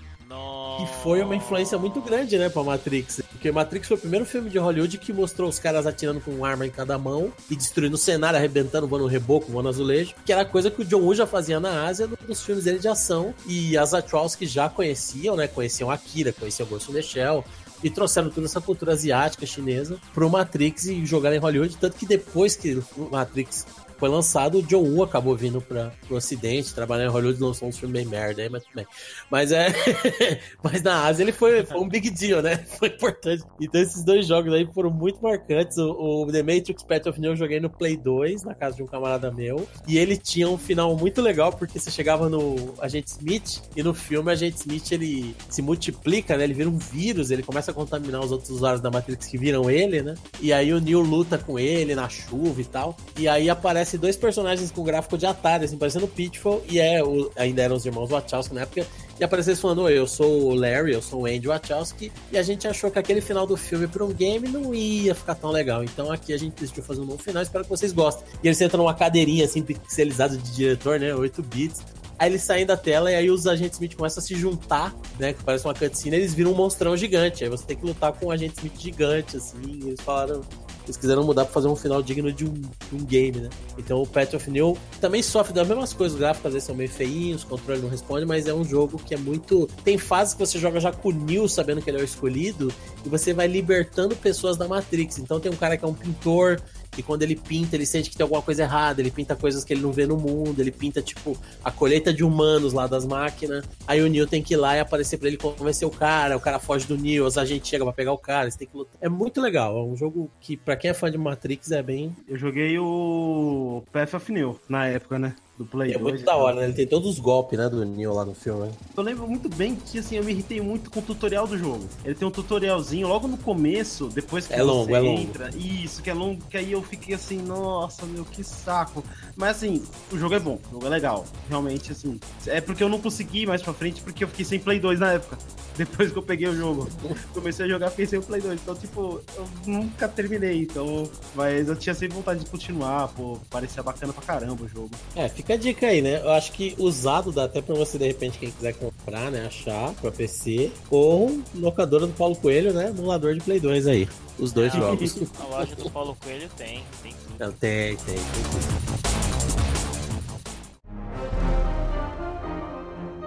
Que 0.78 0.86
foi 1.02 1.22
uma 1.22 1.36
influência 1.36 1.76
muito 1.78 2.00
grande, 2.00 2.38
né, 2.38 2.48
pra 2.48 2.62
Matrix. 2.62 3.20
Porque 3.30 3.50
Matrix 3.50 3.88
foi 3.88 3.96
o 3.96 4.00
primeiro 4.00 4.24
filme 4.24 4.48
de 4.48 4.58
Hollywood 4.58 4.98
que 4.98 5.12
mostrou 5.12 5.48
os 5.48 5.58
caras 5.58 5.86
atirando 5.86 6.20
com 6.20 6.30
uma 6.30 6.48
arma 6.48 6.66
em 6.66 6.70
cada 6.70 6.96
mão 6.96 7.32
e 7.50 7.56
destruindo 7.56 7.96
o 7.96 7.98
cenário, 7.98 8.38
arrebentando, 8.38 8.86
voando 8.86 9.06
reboco, 9.06 9.50
voando 9.50 9.68
azulejo. 9.68 10.14
Que 10.24 10.32
era 10.32 10.44
coisa 10.44 10.70
que 10.70 10.82
o 10.82 10.84
John 10.84 11.00
Woo 11.00 11.14
já 11.14 11.26
fazia 11.26 11.60
na 11.60 11.84
Ásia 11.84 12.08
nos 12.26 12.42
filmes 12.42 12.64
dele 12.64 12.78
de 12.78 12.88
ação. 12.88 13.34
E 13.46 13.76
as 13.76 13.90
Wachowski 13.90 14.46
já 14.46 14.68
conheciam, 14.68 15.36
né? 15.36 15.46
Conheciam 15.46 15.90
Akira, 15.90 16.32
conheciam 16.32 16.66
Ghost 16.68 16.90
in 16.90 16.94
the 16.94 17.02
Shell 17.02 17.44
e 17.82 17.90
trouxeram 17.90 18.30
toda 18.30 18.46
essa 18.46 18.60
cultura 18.60 18.92
asiática, 18.92 19.44
chinesa, 19.44 19.98
pro 20.14 20.30
Matrix 20.30 20.86
e 20.86 21.04
jogaram 21.04 21.36
em 21.36 21.40
Hollywood. 21.40 21.76
Tanto 21.76 21.96
que 21.96 22.06
depois 22.06 22.54
que 22.54 22.80
o 22.96 23.08
Matrix 23.10 23.66
foi 24.02 24.08
lançado, 24.08 24.58
o 24.58 24.62
John 24.64 24.82
Woo 24.82 25.04
acabou 25.04 25.36
vindo 25.36 25.60
para 25.60 25.92
o 26.10 26.14
Ocidente, 26.16 26.74
trabalhando 26.74 27.10
em 27.10 27.12
Hollywood, 27.12 27.40
lançou 27.40 27.68
um 27.68 27.72
filme 27.72 27.92
bem 27.92 28.04
merda 28.04 28.42
mas 28.50 28.64
tudo 28.64 28.74
bem. 28.74 28.86
Mas 29.30 29.52
é. 29.52 29.68
mas 30.60 30.82
na 30.82 31.04
Ásia 31.04 31.22
ele 31.22 31.30
foi, 31.30 31.64
foi, 31.64 31.78
um 31.78 31.88
big 31.88 32.10
deal, 32.10 32.42
né? 32.42 32.56
Foi 32.80 32.88
importante. 32.88 33.44
Então 33.60 33.80
esses 33.80 34.02
dois 34.02 34.26
jogos 34.26 34.52
aí 34.52 34.68
foram 34.74 34.90
muito 34.90 35.22
marcantes. 35.22 35.78
O, 35.78 36.24
o 36.24 36.32
The 36.32 36.42
Matrix 36.42 36.82
Path 36.82 37.06
of 37.06 37.20
Neo 37.20 37.30
eu 37.30 37.36
joguei 37.36 37.60
no 37.60 37.70
Play 37.70 37.96
2, 37.96 38.42
na 38.42 38.56
casa 38.56 38.74
de 38.74 38.82
um 38.82 38.88
camarada 38.88 39.30
meu. 39.30 39.68
E 39.86 39.98
ele 39.98 40.16
tinha 40.16 40.48
um 40.48 40.58
final 40.58 40.96
muito 40.96 41.22
legal, 41.22 41.52
porque 41.52 41.78
você 41.78 41.88
chegava 41.88 42.28
no 42.28 42.74
Agente 42.80 43.12
Smith, 43.12 43.62
e 43.76 43.84
no 43.84 43.94
filme 43.94 44.30
o 44.30 44.32
Agente 44.32 44.56
Smith 44.56 44.90
ele 44.90 45.36
se 45.48 45.62
multiplica, 45.62 46.36
né? 46.36 46.42
Ele 46.42 46.54
vira 46.54 46.68
um 46.68 46.76
vírus, 46.76 47.30
ele 47.30 47.44
começa 47.44 47.70
a 47.70 47.74
contaminar 47.74 48.20
os 48.20 48.32
outros 48.32 48.50
usuários 48.50 48.80
da 48.80 48.90
Matrix 48.90 49.26
que 49.26 49.38
viram 49.38 49.70
ele, 49.70 50.02
né? 50.02 50.14
E 50.40 50.52
aí 50.52 50.72
o 50.72 50.80
Neo 50.80 51.02
luta 51.02 51.38
com 51.38 51.56
ele 51.56 51.94
na 51.94 52.08
chuva 52.08 52.60
e 52.60 52.64
tal. 52.64 52.96
E 53.16 53.28
aí 53.28 53.48
aparece 53.48 53.91
aparece 53.92 53.98
dois 53.98 54.16
personagens 54.16 54.70
com 54.70 54.82
gráfico 54.82 55.18
de 55.18 55.26
Atari, 55.26 55.64
assim, 55.64 55.76
parecendo 55.76 56.06
Pitfall, 56.06 56.62
e 56.68 56.78
é, 56.78 57.02
o, 57.02 57.30
ainda 57.36 57.62
eram 57.62 57.76
os 57.76 57.84
irmãos 57.84 58.08
Wachowski 58.08 58.54
na 58.54 58.62
época, 58.62 58.86
e 59.18 59.24
apareceu 59.24 59.52
eles 59.52 59.60
falando, 59.60 59.88
eu 59.88 60.06
sou 60.06 60.44
o 60.44 60.54
Larry, 60.54 60.92
eu 60.92 61.02
sou 61.02 61.22
o 61.22 61.26
Andy 61.26 61.46
Wachowski, 61.46 62.12
e 62.30 62.38
a 62.38 62.42
gente 62.42 62.66
achou 62.66 62.90
que 62.90 62.98
aquele 62.98 63.20
final 63.20 63.46
do 63.46 63.56
filme 63.56 63.86
para 63.86 64.04
um 64.04 64.12
game 64.12 64.48
não 64.48 64.74
ia 64.74 65.14
ficar 65.14 65.34
tão 65.34 65.50
legal, 65.50 65.82
então 65.84 66.10
aqui 66.10 66.32
a 66.32 66.38
gente 66.38 66.54
decidiu 66.60 66.82
fazer 66.82 67.00
um 67.00 67.06
novo 67.06 67.22
final, 67.22 67.42
espero 67.42 67.64
que 67.64 67.70
vocês 67.70 67.92
gostem. 67.92 68.24
E 68.42 68.48
eles 68.48 68.60
entram 68.60 68.82
numa 68.82 68.94
cadeirinha, 68.94 69.44
assim, 69.44 69.62
pixelizada 69.62 70.36
de 70.36 70.52
diretor, 70.52 70.98
né, 70.98 71.14
8 71.14 71.42
bits, 71.42 71.82
Aí 72.18 72.30
eles 72.30 72.42
saem 72.42 72.64
da 72.64 72.76
tela 72.76 73.10
e 73.10 73.16
aí 73.16 73.30
os 73.32 73.48
agentes 73.48 73.74
Smith 73.74 73.96
começam 73.96 74.22
a 74.22 74.24
se 74.24 74.36
juntar, 74.36 74.94
né? 75.18 75.32
Que 75.32 75.42
parece 75.42 75.64
uma 75.64 75.74
cutscene, 75.74 76.14
eles 76.14 76.32
viram 76.32 76.52
um 76.52 76.54
monstrão 76.54 76.96
gigante. 76.96 77.42
Aí 77.42 77.50
você 77.50 77.64
tem 77.64 77.76
que 77.76 77.84
lutar 77.84 78.12
com 78.12 78.26
um 78.26 78.30
agente 78.30 78.58
Smith 78.58 78.78
gigante, 78.78 79.38
assim. 79.38 79.80
Eles 79.82 80.00
falaram. 80.00 80.40
Eles 80.84 80.96
quiseram 80.96 81.24
mudar 81.24 81.44
pra 81.44 81.52
fazer 81.52 81.68
um 81.68 81.76
final 81.76 82.02
digno 82.02 82.32
de 82.32 82.44
um, 82.44 82.52
de 82.52 82.94
um 82.94 83.04
game, 83.04 83.40
né? 83.40 83.50
Então 83.78 84.02
o 84.02 84.06
Path 84.06 84.34
of 84.34 84.50
New 84.50 84.76
também 85.00 85.22
sofre 85.22 85.52
das 85.52 85.66
mesmas 85.66 85.92
coisas. 85.92 86.14
Os 86.14 86.20
gráficos 86.20 86.46
às 86.46 86.52
vezes 86.54 86.66
são 86.66 86.74
meio 86.74 86.90
feinhos, 86.90 87.42
o 87.44 87.46
controle 87.46 87.80
não 87.80 87.88
responde, 87.88 88.26
mas 88.26 88.46
é 88.46 88.54
um 88.54 88.64
jogo 88.64 88.98
que 88.98 89.14
é 89.14 89.18
muito. 89.18 89.68
Tem 89.84 89.96
fases 89.96 90.34
que 90.34 90.40
você 90.40 90.58
joga 90.58 90.80
já 90.80 90.92
com 90.92 91.10
o 91.10 91.12
Neo 91.12 91.48
sabendo 91.48 91.80
que 91.80 91.88
ele 91.88 91.98
é 91.98 92.00
o 92.00 92.04
escolhido, 92.04 92.72
e 93.04 93.08
você 93.08 93.32
vai 93.32 93.46
libertando 93.46 94.16
pessoas 94.16 94.56
da 94.56 94.66
Matrix. 94.66 95.18
Então 95.18 95.38
tem 95.38 95.50
um 95.50 95.56
cara 95.56 95.76
que 95.76 95.84
é 95.84 95.88
um 95.88 95.94
pintor 95.94 96.60
e 96.96 97.02
quando 97.02 97.22
ele 97.22 97.36
pinta, 97.36 97.76
ele 97.76 97.86
sente 97.86 98.10
que 98.10 98.16
tem 98.16 98.24
alguma 98.24 98.42
coisa 98.42 98.62
errada, 98.62 99.00
ele 99.00 99.10
pinta 99.10 99.34
coisas 99.34 99.64
que 99.64 99.72
ele 99.72 99.80
não 99.80 99.92
vê 99.92 100.06
no 100.06 100.16
mundo, 100.16 100.60
ele 100.60 100.70
pinta, 100.70 101.00
tipo, 101.00 101.36
a 101.64 101.70
colheita 101.70 102.12
de 102.12 102.22
humanos 102.22 102.72
lá 102.72 102.86
das 102.86 103.04
máquinas. 103.04 103.64
Aí 103.86 104.00
o 104.02 104.08
Neo 104.08 104.26
tem 104.26 104.42
que 104.42 104.54
ir 104.54 104.56
lá 104.56 104.76
e 104.76 104.80
aparecer 104.80 105.18
pra 105.18 105.28
ele 105.28 105.36
convencer 105.36 105.86
o 105.86 105.90
cara, 105.90 106.36
o 106.36 106.40
cara 106.40 106.58
foge 106.58 106.86
do 106.86 106.96
Neo, 106.96 107.26
os 107.26 107.38
agentes 107.38 107.68
chegam 107.68 107.86
pra 107.86 107.94
pegar 107.94 108.12
o 108.12 108.18
cara, 108.18 108.44
eles 108.44 108.56
têm 108.56 108.68
que 108.68 108.76
lutar. 108.76 108.94
É 109.00 109.08
muito 109.08 109.40
legal, 109.40 109.78
é 109.78 109.82
um 109.82 109.96
jogo 109.96 110.30
que, 110.40 110.56
pra 110.56 110.76
quem 110.76 110.90
é 110.90 110.94
fã 110.94 111.10
de 111.10 111.18
Matrix, 111.18 111.70
é 111.70 111.82
bem. 111.82 112.14
Eu 112.28 112.36
joguei 112.36 112.78
o 112.78 113.82
Path 113.92 114.14
of 114.14 114.32
Neo 114.32 114.60
na 114.68 114.86
época, 114.86 115.18
né? 115.18 115.34
Do 115.62 115.68
Play 115.68 115.92
é 115.92 115.98
2. 115.98 116.00
É 116.00 116.10
muito 116.10 116.24
da 116.24 116.36
hora, 116.36 116.56
né? 116.56 116.64
Ele 116.64 116.72
tem 116.74 116.86
todos 116.86 117.08
os 117.08 117.18
golpes, 117.18 117.58
né, 117.58 117.68
do 117.68 117.84
Neo 117.84 118.12
lá 118.12 118.24
no 118.24 118.34
filme. 118.34 118.66
Né? 118.66 118.72
Eu 118.96 119.02
lembro 119.02 119.26
muito 119.26 119.48
bem 119.48 119.74
que, 119.74 119.98
assim, 119.98 120.16
eu 120.16 120.24
me 120.24 120.32
irritei 120.32 120.60
muito 120.60 120.90
com 120.90 121.00
o 121.00 121.02
tutorial 121.02 121.46
do 121.46 121.56
jogo. 121.56 121.86
Ele 122.04 122.14
tem 122.14 122.26
um 122.26 122.30
tutorialzinho 122.30 123.08
logo 123.08 123.28
no 123.28 123.36
começo, 123.36 124.08
depois 124.08 124.46
que 124.46 124.54
é 124.54 124.62
longo, 124.62 124.86
você 124.86 124.94
é 124.94 125.04
entra. 125.04 125.46
Longo. 125.46 125.58
Isso, 125.58 126.02
que 126.02 126.10
é 126.10 126.14
longo, 126.14 126.42
que 126.50 126.56
aí 126.56 126.72
eu 126.72 126.82
fiquei 126.82 127.14
assim, 127.14 127.38
nossa, 127.38 128.04
meu, 128.06 128.24
que 128.24 128.42
saco. 128.42 129.04
Mas, 129.36 129.56
assim, 129.56 129.82
o 130.10 130.18
jogo 130.18 130.34
é 130.34 130.40
bom, 130.40 130.58
o 130.68 130.72
jogo 130.72 130.86
é 130.86 130.90
legal. 130.90 131.24
Realmente, 131.48 131.92
assim, 131.92 132.18
é 132.46 132.60
porque 132.60 132.82
eu 132.82 132.88
não 132.88 133.00
consegui 133.00 133.42
ir 133.42 133.46
mais 133.46 133.62
pra 133.62 133.72
frente, 133.72 134.02
porque 134.02 134.24
eu 134.24 134.28
fiquei 134.28 134.44
sem 134.44 134.58
Play 134.58 134.80
2 134.80 135.00
na 135.00 135.12
época. 135.12 135.38
Depois 135.76 136.12
que 136.12 136.18
eu 136.18 136.22
peguei 136.22 136.48
o 136.48 136.54
jogo. 136.54 136.86
Comecei 137.32 137.64
a 137.64 137.68
jogar, 137.68 137.90
fiquei 137.90 138.06
sem 138.06 138.18
o 138.18 138.22
Play 138.22 138.42
2. 138.42 138.60
Então, 138.60 138.74
tipo, 138.74 139.20
eu 139.34 139.48
nunca 139.66 140.06
terminei, 140.06 140.62
então... 140.62 141.08
Mas 141.34 141.66
eu 141.66 141.76
tinha 141.76 141.94
sempre 141.94 142.14
vontade 142.14 142.44
de 142.44 142.50
continuar, 142.50 143.08
pô, 143.08 143.38
parecia 143.48 143.82
bacana 143.82 144.12
pra 144.12 144.22
caramba 144.22 144.64
o 144.64 144.68
jogo. 144.68 144.90
É, 145.16 145.28
fica 145.28 145.51
a 145.52 145.56
dica 145.56 145.86
aí, 145.86 146.02
né? 146.02 146.20
Eu 146.22 146.30
acho 146.32 146.52
que 146.52 146.74
usado 146.78 147.32
dá 147.32 147.44
até 147.44 147.60
pra 147.60 147.74
você, 147.74 147.98
de 147.98 148.06
repente, 148.06 148.38
quem 148.38 148.50
quiser 148.50 148.74
comprar, 148.74 149.30
né? 149.30 149.46
Achar 149.46 149.92
pra 149.94 150.10
PC. 150.10 150.70
Ou 150.90 151.40
locadora 151.54 152.06
do 152.06 152.12
Paulo 152.12 152.36
Coelho, 152.36 152.72
né? 152.72 152.88
Emulador 152.88 153.34
de 153.34 153.40
Play 153.40 153.60
2 153.60 153.86
aí. 153.86 154.08
Os 154.38 154.52
dois 154.52 154.72
Não, 154.74 154.80
jogos. 154.80 155.16
A 155.40 155.44
loja 155.46 155.76
do 155.76 155.90
Paulo 155.90 156.16
Coelho 156.22 156.48
tem. 156.56 156.82
Tem 157.02 157.12
tudo. 157.12 157.34
Não, 157.38 157.52
tem, 157.52 157.96
tem, 157.96 158.14
tem 158.14 159.11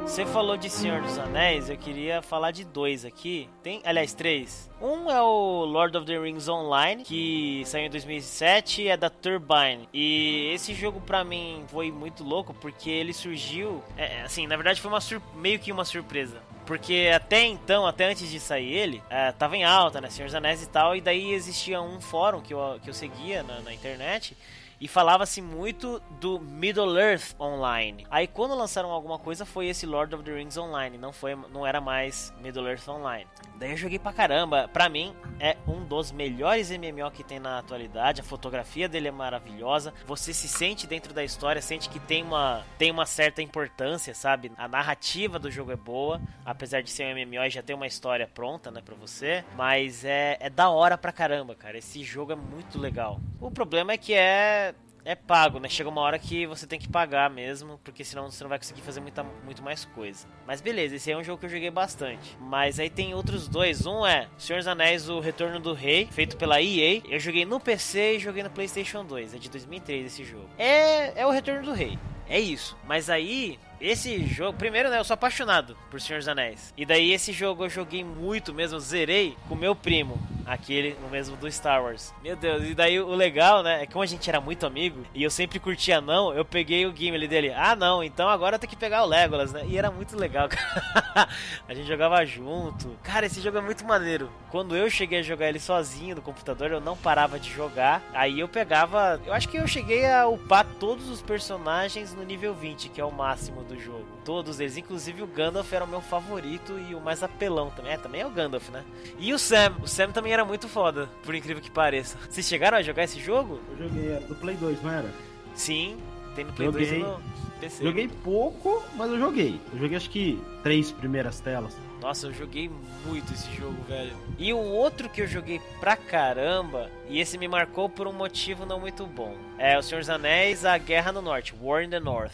Você 0.05 0.23
falou 0.23 0.55
de 0.55 0.69
Senhor 0.69 1.01
dos 1.01 1.17
Anéis, 1.17 1.67
eu 1.67 1.75
queria 1.75 2.21
falar 2.21 2.51
de 2.51 2.63
dois 2.63 3.03
aqui. 3.03 3.49
Tem, 3.63 3.81
aliás, 3.83 4.13
três. 4.13 4.69
Um 4.79 5.09
é 5.09 5.19
o 5.19 5.65
Lord 5.65 5.97
of 5.97 6.05
the 6.05 6.17
Rings 6.17 6.47
Online, 6.47 7.03
que 7.03 7.63
saiu 7.65 7.87
em 7.87 7.89
2007, 7.89 8.87
é 8.87 8.95
da 8.95 9.09
Turbine. 9.09 9.89
E 9.91 10.51
esse 10.53 10.75
jogo 10.75 11.01
para 11.01 11.23
mim 11.23 11.65
foi 11.67 11.91
muito 11.91 12.23
louco 12.23 12.53
porque 12.53 12.89
ele 12.89 13.13
surgiu, 13.13 13.83
é, 13.97 14.21
assim, 14.21 14.45
na 14.45 14.55
verdade 14.55 14.79
foi 14.79 14.91
uma 14.91 14.99
meio 15.35 15.59
que 15.59 15.71
uma 15.71 15.83
surpresa. 15.83 16.37
Porque 16.65 17.11
até 17.13 17.43
então, 17.43 17.85
até 17.85 18.05
antes 18.09 18.29
de 18.29 18.39
sair 18.39 18.73
ele, 18.73 19.03
é, 19.09 19.31
tava 19.31 19.57
em 19.57 19.63
alta, 19.63 19.99
né? 19.99 20.09
Senhor 20.09 20.27
dos 20.27 20.35
Anéis 20.35 20.63
e 20.63 20.69
tal. 20.69 20.95
E 20.95 21.01
daí 21.01 21.33
existia 21.33 21.81
um 21.81 21.99
fórum 21.99 22.41
que 22.41 22.53
eu, 22.53 22.79
que 22.81 22.89
eu 22.89 22.93
seguia 22.93 23.43
na, 23.43 23.59
na 23.59 23.73
internet 23.73 24.37
e 24.79 24.87
falava-se 24.87 25.41
muito 25.41 26.01
do 26.19 26.39
Middle 26.39 26.97
Earth 26.97 27.35
Online. 27.39 28.05
Aí 28.09 28.27
quando 28.27 28.55
lançaram 28.55 28.91
alguma 28.91 29.17
coisa 29.17 29.45
foi 29.45 29.67
esse 29.67 29.85
Lord 29.85 30.13
of 30.15 30.23
the 30.23 30.33
Rings 30.33 30.57
Online, 30.57 30.97
não 30.97 31.13
foi 31.13 31.35
não 31.35 31.65
era 31.65 31.79
mais 31.81 32.33
Middle 32.41 32.67
Earth 32.67 32.87
Online. 32.87 33.27
Daí 33.57 33.71
eu 33.71 33.77
joguei 33.77 33.97
pra 33.97 34.11
caramba. 34.11 34.67
Pra 34.67 34.89
mim 34.89 35.15
é 35.39 35.55
um 35.67 35.83
dos 35.83 36.11
melhores 36.11 36.69
MMO 36.69 37.09
que 37.11 37.23
tem 37.23 37.39
na 37.39 37.59
atualidade. 37.59 38.21
A 38.21 38.23
fotografia 38.23 38.87
dele 38.89 39.07
é 39.07 39.11
maravilhosa. 39.11 39.93
Você 40.05 40.33
se 40.33 40.47
sente 40.47 40.85
dentro 40.85 41.13
da 41.13 41.23
história, 41.23 41.61
sente 41.61 41.89
que 41.89 41.99
tem 41.99 42.23
uma 42.23 42.63
tem 42.77 42.91
uma 42.91 43.05
certa 43.05 43.41
importância, 43.41 44.13
sabe? 44.13 44.51
A 44.57 44.67
narrativa 44.67 45.39
do 45.39 45.49
jogo 45.49 45.71
é 45.71 45.75
boa, 45.75 46.21
apesar 46.45 46.81
de 46.81 46.91
ser 46.91 47.05
um 47.05 47.25
MMO 47.25 47.43
e 47.45 47.49
já 47.49 47.63
ter 47.63 47.73
uma 47.73 47.87
história 47.87 48.27
pronta, 48.27 48.69
né, 48.69 48.81
para 48.83 48.95
você, 48.95 49.43
mas 49.55 50.03
é 50.03 50.37
é 50.39 50.49
da 50.49 50.69
hora 50.69 50.97
pra 50.97 51.11
caramba, 51.11 51.55
cara. 51.55 51.77
Esse 51.77 52.03
jogo 52.03 52.33
é 52.33 52.35
muito 52.35 52.77
legal. 52.77 53.19
O 53.39 53.49
problema 53.49 53.93
é 53.93 53.97
que 53.97 54.13
é 54.13 54.74
é 55.05 55.13
pago, 55.13 55.59
né? 55.59 55.69
Chega 55.69 55.87
uma 55.87 56.01
hora 56.01 56.17
que 56.17 56.47
você 56.47 56.65
tem 56.65 56.79
que 56.79 56.89
pagar 56.89 57.29
mesmo, 57.29 57.79
porque 57.83 58.03
senão 58.03 58.29
você 58.29 58.43
não 58.43 58.49
vai 58.49 58.57
conseguir 58.57 58.81
fazer 58.81 58.99
muita, 58.99 59.23
muito 59.23 59.61
mais 59.61 59.85
coisa. 59.85 60.27
Mas 60.47 60.59
beleza, 60.59 60.95
esse 60.95 61.11
é 61.11 61.15
um 61.17 61.23
jogo 61.23 61.39
que 61.39 61.45
eu 61.45 61.49
joguei 61.49 61.69
bastante. 61.69 62.35
Mas 62.39 62.79
aí 62.79 62.89
tem 62.89 63.13
outros 63.13 63.47
dois. 63.47 63.85
Um 63.85 64.05
é 64.05 64.27
Senhor 64.37 64.57
dos 64.57 64.67
Anéis, 64.67 65.07
O 65.07 65.19
Retorno 65.19 65.59
do 65.59 65.73
Rei, 65.73 66.07
feito 66.11 66.35
pela 66.35 66.59
EA. 66.61 67.01
Eu 67.07 67.19
joguei 67.19 67.45
no 67.45 67.59
PC 67.59 68.15
e 68.15 68.19
joguei 68.19 68.41
no 68.41 68.49
PlayStation 68.49 69.05
2. 69.05 69.35
É 69.35 69.37
de 69.37 69.49
2003 69.49 70.07
esse 70.07 70.23
jogo. 70.23 70.49
É, 70.57 71.21
é 71.21 71.25
o 71.27 71.31
Retorno 71.31 71.63
do 71.63 71.73
Rei. 71.73 71.99
É 72.27 72.39
isso. 72.39 72.75
Mas 72.87 73.09
aí, 73.09 73.59
esse 73.79 74.25
jogo. 74.25 74.57
Primeiro, 74.57 74.89
né? 74.89 74.99
Eu 74.99 75.03
sou 75.03 75.13
apaixonado 75.13 75.77
por 75.89 75.99
Senhor 75.99 76.19
dos 76.19 76.27
Anéis. 76.27 76.73
E 76.77 76.85
daí, 76.85 77.11
esse 77.11 77.31
jogo 77.31 77.65
eu 77.65 77.69
joguei 77.69 78.03
muito 78.03 78.53
mesmo, 78.53 78.79
zerei 78.79 79.37
com 79.47 79.55
meu 79.55 79.75
primo 79.75 80.19
Aquele, 80.45 80.95
o 81.03 81.09
mesmo 81.09 81.35
do 81.35 81.51
Star 81.51 81.81
Wars. 81.81 82.13
Meu 82.21 82.35
Deus, 82.35 82.63
e 82.63 82.75
daí 82.75 82.99
o 82.99 83.15
legal, 83.15 83.63
né? 83.63 83.81
É 83.81 83.85
que 83.87 83.93
como 83.93 84.03
a 84.03 84.05
gente 84.05 84.29
era 84.29 84.39
muito 84.39 84.65
amigo 84.65 85.03
e 85.13 85.23
eu 85.23 85.31
sempre 85.31 85.59
curtia 85.59 85.99
não, 85.99 86.31
eu 86.33 86.45
peguei 86.45 86.85
o 86.85 86.95
Gimli 86.95 87.27
dele. 87.27 87.51
Ah, 87.51 87.75
não, 87.75 88.03
então 88.03 88.29
agora 88.29 88.59
tem 88.59 88.69
que 88.69 88.75
pegar 88.75 89.03
o 89.03 89.07
Legolas, 89.07 89.51
né? 89.51 89.63
E 89.65 89.75
era 89.75 89.89
muito 89.89 90.15
legal, 90.15 90.47
cara. 90.47 91.27
a 91.67 91.73
gente 91.73 91.87
jogava 91.87 92.23
junto. 92.25 92.95
Cara, 93.01 93.25
esse 93.25 93.41
jogo 93.41 93.57
é 93.57 93.61
muito 93.61 93.83
maneiro. 93.85 94.29
Quando 94.51 94.75
eu 94.75 94.87
cheguei 94.87 95.19
a 95.19 95.23
jogar 95.23 95.49
ele 95.49 95.59
sozinho 95.59 96.15
no 96.15 96.21
computador, 96.21 96.69
eu 96.69 96.79
não 96.79 96.95
parava 96.95 97.39
de 97.39 97.51
jogar. 97.51 98.03
Aí 98.13 98.39
eu 98.39 98.47
pegava. 98.47 99.19
Eu 99.25 99.33
acho 99.33 99.49
que 99.49 99.57
eu 99.57 99.67
cheguei 99.67 100.05
a 100.05 100.27
upar 100.27 100.65
todos 100.79 101.09
os 101.09 101.23
personagens 101.23 102.13
no 102.13 102.23
nível 102.23 102.53
20, 102.53 102.89
que 102.89 103.01
é 103.01 103.05
o 103.05 103.11
máximo 103.11 103.63
do 103.65 103.79
jogo. 103.79 104.05
Todos 104.23 104.59
eles, 104.59 104.77
inclusive 104.77 105.21
o 105.23 105.27
Gandalf 105.27 105.71
era 105.73 105.83
o 105.83 105.87
meu 105.87 106.01
favorito 106.01 106.79
e 106.89 106.95
o 106.95 107.01
mais 107.01 107.21
apelão 107.23 107.69
também. 107.71 107.91
É, 107.93 107.97
também 107.97 108.21
é 108.21 108.25
o 108.27 108.31
Gandalf, 108.31 108.69
né? 108.69 108.83
E 109.19 109.33
o 109.33 109.39
Sam. 109.39 109.75
O 109.83 109.87
Sam 109.87 110.11
também 110.11 110.33
era 110.33 110.45
muito 110.45 110.67
foda, 110.67 111.09
por 111.23 111.35
incrível 111.35 111.61
que 111.61 111.71
pareça. 111.71 112.17
Vocês 112.29 112.47
chegaram 112.47 112.77
a 112.77 112.81
jogar 112.81 113.03
esse 113.03 113.19
jogo? 113.19 113.59
Eu 113.71 113.87
joguei, 113.87 114.11
era 114.11 114.21
do 114.21 114.35
Play 114.35 114.55
2, 114.55 114.81
não 114.81 114.91
era? 114.91 115.09
Sim, 115.53 115.97
tem 116.35 116.45
no 116.45 116.53
Play 116.53 116.67
Joguei. 116.71 116.87
2 116.87 116.99
e 116.99 117.03
no 117.03 117.21
PC. 117.59 117.83
Joguei 117.83 118.07
pouco, 118.23 118.83
mas 118.95 119.09
eu 119.09 119.17
joguei. 119.17 119.59
Eu 119.73 119.79
joguei 119.79 119.97
acho 119.97 120.09
que 120.09 120.41
três 120.61 120.91
primeiras 120.91 121.39
telas. 121.39 121.75
Nossa, 122.01 122.27
eu 122.27 122.33
joguei 122.33 122.69
muito 123.05 123.33
esse 123.33 123.49
jogo, 123.55 123.81
velho. 123.87 124.15
E 124.37 124.53
um 124.53 124.57
outro 124.73 125.09
que 125.09 125.21
eu 125.21 125.27
joguei 125.27 125.59
pra 125.79 125.95
caramba, 125.95 126.89
e 127.09 127.19
esse 127.19 127.37
me 127.37 127.47
marcou 127.47 127.89
por 127.89 128.05
um 128.05 128.13
motivo 128.13 128.65
não 128.65 128.79
muito 128.79 129.05
bom. 129.07 129.35
É 129.57 129.77
O 129.77 129.81
Senhor 129.81 130.01
dos 130.01 130.09
Anéis, 130.09 130.65
A 130.65 130.77
Guerra 130.77 131.11
no 131.13 131.21
Norte, 131.21 131.55
War 131.59 131.81
in 131.83 131.89
the 131.89 131.99
North, 131.99 132.33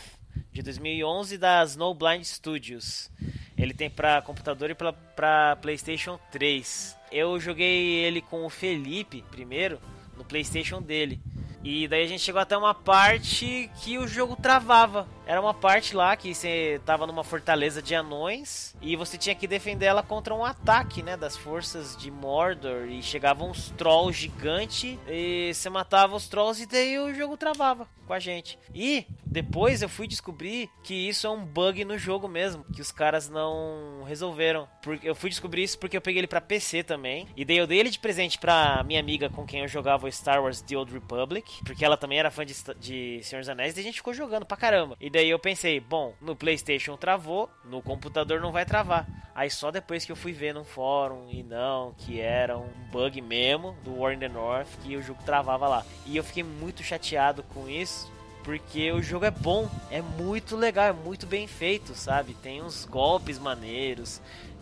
de 0.52 0.62
2011 0.62 1.38
da 1.38 1.64
Snowblind 1.64 2.24
Studios. 2.24 3.10
Ele 3.58 3.74
tem 3.74 3.89
pra 3.89 4.22
computador 4.22 4.70
e 4.70 4.76
pra 4.76 5.56
PlayStation 5.56 6.20
3. 6.32 6.97
Eu 7.12 7.39
joguei 7.39 8.04
ele 8.04 8.22
com 8.22 8.45
o 8.45 8.49
Felipe 8.49 9.24
primeiro, 9.30 9.80
no 10.18 10.26
PlayStation 10.26 10.82
dele. 10.82 11.20
E 11.64 11.88
daí 11.88 12.04
a 12.04 12.08
gente 12.08 12.24
chegou 12.24 12.41
até 12.41 12.58
uma 12.58 12.74
parte 12.74 13.70
que 13.82 13.97
o 13.97 14.08
jogo 14.08 14.36
travava. 14.36 15.08
Era 15.32 15.39
uma 15.39 15.53
parte 15.53 15.95
lá 15.95 16.13
que 16.17 16.36
você 16.36 16.82
tava 16.86 17.07
numa 17.07 17.23
fortaleza 17.23 17.82
de 17.82 17.95
anões 17.95 18.75
e 18.82 18.97
você 18.97 19.17
tinha 19.17 19.34
que 19.34 19.47
defender 19.47 19.86
ela 19.86 20.03
contra 20.03 20.36
um 20.36 20.43
ataque, 20.43 21.01
né, 21.01 21.15
das 21.15 21.38
forças 21.38 21.95
de 21.95 22.11
Mordor 22.11 22.89
e 22.89 23.01
chegavam 23.01 23.49
uns 23.49 23.69
trolls 23.77 24.11
gigantes 24.11 24.99
e 25.07 25.53
você 25.53 25.69
matava 25.69 26.17
os 26.17 26.27
trolls 26.27 26.61
e 26.61 26.65
daí 26.65 26.99
o 26.99 27.13
jogo 27.13 27.38
travava 27.38 27.88
com 28.05 28.13
a 28.13 28.19
gente. 28.19 28.59
E 28.75 29.05
depois 29.25 29.82
eu 29.82 29.88
fui 29.88 30.05
descobrir 30.05 30.69
que 30.84 30.93
isso 30.93 31.25
é 31.25 31.29
um 31.29 31.45
bug 31.45 31.86
no 31.86 31.97
jogo 31.97 32.27
mesmo, 32.27 32.65
que 32.65 32.82
os 32.82 32.91
caras 32.91 33.29
não 33.29 34.03
resolveram. 34.05 34.67
Porque 34.82 35.07
eu 35.07 35.15
fui 35.15 35.29
descobrir 35.29 35.63
isso 35.63 35.79
porque 35.79 35.95
eu 35.95 36.01
peguei 36.01 36.19
ele 36.19 36.27
pra 36.27 36.41
PC 36.41 36.84
também 36.84 37.25
e 37.38 37.45
daí 37.45 37.55
eu 37.55 37.65
dei 37.65 37.79
ele 37.79 37.89
de 37.89 37.99
presente 37.99 38.38
pra 38.38 38.84
minha 38.84 38.99
amiga 38.99 39.29
com 39.29 39.45
quem 39.45 39.61
eu 39.61 39.67
jogava 39.69 40.11
Star 40.11 40.43
Wars 40.43 40.61
The 40.61 40.75
Old 40.75 40.93
Republic, 40.93 41.63
porque 41.63 41.86
ela 41.86 41.95
também 41.95 42.19
era 42.19 42.29
fã 42.29 42.45
de, 42.45 42.53
de 42.82 43.23
Senhor 43.23 43.39
dos 43.39 43.47
Anéis 43.47 43.77
e 43.77 43.79
a 43.79 43.84
gente 43.84 43.95
ficou 43.95 44.13
jogando 44.13 44.45
pra 44.45 44.57
caramba. 44.57 44.97
E 44.99 45.09
daí 45.09 45.20
eu 45.30 45.39
pensei, 45.39 45.80
bom, 45.80 46.13
no 46.22 46.36
PlayStation 46.36 46.95
travou, 46.97 47.49
no 47.65 47.82
computador 47.82 48.39
não 48.39 48.51
vai 48.51 48.65
travar. 48.65 49.07
Aí 49.34 49.49
só 49.49 49.72
depois 49.72 50.05
que 50.05 50.11
eu 50.11 50.15
fui 50.15 50.34
ver 50.34 50.53
no 50.53 50.63
fórum 50.63 51.30
e 51.30 51.41
não, 51.41 51.93
que 51.97 52.19
era 52.19 52.57
um 52.57 52.69
bug 52.91 53.22
mesmo 53.22 53.76
do 53.84 53.99
War 53.99 54.13
in 54.13 54.19
the 54.19 54.28
North, 54.28 54.67
que 54.84 54.95
o 54.95 55.01
jogo 55.01 55.24
travava 55.24 55.67
lá. 55.67 55.86
E 56.05 56.17
eu 56.17 56.24
fiquei 56.24 56.43
muito 56.43 56.84
chateado 56.84 57.43
com 57.43 57.69
isso. 57.69 58.11
Porque 58.43 58.91
o 58.91 59.03
jogo 59.03 59.26
é 59.26 59.32
bom, 59.32 59.69
é 59.91 60.01
muito 60.01 60.55
legal, 60.55 60.86
é 60.86 60.91
muito 60.91 61.28
bem 61.28 61.45
feito, 61.45 61.93
sabe? 61.93 62.34
Tem 62.34 62.59
uns 62.59 62.86
golpes 62.86 63.38
maneiros, 63.38 64.19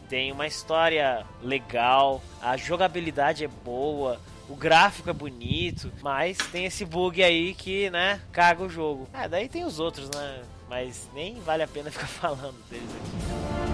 tem 0.10 0.34
uma 0.34 0.46
história 0.46 1.26
legal, 1.42 2.22
a 2.42 2.58
jogabilidade 2.58 3.46
é 3.46 3.48
boa, 3.48 4.20
o 4.50 4.56
gráfico 4.56 5.10
é 5.10 5.14
bonito, 5.14 5.92
mas 6.02 6.38
tem 6.52 6.66
esse 6.66 6.84
bug 6.84 7.22
aí 7.22 7.54
que, 7.54 7.90
né, 7.92 8.20
caga 8.32 8.64
o 8.64 8.70
jogo. 8.70 9.08
É, 9.14 9.30
daí 9.30 9.48
tem 9.48 9.64
os 9.64 9.80
outros, 9.80 10.10
né? 10.10 10.42
Mas 10.68 11.08
nem 11.14 11.40
vale 11.42 11.64
a 11.64 11.68
pena 11.68 11.90
ficar 11.92 12.08
falando 12.08 12.58
deles 12.70 12.90
aqui. 12.90 13.70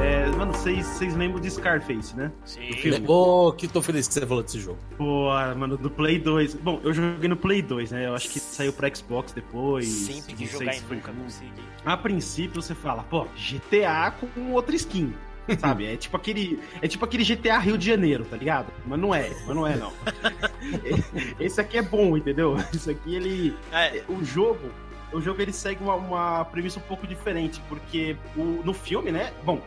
É, 0.00 0.26
mano, 0.36 0.52
vocês 0.52 0.86
vocês 0.86 1.16
lembram 1.16 1.40
de 1.40 1.50
Scarface, 1.50 2.16
né? 2.16 2.30
Sim. 2.44 2.72
filme. 2.72 3.04
Ô, 3.08 3.52
que 3.52 3.66
tô 3.66 3.82
feliz 3.82 4.06
que 4.06 4.14
você 4.14 4.26
falou 4.26 4.42
desse 4.42 4.60
jogo. 4.60 4.78
Pô, 4.96 5.30
mano, 5.56 5.76
do 5.76 5.90
Play 5.90 6.18
2. 6.18 6.54
Bom, 6.54 6.80
eu 6.82 6.92
joguei 6.92 7.28
no 7.28 7.36
Play 7.36 7.62
2, 7.62 7.90
né? 7.92 8.06
Eu 8.06 8.14
acho 8.14 8.28
que 8.28 8.38
saiu 8.38 8.72
pra 8.72 8.92
Xbox 8.92 9.32
depois. 9.32 9.86
Sempre 9.86 10.34
que 10.34 10.46
jogar 10.46 10.74
se 10.74 10.82
foi 10.82 10.96
nunca 10.96 11.12
consegui. 11.12 11.62
A 11.84 11.96
princípio 11.96 12.60
você 12.60 12.74
fala, 12.74 13.02
pô, 13.04 13.26
GTA 13.36 14.12
com 14.12 14.52
outra 14.52 14.74
skin. 14.76 15.12
Sabe? 15.58 15.86
É 15.86 15.96
tipo 15.96 16.16
aquele. 16.16 16.60
É 16.80 16.88
tipo 16.88 17.04
aquele 17.04 17.24
GTA 17.24 17.58
Rio 17.58 17.76
de 17.76 17.86
Janeiro, 17.86 18.24
tá 18.24 18.36
ligado? 18.36 18.72
Mas 18.86 18.98
não 18.98 19.14
é, 19.14 19.30
mas 19.46 19.56
não 19.56 19.66
é 19.66 19.76
não. 19.76 19.92
Esse 21.38 21.60
aqui 21.60 21.78
é 21.78 21.82
bom, 21.82 22.16
entendeu? 22.16 22.56
Esse 22.74 22.90
aqui 22.90 23.14
ele. 23.14 23.56
É, 23.72 24.02
O 24.08 24.24
jogo. 24.24 24.70
O 25.12 25.20
jogo 25.20 25.42
ele 25.42 25.52
segue 25.52 25.82
uma, 25.84 25.94
uma 25.94 26.44
premissa 26.46 26.78
um 26.78 26.82
pouco 26.82 27.06
diferente, 27.06 27.60
porque 27.68 28.16
o, 28.34 28.62
no 28.64 28.72
filme, 28.72 29.12
né? 29.12 29.30
Bom, 29.44 29.60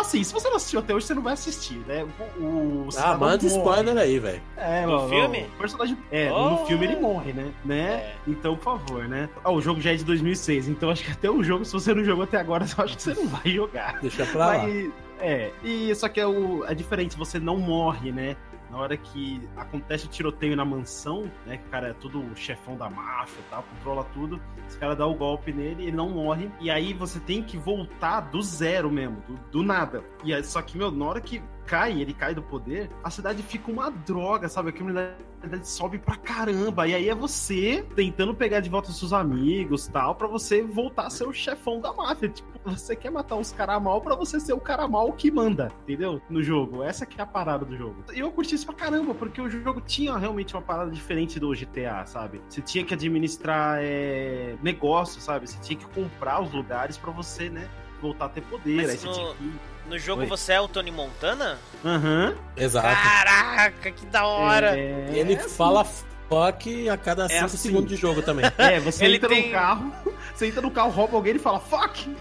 assim, 0.00 0.22
se 0.24 0.32
você 0.32 0.48
não 0.48 0.56
assistiu 0.56 0.80
até 0.80 0.94
hoje, 0.94 1.06
você 1.06 1.14
não 1.14 1.22
vai 1.22 1.32
assistir, 1.34 1.78
né? 1.86 2.06
O, 2.38 2.42
o 2.42 2.88
Ah, 2.96 3.16
manda 3.16 3.36
morre. 3.36 3.46
spoiler 3.46 3.96
aí, 3.98 4.18
velho. 4.18 4.42
É, 4.56 4.86
No 4.86 4.92
ó, 5.04 5.08
filme? 5.08 5.46
O 5.54 5.58
personagem. 5.58 5.98
É, 6.10 6.30
Oh. 6.32 6.50
no 6.50 6.66
filme 6.66 6.84
ele 6.86 6.96
morre, 6.96 7.32
né? 7.32 7.52
né? 7.64 7.78
É. 7.94 8.14
Então, 8.26 8.56
por 8.56 8.78
favor, 8.78 9.08
né? 9.08 9.28
Ah, 9.44 9.50
o 9.52 9.60
jogo 9.60 9.80
já 9.80 9.92
é 9.92 9.96
de 9.96 10.04
2006, 10.04 10.68
então 10.68 10.90
acho 10.90 11.04
que 11.04 11.10
até 11.12 11.30
o 11.30 11.42
jogo, 11.42 11.64
se 11.64 11.72
você 11.72 11.94
não 11.94 12.04
jogou 12.04 12.24
até 12.24 12.38
agora, 12.38 12.64
eu 12.78 12.84
acho 12.84 12.96
que 12.96 13.02
você 13.02 13.14
não 13.14 13.26
vai 13.28 13.50
jogar. 13.52 13.98
Deixa 14.00 14.24
pra 14.26 14.46
lá. 14.46 14.58
Mas, 14.58 14.90
é, 15.20 15.50
e 15.64 15.94
só 15.94 16.08
que 16.08 16.20
é, 16.20 16.26
o, 16.26 16.64
é 16.66 16.74
diferente, 16.74 17.16
você 17.16 17.38
não 17.38 17.56
morre, 17.56 18.12
né? 18.12 18.36
Na 18.70 18.78
hora 18.78 18.96
que 18.96 19.40
acontece 19.56 20.06
o 20.06 20.08
tiroteio 20.08 20.54
na 20.54 20.64
mansão, 20.64 21.30
né? 21.46 21.56
Que 21.56 21.66
o 21.66 21.70
cara 21.70 21.88
é 21.88 21.92
tudo 21.94 22.24
chefão 22.36 22.76
da 22.76 22.88
máfia 22.90 23.42
tal, 23.50 23.62
controla 23.62 24.04
tudo. 24.12 24.40
Esse 24.66 24.78
cara 24.78 24.94
dá 24.94 25.06
o 25.06 25.14
golpe 25.14 25.52
nele, 25.52 25.84
ele 25.84 25.96
não 25.96 26.10
morre. 26.10 26.50
E 26.60 26.70
aí 26.70 26.92
você 26.92 27.18
tem 27.20 27.42
que 27.42 27.56
voltar 27.56 28.20
do 28.20 28.42
zero 28.42 28.90
mesmo, 28.90 29.22
do, 29.26 29.36
do 29.50 29.62
nada. 29.62 30.04
E 30.22 30.34
aí, 30.34 30.44
só 30.44 30.60
que, 30.60 30.76
meu, 30.76 30.90
na 30.90 31.04
hora 31.06 31.20
que 31.20 31.42
cai, 31.68 32.00
ele 32.00 32.14
cai 32.14 32.34
do 32.34 32.42
poder, 32.42 32.90
a 33.04 33.10
cidade 33.10 33.42
fica 33.42 33.70
uma 33.70 33.90
droga, 33.90 34.48
sabe? 34.48 34.70
A 34.70 34.72
criminalidade 34.72 35.68
sobe 35.68 35.98
pra 35.98 36.16
caramba. 36.16 36.88
E 36.88 36.94
aí 36.94 37.08
é 37.08 37.14
você 37.14 37.86
tentando 37.94 38.34
pegar 38.34 38.60
de 38.60 38.70
volta 38.70 38.90
os 38.90 38.98
seus 38.98 39.12
amigos 39.12 39.86
tal, 39.86 40.14
pra 40.14 40.26
você 40.26 40.62
voltar 40.62 41.06
a 41.06 41.10
ser 41.10 41.28
o 41.28 41.32
chefão 41.32 41.80
da 41.80 41.92
máfia. 41.92 42.28
Tipo, 42.30 42.47
você 42.68 42.94
quer 42.96 43.10
matar 43.10 43.36
os 43.36 43.52
caras 43.52 43.80
mal 43.82 44.00
pra 44.00 44.14
você 44.14 44.38
ser 44.40 44.52
o 44.52 44.60
cara 44.60 44.86
mal 44.88 45.12
que 45.12 45.30
manda, 45.30 45.70
entendeu? 45.82 46.20
No 46.28 46.42
jogo. 46.42 46.82
Essa 46.82 47.04
que 47.06 47.20
é 47.20 47.22
a 47.22 47.26
parada 47.26 47.64
do 47.64 47.76
jogo. 47.76 48.04
E 48.12 48.18
eu 48.20 48.30
curti 48.30 48.54
isso 48.54 48.66
pra 48.66 48.74
caramba, 48.74 49.14
porque 49.14 49.40
o 49.40 49.48
jogo 49.48 49.80
tinha 49.80 50.16
realmente 50.16 50.54
uma 50.54 50.62
parada 50.62 50.90
diferente 50.90 51.38
do 51.40 51.50
GTA, 51.54 52.04
sabe? 52.06 52.40
Você 52.48 52.60
tinha 52.60 52.84
que 52.84 52.94
administrar 52.94 53.78
é, 53.80 54.56
negócio, 54.62 55.20
sabe? 55.20 55.46
Você 55.48 55.58
tinha 55.60 55.78
que 55.78 55.86
comprar 55.86 56.40
os 56.42 56.52
lugares 56.52 56.96
pra 56.96 57.10
você, 57.10 57.48
né? 57.48 57.68
Voltar 58.00 58.26
a 58.26 58.28
ter 58.28 58.42
poder. 58.42 58.76
Mas 58.76 58.90
aí 58.90 58.96
você 58.98 59.06
no- 59.06 59.12
tinha 59.12 59.34
que. 59.34 59.52
no 59.90 59.98
jogo 59.98 60.22
Oi. 60.22 60.28
você 60.28 60.52
é 60.52 60.60
o 60.60 60.68
Tony 60.68 60.90
Montana? 60.90 61.58
Aham. 61.84 62.36
Exato. 62.56 62.86
Caraca, 63.02 63.90
que 63.90 64.06
da 64.06 64.24
hora! 64.26 64.78
É, 64.78 65.10
Ele 65.12 65.36
fala 65.36 65.84
fuck 66.28 66.88
a 66.88 66.96
cada 66.96 67.28
5 67.28 67.44
assim. 67.44 67.56
segundos 67.56 67.88
de 67.88 67.96
jogo 67.96 68.22
também. 68.22 68.44
É, 68.58 68.78
você 68.80 69.04
Ele 69.04 69.16
entra 69.16 69.28
tem- 69.28 69.46
no 69.46 69.52
carro, 69.52 69.92
você 70.34 70.46
entra 70.46 70.60
no 70.62 70.70
carro, 70.70 70.90
rouba 70.90 71.16
alguém 71.16 71.36
e 71.36 71.38
fala 71.38 71.58
fuck! 71.60 72.14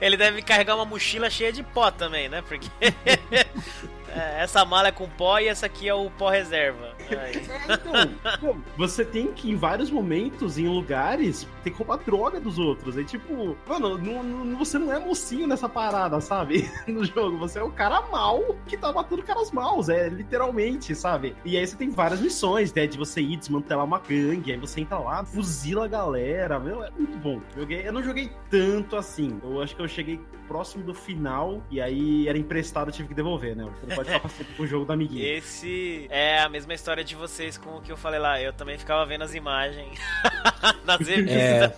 Ele 0.00 0.16
deve 0.16 0.42
carregar 0.42 0.74
uma 0.76 0.84
mochila 0.84 1.28
cheia 1.30 1.52
de 1.52 1.62
pó 1.62 1.90
também, 1.90 2.28
né? 2.28 2.42
Porque 2.46 2.68
é, 4.14 4.42
essa 4.42 4.64
mala 4.64 4.88
é 4.88 4.92
com 4.92 5.08
pó 5.08 5.38
e 5.38 5.48
essa 5.48 5.66
aqui 5.66 5.88
é 5.88 5.94
o 5.94 6.10
pó 6.10 6.28
reserva. 6.30 6.94
Aí. 7.10 7.42
Então, 7.68 8.38
pô, 8.40 8.56
você 8.78 9.04
tem 9.04 9.32
que, 9.32 9.50
em 9.50 9.56
vários 9.56 9.90
momentos, 9.90 10.56
em 10.58 10.66
lugares, 10.68 11.46
tem 11.62 11.72
que 11.72 11.78
roubar 11.78 11.98
droga 12.04 12.40
dos 12.40 12.58
outros. 12.58 12.96
É 12.96 13.04
tipo, 13.04 13.56
mano, 13.68 13.98
não- 13.98 14.22
não- 14.22 14.56
você 14.58 14.78
não 14.78 14.92
é 14.92 14.98
mocinho 14.98 15.46
nessa 15.46 15.68
parada, 15.68 16.20
sabe? 16.20 16.70
No 16.86 17.04
jogo, 17.04 17.36
você 17.38 17.58
é 17.58 17.62
o 17.62 17.70
cara 17.70 18.02
mal 18.02 18.40
que 18.66 18.76
tá 18.76 18.92
matando 18.92 19.22
caras 19.22 19.50
maus, 19.50 19.88
é 19.88 20.08
literalmente, 20.08 20.94
sabe? 20.94 21.34
E 21.44 21.56
aí 21.56 21.66
você 21.66 21.76
tem 21.76 21.90
várias 21.90 22.20
missões, 22.20 22.72
né? 22.72 22.86
De 22.86 22.96
você 22.98 23.20
ir 23.20 23.36
desmantelar 23.36 23.84
uma 23.84 23.98
gangue, 23.98 24.52
aí 24.52 24.58
você 24.58 24.80
entra 24.82 24.98
lá, 24.98 25.24
fuzila 25.24 25.84
a 25.86 25.88
galera, 25.88 26.58
meu, 26.60 26.84
é 26.84 26.90
muito 26.90 27.16
bom. 27.18 27.40
Eu 27.56 27.92
não 27.92 28.02
joguei 28.02 28.30
tanto 28.50 28.96
assim. 28.96 29.40
Eu 29.42 29.60
acho 29.62 29.74
que 29.74 29.82
eu 29.82 29.88
cheguei 29.88 30.20
próximo 30.48 30.84
do 30.84 30.94
final 30.94 31.62
e 31.70 31.80
aí 31.80 32.28
era 32.28 32.36
emprestado, 32.38 32.88
eu 32.88 32.92
tive 32.92 33.08
que 33.08 33.14
devolver, 33.14 33.56
né? 33.56 33.64
Você 33.80 33.86
não 33.86 33.96
pode 33.96 34.10
ficar 34.12 34.28
sempre 34.28 34.54
com 34.54 34.62
o 34.62 34.66
jogo 34.66 34.84
da 34.84 34.94
amiguinha. 34.94 35.24
Esse 35.36 36.06
é 36.10 36.40
a 36.40 36.48
mesma 36.48 36.74
história 36.74 37.02
de 37.04 37.14
vocês 37.14 37.56
com 37.58 37.76
o 37.76 37.80
que 37.80 37.90
eu 37.92 37.96
falei 37.96 38.18
lá. 38.20 38.40
Eu 38.40 38.52
também 38.52 38.78
ficava 38.78 39.04
vendo 39.06 39.22
as 39.22 39.34
imagens 39.34 39.98
nas 40.84 41.00
revistas. 41.06 41.36
É. 41.36 41.74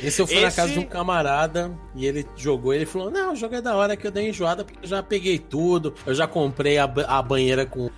Esse 0.00 0.22
eu 0.22 0.26
fui 0.26 0.40
na 0.40 0.48
Esse- 0.48 0.56
casa 0.56 0.72
de 0.72 0.78
um 0.78 0.84
camarada 0.86 1.70
e 1.94 2.06
ele 2.06 2.26
jogou. 2.36 2.72
Ele 2.72 2.86
falou: 2.86 3.10
Não, 3.10 3.32
o 3.32 3.36
jogo 3.36 3.54
é 3.54 3.60
da 3.60 3.74
hora 3.76 3.96
que 3.96 4.06
eu 4.06 4.10
dei 4.10 4.28
enjoada 4.30 4.64
porque 4.64 4.84
eu 4.84 4.88
já 4.88 5.02
peguei 5.02 5.38
tudo. 5.38 5.94
Eu 6.06 6.14
já 6.14 6.26
comprei 6.26 6.78
a, 6.78 6.84
a 6.84 7.22
banheira 7.22 7.66
com, 7.66 7.90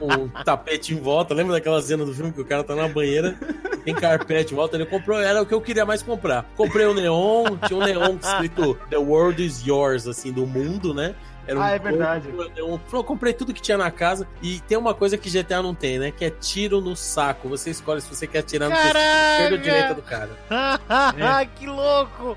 um 0.00 0.28
tapete 0.44 0.94
em 0.94 1.00
volta. 1.00 1.34
Lembra 1.34 1.54
daquela 1.54 1.80
cena 1.80 2.04
do 2.04 2.14
filme 2.14 2.32
que 2.32 2.40
o 2.40 2.44
cara 2.44 2.64
tá 2.64 2.74
na 2.74 2.88
banheira 2.88 3.36
tem 3.84 3.94
carpete 3.94 4.52
em 4.52 4.56
volta. 4.56 4.76
Ele 4.76 4.86
comprou, 4.86 5.18
era 5.20 5.42
o 5.42 5.46
que 5.46 5.54
eu 5.54 5.60
queria 5.60 5.84
mais 5.84 6.02
comprar. 6.02 6.44
Comprei 6.56 6.86
o 6.86 6.94
neon, 6.94 7.56
tinha 7.66 7.78
um 7.78 7.84
neon 7.84 8.16
escrito 8.16 8.78
The 8.90 8.98
World 8.98 9.44
is 9.44 9.64
Yours, 9.66 10.06
assim, 10.06 10.32
do 10.32 10.46
mundo, 10.46 10.94
né? 10.94 11.14
Era 11.46 11.58
um 11.58 11.62
ah, 11.62 11.70
é 11.70 11.78
verdade. 11.78 12.28
Eu, 12.56 12.80
eu, 12.92 13.04
comprei 13.04 13.32
tudo 13.32 13.52
que 13.52 13.60
tinha 13.60 13.76
na 13.76 13.90
casa. 13.90 14.26
E 14.40 14.60
tem 14.60 14.78
uma 14.78 14.94
coisa 14.94 15.18
que 15.18 15.30
GTA 15.30 15.62
não 15.62 15.74
tem, 15.74 15.98
né? 15.98 16.10
Que 16.10 16.26
é 16.26 16.30
tiro 16.30 16.80
no 16.80 16.94
saco. 16.94 17.48
Você 17.48 17.70
escolhe 17.70 18.00
se 18.00 18.14
você 18.14 18.26
quer 18.26 18.40
atirar 18.40 18.68
no 18.68 18.76
esquerda 18.76 19.56
ou 19.56 19.58
direita 19.58 19.94
do 19.94 20.02
cara. 20.02 20.30
é. 21.40 21.46
que 21.46 21.66
louco! 21.66 22.36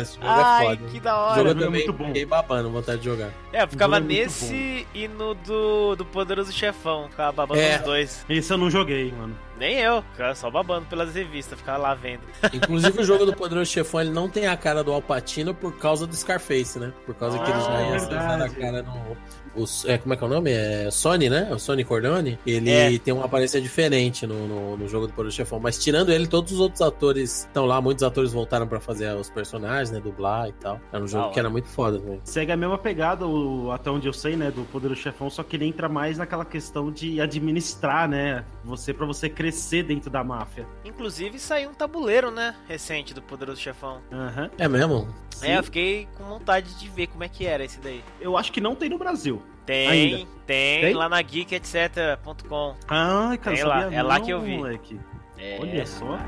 Esse 0.00 0.14
jogo 0.14 0.26
é 0.26 0.28
Ai, 0.28 0.64
é 0.64 0.68
foda. 0.76 0.90
que 0.90 1.00
da 1.00 1.16
hora. 1.16 1.32
O 1.32 1.36
jogo 1.36 1.50
é 1.50 1.54
também 1.54 1.86
muito 1.86 1.92
bom. 1.92 2.06
fiquei 2.06 2.26
babando, 2.26 2.70
vontade 2.70 2.98
de 2.98 3.04
jogar. 3.04 3.30
É, 3.52 3.62
eu 3.62 3.68
ficava 3.68 3.98
nesse 4.00 4.86
e 4.94 5.08
no 5.08 5.34
do, 5.34 5.96
do 5.96 6.04
Poderoso 6.04 6.52
Chefão. 6.52 7.08
Ficava 7.08 7.32
babando 7.32 7.60
é. 7.60 7.76
os 7.76 7.82
dois. 7.82 8.26
Esse 8.28 8.52
eu 8.52 8.58
não 8.58 8.70
joguei, 8.70 9.12
mano. 9.12 9.36
Nem 9.62 9.78
eu, 9.78 10.02
ficava 10.02 10.34
só 10.34 10.50
babando 10.50 10.86
pelas 10.86 11.14
revistas, 11.14 11.56
ficava 11.56 11.78
lá 11.78 11.94
vendo. 11.94 12.22
Inclusive 12.52 13.00
o 13.00 13.04
jogo 13.04 13.24
do 13.24 13.32
Poderoso 13.32 13.70
Chefão, 13.70 14.00
ele 14.00 14.10
não 14.10 14.28
tem 14.28 14.48
a 14.48 14.56
cara 14.56 14.82
do 14.82 14.90
Alpatino 14.90 15.54
por 15.54 15.78
causa 15.78 16.04
do 16.04 16.16
Scarface, 16.16 16.80
né? 16.80 16.92
Por 17.06 17.14
causa 17.14 17.40
ah, 17.40 17.44
que 17.44 17.50
eles 17.52 17.64
já 17.64 17.80
iam 17.80 18.44
a 18.44 18.48
cara 18.48 18.82
no, 18.82 19.16
o, 19.56 19.64
é, 19.86 19.98
como 19.98 20.14
é 20.14 20.16
que 20.16 20.24
é 20.24 20.26
o 20.26 20.30
nome? 20.30 20.50
É 20.50 20.90
Sony, 20.90 21.28
né? 21.28 21.48
O 21.52 21.58
Sony 21.58 21.84
Cordone. 21.84 22.38
Ele 22.46 22.70
é. 22.70 22.98
tem 22.98 23.12
uma 23.12 23.24
aparência 23.24 23.60
diferente 23.60 24.26
no, 24.26 24.46
no, 24.46 24.76
no 24.76 24.88
jogo 24.88 25.06
do 25.06 25.12
Poder 25.12 25.30
Chefão. 25.30 25.60
Mas 25.60 25.78
tirando 25.78 26.12
ele, 26.12 26.26
todos 26.26 26.52
os 26.52 26.60
outros 26.60 26.80
atores 26.80 27.40
estão 27.40 27.66
lá. 27.66 27.80
Muitos 27.80 28.02
atores 28.02 28.32
voltaram 28.32 28.66
para 28.66 28.80
fazer 28.80 29.14
os 29.14 29.30
personagens, 29.30 29.90
né? 29.90 30.00
Dublar 30.00 30.48
e 30.48 30.52
tal. 30.52 30.80
Era 30.92 31.02
um 31.02 31.08
jogo 31.08 31.28
ah, 31.28 31.30
que 31.30 31.38
era 31.38 31.50
muito 31.50 31.68
foda 31.68 31.98
também. 31.98 32.20
Segue 32.24 32.52
a 32.52 32.56
mesma 32.56 32.78
pegada, 32.78 33.26
o, 33.26 33.70
até 33.70 33.90
onde 33.90 34.06
eu 34.06 34.12
sei, 34.12 34.36
né? 34.36 34.50
Do 34.50 34.64
Poder 34.64 34.94
Chefão, 34.96 35.30
só 35.30 35.42
que 35.42 35.56
ele 35.56 35.66
entra 35.66 35.88
mais 35.88 36.18
naquela 36.18 36.44
questão 36.44 36.90
de 36.90 37.20
administrar, 37.20 38.08
né? 38.08 38.44
Você 38.64 38.92
para 38.92 39.06
você 39.06 39.28
crescer 39.28 39.82
dentro 39.82 40.10
da 40.10 40.22
máfia. 40.22 40.66
Inclusive 40.84 41.38
saiu 41.38 41.70
um 41.70 41.74
tabuleiro, 41.74 42.30
né? 42.30 42.54
Recente 42.68 43.14
do 43.14 43.22
Poderoso 43.22 43.60
Chefão. 43.60 44.00
Uhum. 44.10 44.50
É 44.58 44.68
mesmo? 44.68 45.08
Sim. 45.30 45.48
É, 45.48 45.58
eu 45.58 45.62
fiquei 45.64 46.08
com 46.16 46.24
vontade 46.24 46.74
de 46.78 46.88
ver 46.88 47.08
como 47.08 47.24
é 47.24 47.28
que 47.28 47.44
era 47.44 47.64
esse 47.64 47.80
daí. 47.80 48.02
Eu 48.20 48.36
acho 48.36 48.52
que 48.52 48.60
não 48.60 48.74
tem 48.74 48.88
no 48.88 48.98
Brasil. 48.98 49.41
Tem, 49.64 50.26
tem, 50.46 50.80
tem, 50.80 50.94
lá 50.94 51.08
na 51.08 51.22
geek.etc.com. 51.22 52.74
Ah, 52.88 53.36
cara, 53.40 53.56
tem 53.56 53.64
lá, 53.64 53.94
é 53.94 54.02
lá 54.02 54.20
que 54.20 54.30
eu 54.30 54.40
vi. 54.40 54.56
Moleque. 54.56 54.98
É, 55.38 55.58
Olha 55.60 55.86
só. 55.86 56.18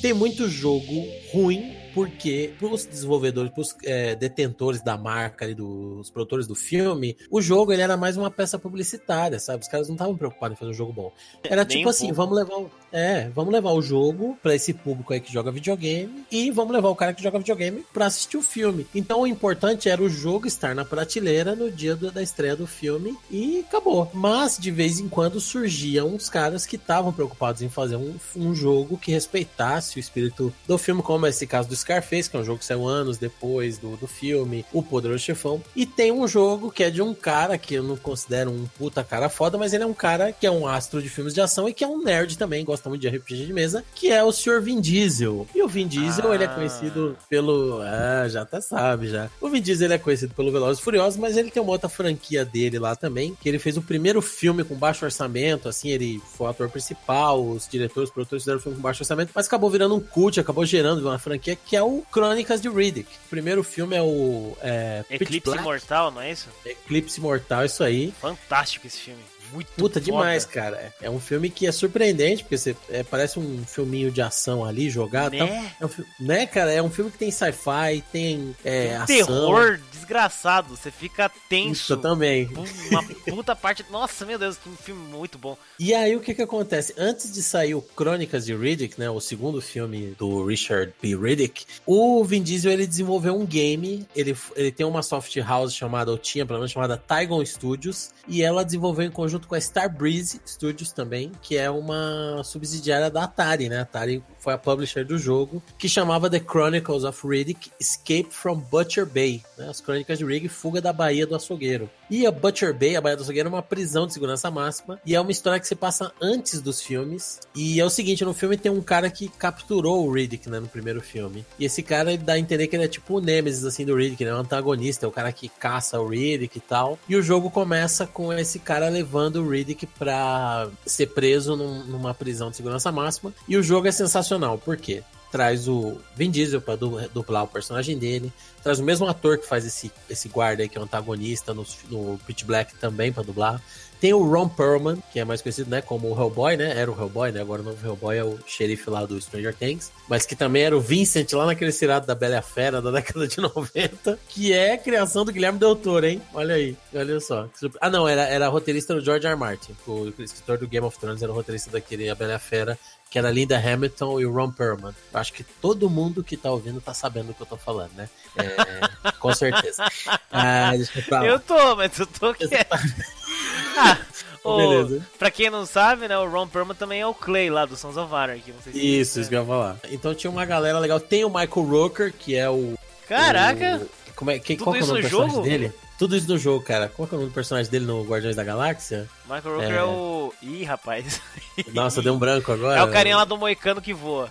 Tem 0.00 0.12
muito 0.12 0.48
jogo 0.48 1.06
ruim 1.32 1.76
porque 1.94 2.54
para 2.58 2.68
os 2.68 2.84
desenvolvedores, 2.84 3.52
para 3.52 3.60
os 3.60 3.76
é, 3.84 4.14
detentores 4.14 4.82
da 4.82 4.96
marca 4.96 5.46
e 5.46 5.54
dos 5.54 6.10
produtores 6.10 6.46
do 6.46 6.54
filme, 6.54 7.16
o 7.30 7.40
jogo 7.40 7.72
ele 7.72 7.82
era 7.82 7.96
mais 7.96 8.16
uma 8.16 8.30
peça 8.30 8.58
publicitária, 8.58 9.38
sabe? 9.38 9.62
Os 9.62 9.68
caras 9.68 9.88
não 9.88 9.94
estavam 9.94 10.16
preocupados 10.16 10.56
em 10.56 10.58
fazer 10.58 10.70
um 10.70 10.74
jogo 10.74 10.92
bom. 10.92 11.12
Era 11.44 11.64
tipo 11.64 11.88
assim, 11.88 12.12
pouco. 12.12 12.16
vamos 12.16 12.36
levar, 12.36 12.70
é, 12.92 13.28
vamos 13.34 13.52
levar 13.52 13.72
o 13.72 13.82
jogo 13.82 14.36
para 14.42 14.54
esse 14.54 14.72
público 14.72 15.12
aí 15.12 15.20
que 15.20 15.32
joga 15.32 15.50
videogame 15.50 16.24
e 16.30 16.50
vamos 16.50 16.72
levar 16.72 16.88
o 16.88 16.96
cara 16.96 17.14
que 17.14 17.22
joga 17.22 17.38
videogame 17.38 17.84
para 17.92 18.06
assistir 18.06 18.36
o 18.36 18.42
filme. 18.42 18.86
Então 18.94 19.22
o 19.22 19.26
importante 19.26 19.88
era 19.88 20.02
o 20.02 20.08
jogo 20.08 20.46
estar 20.46 20.74
na 20.74 20.84
prateleira 20.84 21.56
no 21.56 21.70
dia 21.70 21.96
do, 21.96 22.10
da 22.10 22.22
estreia 22.22 22.54
do 22.54 22.66
filme 22.66 23.16
e 23.30 23.64
acabou. 23.66 24.10
Mas 24.12 24.58
de 24.58 24.70
vez 24.70 25.00
em 25.00 25.08
quando 25.08 25.40
surgiam 25.40 26.08
uns 26.08 26.28
caras 26.28 26.66
que 26.66 26.76
estavam 26.76 27.12
preocupados 27.12 27.62
em 27.62 27.68
fazer 27.68 27.96
um, 27.96 28.14
um 28.36 28.54
jogo 28.54 28.98
que 28.98 29.10
respeitasse 29.10 29.96
o 29.96 30.00
espírito 30.00 30.52
do 30.66 30.76
filme, 30.76 31.02
como 31.02 31.26
esse 31.26 31.46
caso 31.46 31.68
do 31.68 31.76
Scarface, 31.76 32.28
que 32.28 32.36
é 32.36 32.40
um 32.40 32.44
jogo 32.44 32.58
que 32.58 32.64
saiu 32.64 32.86
anos 32.86 33.16
depois 33.16 33.78
do, 33.78 33.96
do 33.96 34.06
filme, 34.06 34.64
O 34.72 34.82
Poderoso 34.82 35.22
Chefão. 35.22 35.62
E 35.74 35.86
tem 35.86 36.12
um 36.12 36.28
jogo 36.28 36.70
que 36.70 36.84
é 36.84 36.90
de 36.90 37.00
um 37.00 37.14
cara 37.14 37.56
que 37.56 37.74
eu 37.74 37.82
não 37.82 37.96
considero 37.96 38.50
um 38.50 38.66
puta 38.78 39.02
cara 39.02 39.28
foda, 39.28 39.56
mas 39.56 39.72
ele 39.72 39.84
é 39.84 39.86
um 39.86 39.94
cara 39.94 40.32
que 40.32 40.46
é 40.46 40.50
um 40.50 40.66
astro 40.66 41.02
de 41.02 41.08
filmes 41.08 41.32
de 41.32 41.40
ação 41.40 41.68
e 41.68 41.72
que 41.72 41.84
é 41.84 41.86
um 41.88 42.02
nerd 42.02 42.36
também, 42.36 42.64
gosta 42.64 42.81
muito 42.88 43.02
de 43.02 43.08
RPG 43.08 43.46
de 43.46 43.52
mesa, 43.52 43.84
que 43.94 44.10
é 44.10 44.22
o 44.22 44.32
Sr. 44.32 44.60
Vin 44.60 44.80
Diesel. 44.80 45.46
E 45.54 45.62
o 45.62 45.68
Vin 45.68 45.86
Diesel, 45.86 46.30
ah. 46.30 46.34
ele 46.34 46.44
é 46.44 46.46
ah. 46.46 46.54
conhecido 46.54 47.16
pelo... 47.28 47.80
Ah, 47.82 48.28
já 48.28 48.42
até 48.42 48.60
sabe, 48.60 49.08
já. 49.08 49.30
O 49.40 49.48
Vin 49.48 49.60
Diesel, 49.60 49.86
ele 49.86 49.94
é 49.94 49.98
conhecido 49.98 50.34
pelo 50.34 50.52
Velozes 50.52 50.80
e 50.80 50.84
Furiosos, 50.84 51.18
mas 51.18 51.36
ele 51.36 51.50
tem 51.50 51.62
uma 51.62 51.72
outra 51.72 51.88
franquia 51.88 52.44
dele 52.44 52.78
lá 52.78 52.94
também, 52.96 53.36
que 53.40 53.48
ele 53.48 53.58
fez 53.58 53.76
o 53.76 53.82
primeiro 53.82 54.20
filme 54.20 54.64
com 54.64 54.74
baixo 54.74 55.04
orçamento, 55.04 55.68
assim, 55.68 55.90
ele 55.90 56.20
foi 56.36 56.46
o 56.46 56.50
ator 56.50 56.68
principal, 56.68 57.44
os 57.44 57.68
diretores, 57.68 58.08
os 58.08 58.14
produtores 58.14 58.42
fizeram 58.42 58.58
o 58.58 58.62
filme 58.62 58.76
com 58.76 58.82
baixo 58.82 59.02
orçamento, 59.02 59.32
mas 59.34 59.46
acabou 59.46 59.70
virando 59.70 59.94
um 59.94 60.00
cult, 60.00 60.38
acabou 60.38 60.64
gerando 60.64 61.00
uma 61.02 61.18
franquia 61.18 61.56
que 61.56 61.76
é 61.76 61.82
o 61.82 62.02
Crônicas 62.10 62.60
de 62.60 62.68
Riddick. 62.68 63.08
O 63.26 63.30
primeiro 63.30 63.62
filme 63.62 63.96
é 63.96 64.02
o. 64.02 64.56
É, 64.60 65.04
Eclipse 65.10 65.58
Mortal, 65.60 66.10
não 66.10 66.20
é 66.20 66.32
isso? 66.32 66.48
Eclipse 66.64 67.20
Mortal, 67.20 67.64
isso 67.64 67.82
aí. 67.82 68.12
Fantástico 68.20 68.86
esse 68.86 68.98
filme 68.98 69.31
muito 69.52 69.68
Puta, 69.72 70.00
foda. 70.00 70.00
demais, 70.00 70.44
cara. 70.44 70.92
É 71.00 71.10
um 71.10 71.20
filme 71.20 71.50
que 71.50 71.66
é 71.66 71.72
surpreendente, 71.72 72.42
porque 72.42 72.58
você, 72.58 72.76
é, 72.90 73.02
parece 73.02 73.38
um 73.38 73.64
filminho 73.64 74.10
de 74.10 74.22
ação 74.22 74.64
ali, 74.64 74.90
jogado. 74.90 75.32
Né? 75.32 75.72
É 75.80 75.86
um, 75.86 75.90
né, 76.20 76.46
cara? 76.46 76.72
É 76.72 76.82
um 76.82 76.90
filme 76.90 77.10
que 77.10 77.18
tem 77.18 77.30
sci-fi, 77.30 78.02
tem 78.12 78.54
é, 78.64 78.96
ação. 78.96 79.06
Terror 79.06 79.80
desgraçado. 79.92 80.76
Você 80.76 80.90
fica 80.90 81.30
tenso. 81.48 81.72
Isso 81.72 81.96
também. 81.96 82.48
Uma 82.90 83.02
puta 83.02 83.54
parte... 83.54 83.84
Nossa, 83.90 84.24
meu 84.24 84.38
Deus, 84.38 84.56
que 84.56 84.68
um 84.68 84.76
filme 84.76 85.06
muito 85.08 85.38
bom. 85.38 85.56
E 85.78 85.94
aí, 85.94 86.16
o 86.16 86.20
que 86.20 86.34
que 86.34 86.42
acontece? 86.42 86.94
Antes 86.96 87.32
de 87.32 87.42
sair 87.42 87.74
o 87.74 87.82
Crônicas 87.82 88.46
de 88.46 88.54
Riddick, 88.54 88.98
né, 88.98 89.10
o 89.10 89.20
segundo 89.20 89.60
filme 89.60 90.14
do 90.18 90.44
Richard 90.46 90.92
B. 91.00 91.16
Riddick, 91.16 91.64
o 91.86 92.24
Vin 92.24 92.42
Diesel, 92.42 92.72
ele 92.72 92.86
desenvolveu 92.86 93.38
um 93.38 93.44
game, 93.44 94.06
ele, 94.14 94.36
ele 94.56 94.70
tem 94.70 94.86
uma 94.86 95.02
soft 95.02 95.36
house 95.38 95.74
chamada, 95.74 96.10
ou 96.10 96.18
tinha 96.18 96.46
pelo 96.46 96.58
menos, 96.58 96.72
chamada 96.72 96.96
Tygon 96.96 97.44
Studios, 97.44 98.10
e 98.28 98.42
ela 98.42 98.64
desenvolveu 98.64 99.04
em 99.04 99.10
conjunto 99.10 99.41
junto 99.42 99.48
com 99.48 99.54
a 99.54 99.58
Starbreeze 99.58 100.40
Studios 100.46 100.92
também, 100.92 101.32
que 101.42 101.56
é 101.56 101.68
uma 101.68 102.42
subsidiária 102.44 103.10
da 103.10 103.24
Atari, 103.24 103.68
né? 103.68 103.78
A 103.78 103.82
Atari 103.82 104.22
foi 104.42 104.52
a 104.54 104.58
publisher 104.58 105.04
do 105.04 105.18
jogo, 105.18 105.62
que 105.78 105.88
chamava 105.88 106.28
The 106.28 106.40
Chronicles 106.40 107.04
of 107.04 107.26
Riddick 107.26 107.70
Escape 107.78 108.28
from 108.30 108.58
Butcher 108.58 109.06
Bay, 109.06 109.42
né? 109.56 109.68
As 109.68 109.80
Crônicas 109.80 110.18
de 110.18 110.24
Riddick 110.24 110.48
Fuga 110.48 110.80
da 110.80 110.92
Baía 110.92 111.26
do 111.26 111.34
Açougueiro. 111.34 111.88
E 112.10 112.26
a 112.26 112.30
Butcher 112.30 112.74
Bay, 112.74 112.96
a 112.96 113.00
Baía 113.00 113.16
do 113.16 113.22
Açougueiro, 113.22 113.48
é 113.48 113.52
uma 113.52 113.62
prisão 113.62 114.06
de 114.06 114.12
segurança 114.12 114.50
máxima, 114.50 115.00
e 115.06 115.14
é 115.14 115.20
uma 115.20 115.30
história 115.30 115.60
que 115.60 115.66
se 115.66 115.74
passa 115.74 116.12
antes 116.20 116.60
dos 116.60 116.82
filmes. 116.82 117.40
E 117.54 117.80
é 117.80 117.84
o 117.84 117.90
seguinte, 117.90 118.24
no 118.24 118.34
filme 118.34 118.56
tem 118.56 118.70
um 118.70 118.82
cara 118.82 119.08
que 119.10 119.28
capturou 119.28 120.06
o 120.06 120.12
Riddick, 120.12 120.48
né, 120.50 120.60
no 120.60 120.68
primeiro 120.68 121.00
filme. 121.00 121.44
E 121.58 121.64
esse 121.64 121.82
cara 121.82 122.16
dá 122.18 122.34
a 122.34 122.38
entender 122.38 122.66
que 122.66 122.76
ele 122.76 122.84
é 122.84 122.88
tipo 122.88 123.16
o 123.16 123.20
Nemesis, 123.20 123.64
assim, 123.64 123.84
do 123.84 123.94
Riddick, 123.94 124.24
né? 124.24 124.30
É 124.30 124.34
um 124.34 124.38
antagonista, 124.38 125.06
é 125.06 125.08
o 125.08 125.12
cara 125.12 125.32
que 125.32 125.48
caça 125.48 126.00
o 126.00 126.08
Riddick 126.08 126.58
e 126.58 126.60
tal. 126.60 126.98
E 127.08 127.16
o 127.16 127.22
jogo 127.22 127.50
começa 127.50 128.06
com 128.06 128.32
esse 128.32 128.58
cara 128.58 128.88
levando 128.88 129.12
levando 129.12 129.36
o 129.36 129.48
Riddick 129.48 129.86
pra 129.86 130.68
ser 130.86 131.08
preso 131.08 131.56
num, 131.56 131.84
numa 131.84 132.14
prisão 132.14 132.50
de 132.50 132.56
segurança 132.56 132.90
máxima. 132.90 133.32
E 133.48 133.56
o 133.56 133.62
jogo 133.62 133.86
é 133.86 133.92
sensacional, 133.92 134.31
por 134.58 134.76
quê? 134.76 135.02
Traz 135.30 135.66
o 135.66 135.98
Vin 136.14 136.30
Diesel 136.30 136.60
pra 136.60 136.76
dublar 136.76 137.44
o 137.44 137.48
personagem 137.48 137.98
dele, 137.98 138.30
traz 138.62 138.78
o 138.78 138.84
mesmo 138.84 139.06
ator 139.06 139.38
que 139.38 139.46
faz 139.46 139.64
esse, 139.64 139.90
esse 140.10 140.28
guarda 140.28 140.62
aí, 140.62 140.68
que 140.68 140.76
é 140.76 140.80
o 140.80 140.84
antagonista 140.84 141.54
no, 141.54 141.64
no 141.88 142.18
Pitch 142.26 142.44
Black 142.44 142.74
também 142.74 143.10
para 143.10 143.22
dublar. 143.22 143.62
Tem 144.02 144.12
o 144.12 144.28
Ron 144.28 144.48
Perlman, 144.48 145.00
que 145.12 145.20
é 145.20 145.24
mais 145.24 145.40
conhecido, 145.40 145.70
né, 145.70 145.80
como 145.80 146.08
o 146.08 146.20
Hellboy, 146.20 146.56
né? 146.56 146.76
Era 146.76 146.90
o 146.90 147.00
Hellboy, 147.00 147.30
né? 147.30 147.40
Agora 147.40 147.62
o 147.62 147.64
novo 147.64 147.86
Hellboy 147.86 148.16
é 148.16 148.24
o 148.24 148.36
xerife 148.44 148.90
lá 148.90 149.06
do 149.06 149.20
Stranger 149.20 149.54
Things. 149.54 149.92
Mas 150.08 150.26
que 150.26 150.34
também 150.34 150.64
era 150.64 150.76
o 150.76 150.80
Vincent 150.80 151.32
lá 151.34 151.46
naquele 151.46 151.70
cirado 151.70 152.04
da 152.04 152.12
Bela 152.12 152.42
Fera 152.42 152.82
da 152.82 152.90
década 152.90 153.28
de 153.28 153.38
90. 153.40 154.18
Que 154.28 154.52
é 154.52 154.76
criação 154.76 155.24
do 155.24 155.32
Guilherme 155.32 155.60
Del 155.60 155.76
Toro, 155.76 156.04
hein? 156.04 156.20
Olha 156.34 156.56
aí, 156.56 156.76
olha 156.92 157.20
só. 157.20 157.48
Ah, 157.80 157.88
não, 157.88 158.08
era, 158.08 158.22
era 158.22 158.48
roteirista 158.48 158.92
do 158.92 159.00
George. 159.00 159.24
R. 159.24 159.36
Martin. 159.36 159.76
O 159.86 160.12
escritor 160.18 160.58
do 160.58 160.66
Game 160.66 160.84
of 160.84 160.98
Thrones 160.98 161.22
era 161.22 161.30
o 161.30 161.34
roteirista 161.36 161.70
daquele 161.70 162.10
A 162.10 162.16
Bela 162.16 162.40
Fera 162.40 162.76
que 163.12 163.18
era 163.18 163.28
a 163.28 163.30
Linda 163.30 163.58
Hamilton 163.58 164.20
e 164.20 164.24
o 164.24 164.32
Ron 164.32 164.50
Perlman. 164.50 164.94
Eu 165.12 165.20
acho 165.20 165.34
que 165.34 165.44
todo 165.44 165.90
mundo 165.90 166.24
que 166.24 166.34
tá 166.34 166.50
ouvindo 166.50 166.80
tá 166.80 166.94
sabendo 166.94 167.26
do 167.26 167.34
que 167.34 167.42
eu 167.42 167.46
tô 167.46 167.58
falando, 167.58 167.92
né? 167.92 168.08
É, 168.34 169.12
com 169.18 169.34
certeza. 169.34 169.84
Ah, 170.34 170.72
eu, 170.74 171.24
eu 171.24 171.38
tô, 171.38 171.76
mas 171.76 171.98
eu 171.98 172.06
tô 172.06 172.32
quieto. 172.32 172.72
ah, 173.76 173.98
o, 174.42 174.56
Beleza. 174.56 175.06
Pra 175.18 175.30
quem 175.30 175.50
não 175.50 175.66
sabe, 175.66 176.08
né, 176.08 176.16
o 176.16 176.26
Ron 176.26 176.48
Perlman 176.48 176.74
também 176.74 177.02
é 177.02 177.06
o 177.06 177.12
Clay 177.12 177.50
lá 177.50 177.66
do 177.66 177.76
Sons 177.76 177.98
of 177.98 178.14
Anarchy. 178.14 178.54
Se 178.64 178.70
isso, 178.70 179.20
isso 179.20 179.28
que 179.28 179.36
eu 179.36 179.42
ia 179.42 179.46
falar. 179.46 179.76
Então 179.90 180.14
tinha 180.14 180.30
uma 180.30 180.46
galera 180.46 180.78
legal. 180.78 180.98
Tem 180.98 181.22
o 181.22 181.28
Michael 181.28 181.66
Rooker, 181.68 182.14
que 182.18 182.34
é 182.34 182.48
o... 182.48 182.78
Caraca! 183.06 183.82
O, 183.82 184.14
como 184.14 184.30
é, 184.30 184.38
que, 184.38 184.56
qual 184.56 184.74
que 184.74 184.80
é 184.80 184.84
o 184.84 184.86
nome 184.86 185.02
do 185.02 185.08
personagem 185.08 185.42
dele? 185.42 185.72
Tudo 186.02 186.16
isso 186.16 186.28
no 186.28 186.36
jogo, 186.36 186.64
cara. 186.64 186.88
Qual 186.88 187.08
é 187.08 187.14
o 187.14 187.16
nome 187.16 187.30
do 187.30 187.32
personagem 187.32 187.70
dele 187.70 187.86
no 187.86 188.02
Guardiões 188.02 188.34
da 188.34 188.42
Galáxia? 188.42 189.08
Michael 189.22 189.54
Rooker 189.54 189.70
é... 189.70 189.76
é 189.76 189.84
o... 189.84 190.34
Ih, 190.42 190.64
rapaz. 190.64 191.20
Nossa, 191.72 192.02
deu 192.02 192.12
um 192.12 192.18
branco 192.18 192.50
agora. 192.50 192.80
É 192.80 192.82
o 192.82 192.90
carinha 192.90 193.16
lá 193.16 193.24
do 193.24 193.38
Moicano 193.38 193.80
que 193.80 193.94
voa. 193.94 194.28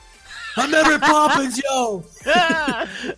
I'm 0.57 0.68
Mary 0.68 0.99
Poppins, 0.99 1.57
yo! 1.57 2.03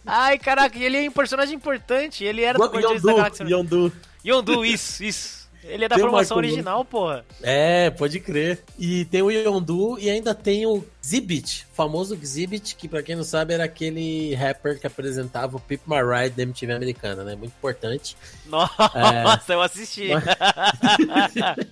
Ai, 0.06 0.38
caraca, 0.38 0.78
ele 0.78 1.04
é 1.04 1.10
um 1.10 1.12
personagem 1.12 1.56
importante. 1.56 2.24
Ele 2.24 2.44
era 2.44 2.60
do 2.60 2.66
Guardiões 2.66 3.02
da 3.02 3.14
Galáxia. 3.14 3.44
Yondu. 3.44 3.92
Yondu, 4.24 4.64
isso, 4.64 5.04
isso. 5.04 5.43
Ele 5.64 5.86
é 5.86 5.88
da 5.88 5.96
Tem 5.96 6.04
o 6.04 6.08
promoção 6.08 6.38
Michael 6.38 6.54
original, 6.54 6.86
porra. 6.86 7.26
É, 7.42 7.90
pode 7.90 8.20
crer. 8.20 8.64
E 8.78 9.06
tem 9.06 9.22
o 9.22 9.32
Yondu 9.32 9.98
e 10.00 10.10
ainda 10.10 10.36
tem 10.36 10.66
o 10.66 10.84
Xzibit, 11.02 11.66
famoso 11.74 12.16
Xzibit, 12.16 12.76
que 12.76 12.88
pra 12.88 13.04
quem 13.04 13.16
não 13.16 13.24
sabe 13.24 13.54
era 13.54 13.64
aquele 13.64 14.34
rapper 14.36 14.80
que 14.80 14.88
apresentava 14.88 15.58
o 15.58 15.60
Pip 15.60 15.84
My 15.88 15.98
Ride 15.98 16.36
da 16.36 16.44
MTV 16.44 16.74
americana, 16.74 17.24
né? 17.24 17.36
Muito 17.36 17.54
importante. 17.54 18.18
Nossa, 18.46 19.54
eu 19.54 19.62
assisti. 19.62 20.10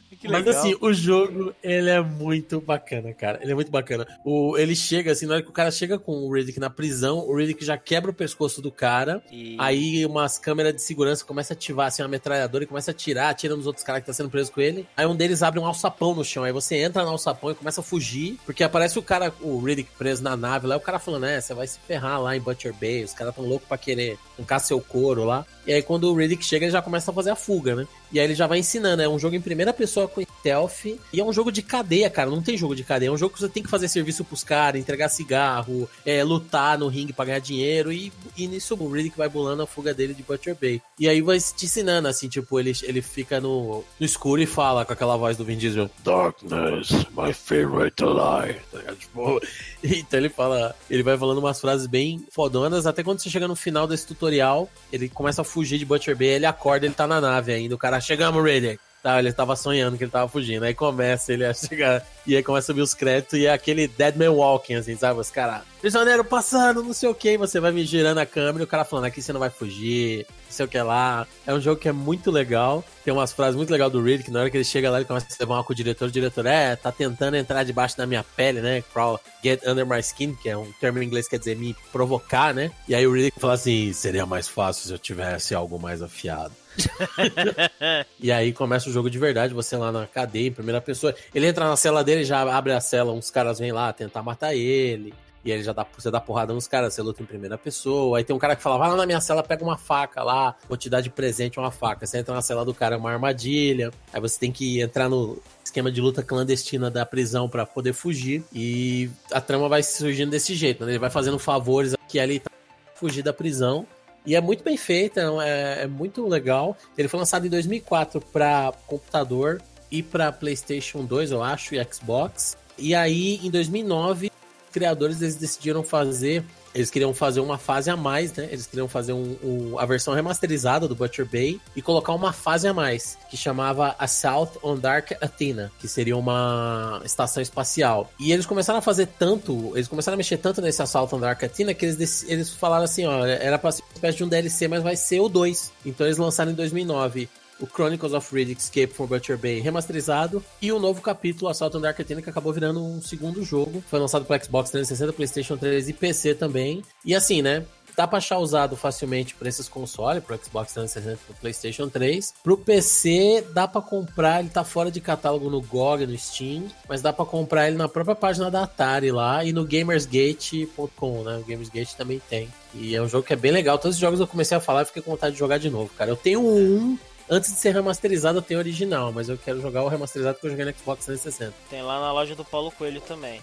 que 0.10 0.11
Mas 0.30 0.46
assim, 0.60 0.76
o 0.82 0.94
jogo, 0.94 1.54
ele 1.64 1.90
é 1.90 2.02
muito 2.02 2.60
bacana, 2.62 3.14
cara. 3.14 3.40
Ele 3.42 3.52
é 3.52 3.56
muito 3.56 3.72
bacana. 3.72 4.08
O, 4.24 4.58
ele 4.58 4.76
chega, 4.76 5.12
assim, 5.12 5.26
na 5.26 5.34
hora 5.36 5.44
que 5.44 5.50
o 5.50 5.54
cara 5.54 5.72
chega 5.72 5.98
com 5.98 6.12
o 6.14 6.34
Riddick 6.34 6.60
na 6.60 6.70
prisão, 6.70 7.20
o 7.28 7.36
Riddick 7.36 7.64
já 7.66 7.78
quebra 7.78 8.12
o 8.12 8.14
pescoço 8.14 8.62
do 8.62 8.72
cara. 8.72 9.22
E- 9.32 9.56
Aí 9.60 10.06
umas 10.06 10.38
câmeras 10.38 10.74
de 10.76 10.82
segurança 10.82 11.26
começam 11.26 11.54
a 11.54 11.58
ativar, 11.58 11.88
assim, 11.88 12.02
uma 12.02 12.08
metralhadora 12.08 12.64
e 12.64 12.68
começa 12.68 12.92
a 12.92 12.94
atirar, 12.94 13.30
atira 13.30 13.56
nos 13.56 13.66
outros 13.68 13.84
caras 13.84 14.02
que 14.02 14.08
tá 14.08 14.14
sendo 14.14 14.30
preso 14.30 14.52
com 14.52 14.62
ele. 14.62 14.88
Aí 14.96 15.06
um 15.06 15.16
deles 15.16 15.42
abre 15.44 15.60
um 15.60 15.66
alçapão 15.66 16.14
no 16.16 16.24
chão. 16.24 16.44
Aí 16.44 16.52
você 16.52 16.76
entra 16.78 17.04
no 17.04 17.10
alçapão 17.10 17.52
e 17.52 17.56
começa 17.56 17.82
a 17.82 17.84
fugir, 17.84 18.38
porque 18.46 18.64
aparece 18.64 18.98
o 19.00 19.02
cara, 19.04 19.34
o 19.42 19.60
Riddick 19.60 19.90
preso 19.98 20.24
na 20.24 20.36
nave 20.38 20.68
lá, 20.68 20.76
e 20.76 20.78
o 20.78 20.82
cara 20.82 21.00
falando, 21.00 21.24
né, 21.24 21.40
você 21.42 21.54
vai 21.54 21.68
se 21.68 21.80
ferrar 21.88 22.22
lá 22.22 22.36
em 22.36 22.40
Butcher 22.40 22.74
Bay, 22.74 23.04
os 23.04 23.14
caras 23.14 23.36
tão 23.36 23.46
loucos 23.46 23.68
pra 23.68 23.78
querer 23.78 24.18
arrancar 24.38 24.60
seu 24.60 24.80
couro 24.82 25.24
lá. 25.24 25.46
E 25.66 25.74
aí 25.74 25.82
quando 25.82 26.12
o 26.12 26.16
Riddick 26.16 26.44
chega, 26.44 26.66
ele 26.66 26.72
já 26.72 26.82
começa 26.82 27.12
a 27.12 27.14
fazer 27.14 27.30
a 27.30 27.36
fuga, 27.36 27.76
né? 27.76 27.88
E 28.12 28.20
aí 28.20 28.26
ele 28.26 28.36
já 28.36 28.48
vai 28.48 28.60
ensinando, 28.60 29.02
é 29.02 29.08
um 29.08 29.18
jogo 29.18 29.36
em 29.36 29.42
primeira 29.42 29.72
pessoa 29.72 30.08
com 30.08 30.22
stealth, 30.40 30.86
e 31.14 31.20
é 31.20 31.24
um 31.24 31.32
jogo 31.32 31.52
de 31.52 31.62
cadeia, 31.62 32.10
cara, 32.10 32.30
não 32.30 32.42
tem 32.42 32.58
jogo 32.58 32.76
de 32.76 32.84
cadeia, 32.84 33.10
é 33.10 33.12
um 33.12 33.18
jogo 33.18 33.34
que 33.34 33.40
você 33.40 33.48
tem 33.48 33.64
que 33.64 33.70
fazer 33.70 33.88
serviço 33.88 34.24
pros 34.24 34.44
caras, 34.44 34.82
entregar 34.82 35.08
cigarro, 35.10 35.90
é, 36.06 36.24
lutar 36.24 36.78
no 36.78 36.88
ringue 36.88 37.14
pra 37.14 37.26
ganhar 37.26 37.40
dinheiro, 37.40 37.92
e, 37.92 38.12
e 38.36 38.48
nisso 38.48 38.76
o 38.76 38.92
Riddick 38.92 39.18
vai 39.18 39.30
bolando 39.30 39.64
a 39.64 39.68
fuga 39.68 39.94
dele 39.94 40.14
de 40.14 40.24
Butcher 40.24 40.58
Bay. 40.60 40.82
E 41.00 41.08
aí 41.08 41.22
vai 41.22 41.40
te 41.40 41.66
ensinando, 41.66 42.08
assim, 42.08 42.28
tipo, 42.28 42.60
ele, 42.60 42.74
ele 42.84 43.02
fica 43.02 43.40
no, 43.40 43.84
no 44.00 44.06
escuro 44.06 44.42
e 44.42 44.46
fala 44.46 44.84
com 44.84 44.94
aquela 44.94 45.16
voz 45.16 45.38
do 45.38 45.46
Vin 45.46 45.58
Diesel, 45.58 45.90
Darkness, 46.04 46.92
my 47.16 47.34
favorite 47.34 48.04
lie. 48.04 48.56
Tá 48.72 48.78
ligado? 48.80 48.98
Tipo, 48.98 49.42
então 49.84 50.20
ele 50.20 50.30
fala, 50.30 50.76
ele 50.90 51.04
vai 51.04 51.18
falando 51.18 51.38
umas 51.38 51.62
frases 51.62 51.88
bem 51.88 52.26
fodonas, 52.32 52.86
até 52.86 53.04
quando 53.04 53.20
você 53.20 53.30
chega 53.30 53.48
no 53.48 53.56
final 53.56 53.88
desse 53.88 54.06
tutorial, 54.06 54.70
ele 54.92 55.08
começa 55.08 55.42
a 55.42 55.46
fugir 55.46 55.78
de 55.78 55.86
Butcher 55.86 56.18
Bay, 56.18 56.30
ele 56.30 56.46
acorda, 56.46 56.86
ele 56.86 56.96
tá 56.96 57.08
na 57.08 57.22
nave 57.22 57.54
ainda, 57.54 57.76
o 57.76 57.78
cara, 57.78 58.01
chegamos, 58.02 58.44
Riddick. 58.44 58.80
Tá, 59.02 59.18
ele 59.18 59.34
tava 59.34 59.56
sonhando 59.56 59.98
que 59.98 60.04
ele 60.04 60.12
tava 60.12 60.28
fugindo. 60.28 60.64
Aí 60.64 60.74
começa 60.76 61.34
ele 61.34 61.46
a 61.46 61.54
chegar. 61.54 62.06
E 62.26 62.36
aí 62.36 62.44
começa 62.44 62.66
a 62.66 62.68
subir 62.68 62.82
os 62.82 62.94
créditos 62.94 63.40
e 63.40 63.46
é 63.46 63.54
aquele 63.54 63.88
Dead 63.88 64.16
Man 64.16 64.32
Walking, 64.32 64.76
assim, 64.76 64.96
sabe? 64.96 65.20
Os 65.20 65.32
caras, 65.32 65.62
prisioneiro 65.80 66.24
passando, 66.24 66.84
não 66.84 66.94
sei 66.94 67.10
o 67.10 67.16
que. 67.16 67.38
Você 67.38 67.60
vai 67.60 67.72
me 67.72 67.84
girando 67.84 68.20
a 68.20 68.26
câmera 68.26 68.60
e 68.60 68.64
o 68.64 68.68
cara 68.68 68.86
falando, 68.86 69.06
aqui 69.06 69.22
você 69.22 69.34
não 69.34 69.40
vai 69.40 69.50
fugir, 69.50 70.28
não 70.30 70.52
sei 70.52 70.66
o 70.66 70.70
que 70.70 70.80
lá. 70.80 71.28
É 71.46 71.54
um 71.54 71.60
jogo 71.60 71.82
que 71.82 71.90
é 71.90 71.92
muito 71.92 72.30
legal. 72.30 72.84
Tem 73.04 73.12
umas 73.12 73.34
frases 73.34 73.56
muito 73.56 73.72
legais 73.72 73.92
do 73.92 74.02
Reed, 74.02 74.24
que 74.24 74.30
na 74.30 74.42
hora 74.42 74.50
que 74.50 74.58
ele 74.58 74.64
chega 74.64 74.92
lá, 74.92 74.98
ele 74.98 75.06
começa 75.06 75.26
a 75.28 75.36
levar 75.40 75.56
uma 75.56 75.64
com 75.64 75.74
o 75.74 75.76
diretor. 75.76 76.08
O 76.08 76.12
diretor, 76.12 76.46
é, 76.46 76.76
tá 76.76 76.92
tentando 76.92 77.36
entrar 77.36 77.64
debaixo 77.64 77.98
da 77.98 78.06
minha 78.06 78.24
pele, 78.24 78.62
né? 78.62 78.84
Crawl, 78.94 79.20
get 79.44 79.66
under 79.66 79.86
my 79.86 80.00
skin, 80.00 80.36
que 80.36 80.50
é 80.50 80.56
um 80.56 80.72
termo 80.74 81.02
em 81.02 81.06
inglês 81.06 81.26
que 81.26 81.32
quer 81.32 81.40
dizer 81.40 81.56
me 81.56 81.76
provocar, 81.92 82.54
né? 82.54 82.72
E 82.88 82.94
aí 82.94 83.08
o 83.08 83.14
Reed 83.14 83.34
fala 83.38 83.54
assim: 83.54 83.92
seria 83.94 84.26
mais 84.26 84.48
fácil 84.48 84.86
se 84.86 84.94
eu 84.94 85.00
tivesse 85.00 85.56
algo 85.56 85.80
mais 85.80 86.02
afiado. 86.02 86.54
E 88.20 88.32
aí 88.32 88.54
começa 88.54 88.90
o 88.90 88.94
jogo 88.94 89.10
de 89.10 89.18
verdade, 89.18 89.54
você 89.54 89.76
lá 89.76 89.92
na 89.92 90.06
cadeia, 90.06 90.48
em 90.48 90.52
primeira 90.52 90.80
pessoa. 90.80 91.14
Ele 91.34 91.48
entra 91.48 91.68
na 91.68 91.76
cela 91.76 92.04
dele, 92.04 92.11
já 92.24 92.42
abre 92.56 92.74
a 92.74 92.82
cela, 92.82 93.12
uns 93.12 93.30
caras 93.30 93.60
vêm 93.60 93.72
lá 93.72 93.92
tentar 93.94 94.22
matar 94.22 94.56
ele. 94.56 95.14
E 95.44 95.52
ele 95.52 95.64
já 95.64 95.74
dá, 95.74 95.86
você 95.98 96.12
dá 96.12 96.22
porrada 96.22 96.54
nos 96.54 96.68
caras, 96.68 96.94
você 96.94 97.02
luta 97.02 97.24
em 97.24 97.26
primeira 97.26 97.58
pessoa. 97.58 98.18
Aí 98.18 98.24
tem 98.24 98.36
um 98.36 98.40
cara 98.40 98.56
que 98.56 98.62
fala, 98.62 98.78
vai 98.78 98.90
lá 98.90 98.96
na 98.96 99.06
minha 99.06 99.20
cela, 99.20 99.42
pega 99.42 99.64
uma 99.64 99.78
faca 99.78 100.24
lá, 100.24 100.56
vou 100.68 100.78
te 100.78 100.90
dar 100.90 101.02
de 101.02 101.10
presente 101.10 101.60
uma 101.60 101.72
faca. 101.72 102.06
Você 102.06 102.20
entra 102.20 102.34
na 102.34 102.42
cela 102.42 102.64
do 102.64 102.74
cara, 102.74 102.96
é 102.96 102.98
uma 102.98 103.12
armadilha. 103.12 103.92
Aí 104.14 104.22
você 104.22 104.40
tem 104.40 104.52
que 104.52 104.80
entrar 104.80 105.10
no 105.10 105.42
esquema 105.64 105.92
de 105.92 106.00
luta 106.00 106.22
clandestina 106.22 106.92
da 106.92 107.06
prisão 107.06 107.50
pra 107.50 107.66
poder 107.66 107.94
fugir. 107.94 108.44
E 108.54 109.10
a 109.32 109.42
trama 109.42 109.68
vai 109.68 109.82
surgindo 109.82 110.30
desse 110.30 110.54
jeito, 110.54 110.86
né? 110.86 110.92
Ele 110.92 111.00
vai 111.00 111.10
fazendo 111.10 111.40
favores 111.40 111.96
aqui 111.96 112.20
ali 112.20 112.40
pra 112.40 112.52
fugir 112.94 113.24
da 113.24 113.34
prisão. 113.34 113.88
E 114.24 114.36
é 114.36 114.42
muito 114.42 114.64
bem 114.64 114.78
feita, 114.78 115.22
é, 115.44 115.84
é 115.84 115.88
muito 115.88 116.28
legal. 116.28 116.78
Ele 116.96 117.08
foi 117.08 117.20
lançado 117.20 117.48
em 117.48 117.50
2004 117.50 118.22
para 118.22 118.72
computador 118.86 119.60
e 119.92 120.02
para 120.02 120.32
PlayStation 120.32 121.04
2, 121.04 121.32
eu 121.32 121.44
acho, 121.44 121.76
e 121.76 121.84
Xbox. 121.92 122.58
E 122.78 122.96
aí, 122.96 123.40
em 123.44 123.52
2009, 123.52 124.28
os 124.28 124.72
criadores 124.74 125.22
eles 125.22 125.36
decidiram 125.36 125.84
fazer. 125.84 126.44
Eles 126.74 126.90
queriam 126.90 127.14
fazer 127.14 127.42
uma 127.42 127.58
fase 127.58 127.90
a 127.90 127.98
mais, 127.98 128.32
né? 128.32 128.48
Eles 128.50 128.66
queriam 128.66 128.88
fazer 128.88 129.12
um, 129.12 129.36
um- 129.44 129.78
a 129.78 129.86
versão 129.86 130.14
remasterizada 130.14 130.88
do 130.88 130.96
Butcher 130.96 131.26
Bay 131.30 131.60
e 131.76 131.82
colocar 131.82 132.14
uma 132.14 132.32
fase 132.32 132.66
a 132.66 132.74
mais, 132.74 133.18
que 133.30 133.36
chamava 133.36 133.94
Assault 134.00 134.58
on 134.64 134.78
Dark 134.78 135.12
Athena, 135.22 135.70
que 135.80 135.88
seria 135.90 136.16
uma 136.16 137.02
estação 137.04 137.44
espacial. 137.44 138.10
E 138.18 138.32
eles 138.32 138.46
começaram 138.46 138.80
a 138.80 138.82
fazer 138.82 139.08
tanto, 139.20 139.74
eles 139.76 139.90
começaram 139.90 140.14
a 140.14 140.18
mexer 140.18 140.38
tanto 140.38 140.62
nesse 140.62 140.82
Assault 140.82 141.14
on 141.14 141.20
Dark 141.20 141.44
Athena 141.44 141.74
que 141.74 141.86
eles, 141.86 142.24
eles 142.30 142.52
falaram 142.52 142.86
assim: 142.86 143.06
ó, 143.06 143.26
era 143.26 143.60
pra 143.60 143.70
ser 143.74 143.82
uma 143.84 143.94
espécie 143.94 144.18
de 144.20 144.24
um 144.24 144.30
DLC, 144.30 144.70
mas 144.70 144.82
vai 144.82 144.96
ser 144.96 145.20
o 145.20 145.28
2. 145.28 145.74
Então 145.86 146.08
eles 146.08 146.18
lançaram 146.18 146.54
em 146.54 146.56
2009 146.56 147.28
o 147.62 147.68
Chronicles 147.68 148.14
of 148.14 148.34
Riddick 148.34 148.60
Escape 148.60 148.94
from 148.94 149.06
Butcher 149.06 149.38
Bay 149.38 149.60
remasterizado 149.60 150.44
e 150.62 150.72
o 150.72 150.80
novo 150.80 151.02
capítulo 151.02 151.50
Assault 151.50 151.78
on 151.78 151.82
Dark 151.82 152.00
Athena 152.00 152.22
que 152.22 152.30
acabou 152.30 152.52
virando 152.52 152.84
um 152.84 153.02
segundo 153.02 153.44
jogo. 153.44 153.84
Foi 153.88 154.00
lançado 154.00 154.26
para 154.26 154.44
Xbox 154.44 154.72
360, 154.72 155.14
PlayStation 155.14 155.58
3 155.58 155.90
e 155.90 155.94
PC 155.94 156.36
também. 156.36 156.82
E 157.06 157.16
assim, 157.16 157.42
né? 157.42 157.66
Dá 157.96 158.08
pra 158.08 158.20
achar 158.20 158.40
usado 158.40 158.78
facilmente 158.78 159.36
pra 159.36 159.50
esses 159.50 159.68
consoles, 159.68 160.24
pro 160.24 160.40
Xbox 160.42 160.74
360 160.74 161.14
e 161.14 161.26
pro 161.26 161.36
PlayStation 161.36 161.90
3. 161.90 162.34
Pro 162.42 162.58
PC, 162.58 163.46
dá 163.54 163.68
pra 163.68 163.82
comprar, 163.82 164.40
ele 164.40 164.50
tá 164.50 164.64
fora 164.64 164.90
de 164.90 165.02
catálogo 165.02 165.50
no 165.50 165.62
GOG, 165.62 166.06
no 166.06 166.18
Steam, 166.18 166.68
mas 166.88 167.02
dá 167.02 167.12
pra 167.12 167.26
comprar 167.26 167.68
ele 167.68 167.78
na 167.78 167.90
própria 167.90 168.16
página 168.16 168.50
da 168.50 168.64
Atari 168.64 169.12
lá 169.12 169.44
e 169.44 169.52
no 169.52 169.66
gamersgate.com, 169.66 171.24
né? 171.24 171.38
O 171.38 171.44
Gamersgate 171.44 171.96
também 171.98 172.22
tem. 172.30 172.48
E 172.74 172.96
é 172.96 173.02
um 173.02 173.10
jogo 173.10 173.28
que 173.28 173.34
é 173.34 173.36
bem 173.36 173.52
legal. 173.52 173.78
Todos 173.78 173.98
os 173.98 174.02
jogos 174.02 174.20
eu 174.20 174.28
comecei 174.28 174.56
a 174.56 174.62
falar 174.62 174.84
e 174.84 174.86
fiquei 174.86 175.02
com 175.02 175.12
vontade 175.12 175.34
de 175.34 175.40
jogar 175.40 175.58
de 175.58 175.70
novo, 175.70 175.92
cara. 175.98 176.10
Eu 176.10 176.16
tenho 176.16 176.42
um 176.42 176.98
Antes 177.30 177.54
de 177.54 177.60
ser 177.60 177.74
remasterizado, 177.74 178.40
eu 178.40 178.42
tenho 178.42 178.60
o 178.60 178.64
original, 178.64 179.12
mas 179.12 179.30
eu 179.30 179.38
quero 179.38 179.62
jogar 179.62 179.84
o 179.84 179.88
remasterizado 179.88 180.38
que 180.40 180.46
eu 180.46 180.52
joguei 180.52 180.66
no 180.66 180.74
Xbox 180.74 181.06
360. 181.06 181.54
Tem 181.70 181.82
lá 181.82 182.00
na 182.00 182.12
loja 182.12 182.36
do 182.36 182.44
Paulo 182.44 182.72
Coelho 182.72 183.02
também. 183.02 183.42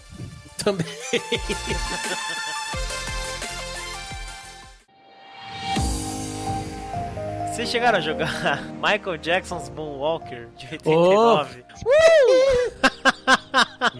Também. 0.63 0.85
Vocês 7.59 7.71
chegaram 7.71 7.97
a 7.97 8.01
jogar 8.01 8.63
Michael 8.81 9.17
Jackson's 9.17 9.67
Moonwalker 9.67 10.47
de 10.55 10.65
89? 10.71 11.65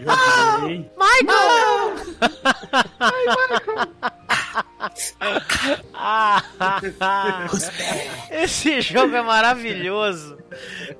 Joguei. 0.00 0.90
Ah, 5.92 6.42
esse 8.30 8.80
jogo 8.80 9.14
é 9.14 9.20
maravilhoso. 9.20 10.38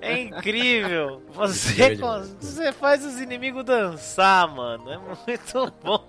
É 0.03 0.21
incrível. 0.21 1.23
Você, 1.33 1.97
você 2.39 2.73
faz 2.75 3.07
os 3.07 3.19
inimigos 3.23 3.65
dançar, 3.65 4.47
mano. 4.55 4.91
É 4.91 4.99
muito 4.99 5.73
bom. 5.83 6.05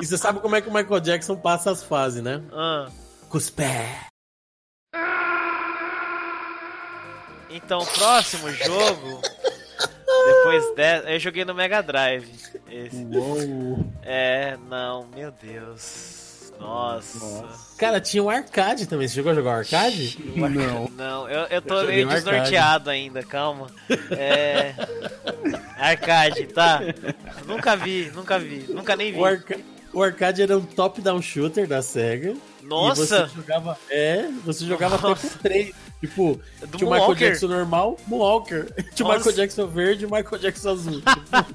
E 0.00 0.06
você 0.06 0.16
sabe 0.16 0.38
como 0.38 0.54
é 0.54 0.60
que 0.60 0.68
o 0.68 0.72
Michael 0.72 1.00
Jackson 1.00 1.34
passa 1.34 1.72
as 1.72 1.82
fases, 1.82 2.22
né? 2.22 2.40
Ah, 2.52 2.86
Com 3.28 3.40
então, 7.50 7.84
próximo 7.84 8.50
jogo. 8.52 9.20
Depois 10.26 10.74
dessa. 10.76 11.10
Eu 11.10 11.18
joguei 11.18 11.44
no 11.44 11.54
Mega 11.54 11.82
Drive. 11.82 12.28
Esse. 12.70 13.04
Uou. 13.12 13.84
É, 14.02 14.56
não, 14.68 15.06
meu 15.14 15.32
Deus. 15.32 16.52
Nossa. 16.60 17.48
Cara, 17.78 18.00
tinha 18.00 18.22
o 18.22 18.28
arcade 18.28 18.86
também. 18.86 19.08
Você 19.08 19.14
chegou 19.14 19.32
a 19.32 19.34
jogar 19.34 19.50
o 19.50 19.58
arcade? 19.60 20.18
Não. 20.36 20.88
Não, 20.90 21.28
eu, 21.28 21.46
eu 21.46 21.62
tô 21.62 21.80
Eu 21.80 21.86
meio 21.86 22.06
arcade. 22.08 22.24
desnorteado 22.24 22.90
ainda, 22.90 23.22
calma. 23.22 23.68
É. 24.10 24.74
Arcade, 25.78 26.46
tá? 26.48 26.80
Nunca 27.46 27.74
vi, 27.76 28.12
nunca 28.14 28.38
vi, 28.38 28.66
nunca 28.68 28.94
nem 28.94 29.10
vi. 29.12 29.18
O, 29.18 29.24
arca- 29.24 29.58
o 29.94 30.02
arcade 30.02 30.42
era 30.42 30.58
um 30.58 30.64
top-down 30.66 31.22
shooter 31.22 31.66
da 31.66 31.80
SEGA. 31.80 32.34
Nossa! 32.62 33.26
você 33.26 33.34
jogava. 33.34 33.78
É, 33.88 34.28
você 34.44 34.66
jogava 34.66 34.96
até 34.96 35.08
Nossa. 35.08 35.28
com 35.28 35.38
três. 35.38 35.74
Tipo, 36.00 36.40
Do 36.60 36.78
tinha 36.78 36.88
o 36.88 36.92
Michael. 36.92 37.14
Jackson 37.14 37.46
normal, 37.48 37.98
Moonwalker. 38.06 38.72
Tinha 38.94 39.06
o. 39.06 39.12
Michael 39.12 39.36
Jackson 39.36 39.66
verde 39.66 40.04
e 40.04 40.06
o 40.06 40.10
Michael 40.10 40.38
Jackson 40.38 40.70
azul. 40.70 41.02
Tipo, 41.02 41.54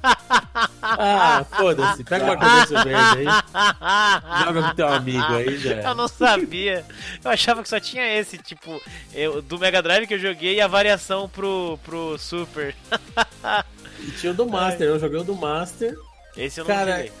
ah, 0.82 1.44
foda-se. 1.50 2.04
Pega 2.04 2.24
o 2.24 2.30
Michael 2.30 2.56
Jackson 2.56 2.84
verde 2.84 3.18
aí. 3.18 4.44
Joga 4.44 4.62
com 4.62 4.74
teu 4.76 4.88
amigo 4.88 5.34
aí, 5.34 5.58
já. 5.58 5.82
Eu 5.82 5.94
não 5.96 6.06
sabia. 6.06 6.84
Eu 7.24 7.30
achava 7.30 7.60
que 7.60 7.68
só 7.68 7.80
tinha 7.80 8.06
esse, 8.16 8.38
tipo, 8.38 8.80
eu, 9.12 9.42
do 9.42 9.58
Mega 9.58 9.82
Drive 9.82 10.06
que 10.06 10.14
eu 10.14 10.18
joguei 10.18 10.54
e 10.54 10.60
a 10.60 10.68
variação 10.68 11.28
pro, 11.28 11.76
pro 11.82 12.16
Super. 12.16 12.74
E 13.98 14.10
tinha 14.12 14.32
o 14.32 14.34
do 14.34 14.46
Master, 14.46 14.86
eu 14.86 14.98
joguei 15.00 15.18
o 15.18 15.24
do 15.24 15.34
Master. 15.34 15.96
Esse 16.36 16.60
eu 16.60 16.64
não 16.64 16.74
Cara, 16.74 16.96
joguei. 16.98 17.12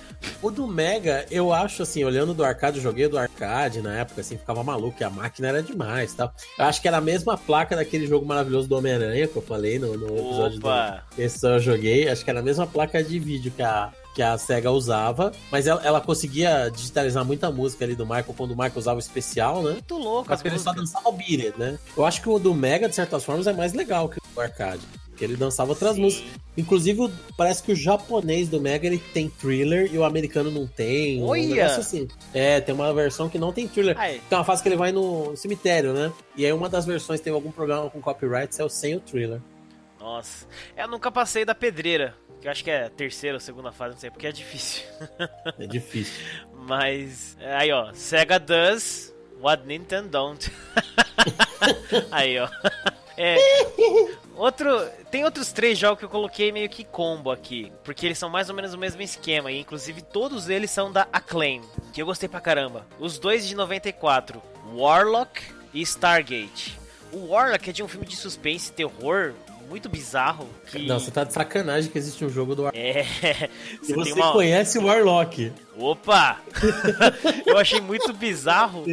O 0.42 0.50
do 0.50 0.66
Mega, 0.66 1.26
eu 1.30 1.52
acho 1.52 1.82
assim, 1.82 2.04
olhando 2.04 2.34
do 2.34 2.44
arcade, 2.44 2.76
eu 2.76 2.82
joguei 2.82 3.08
do 3.08 3.18
arcade 3.18 3.80
na 3.80 3.94
época, 3.94 4.20
assim, 4.20 4.36
ficava 4.36 4.62
maluco, 4.62 4.98
que 4.98 5.04
a 5.04 5.10
máquina 5.10 5.48
era 5.48 5.62
demais 5.62 6.12
tal. 6.14 6.32
Eu 6.58 6.64
acho 6.64 6.80
que 6.80 6.88
era 6.88 6.98
a 6.98 7.00
mesma 7.00 7.36
placa 7.36 7.74
daquele 7.74 8.06
jogo 8.06 8.26
maravilhoso 8.26 8.68
do 8.68 8.76
Homem-Aranha 8.76 9.26
que 9.26 9.36
eu 9.36 9.42
falei 9.42 9.78
no, 9.78 9.96
no 9.96 10.06
episódio 10.06 10.58
Opa! 10.58 11.04
do. 11.14 11.22
Esse 11.22 11.46
eu 11.46 11.58
joguei, 11.58 12.08
acho 12.08 12.24
que 12.24 12.30
era 12.30 12.40
a 12.40 12.42
mesma 12.42 12.66
placa 12.66 13.02
de 13.02 13.18
vídeo 13.18 13.52
que 13.54 13.62
a. 13.62 13.92
Que 14.14 14.22
a 14.22 14.38
SEGA 14.38 14.70
usava, 14.70 15.30
mas 15.52 15.66
ela, 15.66 15.82
ela 15.84 16.00
conseguia 16.00 16.70
digitalizar 16.70 17.22
muita 17.22 17.50
música 17.50 17.84
ali 17.84 17.94
do 17.94 18.06
Michael 18.06 18.34
quando 18.34 18.52
o 18.52 18.56
Michael 18.56 18.78
usava 18.78 18.96
o 18.96 18.98
especial, 18.98 19.62
né? 19.62 19.72
Muito 19.72 19.98
louco 19.98 20.30
Mas 20.30 20.42
ele 20.42 20.58
só 20.58 20.72
dançava 20.72 21.06
o 21.10 21.12
Beat 21.12 21.54
né? 21.58 21.78
Eu 21.94 22.02
acho 22.02 22.22
que 22.22 22.28
o 22.30 22.38
do 22.38 22.54
Mega, 22.54 22.88
de 22.88 22.94
certas 22.94 23.22
formas, 23.22 23.46
é 23.46 23.52
mais 23.52 23.74
legal 23.74 24.08
que 24.08 24.16
o 24.16 24.34
do 24.34 24.40
arcade. 24.40 24.80
Porque 25.16 25.24
ele 25.24 25.34
dançava 25.34 25.70
outras 25.70 25.94
Sim. 25.94 26.02
músicas. 26.02 26.30
Inclusive, 26.58 27.10
parece 27.38 27.62
que 27.62 27.72
o 27.72 27.74
japonês 27.74 28.50
do 28.50 28.60
Mega 28.60 28.86
ele 28.86 28.98
tem 28.98 29.30
thriller 29.30 29.88
e 29.90 29.96
o 29.96 30.04
americano 30.04 30.50
não 30.50 30.66
tem. 30.66 31.22
Um 31.22 31.28
Olha! 31.28 31.54
negócio 31.54 31.80
assim. 31.80 32.06
É, 32.34 32.60
tem 32.60 32.74
uma 32.74 32.92
versão 32.92 33.26
que 33.26 33.38
não 33.38 33.50
tem 33.50 33.66
thriller. 33.66 33.98
Aí, 33.98 34.20
Tem 34.28 34.36
uma 34.36 34.44
fase 34.44 34.62
que 34.62 34.68
ele 34.68 34.76
vai 34.76 34.92
no 34.92 35.34
cemitério, 35.34 35.94
né? 35.94 36.12
E 36.36 36.44
aí 36.44 36.52
uma 36.52 36.68
das 36.68 36.84
versões 36.84 37.18
teve 37.20 37.34
algum 37.34 37.50
problema 37.50 37.88
com 37.88 37.98
copyright, 37.98 38.60
é 38.60 38.64
o 38.64 38.68
sem 38.68 38.94
o 38.94 39.00
thriller. 39.00 39.40
nossa. 39.98 40.46
Eu 40.76 40.86
nunca 40.86 41.10
passei 41.10 41.46
da 41.46 41.54
pedreira. 41.54 42.14
Que 42.42 42.48
eu 42.48 42.52
acho 42.52 42.62
que 42.62 42.70
é 42.70 42.90
terceira 42.90 43.36
ou 43.36 43.40
segunda 43.40 43.72
fase, 43.72 43.94
não 43.94 44.00
sei, 44.00 44.10
porque 44.10 44.26
é 44.26 44.32
difícil. 44.32 44.84
É 45.58 45.66
difícil. 45.66 46.12
Mas. 46.68 47.38
Aí, 47.40 47.72
ó. 47.72 47.90
Sega 47.94 48.38
does 48.38 49.14
what 49.40 49.66
Nintendo 49.66 50.08
don't. 50.10 50.52
aí, 52.12 52.38
ó. 52.38 52.48
É. 53.16 53.36
Outro. 54.36 54.68
Tem 55.10 55.24
outros 55.24 55.50
três 55.52 55.78
jogos 55.78 55.98
que 55.98 56.04
eu 56.04 56.10
coloquei 56.10 56.52
meio 56.52 56.68
que 56.68 56.84
combo 56.84 57.30
aqui. 57.30 57.72
Porque 57.82 58.06
eles 58.06 58.18
são 58.18 58.28
mais 58.28 58.48
ou 58.48 58.54
menos 58.54 58.74
o 58.74 58.78
mesmo 58.78 59.00
esquema. 59.02 59.50
E 59.50 59.60
inclusive 59.60 60.02
todos 60.02 60.48
eles 60.48 60.70
são 60.70 60.92
da 60.92 61.08
Acclaim. 61.12 61.62
Que 61.92 62.02
eu 62.02 62.06
gostei 62.06 62.28
pra 62.28 62.40
caramba. 62.40 62.86
Os 62.98 63.18
dois 63.18 63.46
de 63.46 63.54
94. 63.54 64.42
Warlock 64.74 65.42
e 65.72 65.80
Stargate. 65.82 66.78
O 67.12 67.28
Warlock 67.28 67.70
é 67.70 67.72
de 67.72 67.82
um 67.82 67.88
filme 67.88 68.06
de 68.06 68.16
suspense 68.16 68.70
e 68.70 68.74
terror 68.74 69.32
muito 69.68 69.88
bizarro. 69.88 70.48
Que... 70.66 70.86
Não, 70.86 70.98
você 70.98 71.10
tá 71.10 71.24
de 71.24 71.32
sacanagem 71.32 71.90
que 71.90 71.98
existe 71.98 72.24
um 72.24 72.28
jogo 72.28 72.54
do 72.54 72.62
Warlock. 72.62 72.78
É. 72.78 73.50
Você 73.82 73.94
você 73.94 74.12
uma. 74.12 74.32
conhece 74.32 74.78
o 74.78 74.86
Warlock. 74.86 75.52
Opa! 75.78 76.38
eu 77.44 77.58
achei 77.58 77.80
muito 77.80 78.12
bizarro. 78.12 78.84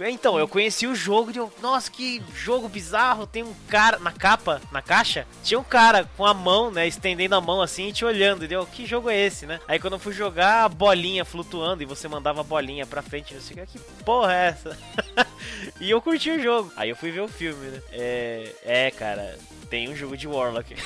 Então, 0.00 0.38
eu 0.38 0.46
conheci 0.46 0.86
o 0.86 0.94
jogo 0.94 1.32
e 1.32 1.36
eu, 1.36 1.52
nossa, 1.60 1.90
que 1.90 2.22
jogo 2.34 2.68
bizarro. 2.68 3.26
Tem 3.26 3.42
um 3.42 3.52
cara 3.68 3.98
na 3.98 4.12
capa, 4.12 4.60
na 4.70 4.80
caixa, 4.80 5.26
tinha 5.42 5.58
um 5.58 5.64
cara 5.64 6.08
com 6.16 6.24
a 6.24 6.32
mão, 6.32 6.70
né, 6.70 6.86
estendendo 6.86 7.34
a 7.34 7.40
mão 7.40 7.60
assim 7.60 7.88
e 7.88 7.92
te 7.92 8.04
olhando, 8.04 8.38
entendeu? 8.38 8.66
Que 8.66 8.86
jogo 8.86 9.10
é 9.10 9.18
esse, 9.18 9.46
né? 9.46 9.58
Aí 9.66 9.80
quando 9.80 9.94
eu 9.94 9.98
fui 9.98 10.12
jogar, 10.12 10.64
a 10.64 10.68
bolinha 10.68 11.24
flutuando 11.24 11.82
e 11.82 11.86
você 11.86 12.06
mandava 12.06 12.40
a 12.40 12.44
bolinha 12.44 12.86
pra 12.86 13.02
frente, 13.02 13.34
você 13.34 13.48
fica, 13.48 13.66
que 13.66 13.78
porra 14.04 14.32
é 14.32 14.46
essa? 14.48 14.78
e 15.80 15.90
eu 15.90 16.00
curti 16.00 16.30
o 16.30 16.42
jogo. 16.42 16.72
Aí 16.76 16.90
eu 16.90 16.96
fui 16.96 17.10
ver 17.10 17.20
o 17.20 17.28
filme, 17.28 17.66
né? 17.66 17.82
É, 17.90 18.54
é 18.64 18.90
cara, 18.92 19.36
tem 19.70 19.88
um 19.88 19.96
jogo 19.96 20.16
de 20.16 20.26
Warlock. 20.26 20.74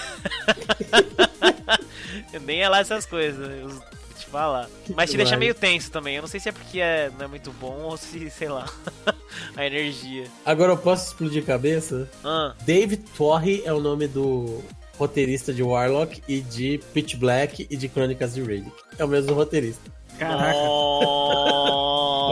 Nem 2.45 2.63
é 2.63 2.69
lá 2.69 2.81
essas 2.81 3.07
coisas. 3.07 3.49
Eu 3.49 3.69
vou 3.69 3.83
te 4.19 4.27
falar. 4.27 4.69
Mas 4.95 5.11
te 5.11 5.17
deixa 5.17 5.37
meio 5.37 5.55
tenso 5.55 5.91
também. 5.91 6.17
Eu 6.17 6.23
não 6.23 6.29
sei 6.29 6.41
se 6.41 6.49
é 6.49 6.53
porque 6.53 6.81
é, 6.81 7.11
não 7.19 7.27
é 7.27 7.29
muito 7.29 7.53
bom 7.53 7.83
ou 7.83 7.97
se, 7.97 8.31
sei 8.31 8.49
lá, 8.49 8.69
a 9.57 9.67
energia. 9.67 10.27
Agora 10.45 10.73
eu 10.73 10.77
posso 10.77 11.09
explodir 11.09 11.45
cabeça? 11.45 12.09
Ah, 12.25 12.55
David 12.63 13.05
Torre 13.17 13.63
é 13.65 13.73
o 13.73 13.81
nome 13.81 14.07
do 14.07 14.63
roteirista 14.99 15.53
de 15.53 15.63
Warlock 15.63 16.23
e 16.29 16.41
de 16.41 16.81
Pitch 16.93 17.17
Black 17.17 17.67
e 17.69 17.77
de 17.77 17.89
Crônicas 17.89 18.35
de 18.35 18.43
Riddick. 18.43 18.77
É 18.99 19.05
o 19.05 19.09
mesmo 19.09 19.35
roteirista. 19.35 19.91
Caraca. 20.19 20.59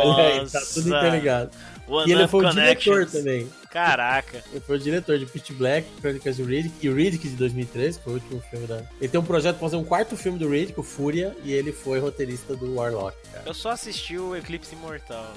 Olha 0.03 0.25
aí, 0.25 0.49
tá 0.49 0.61
tudo 0.73 0.89
interligado. 0.89 1.51
One 1.91 2.09
e 2.09 2.15
ele 2.15 2.29
foi 2.29 2.47
o 2.47 2.51
diretor 2.51 3.07
também. 3.07 3.51
Caraca. 3.71 4.43
Ele 4.51 4.61
foi 4.61 4.77
o 4.77 4.79
diretor 4.79 5.19
de 5.19 5.27
Pitch 5.27 5.53
Black, 5.53 5.89
Crônicas 6.01 6.37
de 6.37 6.43
Riddick 6.43 6.87
e 6.87 6.91
Riddick 6.91 7.29
de 7.29 7.37
2003, 7.37 7.97
que 7.97 8.05
foi 8.05 8.13
o 8.13 8.17
último 8.17 8.43
filme 8.51 8.67
da... 8.67 8.83
Ele 9.01 9.09
tem 9.09 9.21
um 9.21 9.25
projeto 9.25 9.59
pra 9.59 9.67
fazer 9.67 9.77
um 9.77 9.85
quarto 9.85 10.17
filme 10.17 10.39
do 10.39 10.49
Riddick, 10.49 10.79
o 10.79 10.83
Fúria, 10.83 11.37
e 11.45 11.53
ele 11.53 11.73
foi 11.73 12.01
roteirista 12.01 12.57
do 12.57 12.75
Warlock, 12.75 13.17
cara. 13.33 13.45
Eu 13.47 13.55
só 13.55 13.71
assisti 13.71 14.19
o 14.19 14.35
Eclipse 14.35 14.75
Imortal. 14.75 15.33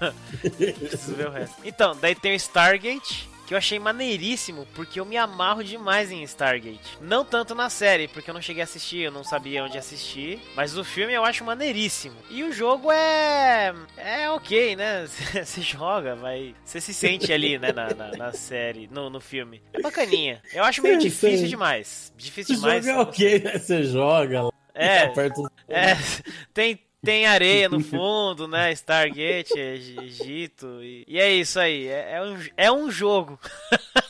Preciso 0.40 1.14
ver 1.14 1.28
o 1.28 1.30
resto. 1.30 1.56
Então, 1.64 1.96
daí 2.00 2.14
tem 2.14 2.32
o 2.32 2.36
Stargate, 2.36 3.28
que 3.50 3.54
eu 3.54 3.58
achei 3.58 3.80
maneiríssimo, 3.80 4.64
porque 4.76 5.00
eu 5.00 5.04
me 5.04 5.16
amarro 5.16 5.64
demais 5.64 6.08
em 6.12 6.22
Stargate. 6.22 6.96
Não 7.00 7.24
tanto 7.24 7.52
na 7.52 7.68
série, 7.68 8.06
porque 8.06 8.30
eu 8.30 8.34
não 8.34 8.40
cheguei 8.40 8.60
a 8.60 8.64
assistir, 8.64 8.98
eu 8.98 9.10
não 9.10 9.24
sabia 9.24 9.64
onde 9.64 9.76
assistir. 9.76 10.40
Mas 10.54 10.78
o 10.78 10.84
filme 10.84 11.12
eu 11.12 11.24
acho 11.24 11.44
maneiríssimo. 11.44 12.14
E 12.30 12.44
o 12.44 12.52
jogo 12.52 12.92
é. 12.92 13.74
É 13.96 14.30
ok, 14.30 14.76
né? 14.76 15.04
Você 15.44 15.62
joga, 15.62 16.14
vai. 16.14 16.54
Você 16.64 16.80
se 16.80 16.94
sente 16.94 17.32
ali, 17.32 17.58
né, 17.58 17.72
na, 17.72 17.92
na, 17.92 18.10
na 18.16 18.32
série, 18.32 18.86
no, 18.86 19.10
no 19.10 19.20
filme. 19.20 19.60
É 19.72 19.80
bacaninha. 19.80 20.40
Eu 20.54 20.62
acho 20.62 20.80
meio 20.80 20.98
difícil 21.02 21.48
demais. 21.48 22.12
Difícil 22.16 22.54
demais. 22.54 22.84
jogo 22.84 23.00
é 23.00 23.02
ok, 23.02 23.40
né? 23.40 23.58
Você 23.58 23.82
joga 23.82 24.42
lá, 24.42 24.52
É, 24.72 25.12
é, 25.68 25.96
tem, 26.54 26.78
tem 27.04 27.26
areia 27.26 27.68
no 27.68 27.80
fundo, 27.84 28.46
né? 28.48 28.72
Stargate, 28.72 29.58
Egito. 29.58 30.82
E, 30.82 31.04
e 31.06 31.18
é 31.18 31.32
isso 31.32 31.58
aí. 31.58 31.88
É, 31.88 32.12
é 32.16 32.22
um, 32.22 32.38
é 32.56 32.72
um 32.72 32.90
jogo. 32.90 33.38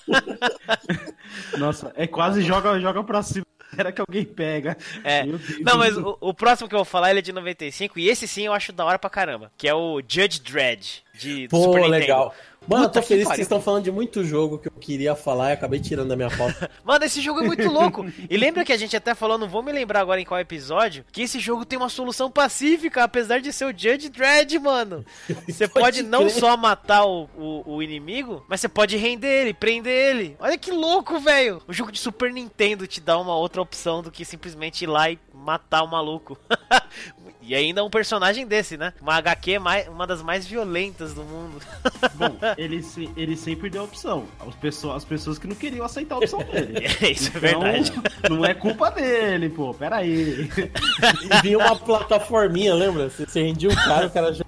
Nossa, 1.59 1.93
é 1.97 2.07
quase 2.07 2.43
joga, 2.43 2.79
joga 2.81 3.03
pra 3.03 3.23
cima. 3.23 3.47
Era 3.77 3.93
que 3.93 4.01
alguém 4.01 4.25
pega. 4.25 4.77
É. 5.05 5.25
Não, 5.61 5.79
mas 5.79 5.97
o, 5.97 6.17
o 6.21 6.35
próximo 6.35 6.69
que 6.69 6.75
eu 6.75 6.79
vou 6.81 6.85
falar 6.85 7.11
ele 7.11 7.21
é 7.21 7.23
de 7.23 7.33
95. 7.33 7.99
E 8.01 8.09
esse 8.09 8.27
sim 8.27 8.47
eu 8.47 8.53
acho 8.53 8.73
da 8.73 8.85
hora 8.85 8.99
pra 8.99 9.09
caramba. 9.09 9.53
Que 9.57 9.69
é 9.69 9.75
o 9.75 10.01
Judge 10.01 10.41
Dredd. 10.41 11.03
De 11.15 11.47
Pô, 11.49 11.59
Super 11.65 11.83
Nintendo. 11.83 11.91
legal. 11.93 12.35
Mano, 12.71 12.85
Puta 12.85 12.99
eu 12.99 13.03
tô 13.03 13.03
que 13.03 13.09
feliz 13.09 13.23
que 13.25 13.29
pariu. 13.29 13.37
vocês 13.37 13.47
estão 13.47 13.61
falando 13.61 13.83
de 13.83 13.91
muito 13.91 14.25
jogo 14.25 14.57
que 14.57 14.69
eu 14.69 14.73
queria 14.73 15.17
falar 15.17 15.51
e 15.51 15.53
acabei 15.55 15.81
tirando 15.81 16.09
da 16.09 16.17
minha 16.17 16.31
pauta. 16.31 16.71
Mano, 16.85 17.05
esse 17.05 17.21
jogo 17.21 17.41
é 17.41 17.47
muito 17.47 17.69
louco. 17.69 18.07
E 18.31 18.37
lembra 18.37 18.65
que 18.65 18.73
a 18.73 18.77
gente 18.77 18.97
até 18.97 19.13
falou, 19.13 19.37
não 19.37 19.49
vou 19.49 19.61
me 19.61 19.73
lembrar 19.73 20.01
agora 20.01 20.21
em 20.21 20.25
qual 20.25 20.39
episódio, 20.39 21.05
que 21.11 21.23
esse 21.23 21.41
jogo 21.41 21.65
tem 21.65 21.77
uma 21.77 21.89
solução 21.89 22.31
pacífica, 22.31 23.03
apesar 23.03 23.41
de 23.41 23.53
ser 23.53 23.65
o 23.65 23.77
Judge 23.77 24.09
Dredd, 24.09 24.57
mano. 24.61 25.05
Você 25.49 25.67
pode 25.67 26.05
não 26.05 26.21
crer. 26.21 26.31
só 26.31 26.57
matar 26.57 27.05
o, 27.05 27.29
o, 27.37 27.75
o 27.75 27.83
inimigo, 27.83 28.45
mas 28.49 28.61
você 28.61 28.69
pode 28.69 28.97
render 28.97 29.27
ele, 29.27 29.53
prender 29.53 29.93
ele. 29.93 30.37
Olha 30.39 30.57
que 30.57 30.71
louco, 30.71 31.19
velho. 31.19 31.61
O 31.67 31.73
jogo 31.73 31.91
de 31.91 31.99
Super 31.99 32.33
Nintendo 32.33 32.87
te 32.87 33.01
dá 33.01 33.19
uma 33.19 33.35
outra 33.35 33.61
opção 33.61 34.01
do 34.01 34.13
que 34.13 34.25
simplesmente 34.25 34.85
ir 34.85 34.87
lá 34.87 35.11
e 35.11 35.19
matar 35.35 35.83
o 35.83 35.89
maluco. 35.89 36.39
E 37.51 37.55
ainda 37.57 37.83
um 37.83 37.91
personagem 37.91 38.47
desse, 38.47 38.77
né? 38.77 38.93
Uma 39.03 39.17
HQ 39.17 39.59
mais, 39.59 39.89
uma 39.89 40.07
das 40.07 40.23
mais 40.23 40.47
violentas 40.47 41.15
do 41.15 41.25
mundo. 41.25 41.61
Bom, 42.15 42.37
ele, 42.57 42.81
se- 42.81 43.11
ele 43.17 43.37
sempre 43.37 43.69
deu 43.69 43.83
opção. 43.83 44.27
As 44.47 44.55
pessoas, 44.55 44.99
as 44.99 45.05
pessoas 45.05 45.37
que 45.37 45.49
não 45.49 45.57
queriam 45.57 45.85
aceitar 45.85 46.15
a 46.15 46.19
opção 46.19 46.39
dele. 46.45 46.87
Isso 47.11 47.33
é 47.37 47.41
verdade. 47.41 47.91
Então, 47.91 48.05
não 48.39 48.45
é 48.45 48.55
culpa 48.55 48.89
dele, 48.93 49.49
pô. 49.49 49.75
Pera 49.75 49.97
aí. 49.97 50.49
E 50.49 51.43
vinha 51.43 51.59
uma 51.59 51.75
plataforminha, 51.75 52.73
lembra? 52.73 53.11
Você, 53.11 53.27
você 53.27 53.43
rendia 53.43 53.69
o 53.71 53.75
cara, 53.75 54.07
o 54.07 54.11
cara 54.11 54.33
já... 54.33 54.45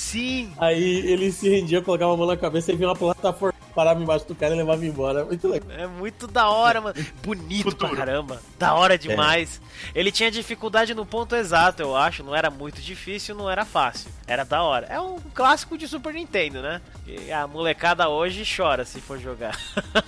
Sim. 0.00 0.50
Aí 0.56 0.82
ele 0.82 1.30
se 1.30 1.46
rendia, 1.46 1.82
colocava 1.82 2.14
a 2.14 2.16
mão 2.16 2.26
na 2.26 2.36
cabeça 2.36 2.72
e 2.72 2.76
vinha 2.76 2.88
uma 2.88 2.96
plataforma, 2.96 3.54
parava 3.74 4.00
embaixo 4.02 4.26
do 4.26 4.34
cara 4.34 4.54
e 4.54 4.56
levava 4.56 4.84
embora. 4.84 5.26
Muito 5.26 5.46
legal. 5.46 5.70
É 5.78 5.86
muito 5.86 6.26
da 6.26 6.48
hora, 6.48 6.80
mano. 6.80 6.94
Bonito 7.22 7.76
pra 7.76 7.90
caramba. 7.90 8.40
Da 8.58 8.74
hora 8.74 8.96
demais. 8.96 9.60
Ele 9.94 10.10
tinha 10.10 10.30
dificuldade 10.30 10.94
no 10.94 11.04
ponto 11.04 11.36
exato, 11.36 11.82
eu 11.82 11.94
acho. 11.94 12.22
Não 12.24 12.34
era 12.34 12.48
muito 12.48 12.80
difícil, 12.80 13.34
não 13.34 13.48
era 13.50 13.66
fácil. 13.66 14.10
Era 14.26 14.42
da 14.42 14.62
hora. 14.62 14.86
É 14.86 14.98
um 14.98 15.18
clássico 15.34 15.76
de 15.76 15.86
Super 15.86 16.14
Nintendo, 16.14 16.62
né? 16.62 16.80
E 17.06 17.30
a 17.30 17.46
molecada 17.46 18.08
hoje 18.08 18.42
chora 18.56 18.86
se 18.86 19.00
for 19.02 19.18
jogar. 19.18 19.58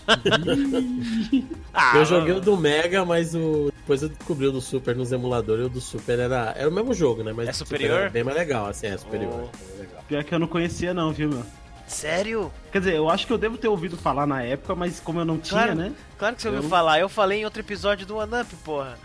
ah, 1.74 1.92
eu 1.96 2.04
joguei 2.06 2.32
o 2.32 2.34
mano. 2.36 2.40
do 2.40 2.56
Mega, 2.56 3.04
mas 3.04 3.34
o... 3.34 3.70
depois 3.76 4.02
eu 4.02 4.08
descobri 4.08 4.46
o 4.46 4.52
do 4.52 4.60
Super 4.60 4.96
nos 4.96 5.12
emuladores. 5.12 5.64
E 5.64 5.66
o 5.66 5.70
do 5.70 5.80
Super 5.82 6.18
era, 6.18 6.54
era 6.56 6.68
o 6.68 6.72
mesmo 6.72 6.94
jogo, 6.94 7.22
né? 7.22 7.32
Mas 7.34 7.48
É 7.48 7.50
o 7.50 7.54
Super 7.54 7.76
superior? 7.76 8.00
era 8.00 8.10
bem 8.10 8.24
mais 8.24 8.36
legal, 8.38 8.66
assim, 8.66 8.86
é 8.86 8.96
superior. 8.96 9.50
Oh. 9.52 9.81
É. 10.14 10.22
Pior 10.22 10.24
que 10.24 10.34
eu 10.34 10.38
não 10.38 10.46
conhecia, 10.46 10.92
não, 10.94 11.12
viu, 11.12 11.28
meu? 11.28 11.42
Sério? 11.86 12.50
Quer 12.70 12.78
dizer, 12.78 12.94
eu 12.94 13.08
acho 13.10 13.26
que 13.26 13.32
eu 13.32 13.38
devo 13.38 13.58
ter 13.58 13.68
ouvido 13.68 13.96
falar 13.96 14.26
na 14.26 14.42
época, 14.42 14.74
mas 14.74 14.98
como 15.00 15.20
eu 15.20 15.24
não 15.24 15.36
tinha, 15.38 15.62
Claro. 15.62 15.74
né? 15.74 15.92
Claro 16.18 16.36
que 16.36 16.42
você 16.42 16.48
ouviu 16.48 16.62
Eu- 16.62 16.68
falar. 16.68 17.00
Eu 17.00 17.08
falei 17.08 17.40
em 17.40 17.44
outro 17.44 17.60
episódio 17.60 18.06
do 18.06 18.16
One 18.16 18.40
Up, 18.40 18.56
porra. 18.64 18.98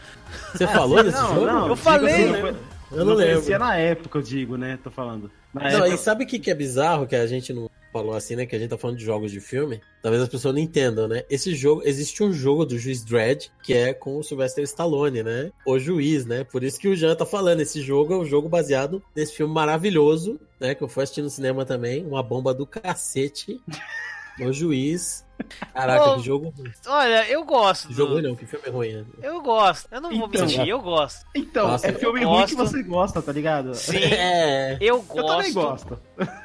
Você 0.53 0.65
falou 0.67 1.03
desse 1.03 1.17
não, 1.21 1.27
jogo? 1.35 1.45
não, 1.45 1.55
Eu 1.57 1.63
digo 1.63 1.75
falei. 1.75 2.13
assim, 2.13 2.23
Eu 2.33 2.45
eu 2.91 2.97
não 2.99 3.05
não 3.05 3.15
conhecia 3.15 3.57
lembro. 3.57 3.67
na 3.67 3.75
época, 3.75 4.17
eu 4.17 4.21
digo, 4.21 4.55
né? 4.57 4.79
Tô 4.81 4.89
falando. 4.89 5.29
Na 5.53 5.61
Não, 5.63 5.69
época, 5.69 5.87
e 5.89 5.97
sabe 5.97 6.23
o 6.23 6.27
que, 6.27 6.39
que 6.39 6.49
é 6.51 6.55
bizarro 6.55 7.05
que 7.07 7.15
a 7.15 7.27
gente 7.27 7.51
não 7.51 7.69
falou 7.97 8.15
assim, 8.15 8.35
né? 8.35 8.45
Que 8.45 8.55
a 8.55 8.59
gente 8.59 8.69
tá 8.69 8.77
falando 8.77 8.97
de 8.97 9.05
jogos 9.05 9.31
de 9.31 9.39
filme. 9.39 9.81
Talvez 10.01 10.21
as 10.21 10.29
pessoas 10.29 10.53
não 10.53 10.61
entendam, 10.61 11.07
né? 11.07 11.23
Esse 11.29 11.55
jogo, 11.55 11.81
existe 11.83 12.23
um 12.23 12.31
jogo 12.31 12.65
do 12.65 12.77
Juiz 12.77 13.03
Dredd 13.03 13.47
que 13.63 13.73
é 13.73 13.93
com 13.93 14.17
o 14.17 14.23
Sylvester 14.23 14.63
Stallone, 14.63 15.23
né? 15.23 15.51
O 15.65 15.79
juiz, 15.79 16.25
né? 16.25 16.43
Por 16.43 16.63
isso 16.63 16.79
que 16.79 16.87
o 16.87 16.95
Jean 16.95 17.15
tá 17.15 17.25
falando. 17.25 17.61
Esse 17.61 17.81
jogo 17.81 18.13
é 18.13 18.17
um 18.17 18.25
jogo 18.25 18.47
baseado 18.47 19.01
nesse 19.15 19.33
filme 19.33 19.53
maravilhoso, 19.53 20.39
né? 20.59 20.75
Que 20.75 20.83
eu 20.83 20.87
fui 20.87 21.03
assistir 21.03 21.21
no 21.21 21.29
cinema 21.29 21.65
também. 21.65 22.05
Uma 22.05 22.21
bomba 22.21 22.53
do 22.53 22.65
cacete. 22.65 23.59
O 24.39 24.51
juiz. 24.53 25.25
Caraca, 25.73 26.03
Ô, 26.11 26.15
que 26.17 26.23
jogo 26.23 26.53
ruim. 26.57 26.71
Olha, 26.87 27.27
eu 27.29 27.43
gosto. 27.45 27.87
Que 27.87 27.93
jogo 27.93 28.09
do- 28.09 28.13
ruim 28.15 28.23
não, 28.27 28.35
que 28.35 28.45
filme 28.45 28.69
ruim. 28.69 28.93
né? 28.93 29.05
Eu 29.21 29.41
gosto. 29.41 29.87
Eu 29.91 30.01
não 30.01 30.09
vou 30.17 30.27
Então, 30.27 30.41
mentir, 30.41 30.67
eu 30.67 30.81
gosto. 30.81 31.25
Então, 31.35 31.67
Nossa, 31.67 31.87
é 31.87 31.91
eu 31.91 31.99
filme 31.99 32.23
ruim 32.23 32.45
que 32.45 32.55
gosto. 32.55 32.71
você 32.73 32.83
gosta, 32.83 33.21
tá 33.21 33.31
ligado? 33.31 33.73
Sim, 33.75 33.97
É. 34.13 34.77
eu 34.81 34.95
Eu 34.97 35.01
gosto. 35.03 35.27
também 35.37 35.53
gosto. 35.53 35.99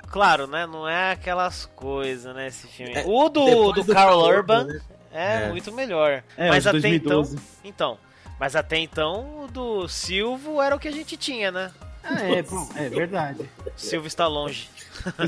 Claro, 0.08 0.46
né? 0.46 0.66
Não 0.66 0.86
é 0.86 1.12
aquelas 1.12 1.64
coisas, 1.74 2.34
né? 2.34 2.48
Esse 2.48 2.66
filme. 2.66 2.92
É, 2.94 3.04
o 3.06 3.28
do, 3.30 3.44
Depois 3.72 3.86
do, 3.86 3.92
Carl 3.94 4.18
Urban 4.20 4.64
né? 4.64 4.80
é, 5.10 5.42
É. 5.44 5.48
muito 5.48 5.72
melhor. 5.72 6.22
É, 6.36 6.48
mas 6.50 6.66
até 6.66 6.78
2012. 6.78 7.36
então. 7.36 7.42
Então. 7.64 7.98
Mas 8.38 8.54
até 8.56 8.76
então, 8.76 9.44
o 9.44 9.48
do 9.48 9.88
Silvo 9.88 10.60
era 10.60 10.74
o 10.76 10.78
que 10.78 10.88
a 10.88 10.92
gente 10.92 11.16
tinha, 11.16 11.50
né? 11.50 11.70
Ah, 12.04 12.22
é, 12.22 12.42
bom, 12.42 12.68
é 12.76 12.88
verdade. 12.88 13.48
Silvio 13.76 14.08
está 14.08 14.26
longe. 14.26 14.68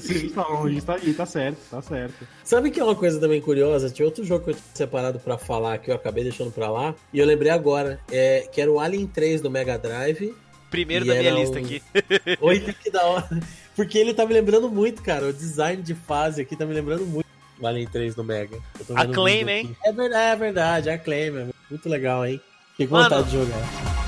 Sim, 0.01 0.29
tá 0.31 0.47
longe, 0.47 0.81
tá 0.83 0.95
aí, 0.95 1.15
tá 1.15 1.25
certo, 1.27 1.59
tá 1.71 1.81
certo. 1.83 2.27
Sabe 2.43 2.71
que 2.71 2.81
é 2.81 2.85
uma 2.85 2.95
coisa 2.95 3.19
também 3.21 3.41
curiosa? 3.41 3.91
Tinha 3.91 4.07
outro 4.07 4.25
jogo 4.25 4.45
que 4.45 4.51
eu 4.51 4.55
tinha 4.55 4.65
separado 4.75 5.19
pra 5.19 5.39
falar 5.39 5.79
que 5.79 5.91
eu 5.91 5.95
acabei 5.95 6.25
deixando 6.25 6.51
pra 6.51 6.71
lá. 6.71 6.95
E 7.13 7.19
eu 7.19 7.27
lembrei 7.27 7.51
agora. 7.51 8.01
É, 8.11 8.49
que 8.53 8.61
era 8.61 8.71
o 8.71 8.79
Alien 8.81 9.07
3 9.07 9.41
do 9.41 9.51
Mega 9.51 9.79
Drive. 9.79 10.35
Primeiro 10.71 11.05
da 11.05 11.15
minha 11.15 11.29
era 11.31 11.39
lista 11.39 11.59
um- 11.59 11.63
aqui. 11.65 11.83
Oi, 12.41 12.61
que 12.61 12.91
da 12.91 13.05
hora. 13.05 13.29
Porque 13.77 13.97
ele 13.99 14.13
tá 14.15 14.27
me 14.27 14.33
lembrando 14.35 14.69
muito, 14.69 15.03
cara. 15.03 15.27
O 15.27 15.33
design 15.33 15.83
de 15.83 15.95
fase 15.95 16.43
aqui 16.43 16.57
tá 16.57 16.67
me 16.67 16.75
lembrando 16.75 17.07
muito. 17.07 17.25
O 17.61 17.67
Alien 17.67 17.87
3 17.87 18.15
do 18.15 18.25
Mega. 18.25 18.57
Um 18.91 19.25
vídeo 19.25 19.49
hein? 19.49 19.77
É 19.85 19.93
verdade, 19.93 20.33
é 20.33 20.37
verdade. 20.37 20.91
Acclaim, 20.91 21.29
é 21.39 21.47
muito 21.71 21.89
legal, 21.89 22.27
hein? 22.27 22.41
Fiquei 22.73 22.89
com 22.89 22.95
Mano. 22.95 23.09
vontade 23.09 23.31
de 23.31 23.37
jogar. 23.37 24.04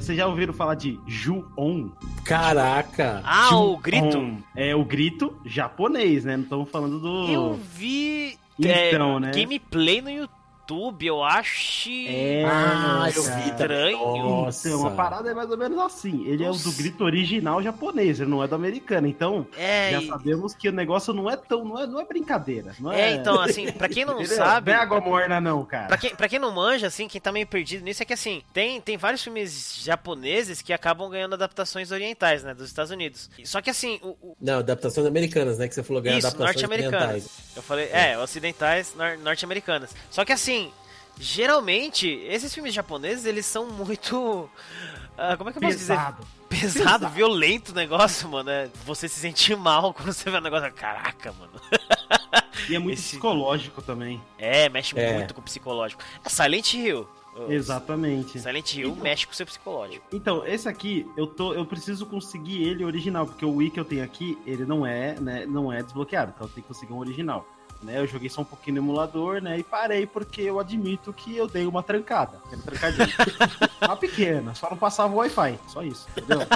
Vocês 0.00 0.16
já 0.18 0.26
ouviram 0.26 0.52
falar 0.52 0.74
de 0.74 0.98
Ju-On? 1.06 1.88
Caraca! 2.24 3.22
Ah, 3.24 3.56
o 3.56 3.76
grito? 3.78 4.10
Ju-On. 4.12 4.36
É 4.54 4.74
o 4.74 4.84
grito 4.84 5.36
japonês, 5.44 6.24
né? 6.24 6.36
Não 6.36 6.44
estamos 6.44 6.70
falando 6.70 6.98
do. 7.00 7.26
Eu 7.30 7.54
vi 7.54 8.38
Então, 8.58 9.16
é, 9.16 9.20
né? 9.20 9.30
gameplay 9.32 10.00
no 10.00 10.10
YouTube, 10.10 10.35
eu 11.00 11.22
acho. 11.22 11.88
É, 12.08 12.44
Ah, 12.46 13.08
eu 13.14 13.22
vi. 13.22 13.48
Estranho. 13.50 13.98
Nossa. 13.98 14.68
Então, 14.68 14.86
a 14.86 14.90
parada 14.90 15.30
é 15.30 15.34
mais 15.34 15.50
ou 15.50 15.56
menos 15.56 15.78
assim. 15.78 16.24
Ele 16.26 16.44
é 16.44 16.48
o 16.50 16.52
do 16.52 16.64
Nossa. 16.64 16.76
grito 16.82 17.04
original 17.04 17.62
japonês, 17.62 18.20
ele 18.20 18.30
não 18.30 18.42
é 18.42 18.48
do 18.48 18.54
americano. 18.54 19.06
Então, 19.06 19.46
É, 19.56 19.90
já 19.92 20.02
e- 20.02 20.06
sabemos 20.08 20.54
que 20.54 20.68
o 20.68 20.72
negócio 20.72 21.12
não 21.14 21.30
é 21.30 21.36
tão. 21.36 21.64
Não 21.64 21.78
é, 21.80 21.86
não 21.86 22.00
é 22.00 22.04
brincadeira. 22.04 22.74
Não 22.80 22.92
é, 22.92 23.12
é, 23.12 23.14
então, 23.14 23.40
assim, 23.40 23.70
pra 23.72 23.88
quem 23.88 24.04
não 24.06 24.14
Entendeu? 24.20 24.36
sabe. 24.36 24.70
Não 24.72 24.78
é 24.78 24.82
água 24.82 25.00
morna, 25.00 25.40
não, 25.40 25.64
cara. 25.64 25.86
Pra 25.88 25.96
quem, 25.98 26.14
pra 26.14 26.28
quem 26.28 26.38
não 26.38 26.52
manja, 26.52 26.86
assim, 26.86 27.06
quem 27.08 27.20
tá 27.20 27.30
meio 27.30 27.46
perdido 27.46 27.84
nisso 27.84 28.02
é 28.02 28.06
que, 28.06 28.12
assim, 28.12 28.42
tem, 28.52 28.80
tem 28.80 28.96
vários 28.96 29.22
filmes 29.22 29.80
japoneses 29.82 30.62
que 30.62 30.72
acabam 30.72 31.08
ganhando 31.10 31.34
adaptações 31.34 31.90
orientais, 31.90 32.42
né, 32.42 32.54
dos 32.54 32.66
Estados 32.66 32.90
Unidos. 32.90 33.30
Só 33.44 33.60
que, 33.60 33.70
assim, 33.70 33.98
o, 34.02 34.08
o- 34.20 34.36
Não, 34.40 34.58
adaptações 34.58 35.06
americanas, 35.06 35.58
né? 35.58 35.68
Que 35.68 35.74
você 35.74 35.82
falou 35.82 36.02
ganhar 36.02 36.18
isso, 36.18 36.26
adaptações 36.26 36.54
norte-americanas. 36.56 37.08
orientais. 37.08 37.30
Eu 37.56 37.62
falei, 37.62 37.88
é, 37.92 38.18
ocidentais, 38.18 38.94
nor- 38.96 39.18
norte-americanas. 39.18 39.94
Só 40.10 40.24
que, 40.24 40.32
assim, 40.32 40.55
geralmente, 41.18 42.08
esses 42.08 42.52
filmes 42.52 42.74
japoneses, 42.74 43.24
eles 43.24 43.46
são 43.46 43.66
muito... 43.66 44.48
ah, 45.16 45.36
como 45.36 45.50
é 45.50 45.52
que 45.52 45.58
eu 45.58 45.62
posso 45.62 45.76
dizer? 45.76 45.94
Pesado. 45.94 46.26
Pesado, 46.48 47.08
violento 47.08 47.72
o 47.72 47.74
negócio, 47.74 48.28
mano. 48.28 48.48
É, 48.50 48.68
você 48.84 49.08
se 49.08 49.18
sentir 49.20 49.56
mal 49.56 49.92
quando 49.94 50.12
você 50.12 50.30
vê 50.30 50.36
o 50.36 50.40
negócio. 50.40 50.72
Caraca, 50.72 51.32
mano. 51.32 51.52
E 52.68 52.74
é 52.74 52.78
muito 52.78 52.98
Esse- 52.98 53.10
psicológico 53.10 53.82
também. 53.82 54.22
É, 54.38 54.68
mexe 54.68 54.98
É. 54.98 55.14
muito 55.14 55.34
com 55.34 55.40
o 55.40 55.44
psicológico. 55.44 56.02
É 56.24 56.28
Silent 56.28 56.74
Hill. 56.74 57.06
Exatamente. 57.48 58.38
Silent 58.40 58.74
Hill 58.74 58.96
mexe 58.96 59.26
com 59.26 59.32
o 59.32 59.36
seu 59.36 59.44
psicológico. 59.44 60.06
Então, 60.12 60.46
esse 60.46 60.68
aqui, 60.68 61.06
eu 61.16 61.26
tô, 61.26 61.52
eu 61.52 61.66
preciso 61.66 62.06
conseguir 62.06 62.62
ele 62.62 62.82
original, 62.84 63.26
porque 63.26 63.44
o 63.44 63.56
Wii 63.56 63.70
que 63.72 63.80
eu 63.80 63.84
tenho 63.84 64.02
aqui, 64.04 64.38
ele 64.46 64.64
não 64.64 64.86
é, 64.86 65.14
né, 65.20 65.44
não 65.46 65.70
é 65.70 65.82
desbloqueado, 65.82 66.32
então 66.34 66.46
eu 66.46 66.52
tenho 66.52 66.62
que 66.66 66.68
conseguir 66.72 66.92
um 66.94 66.98
original. 66.98 67.46
Né, 67.86 68.00
eu 68.00 68.06
joguei 68.06 68.28
só 68.28 68.40
um 68.40 68.44
pouquinho 68.44 68.74
no 68.76 68.82
emulador, 68.82 69.40
né, 69.40 69.58
e 69.58 69.62
parei 69.62 70.06
porque 70.06 70.42
eu 70.42 70.58
admito 70.58 71.12
que 71.12 71.36
eu 71.36 71.46
dei 71.46 71.66
uma 71.66 71.84
trancada, 71.84 72.38
aquele 72.44 72.62
trancadinho. 72.62 73.08
uma 73.80 73.96
pequena, 73.96 74.54
só 74.56 74.68
não 74.68 74.76
passava 74.76 75.14
o 75.14 75.18
Wi-Fi, 75.18 75.56
só 75.68 75.82
isso, 75.82 76.06
entendeu? 76.10 76.40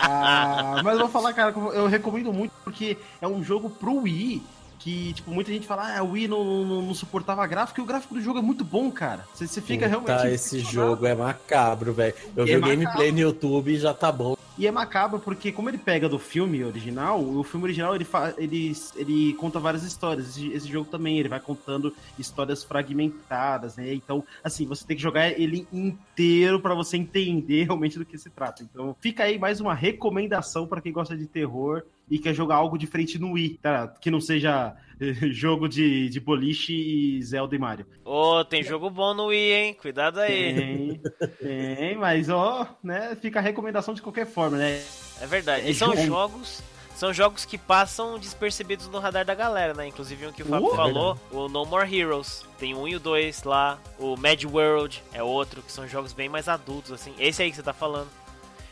Ah, 0.00 0.80
mas 0.82 0.94
eu 0.94 1.00
vou 1.00 1.08
falar, 1.08 1.32
cara, 1.34 1.52
eu 1.74 1.86
recomendo 1.86 2.32
muito 2.32 2.52
porque 2.64 2.96
é 3.20 3.28
um 3.28 3.42
jogo 3.42 3.68
pro 3.68 4.02
Wii 4.02 4.42
que, 4.78 5.12
tipo, 5.12 5.30
muita 5.30 5.50
gente 5.52 5.66
fala, 5.66 5.98
ah, 5.98 6.02
o 6.02 6.12
Wii 6.12 6.28
não, 6.28 6.44
não, 6.64 6.82
não 6.82 6.94
suportava 6.94 7.46
gráfico, 7.46 7.80
e 7.80 7.82
o 7.82 7.86
gráfico 7.86 8.14
do 8.14 8.20
jogo 8.22 8.38
é 8.38 8.42
muito 8.42 8.64
bom, 8.64 8.90
cara. 8.90 9.26
Você, 9.34 9.46
você 9.46 9.60
fica 9.60 9.88
Puta, 9.88 10.06
realmente. 10.12 10.34
esse 10.34 10.58
impressionado. 10.58 10.90
jogo 10.90 11.06
é 11.06 11.14
macabro, 11.14 11.92
velho. 11.92 12.14
Eu 12.36 12.44
É 12.44 12.46
vi 12.46 12.56
o 12.56 12.60
gameplay 12.60 13.12
no 13.12 13.18
YouTube 13.18 13.72
e 13.72 13.78
já 13.78 13.92
tá 13.92 14.10
bom. 14.12 14.36
E 14.58 14.66
é 14.66 14.72
macabro 14.72 15.20
porque, 15.20 15.52
como 15.52 15.70
ele 15.70 15.78
pega 15.78 16.08
do 16.08 16.18
filme 16.18 16.64
original, 16.64 17.22
o 17.22 17.44
filme 17.44 17.66
original 17.66 17.94
ele, 17.94 18.04
ele, 18.36 18.72
ele 18.96 19.32
conta 19.34 19.60
várias 19.60 19.84
histórias. 19.84 20.30
Esse, 20.30 20.48
esse 20.48 20.66
jogo 20.66 20.90
também, 20.90 21.16
ele 21.16 21.28
vai 21.28 21.38
contando 21.38 21.94
histórias 22.18 22.64
fragmentadas, 22.64 23.76
né? 23.76 23.94
Então, 23.94 24.24
assim, 24.42 24.66
você 24.66 24.84
tem 24.84 24.96
que 24.96 25.02
jogar 25.02 25.28
ele 25.30 25.64
inteiro 25.72 26.58
pra 26.58 26.74
você 26.74 26.96
entender 26.96 27.62
realmente 27.70 28.00
do 28.00 28.04
que 28.04 28.18
se 28.18 28.30
trata. 28.30 28.64
Então, 28.64 28.96
fica 29.00 29.22
aí 29.22 29.38
mais 29.38 29.60
uma 29.60 29.74
recomendação 29.74 30.66
pra 30.66 30.80
quem 30.80 30.92
gosta 30.92 31.16
de 31.16 31.26
terror 31.26 31.84
e 32.10 32.18
quer 32.18 32.34
jogar 32.34 32.56
algo 32.56 32.78
diferente 32.78 33.18
no 33.18 33.32
Wii, 33.32 33.58
tá? 33.62 33.88
Que 34.00 34.10
não 34.10 34.20
seja 34.20 34.74
eh, 35.00 35.12
jogo 35.30 35.68
de, 35.68 36.08
de 36.08 36.20
boliche 36.20 36.72
e 36.72 37.22
Zelda 37.22 37.54
e 37.54 37.58
Mario. 37.58 37.86
Ô, 38.04 38.44
tem 38.44 38.62
jogo 38.62 38.88
bom 38.90 39.14
no 39.14 39.26
Wii, 39.26 39.52
hein? 39.52 39.74
Cuidado 39.74 40.20
aí. 40.20 40.54
Tem, 40.54 41.76
tem, 41.76 41.96
mas 41.96 42.28
ó, 42.28 42.66
né? 42.82 43.16
Fica 43.20 43.38
a 43.38 43.42
recomendação 43.42 43.94
de 43.94 44.02
qualquer 44.02 44.26
forma, 44.26 44.56
né? 44.56 44.82
É 45.20 45.26
verdade. 45.26 45.66
É 45.66 45.70
E 45.70 45.74
são 45.74 45.94
jogo. 45.94 46.06
jogos. 46.06 46.62
São 46.98 47.12
jogos 47.12 47.44
que 47.44 47.56
passam 47.56 48.18
despercebidos 48.18 48.88
no 48.88 48.98
radar 48.98 49.24
da 49.24 49.32
galera, 49.32 49.72
né? 49.72 49.86
Inclusive 49.86 50.26
um 50.26 50.32
que 50.32 50.42
o 50.42 50.46
Fábio 50.46 50.66
Uh, 50.72 50.74
falou, 50.74 51.18
o 51.30 51.48
No 51.48 51.64
More 51.64 51.96
Heroes. 51.96 52.44
Tem 52.58 52.74
um 52.74 52.88
e 52.88 52.96
o 52.96 52.98
dois 52.98 53.44
lá. 53.44 53.78
O 54.00 54.16
Mad 54.16 54.42
World 54.42 55.00
é 55.14 55.22
outro, 55.22 55.62
que 55.62 55.70
são 55.70 55.86
jogos 55.86 56.12
bem 56.12 56.28
mais 56.28 56.48
adultos, 56.48 56.90
assim. 56.90 57.14
Esse 57.16 57.40
aí 57.40 57.50
que 57.50 57.56
você 57.56 57.62
tá 57.62 57.72
falando. 57.72 58.08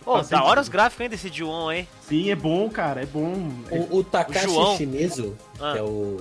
Ô, 0.06 0.12
Faz 0.14 0.28
da 0.28 0.42
hora 0.44 0.60
os 0.60 0.68
gráficos 0.68 1.00
ainda 1.02 1.16
desse 1.16 1.28
Ju-On, 1.36 1.72
hein? 1.72 1.88
Sim, 2.08 2.30
é 2.30 2.36
bom, 2.36 2.70
cara, 2.70 3.02
é 3.02 3.06
bom. 3.06 3.50
O, 3.70 3.98
o 3.98 4.04
Takashi 4.04 4.46
O. 4.46 4.76
Shimizu, 4.76 5.34
Ah. 5.60 5.72
que 5.72 5.78
é 5.78 5.82
o, 5.82 6.18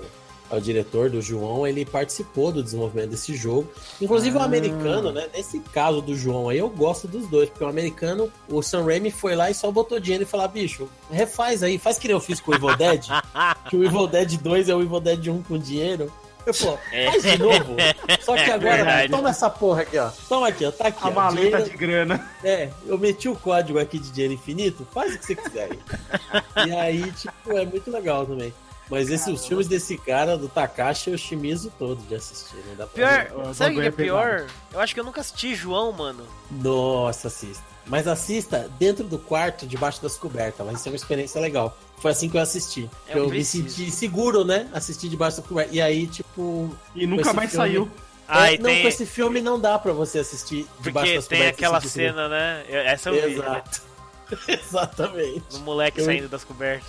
é 0.52 0.56
o 0.58 0.60
diretor 0.60 1.10
do 1.10 1.22
João, 1.22 1.68
ele 1.68 1.86
participou 1.86 2.52
do 2.52 2.64
desenvolvimento 2.64 3.12
desse 3.12 3.36
jogo. 3.36 3.72
Inclusive 4.02 4.36
o 4.38 4.42
Ah. 4.42 4.46
americano, 4.46 5.12
né? 5.12 5.28
Nesse 5.34 5.60
caso 5.60 6.02
do 6.02 6.16
João 6.16 6.50
aí, 6.50 6.58
eu 6.58 6.70
gosto 6.70 7.08
dos 7.08 7.28
dois, 7.28 7.48
porque 7.50 7.64
o 7.64 7.68
americano, 7.68 8.32
o 8.50 8.62
Sam 8.64 8.86
Raimi 8.86 9.12
foi 9.12 9.36
lá 9.36 9.52
e 9.52 9.54
só 9.54 9.70
botou 9.72 10.00
dinheiro 10.00 10.24
e 10.24 10.28
falou: 10.28 10.48
bicho, 10.48 10.90
refaz 11.12 11.62
aí, 11.62 11.78
faz 11.78 12.00
que 12.00 12.08
nem 12.08 12.16
eu 12.16 12.20
fiz 12.22 12.40
com 12.40 12.52
o 12.52 12.56
Evil 12.56 12.76
Dead, 12.76 13.06
que 13.70 13.76
o 13.78 13.84
Evil 13.84 14.08
Dead 14.08 14.38
2 14.42 14.68
é 14.70 14.76
o 14.76 14.82
Evil 14.82 15.00
Dead 15.00 15.28
1 15.28 15.44
com 15.44 15.58
dinheiro. 15.60 16.12
Eu, 16.46 16.54
pô, 16.54 16.78
faz 17.12 17.24
de 17.24 17.38
novo. 17.40 17.76
Só 18.22 18.36
que 18.36 18.42
agora, 18.52 18.76
verdade. 18.76 19.12
toma 19.12 19.30
essa 19.30 19.50
porra 19.50 19.82
aqui, 19.82 19.98
ó. 19.98 20.10
Toma 20.30 20.48
aqui, 20.50 20.66
ó. 20.66 20.72
Tá 20.72 20.88
aqui, 20.88 21.00
A 21.04 21.08
ó. 21.08 21.12
maleta 21.12 21.42
dinheiro- 21.44 21.64
de 21.70 21.78
grana. 21.78 22.30
é, 22.44 22.70
eu 22.86 22.98
meti 22.98 23.28
o 23.28 23.36
código 23.36 23.80
aqui 23.80 23.98
de 23.98 24.12
dinheiro 24.12 24.34
infinito, 24.34 24.88
faz 24.94 25.16
o 25.16 25.20
que 25.20 25.26
você 25.26 25.36
quiser. 25.36 25.70
aí. 25.72 26.68
e 26.70 26.74
aí, 26.76 27.12
tipo, 27.14 27.58
é 27.58 27.66
muito 27.66 27.90
legal 27.92 28.26
também. 28.26 28.54
Mas 28.88 29.10
esses 29.10 29.28
os 29.28 29.48
filmes 29.48 29.68
desse 29.68 29.98
cara, 29.98 30.38
do 30.38 30.48
Takashi, 30.48 31.10
eu 31.10 31.18
chimizo 31.18 31.74
todo 31.80 32.00
de 32.08 32.14
assistir. 32.14 32.58
Não 32.68 32.76
dá 32.76 32.86
pra. 32.86 33.26
Pior, 33.26 33.54
sabe 33.56 33.72
o 33.78 33.80
que 33.80 33.86
é 33.86 33.88
é 33.88 33.92
pior? 33.92 34.46
Eu 34.72 34.80
acho 34.80 34.94
que 34.94 35.00
eu 35.00 35.04
nunca 35.04 35.22
assisti 35.22 35.56
João, 35.56 35.92
mano. 35.92 36.28
Nossa, 36.52 37.28
assista. 37.30 37.64
Mas 37.88 38.08
assista 38.08 38.70
dentro 38.80 39.04
do 39.04 39.18
quarto, 39.20 39.66
debaixo 39.68 40.02
das 40.02 40.18
cobertas. 40.18 40.66
Vai 40.66 40.76
ser 40.76 40.90
uma 40.90 40.96
experiência 40.96 41.40
legal. 41.40 41.78
Foi 42.00 42.12
assim 42.12 42.28
que 42.30 42.36
eu 42.38 42.42
assisti. 42.42 42.90
Eu 43.08 43.24
eu 43.24 43.28
preciso. 43.30 43.64
me 43.64 43.70
senti 43.70 43.92
seguro, 43.92 44.44
né? 44.44 44.68
Assistir 44.74 45.08
debaixo 45.08 45.38
das 45.38 45.46
cobertas. 45.46 45.74
E 45.76 45.82
aí, 45.82 46.08
tipo. 46.08 46.76
E 46.96 47.06
nunca 47.06 47.32
mais 47.34 47.52
filme- 47.52 47.68
saiu. 47.68 47.92
Ah, 48.28 48.52
é, 48.52 48.58
não, 48.58 48.66
tem... 48.66 48.82
com 48.82 48.88
esse 48.88 49.06
filme 49.06 49.40
não 49.40 49.60
dá 49.60 49.78
pra 49.78 49.94
você 49.94 50.18
assistir 50.18 50.66
debaixo 50.80 51.06
Porque 51.12 51.16
das 51.16 51.28
tem 51.28 51.38
cobertas. 51.38 51.60
aquela 51.60 51.78
e 51.78 51.82
sentir 51.82 51.94
seguro. 51.94 52.14
cena, 52.16 52.30
né? 52.30 52.66
Eu- 52.68 52.80
Essa 52.82 53.10
eu 53.12 53.14
vi, 53.30 53.36
né? 53.36 53.46
Exato. 53.46 53.82
Exatamente. 54.50 55.44
Do 55.52 55.60
moleque 55.60 56.00
Eu- 56.02 56.06
saindo 56.06 56.28
das 56.28 56.44
cobertas. 56.44 56.88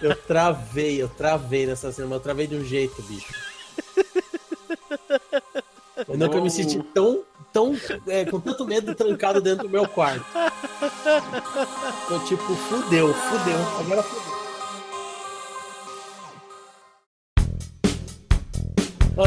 Eu 0.00 0.16
travei, 0.26 1.02
eu 1.02 1.08
travei 1.10 1.66
nessa 1.66 1.92
cena, 1.92 2.08
mas 2.08 2.16
eu 2.16 2.22
travei 2.22 2.46
de 2.46 2.56
um 2.56 2.64
jeito, 2.64 3.02
bicho. 3.02 3.34
Eu 6.08 6.16
nunca 6.16 6.40
me 6.40 6.50
senti 6.50 6.82
tão, 6.94 7.22
tão 7.58 7.76
é, 8.06 8.24
com 8.24 8.38
tanto 8.38 8.64
medo 8.64 8.94
trancado 8.94 9.40
dentro 9.40 9.66
do 9.66 9.70
meu 9.70 9.88
quarto. 9.88 10.24
Eu 12.08 12.24
tipo, 12.24 12.54
fudeu, 12.54 13.12
fudeu, 13.12 13.58
agora 13.80 14.02
fudeu. 14.04 14.38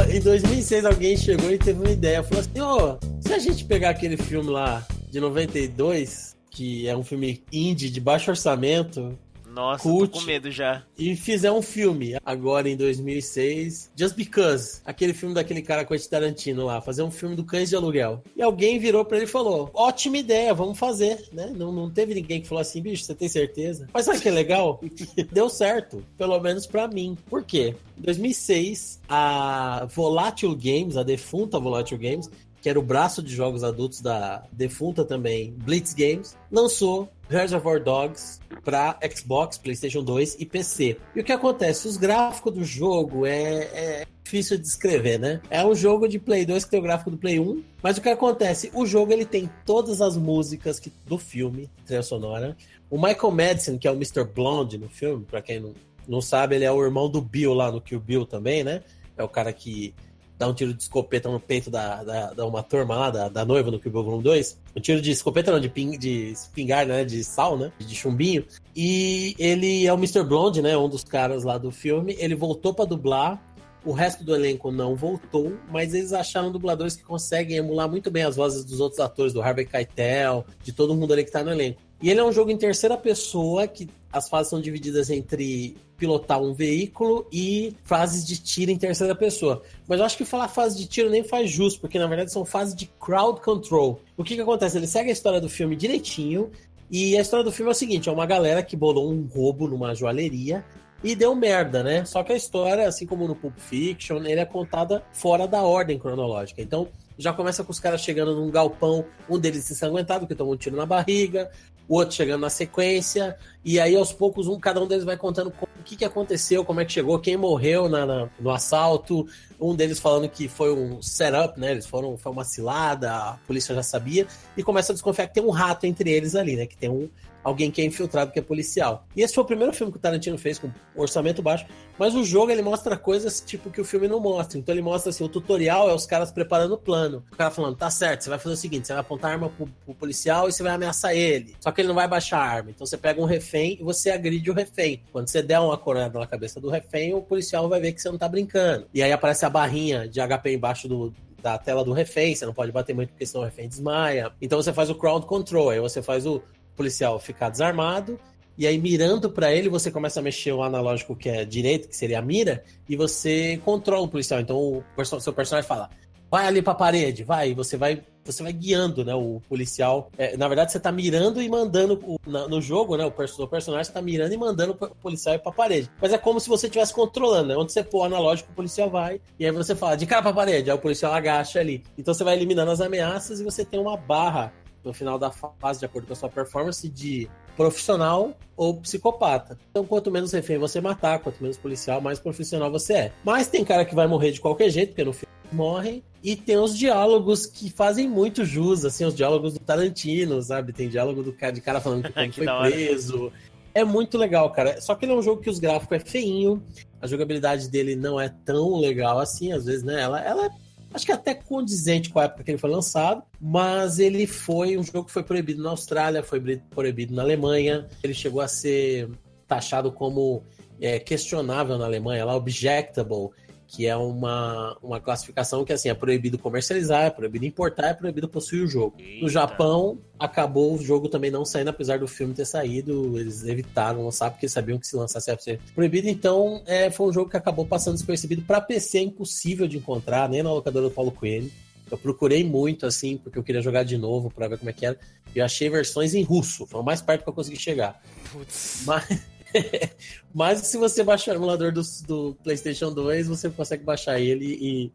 Em 0.10 0.22
2006 0.22 0.86
alguém 0.86 1.18
chegou 1.18 1.52
e 1.52 1.58
teve 1.58 1.82
uma 1.82 1.91
ideia, 1.91 2.24
falou 2.24 2.40
assim, 2.40 2.62
ô, 2.62 2.98
se 3.20 3.34
a 3.34 3.40
gente 3.40 3.66
pegar 3.66 3.90
aquele 3.90 4.16
filme 4.16 4.49
lá 4.49 4.88
de 5.10 5.20
92, 5.20 6.38
que 6.49 6.88
é 6.88 6.95
um 6.95 7.03
filme 7.03 7.44
indie 7.52 7.90
de 7.90 7.99
baixo 7.99 8.32
orçamento, 8.32 9.20
Nossa, 9.53 9.84
Cult. 9.84 10.14
tô 10.14 10.19
com 10.19 10.26
medo 10.26 10.49
já. 10.49 10.84
e 10.98 11.15
fizer 11.15 11.52
um 11.52 11.61
filme 11.61 12.15
agora 12.26 12.69
em 12.69 12.78
2006, 12.78 13.91
Just 13.95 14.15
Because, 14.15 14.82
aquele 14.86 15.14
filme 15.14 15.36
daquele 15.36 15.61
cara 15.61 15.84
com 15.84 15.94
esse 15.94 16.10
Tarantino 16.10 16.65
lá, 16.65 16.82
fazer 16.82 17.03
um 17.03 17.11
filme 17.11 17.36
do 17.36 17.44
Cães 17.44 17.69
de 17.69 17.76
Aluguel. 17.76 18.23
E 18.36 18.41
alguém 18.41 18.80
virou 18.80 19.03
pra 19.03 19.18
ele 19.18 19.26
e 19.26 19.30
falou: 19.30 19.69
ótima 19.73 20.18
ideia, 20.18 20.53
vamos 20.53 20.80
fazer, 20.80 21.28
né? 21.32 21.52
Não, 21.56 21.72
não 21.72 21.90
teve 21.90 22.14
ninguém 22.14 22.41
que 22.41 22.48
falou 22.48 22.61
assim, 22.61 22.82
bicho, 22.82 23.03
você 23.03 23.14
tem 23.14 23.28
certeza? 23.28 23.88
Mas 23.94 24.06
sabe 24.06 24.19
o 24.19 24.22
que 24.22 24.30
é 24.30 24.32
legal? 24.32 24.80
Deu 25.32 25.49
certo, 25.49 26.03
pelo 26.18 26.40
menos 26.40 26.65
pra 26.65 26.88
mim. 26.88 27.18
Por 27.30 27.44
quê? 27.44 27.76
Em 27.98 28.02
2006, 28.02 29.02
a 29.07 29.86
Volatile 29.94 30.56
Games, 30.56 30.98
a 30.98 31.03
defunta 31.03 31.60
Volatile 31.60 31.99
Games, 31.99 32.30
que 32.62 32.70
era 32.70 32.80
o 32.80 32.84
braço 32.84 33.24
de 33.24 33.36
jogos 33.36 33.64
adultos 33.64 34.02
da 34.02 34.44
defunta 34.52 35.04
também, 35.04 35.52
Blitz 35.58 35.94
Games, 35.94 36.38
lançou 36.52 37.10
Reservoir 37.28 37.84
Dogs 37.84 38.40
para 38.64 39.00
Xbox, 39.14 39.58
PlayStation 39.58 40.04
2 40.04 40.38
e 40.40 40.46
PC. 40.46 40.98
E 41.16 41.22
o 41.22 41.24
que 41.24 41.32
acontece? 41.32 41.88
Os 41.88 41.98
gráficos 41.98 42.54
do 42.54 42.64
jogo 42.64 43.26
é, 43.26 43.70
é 43.74 44.06
difícil 44.24 44.58
de 44.58 44.64
descrever, 44.64 45.18
né? 45.18 45.42
É 45.50 45.66
um 45.66 45.74
jogo 45.74 46.08
de 46.08 46.20
Play 46.20 46.46
2 46.46 46.66
que 46.66 46.72
tem 46.72 46.80
o 46.80 46.84
gráfico 46.84 47.10
do 47.10 47.18
Play 47.18 47.40
1, 47.40 47.64
mas 47.82 47.98
o 47.98 48.02
que 48.02 48.10
acontece? 48.10 48.70
O 48.74 48.86
jogo 48.86 49.12
ele 49.12 49.26
tem 49.26 49.50
todas 49.66 50.02
as 50.02 50.16
músicas 50.16 50.80
que, 50.80 50.92
do 51.08 51.18
filme, 51.18 51.70
trilha 51.86 52.04
sonora. 52.04 52.56
O 52.90 52.98
Michael 52.98 53.32
Madison, 53.32 53.78
que 53.78 53.88
é 53.88 53.92
o 53.92 53.96
Mr. 53.96 54.24
Blonde 54.24 54.78
no 54.78 54.90
filme, 54.90 55.26
para 55.26 55.42
quem 55.42 55.60
não, 55.60 55.74
não 56.08 56.22
sabe, 56.22 56.56
ele 56.56 56.66
é 56.66 56.72
o 56.72 56.84
irmão 56.84 57.10
do 57.10 57.22
Bill 57.22 57.54
lá 57.54 57.72
no 57.72 57.82
Kill 57.82 58.00
Bill 58.00 58.26
também, 58.26 58.64
né? 58.64 58.84
É 59.18 59.24
o 59.24 59.30
cara 59.30 59.52
que 59.52 59.94
dá 60.42 60.48
um 60.48 60.54
tiro 60.56 60.74
de 60.74 60.82
escopeta 60.82 61.30
no 61.30 61.40
peito 61.40 61.70
da, 61.70 62.04
da, 62.04 62.34
da 62.34 62.46
uma 62.48 62.64
turma 62.64 62.96
lá, 62.96 63.10
da, 63.12 63.30
da 63.30 63.46
noiva 63.46 63.70
no 63.70 63.80
Kill 63.80 63.92
Bill 63.92 64.04
Volume 64.04 64.24
2. 64.24 64.58
Um 64.76 64.82
tiro 64.82 65.00
de 65.00 65.12
escopeta 65.12 65.52
não, 65.52 65.60
de, 65.60 65.70
ping, 65.70 66.00
de 66.00 66.32
espingarda, 66.32 66.94
né? 66.94 67.06
De 67.06 67.24
sal, 67.24 67.56
né? 67.56 67.72
De 67.78 67.94
chumbinho. 67.94 68.44
E 68.76 69.36
ele 69.38 69.86
é 69.86 69.94
o 69.94 69.98
Mr. 69.98 70.24
Blonde, 70.24 70.60
né? 70.60 70.76
Um 70.76 70.90
dos 70.90 71.04
caras 71.04 71.44
lá 71.44 71.60
do 71.60 71.70
filme. 71.70 72.16
Ele 72.18 72.34
voltou 72.34 72.74
pra 72.74 72.86
dublar. 72.86 73.40
O 73.86 73.92
resto 73.92 74.24
do 74.24 74.36
elenco 74.36 74.72
não 74.72 74.96
voltou, 74.96 75.54
mas 75.72 75.94
eles 75.94 76.14
acharam 76.14 76.52
dubladores 76.52 76.96
que 76.96 77.04
conseguem 77.04 77.58
emular 77.58 77.90
muito 77.90 78.12
bem 78.12 78.24
as 78.24 78.36
vozes 78.36 78.64
dos 78.64 78.80
outros 78.80 79.00
atores, 79.00 79.34
do 79.34 79.42
Harvey 79.42 79.66
Keitel, 79.66 80.46
de 80.64 80.72
todo 80.72 80.96
mundo 80.96 81.14
ali 81.14 81.24
que 81.24 81.32
tá 81.32 81.44
no 81.44 81.52
elenco. 81.52 81.82
E 82.02 82.10
ele 82.10 82.19
é 82.19 82.23
um 82.23 82.32
jogo 82.32 82.49
em 82.49 82.57
terceira 82.57 82.98
pessoa, 82.98 83.68
que 83.68 83.88
as 84.11 84.28
fases 84.28 84.49
são 84.49 84.60
divididas 84.60 85.10
entre 85.10 85.78
pilotar 85.95 86.41
um 86.41 86.52
veículo 86.52 87.28
e 87.32 87.76
fases 87.84 88.26
de 88.26 88.41
tiro 88.41 88.72
em 88.72 88.78
terceira 88.78 89.14
pessoa. 89.14 89.61
Mas 89.88 89.99
eu 89.99 90.06
acho 90.06 90.18
que 90.18 90.26
falar 90.26 90.48
fase 90.48 90.78
de 90.78 90.88
tiro 90.88 91.10
nem 91.10 91.23
faz 91.23 91.52
justo, 91.52 91.80
porque 91.80 91.99
na 91.99 92.07
verdade 92.07 92.32
são 92.32 92.44
fases 92.44 92.73
de 92.73 92.88
crowd 92.99 93.40
control. 93.40 94.02
O 94.18 94.23
que 94.23 94.36
que 94.36 94.41
acontece? 94.41 94.78
Ele 94.78 94.88
segue 94.88 95.10
a 95.10 95.14
história 95.14 95.40
do 95.40 95.48
filme 95.48 95.76
direitinho, 95.76 96.49
e 96.90 97.15
a 97.15 97.22
história 97.22 97.45
do 97.45 97.52
filme 97.52 97.69
é 97.69 97.72
o 97.72 97.76
seguinte: 97.76 98.10
é 98.10 98.11
uma 98.11 98.26
galera 98.26 98.61
que 98.61 98.76
bolou 98.76 99.11
um 99.11 99.26
roubo 99.26 99.68
numa 99.68 99.95
joalheria 99.95 100.65
e 101.03 101.15
deu 101.15 101.34
merda, 101.34 101.82
né? 101.82 102.03
Só 102.03 102.23
que 102.23 102.34
a 102.34 102.36
história, 102.36 102.88
assim 102.88 103.06
como 103.06 103.28
no 103.28 103.36
Pulp 103.36 103.57
Fiction, 103.57 104.18
ele 104.18 104.40
é 104.40 104.45
contada 104.45 105.03
fora 105.14 105.48
da 105.48 105.61
ordem 105.64 105.98
cronológica. 105.98 106.61
Então, 106.61 106.90
já 107.18 107.32
começa 107.32 107.64
com 107.64 107.72
os 107.72 107.80
caras 107.80 108.02
chegando 108.02 108.36
num 108.36 108.49
galpão, 108.52 109.06
um 109.30 109.40
deles 109.40 109.69
ensanguentado, 109.69 110.28
que 110.28 110.36
tomou 110.36 110.53
um 110.53 110.57
tiro 110.57 110.76
na 110.76 110.86
barriga, 110.86 111.49
o 111.88 111.95
outro 111.95 112.16
chegando 112.16 112.41
na 112.41 112.49
sequência, 112.49 113.36
e 113.66 113.80
aí 113.80 113.95
aos 113.95 114.14
poucos 114.14 114.48
um, 114.48 114.60
cada 114.60 114.82
um 114.82 114.88
deles 114.88 115.03
vai 115.03 115.18
contando 115.18 115.48
o 115.49 115.84
que, 115.84 115.95
que 115.95 116.06
aconteceu, 116.06 116.64
como 116.64 116.80
é 116.80 116.86
que 116.86 116.94
chegou, 116.94 117.20
quem 117.20 117.36
morreu 117.36 117.90
na, 117.90 118.06
na- 118.06 118.30
no 118.40 118.49
assalto, 118.49 119.28
um 119.60 119.76
deles 119.76 119.99
falando 119.99 120.30
que 120.30 120.48
foi 120.48 120.74
um 120.74 121.02
setup, 121.02 121.60
né? 121.60 121.72
Eles 121.72 121.86
foram, 121.86 122.18
foi 122.18 122.32
uma 122.32 122.44
cilada, 122.44 123.12
a 123.14 123.34
polícia 123.45 123.76
já 123.76 123.84
sabia, 123.84 124.26
e 124.56 124.64
começa 124.64 124.91
a 124.91 124.95
desconfiar 124.95 125.28
que 125.28 125.34
tem 125.34 125.44
um 125.44 125.49
rato 125.49 125.86
entre 125.86 126.10
eles 126.12 126.36
ali, 126.36 126.56
né? 126.56 126.66
Que 126.66 126.78
tem 126.78 126.90
um 126.90 127.10
alguém 127.44 127.72
que 127.72 127.82
é 127.82 127.86
infiltrado 127.86 128.32
que 128.32 128.40
é 128.40 128.42
policial. 128.42 129.06
E 129.16 129.22
esse 129.22 129.34
foi 129.34 129.44
o 129.44 129.48
primeiro 129.48 129.74
filme 129.74 129.92
que 129.92 129.98
o 129.98 130.02
Tarantino 130.02 130.38
fez 130.38 130.60
com 130.60 130.70
orçamento 130.96 131.42
baixo, 131.42 131.66
mas 131.98 132.16
o 132.16 132.24
jogo 132.24 132.52
ele 132.52 132.62
mostra 132.62 132.98
coisas 132.98 133.42
tipo 133.42 133.70
que 133.70 133.82
o 133.82 133.86
filme 133.86 134.08
não 134.08 134.20
mostra. 134.20 134.58
Então 134.58 134.74
ele 134.74 134.82
mostra 134.82 135.10
assim, 135.10 135.24
o 135.24 135.30
tutorial 135.30 135.90
é 135.90 135.94
os 135.94 136.06
caras 136.06 136.32
preparando 136.32 136.74
o 136.74 136.78
plano. 136.78 137.24
O 137.32 137.36
cara 137.36 137.52
falando, 137.52 137.76
tá 137.76 137.90
certo, 137.90 138.24
você 138.24 138.30
vai 138.30 138.40
fazer 138.40 138.56
o 138.56 138.58
seguinte, 138.58 138.88
você 138.88 138.94
vai 138.94 139.02
apontar 139.02 139.32
a 139.32 139.34
arma 139.34 139.50
pro, 139.50 139.68
pro 139.86 139.96
policial 139.96 140.48
e 140.48 140.52
você 140.52 140.64
vai 140.64 140.74
ameaçar 140.74 141.16
ele. 141.16 141.56
Só 141.60 141.72
que 141.72 141.82
ele 141.82 141.88
não 141.88 141.96
vai 141.96 142.08
baixar 142.08 142.40
a 142.40 142.46
arma. 142.46 142.72
Então 142.72 142.86
você 142.86 142.98
pega 142.98 143.22
um 143.22 143.26
refém 143.26 143.78
e 143.80 143.84
você 143.84 144.12
agride 144.12 144.50
o 144.50 144.54
refém. 144.54 145.02
Quando 145.12 145.28
você 145.28 145.42
der 145.42 145.60
uma 145.60 145.78
coronada 145.78 146.20
na 146.20 146.28
cabeça 146.28 146.60
do 146.60 146.70
refém, 146.70 147.14
o 147.14 147.22
policial 147.22 147.68
vai 147.70 147.80
ver 147.80 147.94
que 147.94 148.02
você 148.02 148.10
não 148.10 148.18
tá 148.18 148.28
brincando. 148.28 148.88
E 148.94 149.02
aí 149.02 149.12
aparece 149.12 149.46
a 149.46 149.50
barrinha 149.50 150.08
de 150.08 150.20
HP 150.20 150.54
embaixo 150.54 150.88
do, 150.88 151.14
da 151.42 151.58
tela 151.58 151.84
do 151.84 151.92
refém, 151.92 152.36
você 152.36 152.46
não 152.46 152.54
pode 152.54 152.72
bater 152.72 152.94
muito 152.94 153.10
porque 153.10 153.26
senão 153.26 153.42
o 153.42 153.46
refém 153.46 153.68
desmaia. 153.68 154.32
Então 154.42 154.62
você 154.62 154.72
faz 154.72 154.90
o 154.90 154.96
crowd 154.96 155.26
control, 155.26 155.72
aí 155.72 155.80
você 155.80 156.02
faz 156.02 156.26
o 156.26 156.42
policial 156.76 157.19
ficar 157.19 157.49
desarmado, 157.49 158.19
e 158.57 158.68
aí 158.68 158.77
mirando 158.77 159.30
pra 159.30 159.52
ele, 159.53 159.69
você 159.69 159.89
começa 159.89 160.19
a 160.19 160.23
mexer 160.23 160.52
o 160.52 160.61
analógico 160.61 161.15
que 161.15 161.30
é 161.30 161.45
direito, 161.45 161.88
que 161.88 161.95
seria 161.95 162.19
a 162.19 162.22
mira, 162.22 162.64
e 162.88 162.95
você 162.95 163.60
controla 163.64 164.03
o 164.03 164.07
policial. 164.10 164.39
Então 164.39 164.57
o 164.57 164.84
perso- 164.95 165.19
seu 165.19 165.34
personagem 165.34 165.68
fala: 165.68 165.89
"Vai 166.30 166.45
ali 166.48 166.61
pra 166.61 166.76
parede, 166.76 167.23
vai", 167.23 167.49
e 167.52 167.53
você 167.53 167.77
vai 167.77 168.02
você 168.23 168.43
vai 168.43 168.53
guiando, 168.53 169.03
né, 169.03 169.15
o 169.15 169.41
policial. 169.49 170.11
É, 170.15 170.38
na 170.38 170.48
verdade, 170.48 170.72
você 170.72 170.80
tá 170.80 170.91
mirando 170.91 171.41
e 171.41 171.49
mandando 171.49 171.95
o- 172.06 172.18
na- 172.30 172.48
no 172.48 172.61
jogo, 172.61 172.95
né, 172.95 173.03
o 173.03 173.10
perso- 173.11 173.48
personagem 173.48 173.91
tá 173.91 173.99
mirando 173.99 174.31
e 174.31 174.38
mandando 174.38 174.73
o 174.80 174.95
policial 174.95 175.34
ir 175.34 175.39
pra 175.39 175.52
parede. 175.52 175.89
Mas 175.99 176.14
é 176.14 176.19
como 176.19 176.39
se 176.39 176.48
você 176.48 176.68
estivesse 176.68 176.93
controlando, 176.93 177.48
né? 177.48 177.57
Onde 177.57 177.72
você 177.72 177.84
pôr 177.84 178.02
o 178.02 178.03
analógico, 178.03 178.52
o 178.52 178.56
policial 178.56 178.91
vai, 178.91 179.19
e 179.39 179.45
aí 179.45 179.52
você 179.52 179.73
fala, 179.73 179.95
de 179.98 180.06
cara 180.06 180.22
pra 180.22 180.31
parede, 180.34 180.69
aí 180.69 180.77
o 180.77 180.80
policial 180.80 181.11
agacha 181.11 181.60
ali. 181.60 181.84
Então 181.98 182.14
você 182.14 182.23
vai 182.23 182.35
eliminando 182.35 182.69
as 182.69 182.80
ameaças 182.80 183.39
e 183.39 183.43
você 183.43 183.65
tem 183.65 183.80
uma 183.80 183.98
barra 183.98 184.53
no 184.84 184.94
final 184.94 185.18
da 185.18 185.32
fase, 185.32 185.80
de 185.80 185.86
acordo 185.86 186.08
com 186.08 186.14
a 186.14 186.16
sua 186.16 186.30
performance, 186.30 186.88
de 186.88 187.30
profissional 187.56 188.36
ou 188.56 188.76
psicopata. 188.78 189.58
Então, 189.70 189.86
quanto 189.86 190.12
menos 190.12 190.32
refém 190.32 190.58
você 190.58 190.82
matar, 190.82 191.20
quanto 191.20 191.41
menos 191.41 191.58
policial, 191.58 192.02
mais 192.02 192.20
profissional 192.20 192.72
você 192.72 192.94
é. 192.94 193.12
Mas 193.24 193.48
tem 193.48 193.64
cara 193.64 193.86
que 193.86 193.95
vai 193.95 194.08
morrer 194.08 194.32
de 194.32 194.41
qualquer 194.41 194.70
jeito, 194.70 194.90
porque 194.90 195.03
no 195.03 195.14
filme 195.14 195.32
morrem. 195.52 196.03
E 196.24 196.36
tem 196.36 196.58
os 196.58 196.78
diálogos 196.78 197.45
que 197.45 197.70
fazem 197.70 198.08
muito 198.08 198.45
jus, 198.45 198.86
assim, 198.86 199.06
os 199.06 199.16
diálogos 199.16 199.53
do 199.53 199.60
Tarantino, 199.60 200.41
sabe? 200.41 200.72
Tem 200.72 200.88
diálogo 200.88 201.24
do 201.24 201.34
cara, 201.34 201.52
de 201.52 201.62
cara 201.62 201.82
falando 201.82 202.03
que, 202.03 202.14
Que 202.30 202.45
foi 202.45 202.72
preso. 202.72 203.32
É 203.74 203.84
muito 203.84 204.18
legal, 204.18 204.49
cara. 204.52 204.80
Só 204.82 204.95
que 204.95 205.06
ele 205.06 205.14
é 205.14 205.16
um 205.16 205.22
jogo 205.22 205.41
que 205.41 205.49
os 205.49 205.60
gráficos 205.60 205.98
é 205.98 205.99
feinho, 205.99 206.62
a 207.02 207.08
jogabilidade 207.08 207.70
dele 207.70 207.95
não 207.95 208.20
é 208.20 208.30
tão 208.45 208.80
legal 208.80 209.20
assim, 209.20 209.52
às 209.52 209.66
vezes, 209.66 209.84
né? 209.84 210.02
Ela, 210.02 210.22
ela 210.22 210.45
é 210.45 210.49
acho 210.94 211.06
que 211.06 211.12
até 211.12 211.34
condizente 211.34 212.10
com 212.10 212.20
a 212.20 212.26
época 212.26 212.44
que 212.44 212.52
ele 212.52 212.58
foi 212.58 212.70
lançado, 212.70 213.24
mas 213.40 214.00
ele 214.00 214.28
foi 214.28 214.78
um 214.78 214.84
jogo 214.84 215.06
que 215.06 215.12
foi 215.12 215.24
proibido 215.24 215.64
na 215.64 215.70
Austrália, 215.70 216.24
foi 216.24 216.40
proibido 216.70 217.14
na 217.14 217.22
Alemanha, 217.22 217.88
ele 218.04 218.14
chegou 218.14 218.42
a 218.42 218.48
ser 218.48 219.10
taxado 219.48 219.92
como 219.92 220.44
é, 220.80 221.00
questionável 221.00 221.78
na 221.78 221.86
Alemanha, 221.86 222.26
lá 222.26 222.36
objectable, 222.36 223.30
que 223.72 223.88
é 223.88 223.95
uma, 223.95 224.77
uma 224.84 224.99
classificação 224.99 225.64
que 225.64 225.72
assim 225.72 225.88
é 225.88 225.93
proibido 225.93 226.38
comercializar, 226.38 227.06
é 227.06 227.10
proibido 227.10 227.45
importar, 227.45 227.88
é 227.88 227.93
proibido 227.93 228.27
possuir 228.27 228.64
o 228.64 228.68
jogo. 228.68 228.98
No 228.98 229.03
Eita. 229.03 229.30
Japão, 229.30 229.98
acabou 230.19 230.76
o 230.76 230.84
jogo 230.84 231.07
também 231.07 231.31
não 231.31 231.45
saindo, 231.45 231.69
apesar 231.69 231.98
do 231.98 232.06
filme 232.06 232.34
ter 232.34 232.45
saído, 232.45 233.18
eles 233.18 233.45
evitaram 233.45 234.03
lançar 234.03 234.30
porque 234.30 234.49
sabiam 234.49 234.77
que 234.77 234.85
se 234.85 234.98
lançasse 234.98 235.31
ia 235.31 235.39
ser 235.39 235.61
proibido. 235.73 236.10
Então, 236.10 236.61
é, 236.65 236.91
foi 236.91 237.07
um 237.07 237.14
jogo 237.14 237.30
que 237.30 237.38
acabou 237.38 237.65
passando 237.65 237.93
despercebido. 237.93 238.41
Para 238.41 238.60
PC 238.60 238.98
é 238.98 239.03
impossível 239.03 239.65
de 239.65 239.77
encontrar, 239.77 240.27
nem 240.27 240.43
na 240.43 240.52
locadora 240.52 240.89
do 240.89 240.91
Paulo 240.91 241.11
Coelho. 241.11 241.49
Eu 241.89 241.98
procurei 241.98 242.43
muito, 242.43 242.85
assim, 242.85 243.18
porque 243.18 243.39
eu 243.39 243.43
queria 243.43 243.61
jogar 243.61 243.84
de 243.84 243.98
novo 243.98 244.30
para 244.30 244.49
ver 244.49 244.57
como 244.57 244.69
é 244.69 244.73
que 244.73 244.85
era. 244.85 244.98
E 245.34 245.39
eu 245.39 245.45
achei 245.45 245.69
versões 245.69 246.14
em 246.14 246.23
russo, 246.23 246.68
foi 246.68 246.81
o 246.81 246.84
mais 246.84 247.02
perto 247.02 247.23
que 247.23 247.30
eu 247.30 247.34
consegui 247.34 247.57
chegar. 247.57 248.02
Putz. 248.31 248.84
Mas, 248.85 249.22
mas 250.34 250.60
se 250.60 250.78
você 250.78 251.03
baixar 251.03 251.34
o 251.34 251.36
emulador 251.36 251.72
do, 251.72 251.82
do 252.07 252.36
PlayStation 252.44 252.91
2, 252.94 253.28
você 253.28 253.49
consegue 253.49 253.84
baixar 253.84 254.19
ele 254.19 254.45
e, 254.45 254.91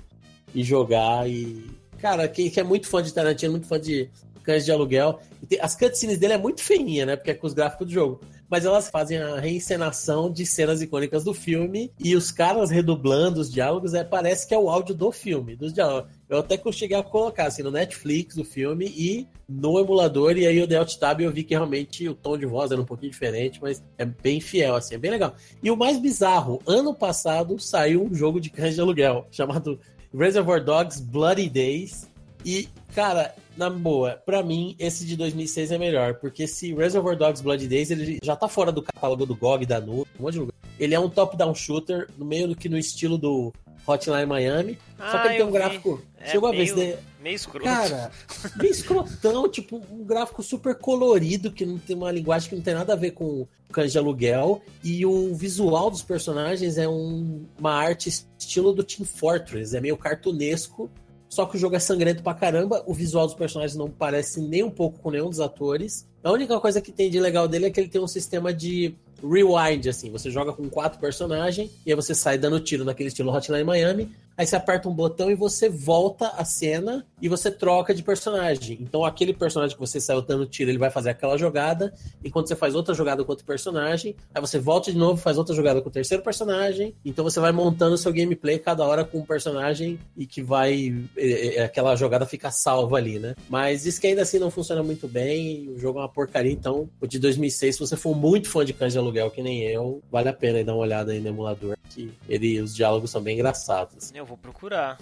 e 0.55 0.65
jogar. 0.65 1.29
E, 1.29 1.67
cara, 1.99 2.29
quem, 2.29 2.51
que 2.51 2.61
é 2.61 2.65
muito 2.65 2.87
fã 2.89 3.03
de 3.03 3.13
Tarantino, 3.13 3.53
muito 3.53 3.67
fã 3.67 3.79
de 3.79 4.11
Cães 4.43 4.65
de 4.65 4.71
Aluguel. 4.71 5.21
tem- 5.49 5.61
as 5.61 5.75
cutscenes 5.75 6.19
dele 6.19 6.35
é 6.35 6.39
muito 6.39 6.63
feinha, 6.63 7.05
né? 7.05 7.17
Porque 7.17 7.33
é 7.33 7.35
com 7.35 7.47
os 7.47 7.53
gráficos 7.53 7.89
do 7.89 7.93
jogo. 7.93 8.21
Mas 8.49 8.65
elas 8.65 8.89
fazem 8.89 9.19
a 9.19 9.41
reencenação 9.41 10.31
de 10.31 10.47
cenas 10.47 10.81
icônicas 10.81 11.25
do 11.25 11.35
filme 11.35 11.93
e 11.99 12.15
os 12.15 12.31
caras 12.31 12.71
redublando 12.71 13.41
os 13.41 13.51
diálogos, 13.51 13.93
é, 13.93 14.05
parece 14.05 14.47
que 14.47 14.55
é 14.55 14.59
o 14.59 14.71
áudio 14.71 14.95
do 14.95 15.11
filme, 15.11 15.57
dos 15.57 15.73
diálogos. 15.73 16.13
Eu 16.29 16.39
até 16.39 16.61
cheguei 16.73 16.97
a 16.97 17.03
colocar 17.03 17.47
assim 17.47 17.63
no 17.63 17.71
Netflix 17.71 18.37
o 18.37 18.45
filme 18.45 18.87
e 18.87 19.29
no 19.49 19.79
emulador, 19.79 20.37
e 20.37 20.47
aí 20.47 20.59
eu 20.59 20.67
dei 20.67 20.77
alt 20.77 20.97
tab 20.97 21.21
e 21.21 21.25
eu 21.25 21.31
vi 21.31 21.45
que 21.45 21.55
realmente 21.55 22.09
o 22.09 22.15
tom 22.15 22.37
de 22.37 22.45
voz 22.47 22.73
era 22.73 22.81
um 22.81 22.85
pouquinho 22.85 23.13
diferente, 23.13 23.61
mas 23.63 23.83
é 23.97 24.05
bem 24.05 24.41
fiel, 24.41 24.75
assim, 24.75 24.97
é 24.97 24.99
bem 24.99 25.13
legal. 25.13 25.35
E 25.63 25.71
o 25.71 25.77
mais 25.77 26.01
bizarro, 26.01 26.61
ano 26.67 26.93
passado 26.93 27.61
saiu 27.61 28.05
um 28.05 28.13
jogo 28.13 28.41
de 28.41 28.51
cães 28.51 28.75
de 28.75 28.81
aluguel 28.81 29.27
chamado 29.31 29.79
Reservoir 30.13 30.65
Dogs 30.65 31.01
Bloody 31.01 31.49
Days. 31.49 32.09
E, 32.45 32.69
cara, 32.95 33.35
na 33.57 33.71
boa, 33.71 34.21
pra 34.25 34.43
mim, 34.43 34.75
esse 34.79 35.07
de 35.07 35.17
2006 35.17 35.71
é 35.71 35.79
melhor, 35.79 36.15
porque 36.15 36.43
esse 36.43 36.75
Reservoir 36.75 37.17
Dogs 37.17 37.43
Bloody 37.43 37.69
Days, 37.69 37.91
ele 37.91 38.19
já 38.23 38.35
tá 38.35 38.49
fora 38.49 38.73
do 38.73 38.83
catálogo 38.83 39.27
do 39.27 39.35
GOG, 39.35 39.65
da 39.65 39.81
Nu, 39.81 40.07
um 40.19 40.23
monte 40.23 40.35
de 40.35 40.41
lugar. 40.41 40.55
Ele 40.79 40.95
é 40.95 41.01
um 41.01 41.09
top-down 41.09 41.55
shooter, 41.55 42.09
no 42.19 42.25
meio 42.25 42.49
do 42.49 42.57
que 42.57 42.69
no 42.69 42.77
estilo 42.77 43.17
do 43.17 43.53
Hotline 43.87 44.27
Miami. 44.27 44.79
só 44.99 45.05
Ah, 45.05 45.11
que 45.21 45.27
ele 45.29 45.29
tem 45.29 45.39
eu 45.41 45.47
um 45.47 45.51
vi. 45.53 45.59
gráfico. 45.59 46.03
É 46.21 46.31
Chegou 46.31 46.49
a 46.49 46.53
ver 46.53 46.75
meio-? 46.75 46.99
Meio 47.23 47.35
escroto. 47.37 47.65
Cara, 47.65 48.11
bem 48.57 48.71
escrotão, 48.71 49.49
tipo, 49.51 49.83
um 49.91 50.05
gráfico 50.05 50.43
super 50.43 50.75
colorido, 50.77 51.51
que 51.53 51.65
não 51.67 51.79
tem 51.79 51.95
uma 51.97 52.11
linguagem 52.11 52.49
que 52.49 52.55
não 52.57 52.63
tem 52.63 52.75
nada 52.75 52.93
a 52.93 52.97
ver 52.97 53.13
com 53.13 53.47
cães 53.73 53.93
de 53.93 53.99
aluguel. 53.99 54.63
E 54.83 55.05
o 55.05 55.35
visual 55.35 55.91
dos 55.91 56.03
personagens 56.03 56.79
é 56.79 56.89
um- 56.89 57.45
uma 57.59 57.73
arte 57.73 58.09
estilo 58.39 58.73
do 58.73 58.83
Team 58.85 59.05
Fortress, 59.05 59.77
é 59.77 59.81
meio 59.81 59.97
cartunesco. 59.97 60.91
Só 61.29 61.45
que 61.45 61.57
o 61.57 61.61
jogo 61.61 61.75
é 61.75 61.81
sangrento 61.81 62.23
pra 62.23 62.33
caramba, 62.35 62.83
o 62.87 62.95
visual 62.95 63.27
dos 63.27 63.35
personagens 63.35 63.77
não 63.77 63.91
parece 63.91 64.41
nem 64.41 64.63
um 64.63 64.71
pouco 64.71 65.01
com 65.01 65.11
nenhum 65.11 65.29
dos 65.29 65.41
atores. 65.41 66.07
A 66.23 66.31
única 66.31 66.59
coisa 66.61 66.81
que 66.81 66.93
tem 66.93 67.11
de 67.11 67.19
legal 67.19 67.49
dele 67.49 67.67
é 67.67 67.71
que 67.71 67.81
ele 67.81 67.89
tem 67.89 68.01
um 68.01 68.07
sistema 68.07 68.55
de 68.55 68.95
rewind, 69.23 69.89
assim. 69.89 70.11
Você 70.11 70.31
joga 70.31 70.53
com 70.53 70.69
quatro 70.69 70.99
personagens 70.99 71.71
e 71.85 71.91
aí 71.91 71.97
você 71.97 72.15
sai 72.15 72.39
dando 72.39 72.61
tiro 72.61 72.85
naquele 72.85 73.09
estilo 73.09 73.33
Hotline 73.33 73.65
Miami. 73.65 74.11
Aí 74.37 74.47
você 74.47 74.55
aperta 74.55 74.87
um 74.87 74.95
botão 74.95 75.31
e 75.31 75.35
você 75.35 75.67
volta 75.69 76.29
a 76.29 76.45
cena 76.45 77.07
e 77.23 77.29
você 77.29 77.51
troca 77.51 77.95
de 77.95 78.03
personagem. 78.03 78.77
Então 78.83 79.03
aquele 79.03 79.33
personagem 79.33 79.75
que 79.75 79.81
você 79.81 79.99
saiu 79.99 80.21
dando 80.21 80.45
tiro, 80.45 80.71
ele 80.71 80.79
vai 80.79 80.91
fazer 80.91 81.09
aquela 81.11 81.39
jogada. 81.39 81.95
E 82.23 82.31
quando 82.31 82.47
você 82.47 82.55
faz 82.55 82.75
outra 82.75 82.95
jogada 82.95 83.25
com 83.25 83.33
outro 83.33 83.47
personagem, 83.47 84.15
aí 84.35 84.41
você 84.41 84.59
volta 84.59 84.93
de 84.93 84.99
novo, 84.99 85.19
faz 85.19 85.39
outra 85.39 85.55
jogada 85.55 85.81
com 85.81 85.89
o 85.89 85.93
terceiro 85.93 86.23
personagem. 86.23 86.95
Então 87.03 87.25
você 87.25 87.41
vai 87.41 87.51
montando 87.51 87.97
seu 87.97 88.13
gameplay 88.13 88.59
cada 88.59 88.85
hora 88.85 89.05
com 89.05 89.19
um 89.19 89.25
personagem 89.25 89.99
e 90.15 90.27
que 90.27 90.43
vai. 90.43 90.95
é, 91.17 91.57
é, 91.57 91.65
aquela 91.65 91.97
jogada 91.97 92.27
fica 92.27 92.51
salva 92.51 92.99
ali, 92.99 93.19
né? 93.19 93.35
Mas 93.49 93.87
isso 93.87 93.99
que 93.99 94.07
ainda 94.07 94.21
assim 94.21 94.39
não 94.39 94.51
funciona 94.51 94.83
muito 94.83 95.09
bem. 95.09 95.71
O 95.71 95.79
jogo 95.79 95.99
é 95.99 96.03
uma 96.03 96.09
porcaria. 96.11 96.53
Então, 96.53 96.91
o 97.01 97.07
de 97.07 97.19
2006, 97.19 97.75
se 97.75 97.81
você 97.81 97.97
for 97.97 98.15
muito 98.15 98.51
fã 98.51 98.65
de 98.65 98.75
de 98.75 98.75
aluguel, 99.07 99.31
que 99.31 99.43
nem 99.43 99.63
eu, 99.63 100.03
vale 100.11 100.29
a 100.29 100.33
pena 100.33 100.63
dar 100.65 100.75
uma 100.75 100.83
olhada 100.83 101.13
aí 101.13 101.21
no 101.21 101.29
emulador. 101.29 101.77
Que 101.91 102.13
ele, 102.29 102.61
os 102.61 102.75
diálogos 102.75 103.11
são 103.11 103.23
bem 103.23 103.35
engraçados. 103.35 104.13
Eu 104.15 104.25
vou 104.25 104.37
procurar. 104.37 104.99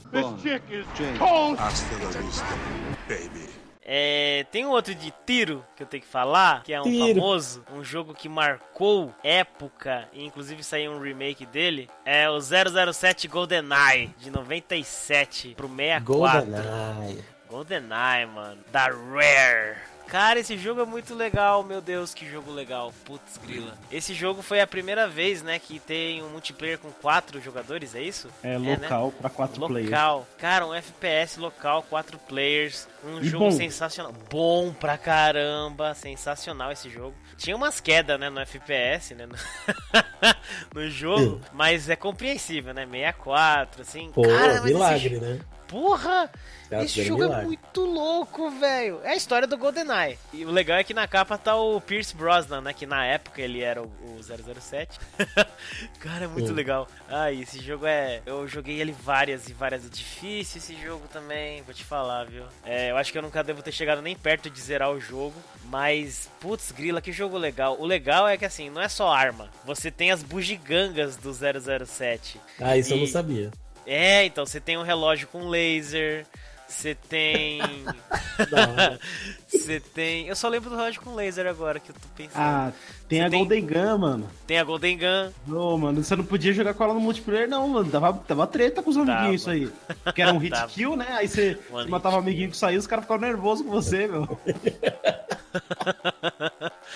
Baby. 3.09 3.65
É, 3.87 4.47
tem 4.51 4.65
um 4.65 4.71
outro 4.71 4.95
de 4.95 5.13
tiro 5.27 5.63
que 5.77 5.83
eu 5.83 5.87
tenho 5.87 6.03
que 6.03 6.09
falar, 6.09 6.63
que 6.63 6.73
é 6.73 6.81
um 6.81 6.85
Tiro. 6.85 7.21
famoso, 7.21 7.63
um 7.75 7.85
jogo 7.85 8.15
que 8.15 8.31
marcou 8.31 9.13
época, 9.23 10.09
e 10.15 10.25
inclusive 10.25 10.65
saiu 10.65 10.93
um 10.93 11.01
remake 11.01 11.45
dele, 11.45 11.91
é 12.03 12.29
o 12.31 12.41
007 12.41 13.29
GoldenEye, 13.29 14.15
de 14.19 14.31
97, 14.31 15.55
pro 15.55 15.69
64. 15.69 16.51
GoldenEye. 16.51 17.25
GoldenEye, 17.47 18.27
mano, 18.27 18.59
da 18.73 18.87
Rare. 18.87 19.77
Cara, 20.07 20.39
esse 20.39 20.57
jogo 20.57 20.81
é 20.81 20.85
muito 20.85 21.15
legal, 21.15 21.63
meu 21.63 21.81
Deus, 21.81 22.15
que 22.15 22.29
jogo 22.31 22.53
legal. 22.53 22.93
Putz, 23.05 23.39
grila. 23.39 23.77
Esse 23.91 24.15
jogo 24.15 24.43
foi 24.43 24.61
a 24.61 24.67
primeira 24.67 25.09
vez, 25.09 25.43
né, 25.43 25.59
que 25.59 25.79
tem 25.81 26.23
um 26.23 26.29
multiplayer 26.29 26.79
com 26.79 26.91
quatro 26.93 27.41
jogadores, 27.41 27.95
é 27.95 28.03
isso? 28.03 28.29
É 28.43 28.59
né? 28.59 28.77
local 28.81 29.13
pra 29.13 29.29
quatro 29.31 29.67
players. 29.67 29.91
Local. 29.91 30.27
Cara, 30.39 30.67
um 30.67 30.75
FPS 30.75 31.41
local, 31.41 31.83
quatro 31.85 32.19
players. 32.19 32.87
Um 33.05 33.21
E 33.21 33.25
jogo 33.25 33.47
bom. 33.47 33.51
sensacional. 33.53 34.13
Bom 34.31 34.73
pra 34.73 34.97
caramba. 34.97 35.95
Sensacional 35.95 36.71
esse 36.73 36.89
jogo. 36.91 37.15
Tinha 37.37 37.57
umas 37.57 37.81
quedas, 37.81 38.19
né, 38.21 38.31
no 38.31 38.41
FPS, 38.41 39.15
né? 39.15 39.27
No, 39.27 39.35
no 40.83 40.91
jogo. 40.91 41.41
mas 41.53 41.89
é 41.89 41.97
compreensível, 41.97 42.73
né? 42.73 42.87
64, 42.87 43.83
assim. 43.83 44.11
Pô, 44.13 44.23
Cara, 44.23 44.61
milagre, 44.63 45.19
né? 45.19 45.41
Porra! 45.67 46.31
Caras 46.75 46.91
Esse 46.91 47.05
jogo 47.05 47.25
é 47.25 47.43
muito 47.45 47.81
louco, 47.85 48.51
velho. 48.51 49.01
É 49.05 49.11
a 49.11 49.17
história 49.17 49.47
do 49.47 49.57
GoldenEye. 49.57 50.19
E 50.33 50.45
o 50.45 50.51
legal 50.51 50.79
é 50.79 50.85
que 50.85 50.93
na 50.95 51.07
capa 51.07 51.37
tá 51.39 51.57
o 51.57 51.81
Pierce 51.81 52.15
Brosnan, 52.15 52.61
né? 52.61 52.73
Que 52.73 52.87
na 52.87 53.05
época 53.07 53.41
ele 53.41 53.61
era 53.63 53.83
o, 53.83 53.87
o 53.87 54.21
007. 54.23 54.99
Cara, 56.01 56.25
é 56.25 56.29
muito 56.29 56.51
Hum. 56.53 56.55
legal. 56.55 56.89
Ah, 57.09 57.31
e 57.31 57.43
esse 57.43 57.61
jogo 57.61 57.87
é. 57.87 58.21
Eu 58.27 58.47
joguei 58.49 58.81
ele 58.81 58.93
várias 58.93 59.49
e 59.49 59.53
várias. 59.53 59.85
É 59.85 59.89
difícil 59.89 60.59
esse 60.59 60.75
jogo 60.83 61.07
também, 61.13 61.63
vou 61.63 61.75
te 61.75 61.85
falar, 61.85 62.25
viu? 62.25 62.45
É, 62.65 62.91
eu 62.91 62.97
acho 62.97 63.11
que 63.13 63.19
eu 63.19 63.23
nunca 63.23 63.43
devo 63.43 63.63
ter 63.63 63.73
chegado 63.73 64.03
nem 64.03 64.17
perto 64.17 64.51
de 64.51 64.61
zerar 64.61 64.91
o 64.91 65.01
jogo. 65.01 65.35
Mas, 65.67 66.31
putz, 66.41 66.71
grila, 66.73 67.01
que 67.01 67.13
jogo 67.13 67.39
legal. 67.39 67.77
O 67.81 67.87
legal 67.87 68.29
é 68.29 68.37
que 68.37 68.45
assim, 68.45 68.69
não 68.71 68.81
é 68.83 68.89
só 68.89 69.13
arma. 69.13 69.49
Você 69.65 69.91
tem 69.91 70.11
as 70.11 70.23
bugigangas 70.23 71.17
do 71.17 71.33
007. 71.33 72.41
Ah, 72.61 72.77
isso 72.77 72.93
eu 72.93 72.99
não 72.99 73.05
E- 73.05 73.09
sabia. 73.09 73.51
É, 73.87 74.25
então 74.25 74.47
você 74.47 74.61
tem 74.61 74.79
um 74.79 74.83
relógio 74.83 75.29
com 75.29 75.49
laser. 75.49 76.27
Você 76.67 76.95
tem. 76.95 77.61
Você 79.49 79.79
tem. 79.81 80.27
Eu 80.29 80.35
só 80.37 80.49
lembro 80.49 80.69
do 80.71 80.77
relógio 80.77 81.01
com 81.03 81.15
laser 81.15 81.47
agora 81.47 81.79
que 81.79 81.91
eu 81.91 81.95
tô 81.95 82.09
pensando. 82.17 82.41
Ah, 82.41 82.73
tem 83.09 83.21
Você 83.21 83.27
a 83.27 83.31
tem- 83.31 83.39
Golden 83.39 83.67
Gun, 83.67 83.99
mano. 83.99 84.31
Tem 84.47 84.59
a 84.59 84.65
Golden 84.65 84.99
Gun. 84.99 85.55
Ô, 85.57 85.79
mano, 85.79 86.03
você 86.03 86.17
não 86.17 86.25
podia 86.25 86.53
jogar 86.53 86.75
com 86.75 86.83
ela 86.85 86.95
no 86.95 87.01
multiplayer, 87.01 87.49
não, 87.49 87.69
mano. 87.69 87.89
Dava, 87.91 88.21
dava 88.27 88.47
treta 88.47 88.83
com 88.83 88.91
os 88.91 88.97
Tava. 88.97 89.13
amiguinhos 89.13 89.43
isso 89.43 89.51
aí. 89.51 89.71
Que 90.15 90.23
era 90.23 90.33
um 90.33 90.39
hit 90.39 90.53
Tava. 90.53 90.73
kill, 90.73 90.97
né? 90.97 91.07
Aí 91.11 91.29
você 91.29 91.59
One 91.71 91.89
matava 91.91 92.17
o 92.17 92.19
amiguinho 92.19 92.51
que 92.51 92.57
saiu, 92.57 92.79
os 92.81 92.87
caras 92.87 93.05
ficavam 93.05 93.27
nervosos 93.27 93.65
com 93.65 93.71
você, 93.71 94.07
meu. 94.09 94.27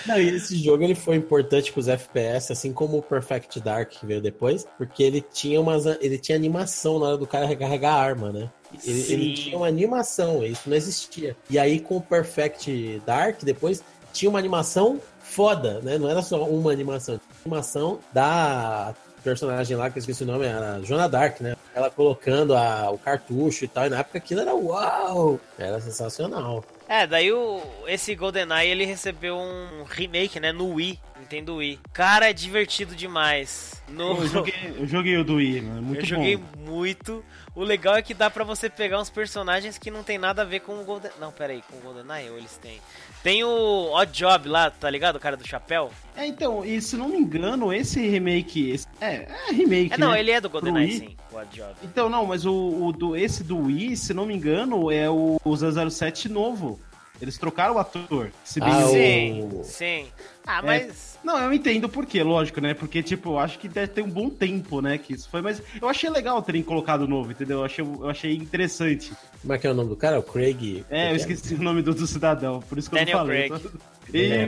Não, 0.07 0.19
e 0.19 0.29
esse 0.29 0.57
jogo 0.57 0.83
ele 0.83 0.95
foi 0.95 1.17
importante 1.17 1.73
com 1.73 1.81
os 1.81 1.89
FPS, 1.89 2.53
assim 2.53 2.73
como 2.73 2.99
o 2.99 3.03
Perfect 3.03 3.61
Dark 3.61 3.91
que 3.91 4.07
veio 4.07 4.21
depois, 4.21 4.67
porque 4.77 5.03
ele 5.03 5.21
tinha 5.21 5.61
umas, 5.61 5.87
ele 5.87 6.19
tinha 6.19 6.37
animação 6.37 6.99
na 6.99 7.07
hora 7.07 7.17
do 7.19 7.27
cara 7.27 7.47
recarregar 7.47 7.95
a 7.95 8.01
arma, 8.01 8.33
né? 8.33 8.51
Ele, 8.85 9.13
ele 9.13 9.35
tinha 9.35 9.57
uma 9.57 9.67
animação, 9.67 10.45
isso 10.45 10.69
não 10.69 10.77
existia. 10.77 11.37
E 11.49 11.59
aí 11.59 11.81
com 11.81 11.97
o 11.97 12.01
Perfect 12.03 13.03
Dark 13.07 13.43
depois 13.43 13.83
tinha 14.13 14.29
uma 14.29 14.39
animação 14.39 15.01
foda, 15.21 15.81
né? 15.81 15.99
Não 15.99 16.09
era 16.09 16.23
só 16.23 16.45
uma 16.45 16.73
animação, 16.73 17.17
tinha 17.17 17.29
uma 17.45 17.57
animação 17.57 18.01
da 18.13 18.95
personagem 19.23 19.77
lá 19.77 19.91
que 19.91 19.99
eu 19.99 20.01
esqueci 20.01 20.23
o 20.23 20.27
nome, 20.27 20.47
era 20.47 20.77
a 20.77 20.83
Joana 20.83 21.09
Dark, 21.09 21.41
né? 21.41 21.57
Ela 21.75 21.91
colocando 21.91 22.55
a, 22.55 22.91
o 22.91 22.99
cartucho 22.99 23.65
e 23.65 23.69
tal, 23.69 23.87
e 23.87 23.91
na 23.91 23.99
época 23.99 24.19
aquilo 24.19 24.41
era 24.41 24.55
uau! 24.55 25.41
Era 25.59 25.81
sensacional. 25.81 26.65
É, 26.89 27.07
daí 27.07 27.31
o, 27.31 27.61
esse 27.87 28.15
GoldenEye 28.15 28.71
ele 28.71 28.85
recebeu 28.85 29.37
um 29.37 29.85
remake, 29.85 30.41
né, 30.41 30.53
no 30.53 30.75
Wii, 30.75 30.99
Nintendo 31.21 31.57
Wii. 31.57 31.79
Cara, 31.93 32.31
é 32.31 32.33
divertido 32.33 32.97
demais. 32.97 33.83
No, 33.89 34.17
Eu 34.17 34.27
joguei, 34.27 34.55
eu 34.79 34.87
joguei 34.87 35.17
o 35.19 35.25
do 35.25 35.35
Wii, 35.35 35.61
mano. 35.61 35.83
Muito 35.83 36.03
eu 36.03 36.07
joguei 36.07 36.37
bom. 36.37 36.47
muito. 36.57 37.25
O 37.59 37.65
legal 37.65 37.97
é 37.97 38.03
que 38.03 38.15
dá 38.15 38.31
pra 38.31 38.45
você 38.45 38.71
pegar 38.71 39.01
uns 39.01 39.11
personagens 39.11 39.77
que 39.79 39.91
não 39.91 40.05
tem 40.05 40.17
nada 40.17 40.43
a 40.43 40.45
ver 40.45 40.61
com 40.61 40.81
o 40.81 40.85
Golden... 40.85 41.11
Não, 41.19 41.33
pera 41.33 41.53
aí, 41.53 41.61
com 41.69 41.77
o 41.77 41.81
GoldenEye 41.81 42.31
ou 42.31 42.39
eles 42.39 42.57
têm? 42.57 42.81
Tem 43.21 43.43
o 43.43 43.91
Odd 43.93 44.13
Job 44.13 44.49
lá, 44.49 44.71
tá 44.71 44.89
ligado? 44.89 45.17
O 45.17 45.21
cara 45.21 45.37
do 45.37 45.45
chapéu. 45.47 45.91
É, 46.17 46.25
então, 46.25 46.65
e 46.65 46.81
se 46.81 46.97
não 46.97 47.09
me 47.09 47.19
engano, 47.19 47.73
esse 47.73 48.01
remake. 48.07 48.71
esse- 48.71 48.87
é, 49.01 49.27
é 49.49 49.53
remake. 49.53 49.93
É, 49.93 49.99
não, 49.99 50.13
né? 50.13 50.21
ele 50.21 50.31
é 50.31 50.41
do 50.41 50.49
GoldenEye, 50.49 50.99
sim, 50.99 51.17
o 51.33 51.37
Odd 51.37 51.49
Job. 51.57 51.75
Então, 51.83 52.09
não, 52.09 52.25
mas 52.27 52.47
o, 52.47 52.55
o 52.55 52.93
do, 52.93 53.17
esse 53.17 53.43
do 53.43 53.59
Wii, 53.65 53.97
se 53.97 54.15
não 54.15 54.25
me 54.25 54.35
engano, 54.35 54.91
é 54.93 55.11
o, 55.11 55.41
o 55.45 55.57
007 55.91 56.29
novo. 56.29 56.79
Eles 57.21 57.37
trocaram 57.37 57.75
o 57.75 57.79
ator. 57.81 58.31
Se 58.45 58.61
bem 58.61 58.71
Ah, 58.73 58.87
o- 58.87 58.91
Sim, 58.93 59.61
sim. 59.65 60.07
Ah, 60.47 60.61
É. 60.65 60.89
Não, 61.23 61.39
eu 61.39 61.53
entendo 61.53 61.89
por 61.89 62.07
quê, 62.07 62.23
lógico, 62.23 62.61
né? 62.61 62.75
Porque, 62.75 63.03
tipo, 63.03 63.31
eu 63.31 63.39
acho 63.39 63.59
que 63.59 63.69
deve 63.69 63.89
ter 63.89 64.03
um 64.03 64.09
bom 64.09 64.31
tempo, 64.31 64.81
né? 64.81 64.99
Que 64.99 65.15
isso 65.15 65.29
foi, 65.29 65.43
mas 65.43 65.63
eu 65.81 65.89
achei 65.89 66.09
legal 66.09 66.41
terem 66.43 66.63
colocado 66.63 67.03
o 67.03 67.07
novo, 67.09 67.31
entendeu? 67.31 67.59
Eu 67.59 67.65
achei, 67.65 67.85
eu 67.85 68.09
achei 68.09 68.35
interessante. 68.35 69.13
Como 69.41 69.53
é 69.53 69.59
que 69.59 69.67
é 69.67 69.71
o 69.71 69.75
nome 69.75 69.89
do 69.91 69.97
cara? 69.97 70.19
O 70.19 70.23
Craig. 70.23 70.85
É, 70.91 71.11
eu 71.13 71.17
esqueci 71.17 71.55
o 71.55 71.63
nome 71.63 71.83
do, 71.83 71.95
do 71.95 72.07
cidadão, 72.07 72.61
por 72.61 72.79
isso 72.79 72.89
que 72.89 72.97
Daniel 72.97 73.19
eu 73.19 73.25
não 73.25 73.27
falei. 73.27 73.49
Craig. 73.49 73.63
E, 74.11 74.25
é, 74.33 74.47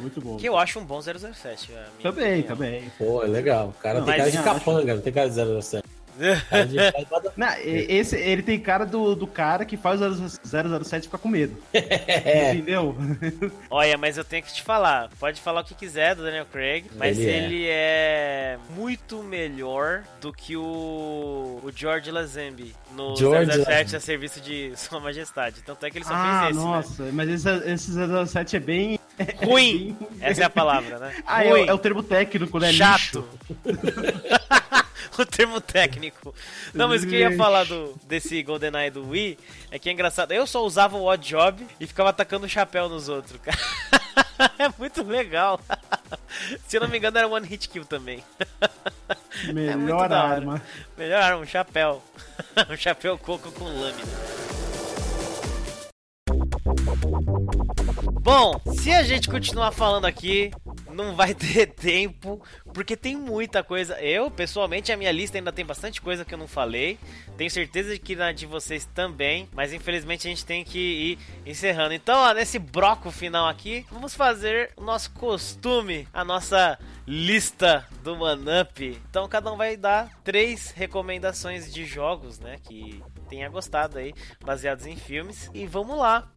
muito 0.00 0.20
bom. 0.20 0.36
Que 0.36 0.48
eu 0.48 0.56
acho 0.56 0.78
um 0.78 0.84
bom 0.84 1.00
007. 1.02 1.12
a 1.16 1.74
minha 1.74 1.84
Também, 2.00 2.40
opinião. 2.40 2.42
também. 2.46 2.92
Pô, 2.96 3.24
é 3.24 3.26
legal. 3.26 3.70
O 3.76 3.82
cara 3.82 3.98
Não, 3.98 4.06
tem 4.06 4.16
cara 4.16 4.30
de 4.30 4.38
capanga, 4.38 4.94
não 4.94 5.02
tem 5.02 5.12
cara 5.12 5.28
de 5.28 5.34
007. 5.62 5.82
De- 6.16 7.32
Não, 7.36 7.48
e- 7.58 7.86
esse, 7.98 8.16
ele 8.16 8.42
tem 8.42 8.58
cara 8.58 8.84
do, 8.86 9.14
do 9.14 9.26
cara 9.26 9.64
que 9.64 9.76
faz 9.76 10.00
o 10.00 10.28
007 10.84 11.04
ficar 11.06 11.18
com 11.18 11.28
medo. 11.28 11.56
É, 11.72 12.54
Entendeu? 12.54 12.96
Olha, 13.70 13.96
mas 13.98 14.16
eu 14.16 14.24
tenho 14.24 14.42
que 14.42 14.52
te 14.52 14.62
falar. 14.62 15.08
Pode 15.20 15.40
falar 15.40 15.60
o 15.60 15.64
que 15.64 15.74
quiser 15.74 16.14
do 16.14 16.22
Daniel 16.22 16.46
Craig, 16.46 16.86
mas 16.96 17.18
Ele 17.18 17.30
ele 17.30 17.66
é. 17.68 18.56
é, 18.56 18.58
muito 18.76 19.22
melhor 19.22 20.02
do 20.20 20.32
que 20.32 20.56
o, 20.56 21.60
o 21.62 21.70
George 21.74 22.10
Lazenby 22.10 22.74
no 22.92 23.14
George 23.16 23.52
007 23.52 23.68
Lazenby. 23.68 23.96
a 23.96 24.00
serviço 24.00 24.40
de 24.40 24.72
Sua 24.76 24.98
Majestade. 25.00 25.62
Tanto 25.62 25.84
é 25.84 25.90
que 25.90 25.98
ele 25.98 26.04
só 26.04 26.12
Ah, 26.14 26.42
fez 26.46 26.56
esse, 26.56 26.66
nossa, 26.66 27.02
mas 27.12 27.28
esse, 27.28 27.48
esse 27.70 27.92
007 28.26 28.56
é 28.56 28.60
bem. 28.60 29.00
né? 29.18 29.26
Ruim. 29.44 29.96
Essa 30.20 30.42
é 30.42 30.44
a 30.44 30.50
palavra, 30.50 30.98
né? 30.98 31.14
Ah, 31.26 31.44
é, 31.44 31.50
Ruim. 31.50 31.66
é 31.68 31.72
o 31.74 31.78
termo 31.78 32.02
técnico, 32.02 32.58
né? 32.58 32.72
Chato. 32.72 33.24
O 35.18 35.24
termo 35.24 35.60
técnico. 35.60 36.34
Não, 36.74 36.88
mas 36.88 37.02
o 37.02 37.06
que 37.06 37.14
eu 37.14 37.30
ia 37.30 37.36
falar 37.36 37.64
do, 37.64 37.94
desse 38.04 38.42
GoldenEye 38.42 38.90
do 38.90 39.08
Wii 39.08 39.38
é 39.70 39.78
que 39.78 39.88
é 39.88 39.92
engraçado. 39.92 40.32
Eu 40.32 40.46
só 40.46 40.64
usava 40.64 40.96
o 40.96 41.04
Odd 41.06 41.26
Job 41.26 41.66
e 41.80 41.86
ficava 41.86 42.10
atacando 42.10 42.46
o 42.46 42.48
chapéu 42.48 42.88
nos 42.88 43.08
outros, 43.08 43.40
cara. 43.40 43.58
É 44.58 44.68
muito 44.78 45.02
legal. 45.02 45.58
Se 46.68 46.76
eu 46.76 46.82
não 46.82 46.88
me 46.88 46.98
engano, 46.98 47.16
era 47.16 47.26
One 47.26 47.46
Hit 47.46 47.68
Kill 47.70 47.84
também. 47.86 48.22
É 49.48 49.52
Melhor 49.52 50.02
hora. 50.02 50.16
arma. 50.18 50.62
Melhor 50.96 51.22
arma, 51.22 51.40
um 51.42 51.46
chapéu. 51.46 52.02
um 52.70 52.76
chapéu 52.76 53.16
coco 53.18 53.50
com 53.52 53.64
lâmina. 53.64 54.65
Bom, 58.20 58.60
se 58.74 58.92
a 58.92 59.02
gente 59.04 59.28
continuar 59.28 59.70
falando 59.70 60.04
aqui, 60.04 60.50
não 60.92 61.14
vai 61.14 61.32
ter 61.34 61.66
tempo, 61.66 62.42
porque 62.72 62.96
tem 62.96 63.16
muita 63.16 63.62
coisa. 63.62 64.00
Eu, 64.00 64.30
pessoalmente, 64.30 64.90
a 64.90 64.96
minha 64.96 65.12
lista 65.12 65.38
ainda 65.38 65.52
tem 65.52 65.64
bastante 65.64 66.00
coisa 66.00 66.24
que 66.24 66.34
eu 66.34 66.38
não 66.38 66.48
falei. 66.48 66.98
Tenho 67.36 67.50
certeza 67.50 67.92
de 67.92 67.98
que 68.00 68.16
na 68.16 68.32
de 68.32 68.46
vocês 68.46 68.84
também, 68.84 69.48
mas 69.52 69.72
infelizmente 69.72 70.26
a 70.26 70.30
gente 70.30 70.44
tem 70.44 70.64
que 70.64 70.78
ir 70.78 71.18
encerrando. 71.48 71.94
Então, 71.94 72.18
ó, 72.18 72.32
nesse 72.32 72.58
broco 72.58 73.10
final 73.10 73.46
aqui, 73.48 73.86
vamos 73.90 74.14
fazer 74.14 74.72
o 74.76 74.82
nosso 74.82 75.12
costume, 75.12 76.08
a 76.12 76.24
nossa 76.24 76.78
lista 77.06 77.86
do 78.02 78.16
Manup. 78.16 78.80
Então, 79.08 79.28
cada 79.28 79.52
um 79.52 79.56
vai 79.56 79.76
dar 79.76 80.10
três 80.24 80.72
recomendações 80.72 81.72
de 81.72 81.84
jogos, 81.84 82.40
né, 82.40 82.56
que 82.64 83.00
tenha 83.28 83.48
gostado 83.48 83.98
aí, 83.98 84.12
baseados 84.44 84.86
em 84.86 84.96
filmes. 84.96 85.50
E 85.54 85.66
vamos 85.66 85.96
lá. 85.98 86.28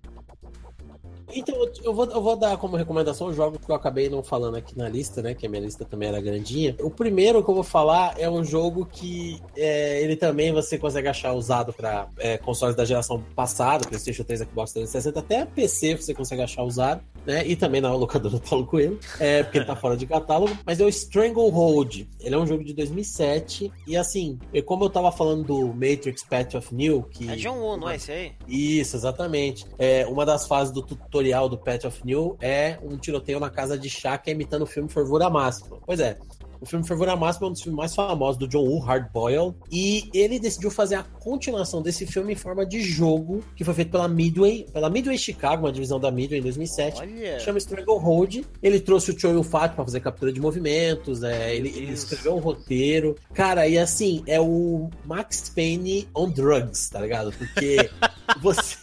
Então, 1.33 1.55
eu 1.83 1.93
vou, 1.93 2.05
eu 2.05 2.21
vou 2.21 2.35
dar 2.35 2.57
como 2.57 2.75
recomendação 2.75 3.27
os 3.27 3.35
jogos 3.35 3.59
que 3.63 3.71
eu 3.71 3.75
acabei 3.75 4.09
não 4.09 4.23
falando 4.23 4.55
aqui 4.55 4.77
na 4.77 4.89
lista, 4.89 5.21
né? 5.21 5.33
Que 5.33 5.45
a 5.45 5.49
minha 5.49 5.61
lista 5.61 5.85
também 5.85 6.09
era 6.09 6.19
grandinha. 6.19 6.75
O 6.81 6.89
primeiro 6.89 7.43
que 7.43 7.49
eu 7.49 7.55
vou 7.55 7.63
falar 7.63 8.15
é 8.17 8.29
um 8.29 8.43
jogo 8.43 8.85
que 8.85 9.41
é, 9.55 10.01
ele 10.01 10.15
também 10.15 10.51
você 10.51 10.77
consegue 10.77 11.07
achar 11.07 11.33
usado 11.33 11.71
para 11.73 12.07
é, 12.17 12.37
consoles 12.37 12.75
da 12.75 12.85
geração 12.85 13.23
passada, 13.35 13.87
PlayStation 13.87 14.23
3, 14.23 14.41
Xbox 14.41 14.73
360, 14.73 15.19
até 15.19 15.45
PC 15.45 15.95
você 15.95 16.13
consegue 16.13 16.41
achar 16.41 16.63
usado, 16.63 17.01
né? 17.25 17.45
E 17.45 17.55
também 17.55 17.81
na 17.81 17.93
locadora 17.93 18.35
do 18.35 18.41
Paulo 18.41 18.65
Coelho, 18.65 18.99
é, 19.19 19.43
porque 19.43 19.59
ele 19.59 19.65
tá 19.65 19.75
fora 19.75 19.95
de 19.95 20.05
catálogo. 20.05 20.57
Mas 20.65 20.79
é 20.79 20.83
o 20.83 20.89
Stranglehold. 20.89 22.07
Ele 22.19 22.35
é 22.35 22.37
um 22.37 22.47
jogo 22.47 22.63
de 22.63 22.73
2007. 22.73 23.71
E 23.87 23.95
assim, 23.95 24.39
como 24.65 24.85
eu 24.85 24.89
tava 24.89 25.11
falando 25.11 25.43
do 25.43 25.67
Matrix 25.67 26.23
Path 26.23 26.55
of 26.55 26.73
New, 26.73 27.03
que. 27.03 27.29
É 27.29 27.35
John 27.35 27.57
Woo, 27.57 27.77
não 27.77 27.89
é 27.89 27.95
esse 27.95 28.11
aí? 28.11 28.31
Isso, 28.47 28.95
exatamente. 28.95 29.65
É, 29.77 30.05
uma 30.07 30.25
das 30.25 30.47
fases 30.47 30.73
do 30.73 30.81
tutorial 30.81 31.18
tutorial 31.19 31.49
do 31.49 31.57
Path 31.57 31.85
of 31.85 32.05
New 32.05 32.37
é 32.39 32.77
um 32.81 32.97
tiroteio 32.97 33.39
na 33.39 33.49
casa 33.49 33.77
de 33.77 33.89
que 34.17 34.29
é 34.29 34.33
imitando 34.33 34.61
o 34.61 34.65
filme 34.65 34.89
Fervura 34.89 35.29
Máxima. 35.29 35.77
Pois 35.85 35.99
é, 35.99 36.17
o 36.61 36.65
filme 36.65 36.85
Fervura 36.85 37.15
Máxima 37.15 37.47
é 37.47 37.49
um 37.49 37.53
dos 37.53 37.61
filmes 37.61 37.77
mais 37.77 37.95
famosos 37.95 38.37
do 38.37 38.47
John 38.47 38.63
Woo, 38.63 38.79
Hard 38.79 39.11
Boiled, 39.11 39.55
e 39.71 40.09
ele 40.13 40.39
decidiu 40.39 40.69
fazer 40.69 40.95
a 40.95 41.03
continuação 41.03 41.81
desse 41.81 42.05
filme 42.05 42.33
em 42.33 42.35
forma 42.35 42.65
de 42.65 42.81
jogo, 42.81 43.43
que 43.55 43.63
foi 43.63 43.73
feito 43.73 43.91
pela 43.91 44.07
Midway, 44.07 44.65
pela 44.71 44.89
Midway 44.89 45.17
Chicago, 45.17 45.65
uma 45.65 45.71
divisão 45.71 45.99
da 45.99 46.11
Midway 46.11 46.39
em 46.39 46.43
2007, 46.43 47.01
Olha. 47.01 47.39
chama 47.39 47.57
Stranglehold. 47.57 48.45
Ele 48.61 48.79
trouxe 48.79 49.11
o 49.11 49.19
Choi 49.19 49.31
Yun-fat 49.31 49.73
para 49.73 49.85
fazer 49.85 49.99
captura 49.99 50.31
de 50.31 50.39
movimentos, 50.39 51.23
é, 51.23 51.55
ele, 51.55 51.69
ele, 51.69 51.93
escreveu 51.93 52.35
um 52.35 52.39
roteiro. 52.39 53.15
Cara, 53.33 53.67
e 53.67 53.77
assim, 53.77 54.23
é 54.27 54.39
o 54.39 54.89
Max 55.05 55.49
Payne 55.49 56.07
on 56.15 56.29
drugs, 56.29 56.89
tá 56.89 56.99
ligado? 56.99 57.31
Porque 57.31 57.89
você, 58.41 58.77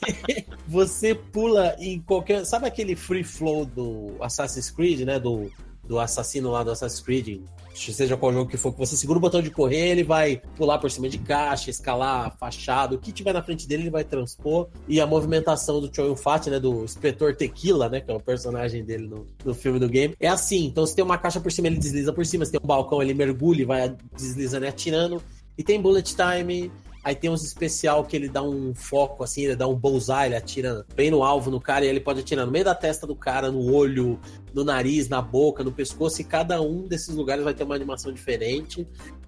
você 0.67 1.15
pula 1.15 1.77
em 1.79 2.01
qualquer. 2.01 2.45
Sabe 2.45 2.67
aquele 2.67 2.97
free 2.97 3.25
flow 3.25 3.65
do 3.67 4.17
Assassin's 4.21 4.71
Creed, 4.71 5.01
né? 5.01 5.19
Do, 5.19 5.51
do 5.85 5.99
assassino 5.99 6.51
lá 6.51 6.63
do 6.63 6.71
Assassin's 6.71 7.01
Creed, 7.01 7.41
seja 7.77 8.17
qual 8.17 8.33
jogo 8.33 8.51
que 8.51 8.57
for, 8.57 8.73
que 8.73 8.79
você 8.79 8.97
segura 8.97 9.19
o 9.19 9.21
botão 9.21 9.43
de 9.43 9.51
correr, 9.51 9.89
ele 9.89 10.03
vai 10.03 10.41
pular 10.57 10.79
por 10.79 10.91
cima 10.91 11.09
de 11.09 11.19
caixa, 11.19 11.71
escalar 11.71 12.37
fachada, 12.39 12.95
o 12.95 12.99
que 12.99 13.13
tiver 13.13 13.33
na 13.33 13.43
frente 13.43 13.69
dele 13.69 13.85
ele 13.85 13.91
vai 13.91 14.05
transpor. 14.05 14.69
E 14.89 15.01
a 15.01 15.07
movimentação 15.07 15.81
do 15.81 15.95
Choi 15.95 16.15
Fat, 16.17 16.47
né, 16.49 16.59
do 16.59 16.85
inspetor 16.85 17.35
Tequila, 17.37 17.89
né, 17.89 18.01
que 18.01 18.11
é 18.11 18.15
o 18.15 18.21
personagem 18.21 18.85
dele 18.85 19.07
no, 19.07 19.27
no 19.45 19.55
filme 19.55 19.79
do 19.79 19.89
game, 19.89 20.15
é 20.19 20.29
assim. 20.29 20.67
Então, 20.67 20.87
se 20.87 20.95
tem 20.95 21.05
uma 21.05 21.19
caixa 21.19 21.41
por 21.41 21.53
cima, 21.53 21.69
ele 21.69 21.79
desliza 21.79 22.13
por 22.13 22.25
cima, 22.25 22.45
se 22.45 22.53
tem 22.53 22.61
um 22.63 22.67
balcão, 22.67 23.03
ele 23.03 23.15
mergulha 23.15 23.63
e 23.63 23.65
vai 23.65 23.97
deslizando 24.15 24.65
e 24.65 24.69
atirando. 24.69 25.23
E 25.59 25.63
tem 25.63 25.81
bullet 25.81 26.15
time, 26.15 26.71
Aí 27.07 27.15
tem 27.15 27.31
uns 27.31 27.45
especial 27.45 28.05
que 28.05 28.17
ele 28.17 28.29
dá 28.29 28.43
um 28.43 28.75
foco, 28.75 29.23
assim, 29.23 29.43
ele 29.45 29.55
dá 29.55 29.69
um 29.69 29.77
bullseye, 29.77 30.27
ele 30.27 30.35
atira 30.35 30.85
bem 30.97 31.09
no 31.09 31.23
alvo 31.23 31.53
no 31.53 31.61
cara 31.61 31.85
e 31.85 31.89
ele 31.89 32.01
pode 32.01 32.19
atirar 32.19 32.45
no 32.45 32.51
meio 32.51 32.65
da 32.65 32.75
testa 32.75 33.07
do 33.07 33.15
cara, 33.15 33.49
no 33.49 33.73
olho, 33.73 34.19
no 34.53 34.65
nariz, 34.65 35.09
na 35.09 35.23
boca, 35.23 35.63
no 35.63 35.71
pescoço, 35.71 36.21
e 36.21 36.25
cada 36.25 36.61
um 36.61 36.89
desses 36.89 37.15
lugares 37.15 37.45
vai 37.45 37.55
ter 37.55 37.63
uma 37.63 37.77
animação 37.77 38.13
diferente. 38.13 38.85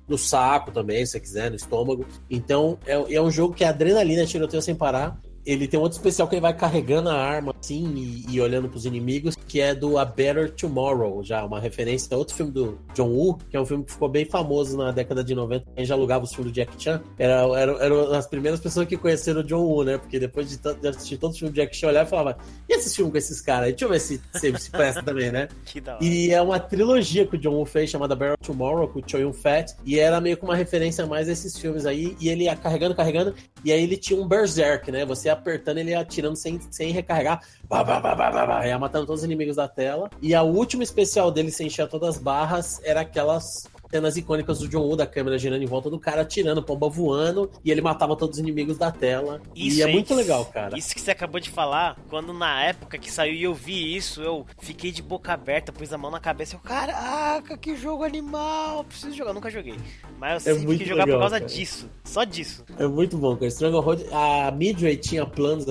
No 0.08 0.18
saco 0.18 0.72
também, 0.72 1.06
se 1.06 1.12
você 1.12 1.20
quiser, 1.20 1.50
no 1.50 1.56
estômago. 1.56 2.04
Então, 2.28 2.80
é, 2.84 3.14
é 3.14 3.22
um 3.22 3.30
jogo 3.30 3.54
que 3.54 3.62
é 3.62 3.68
adrenalina, 3.68 4.26
tiroteio 4.26 4.60
sem 4.60 4.74
parar 4.74 5.16
ele 5.44 5.66
tem 5.66 5.78
outro 5.78 5.96
especial 5.96 6.28
que 6.28 6.34
ele 6.34 6.42
vai 6.42 6.54
carregando 6.54 7.08
a 7.08 7.14
arma 7.14 7.54
assim 7.58 7.94
e, 7.94 8.34
e, 8.34 8.40
olhando 8.40 8.68
pros 8.68 8.84
inimigos, 8.84 9.34
que 9.34 9.60
é 9.60 9.74
do 9.74 9.98
A 9.98 10.04
Better 10.04 10.52
Tomorrow, 10.52 11.22
já 11.24 11.44
uma 11.44 11.58
referência 11.58 12.14
a 12.14 12.18
outro 12.18 12.34
filme 12.34 12.52
do 12.52 12.78
John 12.94 13.08
Woo, 13.08 13.38
que 13.48 13.56
é 13.56 13.60
um 13.60 13.66
filme 13.66 13.84
que 13.84 13.92
ficou 13.92 14.08
bem 14.08 14.24
famoso 14.24 14.76
na 14.76 14.92
década 14.92 15.24
de 15.24 15.34
90. 15.34 15.64
Quem 15.74 15.84
já 15.84 15.94
alugava 15.94 16.24
os 16.24 16.34
filmes 16.34 16.52
do 16.52 16.54
Jack 16.54 16.82
Chan 16.82 17.02
era, 17.18 17.42
era, 17.58 17.72
eram 17.84 18.12
as 18.12 18.26
primeiras 18.26 18.60
pessoas 18.60 18.86
que 18.86 18.96
conheceram 18.96 19.40
o 19.40 19.44
John 19.44 19.62
Woo, 19.62 19.84
né? 19.84 19.98
Porque 19.98 20.18
depois 20.18 20.48
de, 20.48 20.58
de 20.58 20.88
assistir 20.88 21.16
todos 21.16 21.34
os 21.34 21.38
filmes 21.38 21.54
do 21.54 21.56
Jack 21.56 21.74
Chan, 21.74 21.88
olhava 21.88 22.06
e 22.06 22.10
falava: 22.10 22.38
e 22.68 22.74
esse 22.74 22.94
filme 22.94 23.10
com 23.10 23.18
esses 23.18 23.40
caras? 23.40 23.70
Deixa 23.70 23.84
eu 23.84 23.88
ver 23.88 24.00
se, 24.00 24.20
se, 24.34 24.58
se 24.58 24.70
presta 24.70 25.02
também, 25.02 25.30
né? 25.30 25.48
Que 25.64 25.80
da 25.80 25.96
hora. 25.96 26.04
E 26.04 26.30
é 26.30 26.40
uma 26.40 26.58
trilogia 26.58 27.26
que 27.26 27.36
o 27.36 27.38
John 27.38 27.54
Woo 27.54 27.64
fez 27.64 27.90
chamada 27.90 28.14
Better 28.14 28.36
Tomorrow, 28.38 28.88
com 28.88 29.00
o 29.00 29.02
Choi 29.06 29.22
Yun 29.22 29.32
Fat, 29.32 29.74
e 29.84 29.98
era 29.98 30.20
meio 30.20 30.36
que 30.36 30.44
uma 30.44 30.56
referência 30.56 31.04
a 31.04 31.06
mais 31.06 31.28
a 31.28 31.32
esses 31.32 31.56
filmes 31.58 31.86
aí. 31.86 32.16
E 32.20 32.28
ele 32.28 32.44
ia 32.44 32.56
carregando, 32.56 32.94
carregando, 32.94 33.34
e 33.64 33.72
aí 33.72 33.82
ele 33.82 33.96
tinha 33.96 34.20
um 34.20 34.26
Berserk, 34.26 34.90
né? 34.90 35.04
Você 35.04 35.28
apertando, 35.38 35.78
ele 35.78 35.90
ia 35.90 36.00
atirando 36.00 36.36
sem, 36.36 36.60
sem 36.70 36.92
recarregar. 36.92 37.40
Bah, 37.68 37.82
bah, 37.82 38.00
bah, 38.00 38.14
bah, 38.14 38.30
bah, 38.30 38.46
bah, 38.46 38.66
ia 38.66 38.78
matando 38.78 39.06
todos 39.06 39.20
os 39.20 39.24
inimigos 39.24 39.56
da 39.56 39.68
tela. 39.68 40.10
E 40.20 40.34
a 40.34 40.42
última 40.42 40.82
especial 40.82 41.30
dele, 41.30 41.50
sem 41.50 41.66
encher 41.66 41.88
todas 41.88 42.16
as 42.16 42.22
barras, 42.22 42.80
era 42.84 43.00
aquelas 43.00 43.68
cenas 43.90 44.16
icônicas 44.16 44.58
do 44.58 44.68
John 44.68 44.82
Woo, 44.82 44.96
da 44.96 45.06
câmera 45.06 45.38
girando 45.38 45.62
em 45.62 45.66
volta 45.66 45.90
do 45.90 45.98
cara, 45.98 46.22
atirando, 46.22 46.62
pomba 46.62 46.88
voando, 46.88 47.50
e 47.64 47.70
ele 47.70 47.80
matava 47.80 48.16
todos 48.16 48.36
os 48.36 48.42
inimigos 48.42 48.76
da 48.76 48.90
tela. 48.90 49.40
Isso, 49.54 49.78
e 49.78 49.82
é 49.82 49.86
muito 49.86 50.14
legal, 50.14 50.44
cara. 50.46 50.76
Isso 50.76 50.94
que 50.94 51.00
você 51.00 51.10
acabou 51.10 51.40
de 51.40 51.50
falar, 51.50 51.96
quando 52.08 52.32
na 52.32 52.62
época 52.62 52.98
que 52.98 53.10
saiu 53.10 53.34
e 53.34 53.42
eu 53.42 53.54
vi 53.54 53.96
isso, 53.96 54.22
eu 54.22 54.46
fiquei 54.60 54.90
de 54.92 55.02
boca 55.02 55.32
aberta, 55.32 55.72
pus 55.72 55.92
a 55.92 55.98
mão 55.98 56.10
na 56.10 56.20
cabeça 56.20 56.54
e 56.54 56.56
eu, 56.56 56.60
caraca, 56.60 57.56
que 57.56 57.76
jogo 57.76 58.04
animal, 58.04 58.84
preciso 58.84 59.16
jogar, 59.16 59.32
nunca 59.32 59.50
joguei. 59.50 59.74
Mas 60.18 60.46
eu 60.46 60.56
é 60.56 60.58
sempre 60.58 60.78
quis 60.78 60.88
jogar 60.88 61.04
legal, 61.04 61.18
por 61.18 61.22
causa 61.22 61.40
cara. 61.40 61.52
disso, 61.52 61.90
só 62.04 62.24
disso. 62.24 62.64
É 62.78 62.86
muito 62.86 63.16
bom, 63.16 63.34
cara. 63.36 63.48
Stranglehold, 63.48 64.02
a 64.12 64.50
Midway 64.50 64.96
tinha 64.96 65.24
planos 65.24 65.64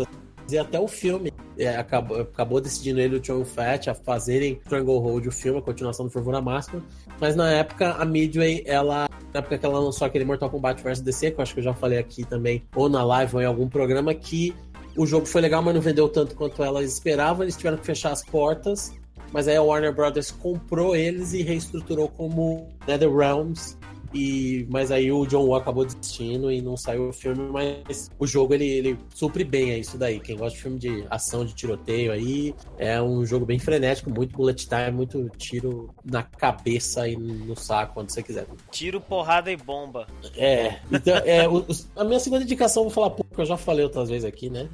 fazer 0.47 0.59
até 0.59 0.79
o 0.79 0.87
filme. 0.87 1.31
É, 1.57 1.75
acabou, 1.75 2.21
acabou 2.21 2.61
decidindo 2.61 2.99
ele 2.99 3.15
e 3.15 3.17
o 3.17 3.19
John 3.19 3.43
Fat 3.43 3.87
a 3.87 3.93
fazerem 3.93 4.59
Stranglehold, 4.63 5.27
o 5.27 5.31
filme, 5.31 5.59
a 5.59 5.61
continuação 5.61 6.05
do 6.05 6.11
Fervura 6.11 6.39
Máxima. 6.39 6.83
Mas 7.19 7.35
na 7.35 7.49
época, 7.51 7.93
a 7.93 8.05
Midway, 8.05 8.63
ela. 8.65 9.07
Na 9.33 9.39
época 9.39 9.57
que 9.57 9.65
ela 9.65 9.79
lançou 9.79 10.05
aquele 10.05 10.23
Mortal 10.23 10.49
Kombat 10.49 10.81
vs 10.81 11.01
DC, 11.01 11.31
que 11.31 11.39
eu 11.39 11.43
acho 11.43 11.53
que 11.53 11.59
eu 11.59 11.63
já 11.63 11.73
falei 11.73 11.99
aqui 11.99 12.23
também, 12.23 12.63
ou 12.75 12.87
na 12.87 13.03
live 13.03 13.35
ou 13.35 13.41
em 13.41 13.45
algum 13.45 13.67
programa, 13.67 14.13
que 14.13 14.55
o 14.95 15.05
jogo 15.05 15.25
foi 15.25 15.41
legal, 15.41 15.61
mas 15.61 15.75
não 15.75 15.81
vendeu 15.81 16.07
tanto 16.09 16.35
quanto 16.35 16.63
elas 16.63 16.91
esperavam. 16.91 17.43
Eles 17.43 17.55
tiveram 17.55 17.77
que 17.77 17.85
fechar 17.85 18.11
as 18.11 18.23
portas. 18.23 18.93
Mas 19.31 19.47
aí 19.47 19.57
a 19.57 19.61
Warner 19.61 19.93
Brothers 19.93 20.31
comprou 20.31 20.95
eles 20.95 21.33
e 21.33 21.41
reestruturou 21.41 22.07
como 22.07 22.69
NetherRealms 22.87 23.76
e, 24.13 24.67
mas 24.69 24.91
aí 24.91 25.11
o 25.11 25.25
John 25.25 25.45
Woo 25.45 25.55
acabou 25.55 25.85
desistindo 25.85 26.51
e 26.51 26.61
não 26.61 26.77
saiu 26.77 27.09
o 27.09 27.13
filme, 27.13 27.49
mas 27.51 28.09
o 28.17 28.25
jogo 28.25 28.53
ele, 28.53 28.65
ele 28.65 28.99
supre 29.13 29.43
bem 29.43 29.71
é 29.71 29.77
isso 29.77 29.97
daí. 29.97 30.19
Quem 30.19 30.37
gosta 30.37 30.55
de 30.55 30.61
filme 30.61 30.79
de 30.79 31.05
ação, 31.09 31.45
de 31.45 31.53
tiroteio 31.53 32.11
aí, 32.11 32.53
é 32.77 33.01
um 33.01 33.25
jogo 33.25 33.45
bem 33.45 33.59
frenético, 33.59 34.09
muito 34.09 34.35
bullet 34.35 34.67
time, 34.67 34.91
muito 34.91 35.29
tiro 35.37 35.89
na 36.03 36.23
cabeça 36.23 37.07
e 37.07 37.15
no 37.15 37.55
saco, 37.55 38.01
onde 38.01 38.13
você 38.13 38.23
quiser. 38.23 38.45
Tiro, 38.71 39.01
porrada 39.01 39.51
e 39.51 39.57
bomba. 39.57 40.07
É, 40.35 40.79
então, 40.91 41.15
é, 41.17 41.47
o, 41.47 41.65
a 41.95 42.03
minha 42.03 42.19
segunda 42.19 42.43
indicação, 42.43 42.83
vou 42.83 42.91
falar 42.91 43.09
pouco, 43.11 43.41
eu 43.41 43.45
já 43.45 43.57
falei 43.57 43.83
outras 43.83 44.09
vezes 44.09 44.25
aqui, 44.25 44.49
né? 44.49 44.69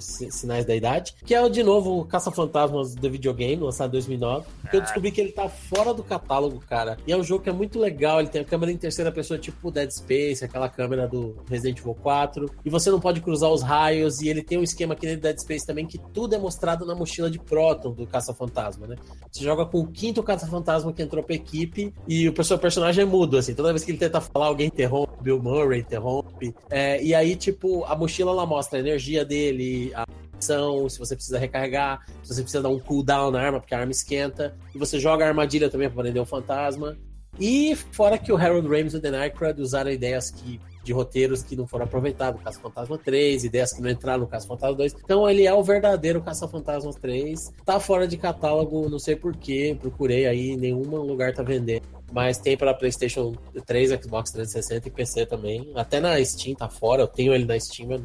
Sinais 0.00 0.64
da 0.64 0.74
idade, 0.74 1.14
que 1.24 1.34
é 1.34 1.48
de 1.48 1.62
novo 1.62 2.00
o 2.00 2.04
Caça-Fantasmas 2.04 2.94
do 2.94 3.10
videogame, 3.10 3.62
lançado 3.62 3.88
em 3.88 3.92
2009, 3.92 4.46
que 4.70 4.76
eu 4.76 4.80
descobri 4.80 5.10
que 5.10 5.20
ele 5.20 5.32
tá 5.32 5.48
fora 5.48 5.94
do 5.94 6.02
catálogo, 6.02 6.60
cara. 6.68 6.96
E 7.06 7.12
é 7.12 7.16
um 7.16 7.22
jogo 7.22 7.44
que 7.44 7.50
é 7.50 7.52
muito 7.52 7.78
legal, 7.78 8.20
ele 8.20 8.28
tem 8.28 8.40
a 8.40 8.44
câmera 8.44 8.71
em 8.72 8.76
terceira 8.76 9.12
pessoa, 9.12 9.38
tipo 9.38 9.70
Dead 9.70 9.90
Space, 9.90 10.44
aquela 10.44 10.68
câmera 10.68 11.06
do 11.06 11.36
Resident 11.48 11.78
Evil 11.78 11.94
4. 11.94 12.50
E 12.64 12.70
você 12.70 12.90
não 12.90 12.98
pode 12.98 13.20
cruzar 13.20 13.50
os 13.50 13.62
raios. 13.62 14.20
E 14.20 14.28
ele 14.28 14.42
tem 14.42 14.58
um 14.58 14.62
esquema 14.62 14.94
aqui 14.94 15.10
no 15.12 15.20
Dead 15.20 15.38
Space 15.38 15.66
também 15.66 15.86
que 15.86 15.98
tudo 15.98 16.34
é 16.34 16.38
mostrado 16.38 16.84
na 16.84 16.94
mochila 16.94 17.30
de 17.30 17.38
Proton 17.38 17.92
do 17.92 18.06
Caça-Fantasma, 18.06 18.86
né? 18.86 18.96
Você 19.30 19.44
joga 19.44 19.64
com 19.66 19.80
o 19.80 19.86
quinto 19.86 20.22
Caça-Fantasma 20.22 20.92
que 20.92 21.02
entrou 21.02 21.22
pra 21.22 21.34
equipe 21.34 21.92
e 22.08 22.28
o 22.28 22.44
seu 22.44 22.58
personagem 22.58 23.02
é 23.02 23.06
mudo, 23.06 23.36
assim. 23.38 23.54
Toda 23.54 23.72
vez 23.72 23.84
que 23.84 23.90
ele 23.90 23.98
tenta 23.98 24.20
falar, 24.20 24.46
alguém 24.46 24.66
interrompe. 24.66 25.12
Bill 25.22 25.40
Murray 25.40 25.80
interrompe. 25.80 26.54
É, 26.68 27.02
e 27.02 27.14
aí, 27.14 27.36
tipo, 27.36 27.84
a 27.84 27.94
mochila 27.94 28.32
ela 28.32 28.44
mostra 28.44 28.78
a 28.78 28.80
energia 28.80 29.24
dele, 29.24 29.92
a 29.94 30.04
se 30.42 30.98
você 30.98 31.14
precisa 31.14 31.38
recarregar, 31.38 32.04
se 32.22 32.34
você 32.34 32.42
precisa 32.42 32.62
dar 32.62 32.68
um 32.68 32.78
cooldown 32.78 33.30
na 33.30 33.40
arma, 33.40 33.60
porque 33.60 33.74
a 33.74 33.78
arma 33.78 33.92
esquenta. 33.92 34.56
E 34.74 34.78
você 34.78 34.98
joga 34.98 35.24
a 35.24 35.28
armadilha 35.28 35.70
também 35.70 35.88
para 35.88 36.02
prender 36.02 36.20
o 36.20 36.26
fantasma. 36.26 36.96
E 37.38 37.74
fora 37.74 38.18
que 38.18 38.30
o 38.30 38.36
Harold 38.36 38.68
Ramis 38.68 38.92
e 38.92 38.96
o 38.96 39.00
Dan 39.00 39.18
Aykroyd 39.18 39.60
usaram 39.60 39.90
ideias 39.90 40.30
que, 40.30 40.60
de 40.84 40.92
roteiros 40.92 41.42
que 41.42 41.56
não 41.56 41.66
foram 41.66 41.84
aproveitados, 41.84 42.38
no 42.38 42.44
Caça 42.44 42.60
Fantasma 42.60 42.98
3, 42.98 43.44
ideias 43.44 43.72
que 43.72 43.80
não 43.80 43.88
entraram 43.88 44.20
no 44.20 44.26
Caça 44.26 44.46
Fantasma 44.46 44.76
2. 44.76 44.96
Então 45.02 45.28
ele 45.28 45.46
é 45.46 45.54
o 45.54 45.62
verdadeiro 45.62 46.22
Caça 46.22 46.46
Fantasma 46.46 46.92
3. 46.92 47.52
Tá 47.64 47.80
fora 47.80 48.06
de 48.06 48.16
catálogo, 48.16 48.88
não 48.88 48.98
sei 48.98 49.16
porquê, 49.16 49.76
procurei 49.80 50.26
aí, 50.26 50.56
nenhum 50.56 50.82
lugar 50.82 51.32
tá 51.32 51.42
vendendo. 51.42 51.86
Mas 52.12 52.36
tem 52.36 52.58
para 52.58 52.74
PlayStation 52.74 53.34
3, 53.64 54.02
Xbox 54.02 54.30
360 54.30 54.88
e 54.88 54.90
PC 54.90 55.24
também. 55.24 55.72
Até 55.74 55.98
na 55.98 56.22
Steam 56.22 56.54
tá 56.54 56.68
fora, 56.68 57.02
eu 57.02 57.08
tenho 57.08 57.32
ele 57.32 57.46
na 57.46 57.58
Steam, 57.58 57.90
eu 57.90 58.02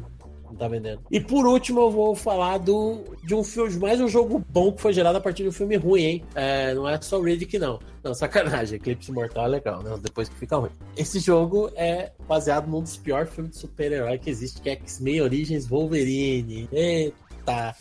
não 0.50 0.56
tá 0.56 0.68
vendendo. 0.68 1.00
E 1.10 1.20
por 1.20 1.46
último, 1.46 1.80
eu 1.80 1.90
vou 1.90 2.14
falar 2.14 2.58
do, 2.58 3.04
de 3.24 3.34
um 3.34 3.44
filme, 3.44 3.76
mais 3.76 4.00
um 4.00 4.08
jogo 4.08 4.44
bom 4.48 4.72
que 4.72 4.80
foi 4.80 4.92
gerado 4.92 5.18
a 5.18 5.20
partir 5.20 5.42
de 5.42 5.48
um 5.48 5.52
filme 5.52 5.76
ruim, 5.76 6.02
hein? 6.02 6.24
É, 6.34 6.74
não 6.74 6.88
é 6.88 7.00
só 7.00 7.20
Riddick, 7.20 7.58
não. 7.58 7.78
Não, 8.02 8.14
sacanagem. 8.14 8.76
Eclipse 8.76 9.12
Mortal 9.12 9.44
é 9.44 9.48
legal, 9.48 9.82
né? 9.82 9.98
Depois 10.02 10.28
que 10.28 10.36
fica 10.36 10.56
ruim. 10.56 10.70
Esse 10.96 11.20
jogo 11.20 11.70
é 11.74 12.12
baseado 12.26 12.66
num 12.66 12.80
dos 12.80 12.96
piores 12.96 13.32
filmes 13.32 13.52
de 13.52 13.58
super-herói 13.58 14.18
que 14.18 14.30
existe, 14.30 14.60
que 14.60 14.70
é 14.70 14.72
X-Men 14.72 15.22
Origins 15.22 15.66
Wolverine. 15.66 16.68
Eita! 16.72 17.74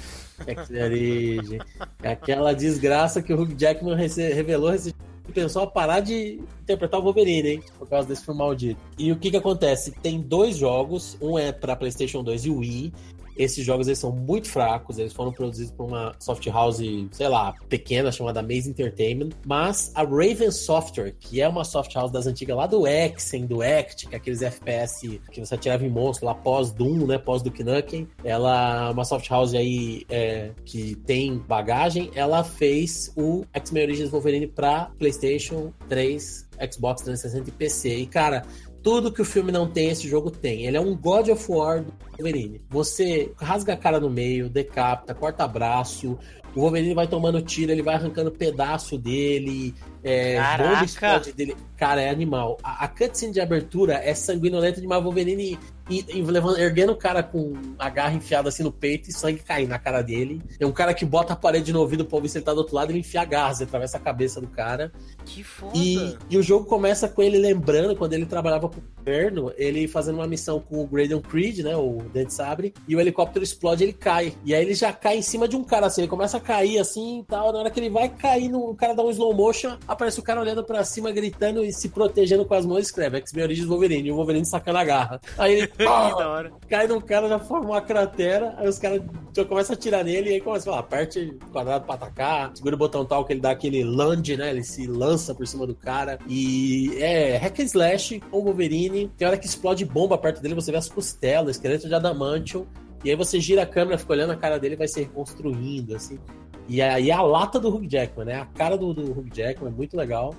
X-Men 0.45 0.83
Origins. 0.83 1.63
Aquela 2.03 2.53
desgraça 2.53 3.21
que 3.21 3.33
o 3.33 3.41
Hugh 3.41 3.55
Jackman 3.57 3.95
revelou 3.95 4.69
recentemente 4.69 4.96
pensou 5.37 5.61
a 5.61 5.67
parar 5.67 5.99
de 5.99 6.41
interpretar 6.63 6.99
o 6.99 7.03
Wolverine, 7.03 7.49
hein? 7.49 7.63
Por 7.77 7.87
causa 7.87 8.07
desse 8.07 8.25
filme 8.25 8.39
maldito. 8.39 8.81
E 8.97 9.11
o 9.11 9.17
que 9.17 9.29
que 9.29 9.37
acontece? 9.37 9.91
Tem 9.91 10.19
dois 10.19 10.57
jogos, 10.57 11.15
um 11.21 11.37
é 11.37 11.51
para 11.51 11.75
PlayStation 11.75 12.23
2 12.23 12.45
e 12.45 12.49
Wii, 12.49 12.93
esses 13.37 13.65
jogos 13.65 13.87
eles 13.87 13.99
são 13.99 14.11
muito 14.11 14.49
fracos, 14.49 14.97
eles 14.97 15.13
foram 15.13 15.31
produzidos 15.31 15.71
por 15.71 15.85
uma 15.85 16.15
soft 16.19 16.45
house, 16.47 16.81
sei 17.11 17.27
lá, 17.27 17.53
pequena, 17.69 18.11
chamada 18.11 18.41
Maze 18.41 18.69
Entertainment, 18.69 19.29
mas 19.45 19.91
a 19.95 20.03
Raven 20.03 20.51
Software, 20.51 21.13
que 21.19 21.41
é 21.41 21.47
uma 21.47 21.63
soft 21.63 21.93
house 21.95 22.11
das 22.11 22.27
antigas 22.27 22.55
lá 22.55 22.67
do 22.67 22.87
Exen, 22.87 23.45
do 23.45 23.61
Act, 23.61 24.07
que 24.07 24.15
é 24.15 24.17
aqueles 24.17 24.41
FPS 24.41 25.19
que 25.31 25.39
você 25.39 25.55
atirava 25.55 25.85
em 25.85 25.89
monstro 25.89 26.25
lá 26.25 26.33
pós 26.33 26.71
Doom, 26.71 27.05
né, 27.05 27.17
pós 27.17 27.41
Duke 27.41 27.63
Nukem, 27.63 28.07
ela 28.23 28.89
é 28.89 28.91
uma 28.91 29.05
soft 29.05 29.29
house 29.29 29.53
aí 29.53 30.05
é, 30.09 30.51
que 30.65 30.95
tem 31.05 31.37
bagagem, 31.37 32.11
ela 32.15 32.43
fez 32.43 33.11
o 33.15 33.45
X-Men 33.53 33.83
Origins 33.83 34.09
Wolverine 34.09 34.47
pra 34.47 34.91
PlayStation 34.97 35.71
3 35.87 36.47
Xbox 36.71 37.03
360 37.03 37.49
e 37.49 37.51
PC. 37.51 37.95
E, 37.97 38.05
cara, 38.07 38.43
tudo 38.81 39.11
que 39.11 39.21
o 39.21 39.25
filme 39.25 39.51
não 39.51 39.67
tem, 39.67 39.89
esse 39.89 40.07
jogo 40.07 40.31
tem. 40.31 40.65
Ele 40.65 40.77
é 40.77 40.81
um 40.81 40.95
God 40.95 41.29
of 41.29 41.51
War 41.51 41.83
do 41.83 41.93
Wolverine. 42.17 42.61
Você 42.69 43.31
rasga 43.37 43.73
a 43.73 43.77
cara 43.77 43.99
no 43.99 44.09
meio, 44.09 44.49
decapita, 44.49 45.13
corta 45.13 45.47
braço. 45.47 46.17
O 46.55 46.61
Wolverine 46.61 46.93
vai 46.93 47.07
tomando 47.07 47.41
tiro, 47.41 47.71
ele 47.71 47.83
vai 47.83 47.95
arrancando 47.95 48.31
pedaço 48.31 48.97
dele. 48.97 49.75
É, 50.03 50.37
Caraca! 50.37 51.19
dele. 51.31 51.55
Cara, 51.75 52.01
é 52.01 52.09
animal. 52.09 52.57
A, 52.63 52.85
a 52.85 52.87
cutscene 52.87 53.33
de 53.33 53.39
abertura 53.39 53.95
é 53.95 54.13
sanguinolenta 54.13 54.81
demais. 54.81 55.01
O 55.01 55.03
Wolverine 55.03 55.59
e, 55.89 56.05
e 56.09 56.21
levando, 56.21 56.57
erguendo 56.57 56.91
o 56.91 56.95
cara 56.95 57.23
com 57.23 57.53
a 57.77 57.89
garra 57.89 58.13
enfiada 58.13 58.49
assim 58.49 58.63
no 58.63 58.71
peito 58.71 59.09
e 59.09 59.13
sangue 59.13 59.39
caindo 59.39 59.69
na 59.69 59.79
cara 59.79 60.01
dele. 60.01 60.41
Tem 60.57 60.67
um 60.67 60.71
cara 60.71 60.93
que 60.93 61.05
bota 61.05 61.33
a 61.33 61.35
parede 61.35 61.71
no 61.71 61.79
ouvido 61.79 62.05
pra 62.05 62.19
ver 62.19 62.29
se 62.29 62.37
ele 62.37 62.45
tá 62.45 62.53
do 62.53 62.59
outro 62.59 62.75
lado, 62.75 62.91
ele 62.91 62.99
enfia 62.99 63.21
a 63.21 63.25
garra, 63.25 63.53
você 63.53 63.63
atravessa 63.63 63.97
a 63.97 63.99
cabeça 63.99 64.41
do 64.41 64.47
cara. 64.47 64.91
Que 65.25 65.43
foda! 65.43 65.73
E, 65.75 66.17
e 66.29 66.37
o 66.37 66.43
jogo 66.43 66.65
começa 66.65 67.07
com 67.07 67.21
ele 67.21 67.37
lembrando, 67.37 67.95
quando 67.95 68.13
ele 68.13 68.25
trabalhava 68.25 68.69
pro 68.69 68.81
governo, 68.97 69.51
ele 69.57 69.87
fazendo 69.87 70.15
uma 70.15 70.27
missão 70.27 70.59
com 70.59 70.81
o 70.81 70.87
Graydon 70.87 71.21
Creed, 71.21 71.59
né, 71.59 71.75
o 71.75 72.01
Dente 72.13 72.33
Sabre, 72.33 72.73
e 72.87 72.95
o 72.95 72.99
helicóptero 72.99 73.43
explode 73.43 73.83
ele 73.83 73.93
cai. 73.93 74.33
E 74.43 74.53
aí 74.53 74.63
ele 74.63 74.73
já 74.73 74.91
cai 74.91 75.17
em 75.17 75.21
cima 75.21 75.47
de 75.47 75.55
um 75.55 75.63
cara, 75.63 75.87
assim, 75.87 76.01
ele 76.01 76.09
começa 76.09 76.37
a 76.37 76.41
cair 76.41 76.79
assim 76.79 77.19
e 77.19 77.23
tal, 77.23 77.51
na 77.51 77.59
hora 77.59 77.71
que 77.71 77.79
ele 77.79 77.89
vai 77.89 78.09
cair, 78.09 78.49
no, 78.49 78.69
o 78.69 78.75
cara 78.75 78.93
dá 78.93 79.03
um 79.03 79.09
slow 79.09 79.33
motion, 79.33 79.77
aparece 79.87 80.19
o 80.19 80.23
cara 80.23 80.41
olhando 80.41 80.63
para 80.63 80.83
cima, 80.83 81.11
gritando 81.11 81.63
e 81.63 81.71
se 81.71 81.89
protegendo 81.89 82.45
com 82.45 82.53
as 82.53 82.65
mãos, 82.65 82.79
escreve 82.79 83.17
X-Men 83.17 83.45
Origins 83.45 83.67
Wolverine, 83.67 84.09
e 84.09 84.11
o 84.11 84.15
Wolverine 84.15 84.45
sacando 84.45 84.79
a 84.79 84.83
garra. 84.83 85.21
Aí 85.37 85.53
ele 85.53 85.67
que 86.11 86.17
da 86.17 86.29
hora. 86.29 86.51
cai 86.67 86.87
no 86.87 87.01
cara, 87.01 87.29
já 87.29 87.39
forma 87.39 87.69
uma 87.69 87.81
cratera, 87.81 88.55
aí 88.57 88.67
os 88.67 88.79
caras 88.79 89.01
já 89.35 89.45
começam 89.45 89.73
a 89.73 89.77
atirar 89.77 90.03
nele, 90.03 90.31
e 90.31 90.33
aí 90.33 90.41
começa 90.41 90.69
a 90.69 90.71
falar, 90.71 90.79
aperte 90.79 91.37
quadrado 91.51 91.85
pra 91.85 91.95
atacar, 91.95 92.51
segura 92.55 92.75
o 92.75 92.77
botão 92.77 93.05
tal 93.05 93.23
que 93.23 93.33
ele 93.33 93.41
dá 93.41 93.51
aquele 93.51 93.83
lunge, 93.83 94.35
né, 94.35 94.49
ele 94.49 94.63
se 94.63 94.87
lança 94.87 95.35
por 95.35 95.45
cima 95.45 95.67
do 95.67 95.75
cara, 95.75 96.17
e 96.27 96.97
é 96.99 97.37
hack 97.37 97.59
and 97.59 97.63
slash 97.63 98.19
com 98.31 98.39
o 98.39 98.43
Wolverine, 98.43 99.07
tem 99.17 99.27
hora 99.27 99.37
que 99.37 99.45
explode 99.45 99.85
bomba 99.85 100.17
perto 100.17 100.41
dele, 100.41 100.55
você 100.55 100.71
vê 100.71 100.77
as 100.77 100.89
costelas, 100.89 101.57
esqueleto 101.57 101.87
de 101.87 101.93
adamantium, 101.93 102.65
e 103.03 103.09
aí 103.09 103.15
você 103.15 103.39
gira 103.39 103.63
a 103.63 103.65
câmera, 103.65 103.97
fica 103.97 104.13
olhando 104.13 104.31
a 104.31 104.35
cara 104.35 104.59
dele 104.59 104.75
vai 104.75 104.87
se 104.87 104.99
reconstruindo, 105.01 105.95
assim. 105.95 106.19
E 106.67 106.81
aí 106.81 107.11
a 107.11 107.21
lata 107.21 107.59
do 107.59 107.69
Hugh 107.69 107.87
Jackman, 107.87 108.25
né? 108.25 108.41
A 108.41 108.45
cara 108.45 108.77
do, 108.77 108.93
do 108.93 109.11
Hugh 109.11 109.29
Jackman 109.33 109.71
é 109.71 109.75
muito 109.75 109.95
legal. 109.95 110.35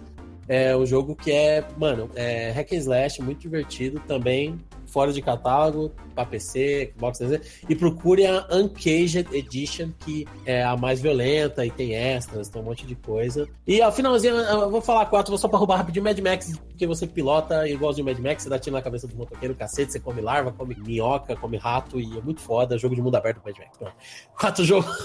É 0.47 0.77
um 0.77 0.85
jogo 0.85 1.15
que 1.15 1.31
é, 1.31 1.65
mano, 1.77 2.10
é 2.15 2.51
hack 2.51 2.73
and 2.73 2.77
slash, 2.77 3.23
muito 3.23 3.40
divertido 3.40 4.01
também, 4.06 4.59
fora 4.99 5.12
de 5.12 5.23
catálogo, 5.23 5.93
para 6.12 6.27
PC, 6.27 6.93
Xbox 6.93 7.19
360, 7.19 7.73
e 7.73 7.77
procure 7.77 8.27
a 8.27 8.45
Uncaged 8.51 9.29
Edition, 9.33 9.91
que 9.97 10.27
é 10.45 10.65
a 10.65 10.77
mais 10.77 11.01
violenta 11.01 11.65
e 11.65 11.70
tem 11.70 11.95
extras, 11.95 12.49
tem 12.49 12.61
um 12.61 12.65
monte 12.65 12.85
de 12.85 12.97
coisa. 12.97 13.49
E 13.65 13.81
ao 13.81 13.93
finalzinho, 13.93 14.35
eu 14.35 14.69
vou 14.69 14.81
falar 14.81 15.07
quatro, 15.07 15.31
vou 15.31 15.39
só 15.39 15.47
pra 15.47 15.57
roubar 15.57 15.77
rapidinho 15.77 16.05
Mad 16.05 16.19
Max, 16.19 16.59
porque 16.59 16.85
você 16.85 17.07
pilota 17.07 17.69
igualzinho 17.69 18.07
Mad 18.07 18.19
Max, 18.19 18.43
você 18.43 18.49
dá 18.49 18.59
tiro 18.59 18.75
na 18.75 18.83
cabeça 18.83 19.07
do 19.07 19.15
motoqueiro, 19.15 19.55
cacete, 19.55 19.93
você 19.93 20.01
come 20.01 20.20
larva, 20.20 20.51
come 20.51 20.75
minhoca, 20.75 21.37
come 21.37 21.57
rato, 21.57 22.01
e 22.01 22.19
é 22.19 22.20
muito 22.20 22.41
foda, 22.41 22.77
jogo 22.77 22.97
de 22.97 23.01
mundo 23.01 23.15
aberto 23.15 23.41
Mad 23.45 23.57
Max. 23.57 23.79
Pronto. 23.79 23.95
Quatro 24.37 24.65
jogos. 24.65 24.97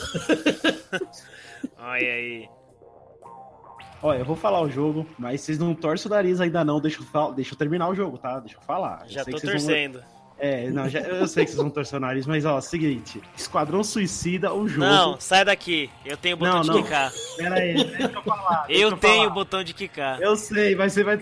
Olha 1.78 2.14
aí. 2.14 2.50
Olha, 4.04 4.20
eu 4.20 4.26
vou 4.26 4.36
falar 4.36 4.62
o 4.62 4.70
jogo, 4.70 5.06
mas 5.18 5.40
vocês 5.42 5.58
não 5.58 5.74
torcem 5.74 6.12
o 6.12 6.14
nariz 6.14 6.42
ainda 6.42 6.64
não, 6.66 6.80
deixa 6.82 7.00
eu, 7.00 7.06
fal- 7.06 7.32
deixa 7.34 7.54
eu 7.54 7.58
terminar 7.58 7.88
o 7.90 7.96
jogo, 7.96 8.18
tá? 8.18 8.38
Deixa 8.42 8.58
eu 8.58 8.62
falar. 8.62 9.04
Eu 9.06 9.10
Já 9.10 9.24
sei 9.24 9.34
tô 9.34 9.40
vocês 9.40 9.54
vão- 9.54 9.62
torcendo. 9.72 10.04
É, 10.40 10.70
não, 10.72 10.90
já- 10.90 11.00
eu 11.00 11.26
sei 11.28 11.46
que 11.46 11.52
vocês 11.52 11.62
vão 11.62 11.70
torcer 11.70 11.98
o 11.98 12.02
nariz, 12.02 12.26
mas 12.28 12.44
ó, 12.46 12.60
seguinte, 12.60 13.22
Esquadrão 13.38 13.82
Suicida, 13.84 14.54
o 14.54 14.68
jogo... 14.68 14.82
Não, 14.86 15.18
sai 15.20 15.46
daqui. 15.46 15.90
Eu 16.06 16.18
tenho 16.18 16.36
o 16.36 16.40
botão 16.40 16.56
Não, 16.56 16.62
de 16.62 16.68
não. 16.70 16.84
quicar. 16.84 17.12
Pera 17.38 17.56
aí, 17.56 17.74
deixa 17.76 18.12
eu 18.14 18.22
falar. 18.24 18.66
deixa 18.68 18.82
Eu 18.84 18.98
tenho 18.98 19.14
o 19.14 19.18
falar. 19.24 19.30
botão 19.34 19.64
de 19.64 19.74
quicar. 19.74 20.20
Eu 20.22 20.36
sei, 20.36 20.76
mas 20.76 20.92
você 20.92 21.04
vai 21.04 21.18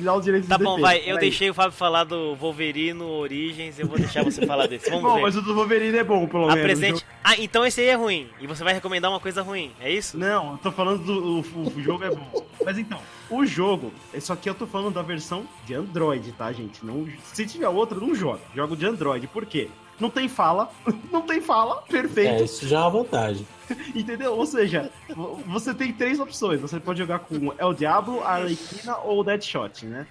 dar 0.00 0.14
o 0.14 0.20
direito 0.20 0.48
Tá 0.48 0.56
de 0.56 0.64
bom, 0.64 0.76
defesa, 0.76 0.86
vai. 0.88 0.98
Eu 1.00 1.04
peraí. 1.04 1.20
deixei 1.20 1.50
o 1.50 1.54
Fábio 1.54 1.72
falar 1.72 2.04
do 2.04 2.34
Wolverine 2.36 3.02
Origins, 3.02 3.78
eu 3.78 3.86
vou 3.86 3.98
deixar 3.98 4.22
você 4.24 4.46
falar 4.46 4.66
desse. 4.68 4.88
Vamos 4.88 5.02
Bom, 5.10 5.16
ver. 5.16 5.22
mas 5.22 5.36
o 5.36 5.42
do 5.42 5.54
Wolverine 5.54 5.98
é 5.98 6.04
bom, 6.04 6.26
pelo 6.26 6.46
menos. 6.46 6.60
Apresente. 6.60 6.92
O 6.94 6.98
jogo- 7.00 7.10
Ah, 7.22 7.34
então 7.38 7.66
esse 7.66 7.80
aí 7.80 7.88
é 7.88 7.94
ruim. 7.94 8.28
E 8.40 8.46
você 8.46 8.64
vai 8.64 8.72
recomendar 8.74 9.10
uma 9.10 9.20
coisa 9.20 9.42
ruim, 9.42 9.70
é 9.80 9.90
isso? 9.92 10.16
Não, 10.16 10.52
eu 10.52 10.58
tô 10.58 10.72
falando 10.72 11.04
do 11.04 11.40
o, 11.40 11.68
o 11.76 11.82
jogo 11.82 12.04
é 12.04 12.10
bom. 12.10 12.46
Mas 12.64 12.78
então, 12.78 12.98
o 13.30 13.44
jogo, 13.46 13.92
isso 14.12 14.32
aqui 14.32 14.48
eu 14.48 14.54
tô 14.54 14.66
falando 14.66 14.94
da 14.94 15.02
versão 15.02 15.44
de 15.66 15.74
Android, 15.74 16.32
tá, 16.32 16.52
gente? 16.52 16.84
Não, 16.84 17.06
se 17.32 17.46
tiver 17.46 17.68
outra, 17.68 17.98
não 17.98 18.14
joga. 18.14 18.40
Jogo 18.54 18.76
de 18.76 18.84
Android. 18.86 19.26
Por 19.26 19.46
quê? 19.46 19.68
Não 20.00 20.10
tem 20.10 20.28
fala, 20.28 20.70
não 21.12 21.22
tem 21.22 21.40
fala, 21.40 21.82
É, 21.88 21.92
perfeito, 21.92 22.44
isso 22.44 22.66
já 22.66 22.78
é 22.78 22.80
uma 22.82 22.90
vantagem. 22.90 23.46
entendeu? 23.94 24.34
Ou 24.36 24.44
seja, 24.44 24.90
vo- 25.14 25.36
você 25.46 25.72
tem 25.72 25.92
três 25.92 26.18
opções. 26.20 26.60
Você 26.60 26.80
pode 26.80 26.98
jogar 26.98 27.20
com 27.20 27.52
El 27.56 27.72
Diablo, 27.74 28.22
a 28.22 28.32
Arlequina 28.34 28.96
ou 28.98 29.20
o 29.20 29.24
Deadshot, 29.24 29.86
né? 29.86 30.06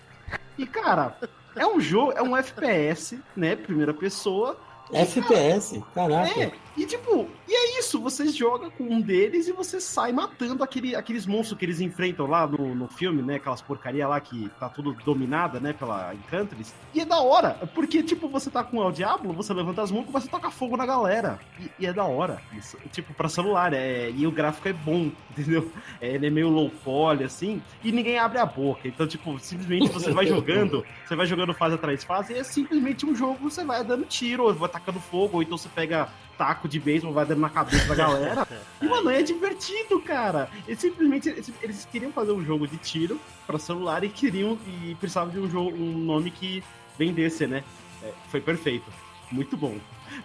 E, 0.57 0.65
cara, 0.65 1.18
é 1.56 1.68
um 1.68 1.80
jogo, 1.81 2.14
é 2.14 2.22
um 2.23 2.35
FPS, 2.35 3.19
né? 3.35 3.56
Primeira 3.56 3.94
pessoa. 3.94 4.57
FPS, 4.91 5.81
caraca. 5.94 6.40
É, 6.40 6.52
e 6.76 6.86
tipo, 6.86 7.30
e 7.48 7.54
é 7.54 7.80
isso, 7.80 8.00
você 8.00 8.28
joga 8.28 8.70
com 8.72 8.84
um 8.84 9.00
deles 9.00 9.48
e 9.48 9.52
você 9.52 9.80
sai 9.80 10.12
matando 10.12 10.64
aquele, 10.64 10.95
aqueles 10.95 11.26
monstros 11.26 11.58
que 11.58 11.66
eles 11.66 11.80
enfrentam 11.80 12.26
lá 12.26 12.48
no, 12.48 12.74
no 12.74 12.88
filme, 12.88 13.22
né? 13.22 13.36
Aquelas 13.36 13.62
porcaria 13.62 14.08
lá 14.08 14.20
que 14.20 14.50
tá 14.60 14.68
tudo 14.70 14.94
dominada, 15.06 15.60
né, 15.60 15.74
pela 15.74 16.14
Encantris. 16.16 16.74
E 16.94 17.00
é 17.00 17.06
da 17.06 17.20
hora, 17.20 17.52
porque 17.76 18.02
tipo, 18.02 18.28
você 18.28 18.50
tá 18.50 18.64
com 18.64 18.78
o 18.78 18.91
Diablo, 18.91 19.34
você 19.34 19.54
levanta 19.54 19.84
as 19.84 19.91
mãos 19.91 20.04
e 20.04 20.08
começa 20.08 20.28
a 20.28 20.32
tocar 20.32 20.52
fogo 20.52 20.76
na 20.76 20.86
galera. 20.86 21.40
E, 21.60 21.70
e 21.80 21.86
é 21.86 21.94
da 21.94 22.06
hora. 22.06 22.41
Isso, 22.54 22.78
tipo, 22.91 23.14
pra 23.14 23.30
celular, 23.30 23.74
é, 23.74 24.10
e 24.10 24.26
o 24.26 24.32
gráfico 24.32 24.68
é 24.68 24.74
bom, 24.74 25.12
entendeu? 25.30 25.72
É, 26.02 26.16
ele 26.16 26.28
é 26.28 26.30
meio 26.30 26.50
low 26.50 26.72
poly, 26.84 27.24
assim, 27.24 27.62
e 27.84 27.91
ninguém 27.91 28.18
abre 28.18 28.40
a 28.40 28.45
boca. 28.45 28.88
Então, 28.88 29.06
tipo, 29.06 29.38
simplesmente 29.40 29.90
você 29.90 30.12
vai 30.12 30.26
jogando, 30.26 30.84
você 31.06 31.16
vai 31.16 31.28
jogando 31.28 31.54
fase 31.54 31.76
atrás 31.76 32.04
fase, 32.04 32.34
e 32.34 32.38
é 32.38 32.44
simplesmente 32.44 33.06
um 33.06 33.16
jogo, 33.16 33.50
você 33.50 33.64
vai 33.64 33.84
dando 33.84 34.06
tiro, 34.06 34.44
ou 34.44 34.54
vai 34.54 34.70
tacando 34.70 35.00
fogo, 35.00 35.38
ou 35.38 35.44
então 35.44 35.58
você 35.58 35.70
pega 35.70 36.10
taco 36.44 36.68
de 36.68 36.78
beisebol, 36.78 37.14
vai 37.14 37.26
dando 37.26 37.40
na 37.40 37.49
cabeça 37.49 37.86
da 37.88 37.95
galera. 37.95 38.45
E, 38.82 38.86
mano, 38.86 39.10
é 39.10 39.22
divertido, 39.22 39.98
cara. 40.02 40.49
Eles 40.68 40.80
simplesmente 40.82 41.30
eles, 41.61 41.88
queriam 41.90 42.11
fazer 42.11 42.34
um 42.34 42.44
jogo 42.44 42.68
de 42.68 42.76
tiro 42.78 43.18
pra 43.48 43.57
celular 43.57 44.03
e 44.03 44.10
queriam 44.10 44.57
e 44.68 44.94
precisavam 44.95 45.30
de 45.32 45.40
um 45.40 45.49
jogo, 45.49 45.72
um 45.78 45.98
nome 45.98 46.32
que 46.32 46.61
vendesse, 46.99 47.48
né? 47.48 47.64
É, 48.03 48.11
foi 48.30 48.41
perfeito. 48.41 48.84
Muito 49.32 49.56
bom. 49.56 49.78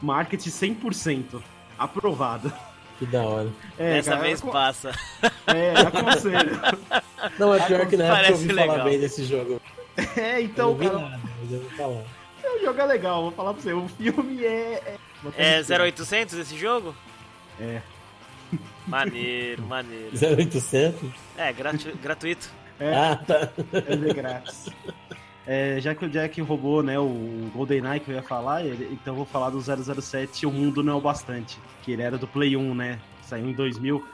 Marketing 0.03 0.51
100%. 0.51 1.41
Aprovado. 1.79 2.53
Que 2.99 3.07
da 3.07 3.23
hora. 3.23 3.49
É, 3.79 3.95
Dessa 3.95 4.11
cara, 4.11 4.23
vez 4.25 4.43
aco- 4.43 4.51
passa. 4.51 4.91
É, 5.47 5.73
aconselho. 5.87 6.61
Não, 7.39 7.55
é 7.55 7.61
pior 7.65 7.87
que 7.87 7.97
na 7.97 8.07
época 8.07 8.27
eu 8.27 8.33
ouvi 8.33 8.49
legal. 8.49 8.67
falar 8.77 8.85
bem 8.85 8.99
desse 8.99 9.25
jogo. 9.25 9.61
É, 10.17 10.41
Eu 10.41 10.45
então, 10.45 10.71
não 10.71 10.79
vi 10.79 10.87
cara, 10.87 10.99
nada, 10.99 11.21
mas 11.41 11.53
eu 11.53 11.59
ouvi 11.63 11.77
falar. 11.77 12.03
o 12.57 12.65
jogo 12.65 12.81
é 12.81 12.87
legal, 12.87 13.23
vou 13.23 13.31
falar 13.33 13.55
pra 13.55 13.63
você. 13.63 13.73
O 13.73 13.87
filme 13.89 14.45
é. 14.45 14.97
É, 15.37 15.59
É 15.61 15.63
0800 15.63 16.39
esse 16.39 16.57
jogo? 16.57 16.95
É. 17.61 17.81
Maneiro, 18.87 19.63
maneiro. 19.67 20.11
0800? 20.17 21.11
É, 21.37 21.53
gratu- 21.53 21.97
gratuito. 22.03 22.51
É, 22.81 22.95
Ah, 22.95 23.17
tá. 23.17 23.49
é 23.73 23.97
de 23.97 24.15
grátis. 24.15 24.71
É, 25.47 25.79
já 25.81 25.95
que 25.95 26.05
o 26.05 26.09
Jack 26.09 26.41
roubou 26.43 26.83
né, 26.83 26.99
o 26.99 27.51
GoldenEye 27.55 28.01
que 28.01 28.11
eu 28.11 28.15
ia 28.15 28.23
falar, 28.23 28.65
ele- 28.65 28.89
então 28.93 29.13
eu 29.15 29.17
vou 29.19 29.27
falar 29.27 29.51
do 29.51 29.61
007 29.61 30.47
O 30.47 30.51
Mundo 30.51 30.83
Não 30.83 30.93
é 30.95 30.97
o 30.97 31.01
Bastante, 31.01 31.59
que 31.83 31.91
ele 31.93 32.03
era 32.03 32.17
do 32.19 32.27
Play 32.29 32.57
1, 32.57 32.75
né? 32.75 32.99
Saiu 33.23 33.49
em 33.49 33.53
2000. 33.53 34.07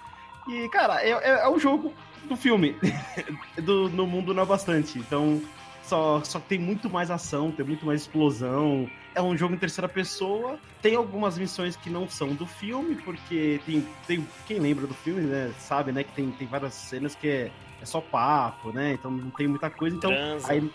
E, 0.49 0.69
cara, 0.69 1.03
é, 1.03 1.11
é, 1.11 1.31
é 1.45 1.49
o 1.49 1.59
jogo 1.59 1.93
do 2.29 2.37
filme. 2.37 2.77
do 3.63 3.89
No 3.91 4.07
Mundo 4.07 4.33
Não 4.33 4.41
é 4.41 4.45
o 4.45 4.49
Bastante. 4.49 4.99
Então, 4.99 5.41
Só, 5.85 6.23
só 6.25 6.41
que 6.41 6.47
tem 6.49 6.59
muito 6.59 6.89
mais 6.89 7.11
ação, 7.11 7.51
tem 7.53 7.65
muito 7.67 7.85
mais 7.85 8.01
explosão. 8.03 8.89
É 9.15 9.23
um 9.23 9.37
jogo 9.37 9.55
em 9.55 9.59
terceira 9.59 9.89
pessoa. 9.89 10.59
Tem 10.83 10.97
algumas 10.97 11.39
missões 11.39 11.77
que 11.77 11.89
não 11.89 12.09
são 12.09 12.35
do 12.35 12.47
filme, 12.47 12.97
porque 12.97 13.61
tem, 13.65 13.87
tem 14.07 14.29
quem 14.47 14.59
lembra 14.59 14.87
do 14.87 14.95
filme, 14.95 15.23
né? 15.23 15.53
Sabe, 15.59 15.93
né? 15.93 16.03
Que 16.03 16.13
tem, 16.13 16.31
tem 16.33 16.49
várias 16.49 16.75
cenas 16.75 17.15
que 17.15 17.29
é, 17.29 17.51
é 17.81 17.85
só 17.85 18.01
papo, 18.01 18.73
né? 18.73 18.93
Então 18.93 19.11
não 19.11 19.31
tem 19.31 19.47
muita 19.47 19.71
coisa. 19.71 19.97
Então, 19.97 20.11
Transa. 20.11 20.53
aí, 20.53 20.71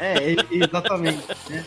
é, 0.00 0.36
exatamente. 0.50 1.26
né? 1.48 1.64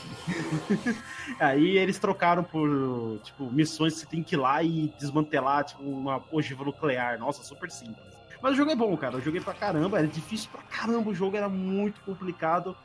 Aí 1.39 1.77
eles 1.77 1.97
trocaram 1.97 2.43
por, 2.43 3.19
tipo, 3.23 3.51
missões 3.51 3.93
que 3.93 3.99
você 4.01 4.05
tem 4.05 4.21
que 4.21 4.35
ir 4.35 4.37
lá 4.37 4.61
e 4.61 4.93
desmantelar, 4.99 5.63
tipo, 5.63 5.81
uma 5.81 6.21
ogiva 6.31 6.63
nuclear. 6.63 7.17
Nossa, 7.17 7.43
super 7.43 7.71
simples. 7.71 8.05
Mas 8.41 8.53
o 8.53 8.55
jogo 8.55 8.71
é 8.71 8.75
bom, 8.75 8.95
cara. 8.97 9.15
Eu 9.15 9.21
joguei 9.21 9.41
pra 9.41 9.53
caramba, 9.53 9.99
era 9.99 10.07
difícil 10.07 10.49
pra 10.51 10.61
caramba. 10.61 11.09
O 11.09 11.15
jogo 11.15 11.37
era 11.37 11.49
muito 11.49 12.01
complicado. 12.01 12.75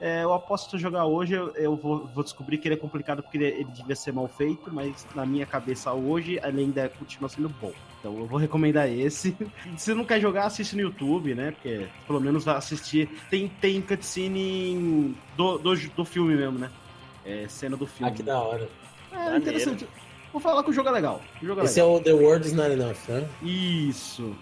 É, 0.00 0.22
eu 0.24 0.32
aposto 0.32 0.78
jogar 0.78 1.04
hoje, 1.04 1.34
eu, 1.34 1.50
eu 1.56 1.76
vou, 1.76 2.06
vou 2.14 2.24
descobrir 2.24 2.56
que 2.56 2.66
ele 2.66 2.74
é 2.74 2.78
complicado 2.78 3.22
porque 3.22 3.36
ele, 3.36 3.46
ele 3.48 3.64
devia 3.70 3.94
ser 3.94 4.12
mal 4.14 4.26
feito, 4.28 4.72
mas 4.72 5.06
na 5.14 5.26
minha 5.26 5.44
cabeça 5.44 5.92
hoje 5.92 6.40
ele 6.42 6.60
ainda 6.62 6.88
continua 6.98 7.28
sendo 7.28 7.50
bom. 7.60 7.70
Então 7.98 8.16
eu 8.18 8.24
vou 8.24 8.38
recomendar 8.38 8.88
esse. 8.88 9.36
Se 9.76 9.92
não 9.92 10.04
quer 10.06 10.18
jogar, 10.18 10.46
assiste 10.46 10.74
no 10.74 10.80
YouTube, 10.80 11.34
né? 11.34 11.50
Porque 11.50 11.86
pelo 12.06 12.18
menos 12.18 12.44
vai 12.44 12.56
assistir. 12.56 13.10
Tem, 13.28 13.46
tem 13.60 13.82
cutscene 13.82 15.14
do, 15.36 15.58
do, 15.58 15.74
do 15.76 16.04
filme 16.06 16.34
mesmo, 16.34 16.58
né? 16.58 16.70
É, 17.26 17.46
cena 17.48 17.76
do 17.76 17.84
Ah, 17.84 17.88
filme. 17.88 18.12
que 18.12 18.22
da 18.22 18.38
hora. 18.40 18.66
É 19.12 19.16
Maneiro. 19.16 19.38
interessante. 19.38 19.86
Vou 20.32 20.40
falar 20.40 20.62
que 20.62 20.70
o 20.70 20.72
jogo 20.72 20.88
é 20.88 20.92
legal. 20.92 21.20
O 21.42 21.44
jogo 21.44 21.60
é 21.60 21.64
Esse 21.64 21.78
é 21.78 21.82
legal. 21.82 21.98
o 21.98 22.02
The 22.02 22.12
World 22.14 22.46
is 22.46 22.52
Not 22.54 22.70
Enough, 22.70 22.96
né? 23.08 23.28
Isso. 23.42 24.34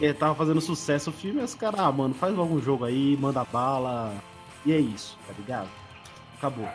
É, 0.00 0.12
tava 0.12 0.34
fazendo 0.34 0.60
sucesso 0.60 1.10
o 1.10 1.12
filme, 1.12 1.40
os 1.42 1.54
caras, 1.54 1.78
ah, 1.78 1.92
mano, 1.92 2.12
faz 2.12 2.34
logo 2.34 2.54
um 2.56 2.60
jogo 2.60 2.84
aí, 2.84 3.16
manda 3.20 3.44
bala. 3.44 4.12
E 4.64 4.72
é 4.72 4.78
isso, 4.78 5.16
tá 5.26 5.32
ligado? 5.36 5.68
Acabou. 6.36 6.68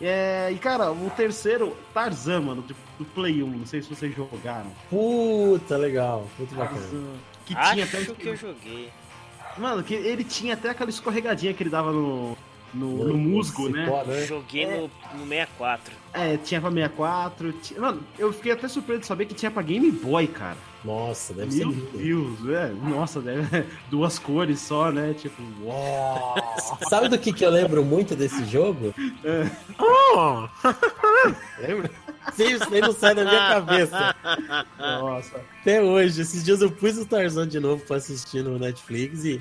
É, 0.00 0.50
e 0.50 0.58
cara, 0.58 0.90
o 0.90 1.10
terceiro, 1.10 1.76
Tarzan, 1.94 2.40
mano, 2.40 2.62
do, 2.62 2.74
do 2.98 3.04
Play 3.04 3.42
1, 3.42 3.46
não 3.46 3.66
sei 3.66 3.82
se 3.82 3.88
vocês 3.88 4.14
jogaram. 4.14 4.70
Puta, 4.90 5.76
legal. 5.76 6.26
Muito 6.38 6.54
bacana. 6.54 6.80
Tarzan, 6.80 7.12
que 7.46 7.54
tinha 7.54 7.84
até. 7.84 7.98
Acho 7.98 8.14
que 8.14 8.26
eu 8.26 8.36
joguei. 8.36 8.90
Mano, 9.58 9.82
que 9.82 9.94
ele 9.94 10.24
tinha 10.24 10.54
até 10.54 10.70
aquela 10.70 10.90
escorregadinha 10.90 11.52
que 11.52 11.62
ele 11.62 11.70
dava 11.70 11.92
no, 11.92 12.36
no, 12.72 13.04
no 13.04 13.16
musgo, 13.16 13.68
né? 13.68 13.86
Né? 14.06 14.26
Joguei 14.26 14.66
no, 14.66 14.90
no 15.14 15.28
64. 15.28 15.94
É, 16.14 16.36
tinha 16.38 16.60
pra 16.60 16.70
64. 16.70 17.52
Tinha... 17.52 17.80
Mano, 17.80 18.02
eu 18.18 18.32
fiquei 18.32 18.52
até 18.52 18.66
surpreso 18.66 19.00
de 19.02 19.06
saber 19.06 19.26
que 19.26 19.34
tinha 19.34 19.50
pra 19.50 19.62
Game 19.62 19.90
Boy, 19.90 20.26
cara. 20.26 20.56
Nossa, 20.84 21.32
deve 21.32 21.52
ser 21.52 21.66
Meu. 21.66 21.74
Deus, 21.92 22.48
é. 22.48 22.68
Nossa, 22.70 23.20
deve... 23.20 23.64
duas 23.88 24.18
cores 24.18 24.60
só, 24.60 24.90
né? 24.90 25.14
Tipo, 25.14 25.42
uau. 25.62 26.34
Sabe 26.88 27.08
do 27.08 27.18
que, 27.18 27.32
que 27.32 27.44
eu 27.44 27.50
lembro 27.50 27.84
muito 27.84 28.16
desse 28.16 28.44
jogo? 28.46 28.92
É. 29.24 29.48
Lembra? 31.66 31.90
Sim, 32.34 32.54
isso 32.54 32.74
aí 32.74 32.80
não 32.80 32.92
sai 32.92 33.14
da 33.14 33.24
minha 33.24 33.48
cabeça. 33.48 34.14
Nossa. 34.78 35.40
Até 35.60 35.80
hoje. 35.80 36.22
Esses 36.22 36.44
dias 36.44 36.60
eu 36.60 36.70
pus 36.70 36.98
o 36.98 37.06
Tarzan 37.06 37.46
de 37.46 37.60
novo 37.60 37.84
pra 37.84 37.96
assistir 37.96 38.42
no 38.42 38.58
Netflix 38.58 39.24
e. 39.24 39.40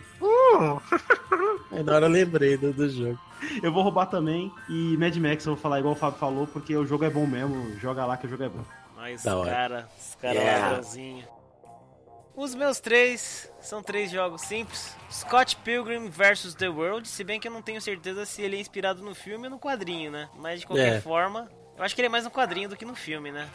Aí 1.72 1.84
na 1.84 1.96
hora 1.96 2.06
eu 2.06 2.12
lembrei 2.12 2.58
do, 2.58 2.72
do 2.72 2.90
jogo. 2.90 3.20
Eu 3.64 3.72
vou 3.72 3.84
roubar 3.84 4.06
também. 4.06 4.52
E 4.70 4.96
Mad 4.98 5.16
Max 5.18 5.46
eu 5.46 5.54
vou 5.54 5.62
falar 5.62 5.80
igual 5.80 5.94
o 5.94 5.98
Fábio 5.98 6.20
falou, 6.20 6.46
porque 6.46 6.76
o 6.76 6.86
jogo 6.86 7.06
é 7.06 7.10
bom 7.10 7.26
mesmo. 7.26 7.80
Joga 7.80 8.06
lá 8.06 8.18
que 8.18 8.28
o 8.28 8.30
jogo 8.30 8.44
é 8.44 8.50
bom. 8.50 8.64
Mas 9.02 9.24
Da 9.24 9.34
os 9.36 9.42
hora. 9.42 9.50
cara, 9.52 9.90
os 9.98 10.16
cara 10.16 10.34
Yeah. 10.36 10.66
ladrãozinho. 10.68 11.28
Os 12.36 12.54
meus 12.56 12.80
três 12.80 13.52
são 13.60 13.82
três 13.82 14.12
jogos 14.12 14.42
simples. 14.42 14.96
Scott 15.12 15.56
Pilgrim 15.58 16.08
vs. 16.08 16.54
The 16.54 16.70
World, 16.70 17.08
se 17.08 17.24
bem 17.24 17.40
que 17.40 17.48
eu 17.48 17.52
não 17.52 17.64
tenho 17.64 17.82
certeza 17.82 18.26
se 18.26 18.42
ele 18.44 18.58
é 18.58 18.60
inspirado 18.60 19.02
no 19.02 19.16
filme 19.16 19.46
ou 19.46 19.52
no 19.52 19.60
quadrinho, 19.60 20.12
né? 20.12 20.30
Mas 20.36 20.60
de 20.62 20.68
qualquer 20.68 20.98
É. 20.98 21.02
forma, 21.02 21.50
eu 21.78 21.84
acho 21.84 21.96
que 21.96 22.02
ele 22.02 22.06
é 22.06 22.10
mais 22.10 22.24
no 22.24 22.32
quadrinho 22.32 22.70
do 22.70 22.78
que 22.78 22.86
no 22.86 22.96
filme, 22.96 23.32
né? 23.32 23.50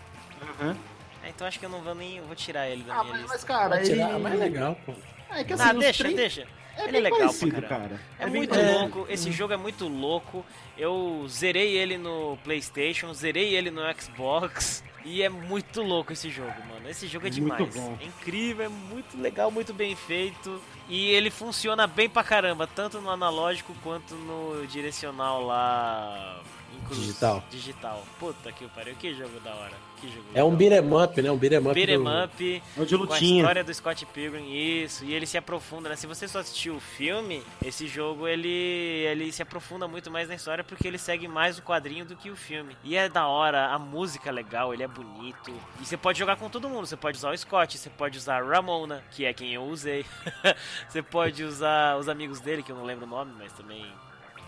Uhum. 0.61 0.77
É, 1.23 1.29
Então 1.31 1.47
acho 1.47 1.59
que 1.61 1.65
eu 1.65 1.71
não 1.71 1.81
vou 1.81 1.95
nem. 1.95 2.17
eu 2.19 2.25
vou 2.27 2.35
tirar 2.37 2.69
ele 2.69 2.83
da 2.83 2.95
Ah, 2.97 3.05
minha 3.05 3.13
mas, 3.13 3.23
lista. 3.23 3.35
mas, 3.37 3.45
cara, 3.45 3.77
ele... 3.81 3.95
tirar, 3.95 4.19
mas 4.19 4.33
é 4.35 4.37
legal, 4.37 4.77
pô. 4.85 4.93
É 5.31 5.45
que 5.45 5.53
ah, 5.53 5.57
os 5.73 5.79
deixa, 5.79 6.03
três- 6.05 6.17
deixa. 6.17 6.47
É 6.77 6.89
Ele 6.89 6.99
é 6.99 7.01
legal 7.01 7.19
parecido, 7.21 7.63
cara. 7.63 7.99
É, 8.19 8.25
bem 8.27 8.35
muito 8.35 8.51
parecido. 8.51 8.79
louco, 8.79 9.07
esse 9.09 9.33
jogo 9.33 9.55
é 9.55 9.57
muito 9.57 9.89
louco. 9.89 10.45
Eu 10.77 11.25
zerei 11.27 11.75
ele 11.79 11.97
no 11.97 12.37
PlayStation, 12.45 13.15
zerei 13.15 13.55
ele 13.57 13.71
no 13.71 13.81
Xbox. 13.99 14.85
E 15.09 15.23
é 15.23 15.29
muito 15.29 15.83
louco 15.83 16.13
esse 16.13 16.29
jogo, 16.31 16.53
mano. 16.69 16.89
Esse 16.89 17.07
jogo 17.07 17.29
é 17.29 17.31
demais. 17.31 17.77
É 17.77 18.05
incrível, 18.05 18.67
é 18.67 18.69
muito 18.69 19.17
legal, 19.17 19.53
muito 19.53 19.73
bem 19.73 19.95
feito. 19.95 20.61
E 20.89 21.07
ele 21.11 21.31
funciona 21.31 21.87
bem 21.87 22.09
pra 22.09 22.25
caramba, 22.25 22.67
tanto 22.67 23.01
no 23.01 23.09
analógico 23.09 23.73
quanto 23.85 24.17
no 24.17 24.67
direcional 24.67 25.45
lá. 25.45 26.43
Incluso. 26.83 27.01
Digital. 27.01 27.45
Digital. 27.51 28.03
Puta 28.19 28.53
que 28.53 28.67
pariu, 28.69 28.95
que 28.97 29.15
jogo 29.15 29.39
da 29.41 29.55
hora. 29.55 29.73
Que 30.01 30.09
jogo 30.09 30.27
É 30.35 30.45
um 30.45 30.55
beat'em 30.55 30.93
up, 30.93 31.23
né? 31.23 31.31
Um 31.31 31.39
beat'em 31.39 31.59
up. 31.59 31.73
Beat'em 31.75 31.99
do- 32.05 32.25
up 32.25 32.63
É 32.77 32.85
de 32.85 32.97
com 32.97 33.03
a 33.05 33.07
lutinha. 33.07 33.41
história 33.41 33.65
do 33.65 33.73
Scott 33.73 34.05
Pilgrim, 34.07 34.53
isso, 34.53 35.05
e 35.07 35.15
ele 35.15 35.27
se 35.27 35.39
aprofunda, 35.39 35.89
né? 35.89 35.97
Se 35.97 36.07
você 36.07 36.29
só 36.29 36.41
assistiu 36.41 36.77
o 36.77 36.81
filme, 36.81 37.43
esse 37.65 37.87
jogo 37.89 38.29
ele, 38.29 38.47
ele 38.51 39.33
se 39.33 39.41
aprofunda 39.41 39.89
muito 39.89 40.11
mais 40.11 40.29
na 40.29 40.35
história 40.35 40.63
porque 40.63 40.87
ele 40.87 40.99
segue 40.99 41.27
mais 41.27 41.59
o 41.59 41.63
quadrinho 41.63 42.05
do 42.05 42.15
que 42.15 42.31
o 42.31 42.37
filme. 42.37 42.77
E 42.85 42.95
é 42.95 43.09
da 43.09 43.27
hora, 43.27 43.69
a 43.73 43.79
música 43.79 44.29
é 44.29 44.33
legal, 44.33 44.75
ele 44.75 44.83
é 44.83 44.89
bonito. 44.89 45.51
E 45.81 45.87
você 45.87 45.97
pode 45.97 46.19
jogar 46.19 46.37
com 46.37 46.51
todo 46.51 46.69
mundo, 46.69 46.87
você 46.87 46.97
pode 46.97 47.17
usar 47.17 47.31
o 47.33 47.39
Scott, 47.39 47.79
você 47.79 47.89
pode 47.89 48.19
usar 48.19 48.43
a 48.43 48.47
Ramona, 48.47 49.03
que 49.13 49.25
é 49.25 49.33
quem 49.33 49.55
eu 49.55 49.63
usei. 49.65 50.05
você 50.89 51.03
pode 51.03 51.43
usar 51.43 51.97
os 51.97 52.07
amigos 52.09 52.39
dele, 52.41 52.63
que 52.63 52.71
eu 52.71 52.77
não 52.77 52.85
lembro 52.85 53.07
o 53.07 53.09
nome, 53.09 53.33
mas 53.39 53.51
também 53.55 53.85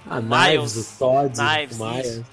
Ah, 0.09 0.21
Miles, 0.21 0.73
Knives, 0.75 0.95
o 0.95 0.99
Todd, 0.99 1.35
Knives, 1.37 1.81
o 1.81 1.99
isso. 1.99 2.27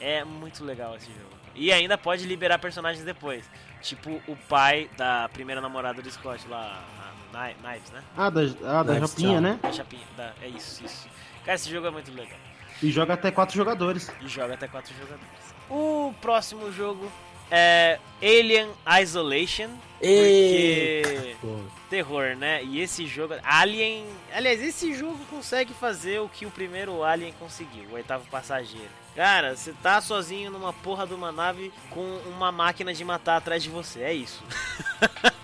é 0.00 0.24
muito 0.24 0.64
legal 0.64 0.96
esse 0.96 1.06
jogo. 1.06 1.32
E 1.54 1.70
ainda 1.72 1.98
pode 1.98 2.26
liberar 2.26 2.58
personagens 2.58 3.04
depois. 3.04 3.44
Tipo 3.82 4.20
o 4.28 4.36
pai 4.48 4.88
da 4.96 5.28
primeira 5.32 5.60
namorada 5.60 6.00
do 6.00 6.10
Scott 6.10 6.46
lá, 6.48 6.82
a 6.98 7.12
Kni- 7.36 7.56
Knives, 7.62 7.90
né? 7.90 8.02
Ah, 8.16 8.30
da, 8.30 8.40
ah, 8.40 8.82
da 8.82 8.92
Knives 8.94 9.10
Japinha, 9.10 9.40
né? 9.40 9.58
A 9.62 9.72
chapinha, 9.72 10.06
da- 10.16 10.32
é 10.42 10.48
isso, 10.48 10.84
isso. 10.84 11.08
Cara, 11.44 11.56
esse 11.56 11.70
jogo 11.70 11.86
é 11.86 11.90
muito 11.90 12.12
legal. 12.12 12.38
E 12.82 12.90
joga 12.90 13.14
até 13.14 13.30
quatro 13.30 13.54
jogadores. 13.56 14.10
E 14.20 14.28
joga 14.28 14.54
até 14.54 14.66
quatro 14.68 14.94
jogadores. 14.94 15.54
O 15.68 16.14
próximo 16.20 16.70
jogo 16.72 17.10
é 17.50 17.98
Alien 18.20 18.68
Isolation. 19.02 19.70
E... 20.00 21.02
Porque 21.04 21.36
Pô, 21.40 21.58
terror, 21.92 22.34
né? 22.34 22.64
E 22.64 22.80
esse 22.80 23.06
jogo. 23.06 23.34
Alien. 23.44 24.06
Aliás, 24.34 24.62
esse 24.62 24.94
jogo 24.94 25.18
consegue 25.26 25.74
fazer 25.74 26.20
o 26.20 26.28
que 26.28 26.46
o 26.46 26.50
primeiro 26.50 27.04
Alien 27.04 27.34
conseguiu, 27.38 27.84
o 27.90 27.94
oitavo 27.94 28.24
passageiro. 28.30 28.88
Cara, 29.14 29.54
você 29.54 29.74
tá 29.82 30.00
sozinho 30.00 30.50
numa 30.50 30.72
porra 30.72 31.06
de 31.06 31.12
uma 31.12 31.30
nave 31.30 31.70
com 31.90 32.00
uma 32.26 32.50
máquina 32.50 32.94
de 32.94 33.04
matar 33.04 33.36
atrás 33.36 33.62
de 33.62 33.68
você. 33.68 34.00
É 34.00 34.14
isso. 34.14 34.42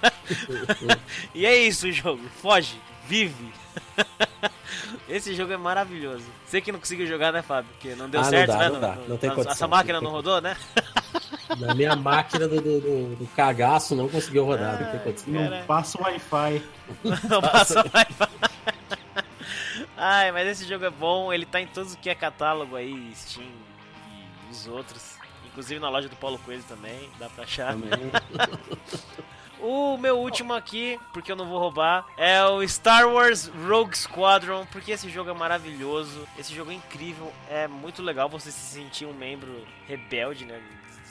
e 1.34 1.44
é 1.44 1.54
isso 1.54 1.86
o 1.86 1.92
jogo. 1.92 2.26
Foge, 2.40 2.80
vive. 3.06 3.52
Esse 5.06 5.34
jogo 5.34 5.52
é 5.52 5.56
maravilhoso. 5.58 6.24
Você 6.46 6.62
que 6.62 6.72
não 6.72 6.78
conseguiu 6.78 7.06
jogar, 7.06 7.30
né, 7.30 7.42
Fábio? 7.42 7.70
Porque 7.72 7.94
não 7.94 8.08
deu 8.08 8.20
Ah, 8.20 8.24
não 8.24 8.30
certo, 8.30 8.52
dá, 8.52 8.58
né? 8.58 8.68
não 8.70 8.80
dá. 8.80 8.94
Não 9.06 9.18
tem 9.18 9.30
essa 9.30 9.42
condição, 9.44 9.68
máquina 9.68 10.00
não 10.00 10.06
não 10.06 10.12
rodou, 10.12 10.40
né? 10.40 10.56
Na 11.56 11.74
minha 11.74 11.96
máquina 11.96 12.46
do, 12.46 12.60
do, 12.60 12.80
do- 12.80 13.16
do 13.16 13.26
cagaço 13.34 13.94
não 13.96 14.08
conseguiu 14.08 14.44
rodar. 14.44 14.78
condição. 15.02 15.32
Não 15.32 15.62
passa 15.64 15.98
o 15.98 16.02
Wi-Fi. 16.02 16.62
Não 17.28 17.40
passa 17.40 17.84
mais. 17.92 18.08
Ai, 19.96 20.30
mas 20.32 20.46
esse 20.48 20.64
jogo 20.68 20.84
é 20.84 20.90
bom, 20.90 21.32
ele 21.32 21.44
tá 21.46 21.60
em 21.60 21.66
todos 21.66 21.94
que 21.96 22.08
é 22.10 22.14
catálogo 22.14 22.76
aí, 22.76 23.12
Steam 23.14 23.46
e 24.48 24.50
os 24.52 24.66
outros. 24.66 25.16
Inclusive 25.46 25.80
na 25.80 25.88
loja 25.88 26.08
do 26.08 26.16
Paulo 26.16 26.38
Coelho 26.44 26.62
também, 26.68 27.08
dá 27.18 27.28
pra 27.28 27.44
achar. 27.44 27.74
O 29.60 29.96
meu 29.98 30.16
último 30.20 30.54
aqui, 30.54 31.00
porque 31.12 31.32
eu 31.32 31.36
não 31.36 31.48
vou 31.48 31.58
roubar, 31.58 32.06
é 32.16 32.44
o 32.44 32.66
Star 32.68 33.08
Wars 33.08 33.50
Rogue 33.68 33.98
Squadron, 33.98 34.64
porque 34.70 34.92
esse 34.92 35.08
jogo 35.10 35.30
é 35.30 35.34
maravilhoso, 35.34 36.28
esse 36.38 36.54
jogo 36.54 36.70
é 36.70 36.74
incrível, 36.74 37.32
é 37.50 37.66
muito 37.66 38.00
legal 38.00 38.28
você 38.28 38.52
se 38.52 38.74
sentir 38.76 39.04
um 39.04 39.12
membro 39.12 39.66
rebelde, 39.88 40.44
né? 40.44 40.60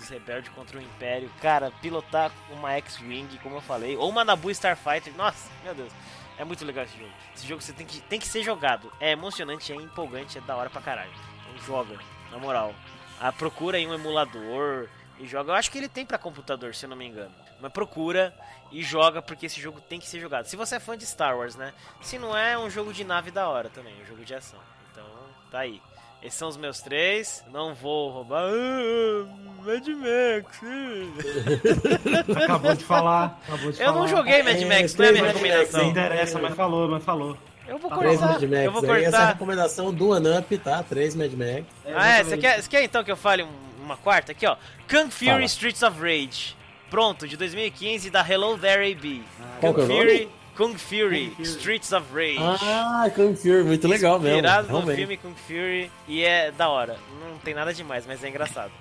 Dos 0.08 0.10
rebeldes 0.10 0.50
contra 0.54 0.78
o 0.78 0.82
Império. 0.82 1.30
Cara, 1.42 1.70
pilotar 1.82 2.32
uma 2.50 2.72
X-Wing, 2.74 3.38
como 3.40 3.58
eu 3.58 3.62
falei, 3.62 3.98
ou 3.98 4.10
uma 4.10 4.24
Naboo 4.24 4.50
Starfighter, 4.50 5.14
nossa, 5.16 5.50
meu 5.66 5.76
Deus. 5.76 5.92
É 6.38 6.46
muito 6.46 6.64
legal 6.64 6.86
esse 6.86 6.98
jogo. 6.98 7.12
Esse 7.36 7.46
jogo 7.46 7.62
você 7.62 7.74
tem 7.74 7.86
que, 7.86 8.00
tem 8.02 8.20
que 8.20 8.28
ser 8.28 8.42
jogado. 8.42 8.92
É 9.02 9.12
emocionante, 9.12 9.74
é 9.74 9.76
empolgante, 9.76 10.38
é 10.38 10.42
da 10.42 10.56
hora 10.56 10.70
pra 10.70 10.82
caralho. 10.82 11.12
Então 11.42 11.66
joga, 11.66 12.00
na 12.32 12.38
moral. 12.38 12.74
Ah, 13.20 13.34
procura 13.34 13.78
aí 13.78 13.86
um 13.86 13.94
emulador 13.94 14.88
e 15.20 15.28
joga. 15.28 15.52
Eu 15.52 15.56
acho 15.56 15.70
que 15.70 15.78
ele 15.78 15.90
tem 15.90 16.06
pra 16.06 16.18
computador, 16.18 16.74
se 16.74 16.86
eu 16.86 16.90
não 16.90 16.96
me 16.96 17.08
engano. 17.08 17.34
Mas 17.60 17.74
procura 17.74 18.34
e 18.72 18.84
joga 18.84 19.22
porque 19.22 19.48
esse 19.48 19.60
jogo 19.60 19.82
tem 19.82 20.00
que 20.00 20.08
ser 20.08 20.22
jogado. 20.22 20.46
Se 20.46 20.56
você 20.56 20.76
é 20.76 20.80
fã 20.80 20.98
de 20.98 21.06
Star 21.06 21.38
Wars, 21.38 21.56
né? 21.56 21.74
Se 22.02 22.18
não 22.18 22.38
é, 22.38 22.54
é 22.54 22.58
um 22.58 22.70
jogo 22.70 22.94
de 22.94 23.04
nave 23.04 23.30
da 23.30 23.50
hora 23.50 23.70
também, 23.70 24.00
um 24.02 24.06
jogo 24.06 24.24
de 24.24 24.34
ação. 24.34 24.60
Então, 24.92 25.06
tá 25.52 25.60
aí. 25.60 25.82
Esses 26.22 26.38
são 26.39 26.49
os 26.49 26.57
meus 26.57 26.81
três. 26.81 27.44
Não 27.53 27.73
vou 27.76 28.10
roubar. 28.10 28.44
Ah, 28.44 29.26
Mad 29.64 29.88
Max. 29.88 30.60
ah. 30.64 32.44
Acabou 32.44 32.76
de 32.76 32.84
falar. 32.84 33.39
Acabou 33.48 33.72
de 33.72 33.80
Eu 33.81 33.85
falar. 33.88 33.99
não 33.99 34.07
joguei 34.07 34.44
Mad 34.44 34.61
É, 34.61 34.65
Max, 34.65 34.95
não 34.95 35.06
é 35.06 35.11
minha 35.11 35.23
Mad 35.23 35.34
recomendação. 35.34 35.81
Não 35.84 35.89
interessa, 35.89 36.39
mas 36.39 36.56
falou, 36.56 36.89
mas 36.89 37.03
falou. 37.03 37.38
Eu 37.68 37.77
vou 37.77 37.91
Três 37.98 38.19
cortar. 38.19 38.34
Mad 38.39 38.44
Max. 38.49 38.64
Eu 38.65 38.72
vou 38.72 38.91
aí. 38.91 39.03
Essa 39.03 39.06
é 39.06 39.07
a 39.07 39.11
cortar. 39.11 39.27
recomendação 39.34 39.94
do 39.94 40.14
Anup, 40.14 40.57
tá? 40.57 40.84
Três 40.84 41.15
Mad 41.15 41.31
Max. 41.34 41.65
Ah, 41.95 42.07
é, 42.19 42.23
você 42.23 42.38
quer, 42.38 42.61
você 42.61 42.69
quer 42.69 42.84
então 42.84 43.03
que 43.03 43.11
eu 43.11 43.18
fale 43.18 43.44
um- 43.44 43.68
uma 43.84 43.95
quarta? 43.98 44.31
Aqui, 44.31 44.45
ó. 44.45 44.56
Kung 44.89 45.10
Fury 45.11 45.30
Fala. 45.31 45.44
Streets 45.45 45.84
of 45.84 45.99
Rage. 46.02 46.56
Pronto, 46.89 47.27
de 47.27 47.35
2015, 47.38 48.10
da 48.10 48.22
Hello 48.27 48.57
There 48.57 48.89
AB. 48.91 49.22
Qual 49.60 49.73
que 49.73 49.81
é 49.81 49.84
Kung 49.85 49.94
o 49.94 49.98
Fury, 49.98 50.14
nome? 50.23 50.30
Kung 50.58 50.76
Fury, 50.76 51.28
Kung 51.28 51.36
Fury. 51.36 51.48
Streets 51.48 51.94
of 51.94 52.06
Rage. 52.14 52.40
Ah, 52.42 53.10
Kung 53.16 53.36
Fury, 53.36 53.64
muito 53.64 53.88
legal 53.88 54.20
mesmo. 54.20 54.38
Inspirado 54.38 54.68
no 54.74 54.96
filme 54.96 55.16
Kung 55.18 55.36
Fury 55.48 55.92
e 56.08 56.24
é 56.24 56.52
da 56.52 56.68
hora. 56.68 56.98
Não 57.22 57.38
tem 57.38 57.54
nada 57.54 57.72
demais, 57.74 58.06
mas 58.08 58.24
é 58.24 58.30
engraçado. 58.30 58.72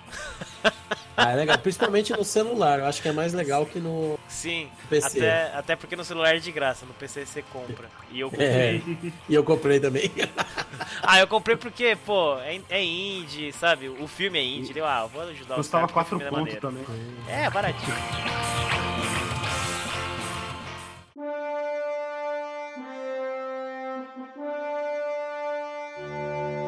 Ah, 1.18 1.32
é 1.32 1.36
legal. 1.36 1.56
Principalmente 1.56 2.12
no 2.12 2.22
celular. 2.22 2.80
Eu 2.80 2.84
acho 2.84 3.00
que 3.00 3.08
é 3.08 3.12
mais 3.12 3.32
legal 3.32 3.64
que 3.64 3.78
no 3.78 4.18
Sim, 4.28 4.68
PC. 4.90 5.18
até, 5.20 5.50
até 5.56 5.74
porque 5.74 5.96
no 5.96 6.04
celular 6.04 6.36
é 6.36 6.38
de 6.38 6.52
graça, 6.52 6.84
no 6.84 6.92
PC 6.92 7.24
você 7.24 7.40
compra. 7.40 7.88
E 8.12 8.20
eu 8.20 8.28
É. 8.28 8.30
comprei. 8.30 8.82
E 9.26 9.34
eu 9.34 9.42
comprei 9.42 9.80
também. 9.80 10.12
Ah, 11.02 11.18
eu 11.18 11.26
comprei 11.26 11.56
porque, 11.56 11.96
pô, 12.04 12.36
é, 12.40 12.60
é 12.68 12.84
indie, 12.84 13.50
sabe? 13.52 13.88
O 13.88 14.06
filme 14.06 14.38
é 14.38 14.42
indie. 14.44 14.74
Deu, 14.74 14.84
ah, 14.84 15.06
vou 15.06 15.22
ajudar 15.22 15.54
Custava 15.54 15.88
caras. 15.88 16.08
4 16.08 16.18
porque 16.18 16.28
o 16.28 16.34
filme 16.36 16.50
é 16.50 16.60
pontos 16.60 16.60
também. 16.60 16.84
É, 17.28 17.48
baratinho. 17.48 17.96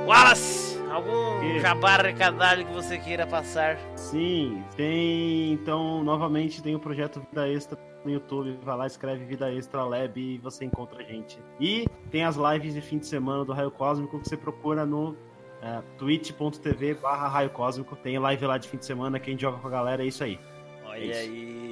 Wallace, 0.08 0.80
algum 0.90 1.38
Que? 1.40 1.60
jabá 1.60 1.98
recadalho 1.98 2.64
que 2.64 2.72
você 2.72 2.96
queira 2.96 3.26
passar? 3.26 3.78
Sim, 3.94 4.64
tem. 4.74 5.52
Então, 5.52 6.02
novamente, 6.02 6.62
tem 6.62 6.74
o 6.74 6.80
projeto 6.80 7.20
Vida 7.20 7.46
Extra 7.46 7.78
no 8.02 8.10
YouTube. 8.10 8.58
Vai 8.62 8.74
lá, 8.74 8.86
escreve 8.86 9.26
Vida 9.26 9.52
Extra 9.52 9.84
Lab 9.84 10.18
e 10.18 10.38
você 10.38 10.64
encontra 10.64 11.00
a 11.00 11.02
gente. 11.02 11.38
E 11.60 11.86
tem 12.10 12.24
as 12.24 12.36
lives 12.36 12.72
de 12.72 12.80
fim 12.80 12.96
de 12.96 13.06
semana 13.06 13.44
do 13.44 13.52
Raio 13.52 13.70
Cósmico 13.70 14.18
que 14.18 14.26
você 14.26 14.36
procura 14.36 14.86
no 14.86 15.14
é, 15.60 15.82
twitch.tv 15.98 16.94
barra 16.94 17.28
Raio 17.28 17.50
Cósmico. 17.50 17.94
Tem 17.96 18.18
live 18.18 18.46
lá 18.46 18.56
de 18.56 18.66
fim 18.66 18.78
de 18.78 18.86
semana, 18.86 19.20
quem 19.20 19.38
joga 19.38 19.58
com 19.58 19.68
a 19.68 19.70
galera, 19.70 20.02
é 20.02 20.06
isso 20.06 20.24
aí. 20.24 20.40
Olha 20.86 21.04
isso. 21.04 21.20
aí. 21.20 21.67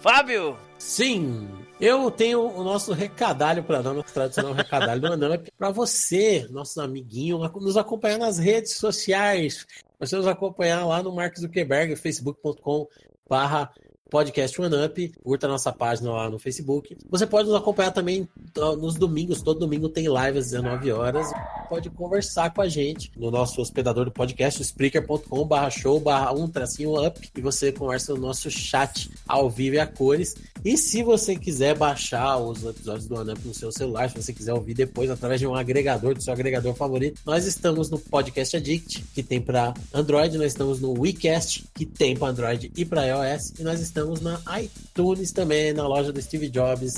Fábio! 0.00 0.56
Sim, 0.78 1.48
eu 1.80 2.10
tenho 2.10 2.40
o 2.40 2.62
nosso 2.62 2.92
recadalho 2.92 3.62
para 3.62 3.82
dar, 3.82 3.92
nosso 3.92 4.12
tradicional 4.12 4.52
recadalho 4.52 5.00
do 5.00 5.06
Anup, 5.24 5.50
para 5.58 5.70
você, 5.70 6.46
nosso 6.50 6.80
amiguinho, 6.80 7.38
nos 7.38 7.76
acompanhar 7.76 8.18
nas 8.18 8.38
redes 8.38 8.76
sociais. 8.76 9.66
Você 9.98 10.16
nos 10.16 10.26
acompanhar 10.26 10.86
lá 10.86 11.02
no 11.02 11.14
Mark 11.14 11.36
Zuckerberg, 11.38 11.96
facebook.com 11.96 12.86
barra 13.28 13.72
podcast 14.10 14.60
OneUp, 14.60 15.12
curta 15.22 15.46
a 15.46 15.50
nossa 15.50 15.72
página 15.72 16.12
lá 16.12 16.30
no 16.30 16.38
Facebook. 16.38 16.96
Você 17.10 17.26
pode 17.26 17.48
nos 17.48 17.56
acompanhar 17.56 17.90
também 17.90 18.28
ó, 18.58 18.76
nos 18.76 18.94
domingos, 18.94 19.42
todo 19.42 19.60
domingo 19.60 19.88
tem 19.88 20.08
live 20.08 20.38
às 20.38 20.46
19 20.46 20.92
horas. 20.92 21.26
Pode 21.68 21.90
conversar 21.90 22.54
com 22.54 22.62
a 22.62 22.68
gente 22.68 23.10
no 23.16 23.30
nosso 23.30 23.60
hospedador 23.60 24.04
do 24.04 24.12
podcast, 24.12 24.62
spreaker.com 24.62 25.44
barra 25.44 25.70
show 25.70 25.98
barra 25.98 26.32
um 26.32 26.48
tracinho 26.48 27.04
up, 27.04 27.28
e 27.36 27.40
você 27.40 27.72
conversa 27.72 28.14
no 28.14 28.20
nosso 28.20 28.50
chat 28.50 29.10
ao 29.26 29.50
vivo 29.50 29.76
e 29.76 29.80
a 29.80 29.86
cores. 29.86 30.36
E 30.64 30.76
se 30.76 31.02
você 31.02 31.36
quiser 31.36 31.76
baixar 31.76 32.38
os 32.38 32.64
episódios 32.64 33.06
do 33.06 33.16
OneUp 33.16 33.44
no 33.44 33.54
seu 33.54 33.72
celular, 33.72 34.08
se 34.08 34.22
você 34.22 34.32
quiser 34.32 34.54
ouvir 34.54 34.74
depois 34.74 35.10
através 35.10 35.40
de 35.40 35.46
um 35.46 35.54
agregador, 35.54 36.14
do 36.14 36.22
seu 36.22 36.32
agregador 36.32 36.74
favorito, 36.74 37.20
nós 37.26 37.44
estamos 37.44 37.90
no 37.90 37.98
Podcast 37.98 38.56
Addict, 38.56 39.04
que 39.14 39.22
tem 39.22 39.40
para 39.40 39.74
Android, 39.92 40.38
nós 40.38 40.48
estamos 40.48 40.80
no 40.80 40.92
WeCast, 40.98 41.64
que 41.74 41.84
tem 41.84 42.16
para 42.16 42.28
Android 42.28 42.72
e 42.76 42.84
para 42.84 43.04
iOS, 43.06 43.52
e 43.58 43.62
nós 43.62 43.80
estamos 43.80 43.95
na 44.20 44.40
iTunes 44.60 45.32
também, 45.32 45.72
na 45.72 45.86
loja 45.86 46.12
do 46.12 46.20
Steve 46.20 46.48
Jobs, 46.48 46.94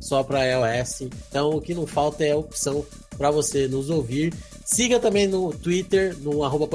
só 0.00 0.22
para 0.22 0.44
iOS. 0.44 1.02
Então 1.28 1.50
o 1.50 1.60
que 1.60 1.74
não 1.74 1.86
falta 1.86 2.24
é 2.24 2.32
a 2.32 2.36
opção 2.36 2.84
para 3.16 3.30
você 3.30 3.68
nos 3.68 3.90
ouvir. 3.90 4.32
Siga 4.72 4.98
também 4.98 5.26
no 5.26 5.52
Twitter, 5.52 6.16
no 6.20 6.42
arroba 6.42 6.66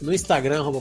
no 0.00 0.14
Instagram, 0.14 0.60
arroba 0.60 0.80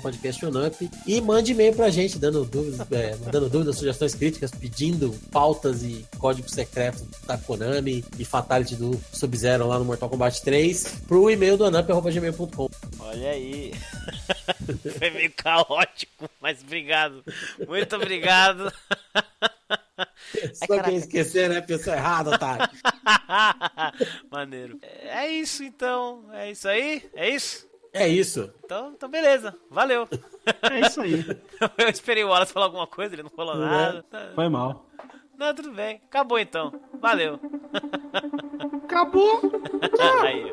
e 1.08 1.20
mande 1.20 1.52
e-mail 1.52 1.74
pra 1.74 1.90
gente, 1.90 2.20
dando 2.20 2.46
dúvidas, 2.46 2.80
é, 2.92 3.16
mandando 3.16 3.50
dúvidas, 3.50 3.76
sugestões 3.76 4.14
críticas, 4.14 4.52
pedindo 4.52 5.12
pautas 5.32 5.82
e 5.82 6.06
código 6.20 6.48
secreto 6.48 7.08
da 7.26 7.40
Konami 7.40 8.06
e 8.20 8.24
Fatality 8.24 8.76
do 8.76 9.02
Sub-Zero 9.12 9.66
lá 9.66 9.80
no 9.80 9.86
Mortal 9.86 10.08
Kombat 10.08 10.44
3, 10.44 11.02
pro 11.08 11.28
e-mail 11.32 11.58
do 11.58 11.66
anup.gmail.com. 11.66 12.70
Olha 13.00 13.30
aí. 13.32 13.74
Foi 15.00 15.10
meio 15.10 15.32
caótico, 15.36 16.30
mas 16.40 16.62
obrigado. 16.62 17.24
Muito 17.68 17.96
obrigado. 17.96 18.72
Só 20.54 20.68
caraca. 20.68 20.90
quem 20.90 20.98
esquecer, 20.98 21.50
né? 21.50 21.62
Pessoa 21.62 21.96
errada, 21.96 22.38
tá? 22.38 22.70
Maneiro. 24.32 24.80
É 24.82 25.28
isso 25.30 25.64
então. 25.64 26.26
É 26.32 26.52
isso 26.52 26.68
aí? 26.68 27.10
É 27.14 27.30
isso? 27.30 27.68
É 27.92 28.08
isso. 28.08 28.52
Então, 28.66 28.94
então 28.96 29.10
beleza. 29.10 29.56
Valeu. 29.70 30.08
É 30.72 30.80
isso 30.88 31.02
aí. 31.02 31.24
Eu 31.78 31.90
esperei 31.90 32.24
o 32.24 32.30
Wallace 32.30 32.52
falar 32.54 32.66
alguma 32.66 32.88
coisa, 32.88 33.14
ele 33.16 33.24
não 33.24 33.30
falou 33.30 33.56
Não 33.56 33.66
é? 33.68 33.70
nada. 33.70 34.04
Tá- 34.10 34.32
Foi 34.36 34.50
mal. 34.50 34.86
Não, 35.38 35.54
tudo 35.54 35.72
bem. 35.72 36.02
Acabou 36.06 36.40
então. 36.40 36.74
Valeu. 37.02 37.40
Acabou! 38.86 39.42
Aí. 40.24 40.52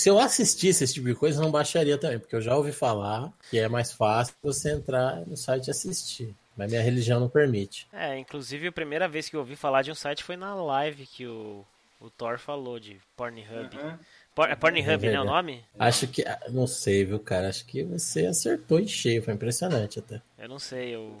Se 0.00 0.08
eu, 0.08 0.14
se 0.16 0.20
eu 0.20 0.20
assistisse 0.20 0.84
esse 0.84 0.94
tipo 0.94 1.06
de 1.06 1.14
coisa, 1.14 1.38
eu 1.38 1.44
não 1.44 1.50
baixaria 1.50 1.98
também, 1.98 2.18
porque 2.18 2.34
eu 2.34 2.40
já 2.40 2.56
ouvi 2.56 2.72
falar 2.72 3.32
que 3.50 3.58
é 3.58 3.68
mais 3.68 3.92
fácil 3.92 4.34
você 4.42 4.72
entrar 4.72 5.26
no 5.26 5.36
site 5.36 5.68
e 5.68 5.70
assistir. 5.70 6.34
Mas 6.56 6.70
minha 6.70 6.82
religião 6.82 7.18
não 7.20 7.28
permite. 7.28 7.86
É, 7.92 8.18
inclusive 8.18 8.66
a 8.66 8.72
primeira 8.72 9.08
vez 9.08 9.28
que 9.28 9.36
eu 9.36 9.40
ouvi 9.40 9.56
falar 9.56 9.82
de 9.82 9.90
um 9.90 9.94
site 9.94 10.22
foi 10.24 10.36
na 10.36 10.54
live 10.54 11.06
que 11.06 11.26
o, 11.26 11.64
o 12.00 12.10
Thor 12.10 12.38
falou 12.38 12.78
de 12.78 13.00
Pornhub. 13.16 13.76
Aham. 13.78 13.98
Por, 14.34 14.48
é 14.48 14.54
Pornhub, 14.54 14.84
É 14.84 14.90
né, 14.90 14.96
o 14.96 15.00
verdade. 15.00 15.26
nome? 15.26 15.64
Acho 15.78 16.06
que. 16.06 16.22
ah, 16.22 16.38
Não 16.50 16.66
sei, 16.66 17.04
viu, 17.04 17.18
cara? 17.18 17.48
Acho 17.48 17.64
que 17.64 17.82
você 17.82 18.26
acertou 18.26 18.78
em 18.78 18.86
cheio. 18.86 19.22
Foi 19.22 19.34
impressionante 19.34 19.98
até. 19.98 20.20
Eu 20.38 20.48
não 20.48 20.58
sei, 20.58 20.94
eu... 20.94 21.20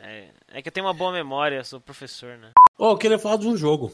É, 0.00 0.28
é 0.48 0.62
que 0.62 0.68
eu 0.68 0.72
tenho 0.72 0.86
uma 0.86 0.94
boa 0.94 1.12
memória, 1.12 1.64
sou 1.64 1.80
professor, 1.80 2.36
né? 2.36 2.52
Oh, 2.78 2.90
eu 2.90 2.98
queria 2.98 3.18
falar 3.18 3.38
de 3.38 3.46
um 3.48 3.56
jogo. 3.56 3.92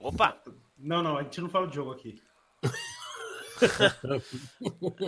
Opa! 0.00 0.36
Não, 0.78 1.02
não, 1.02 1.16
a 1.16 1.22
gente 1.22 1.40
não 1.40 1.48
fala 1.48 1.66
de 1.66 1.74
jogo 1.76 1.92
aqui. 1.92 2.20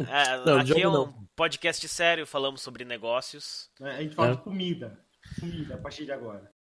É, 0.08 0.44
Não, 0.46 0.58
aqui 0.58 0.68
jogo 0.68 0.80
é 0.80 0.88
um 0.88 0.92
não. 0.92 1.28
podcast 1.34 1.88
sério, 1.88 2.26
falamos 2.26 2.60
sobre 2.62 2.84
negócios. 2.84 3.70
né? 3.80 3.96
A 3.96 4.02
gente 4.02 4.14
fala 4.14 4.32
É. 4.32 4.36
de 4.36 4.42
comida. 4.42 4.98
Comida, 5.40 5.74
a 5.74 5.78
partir 5.78 6.04
de 6.04 6.12
agora. 6.12 6.50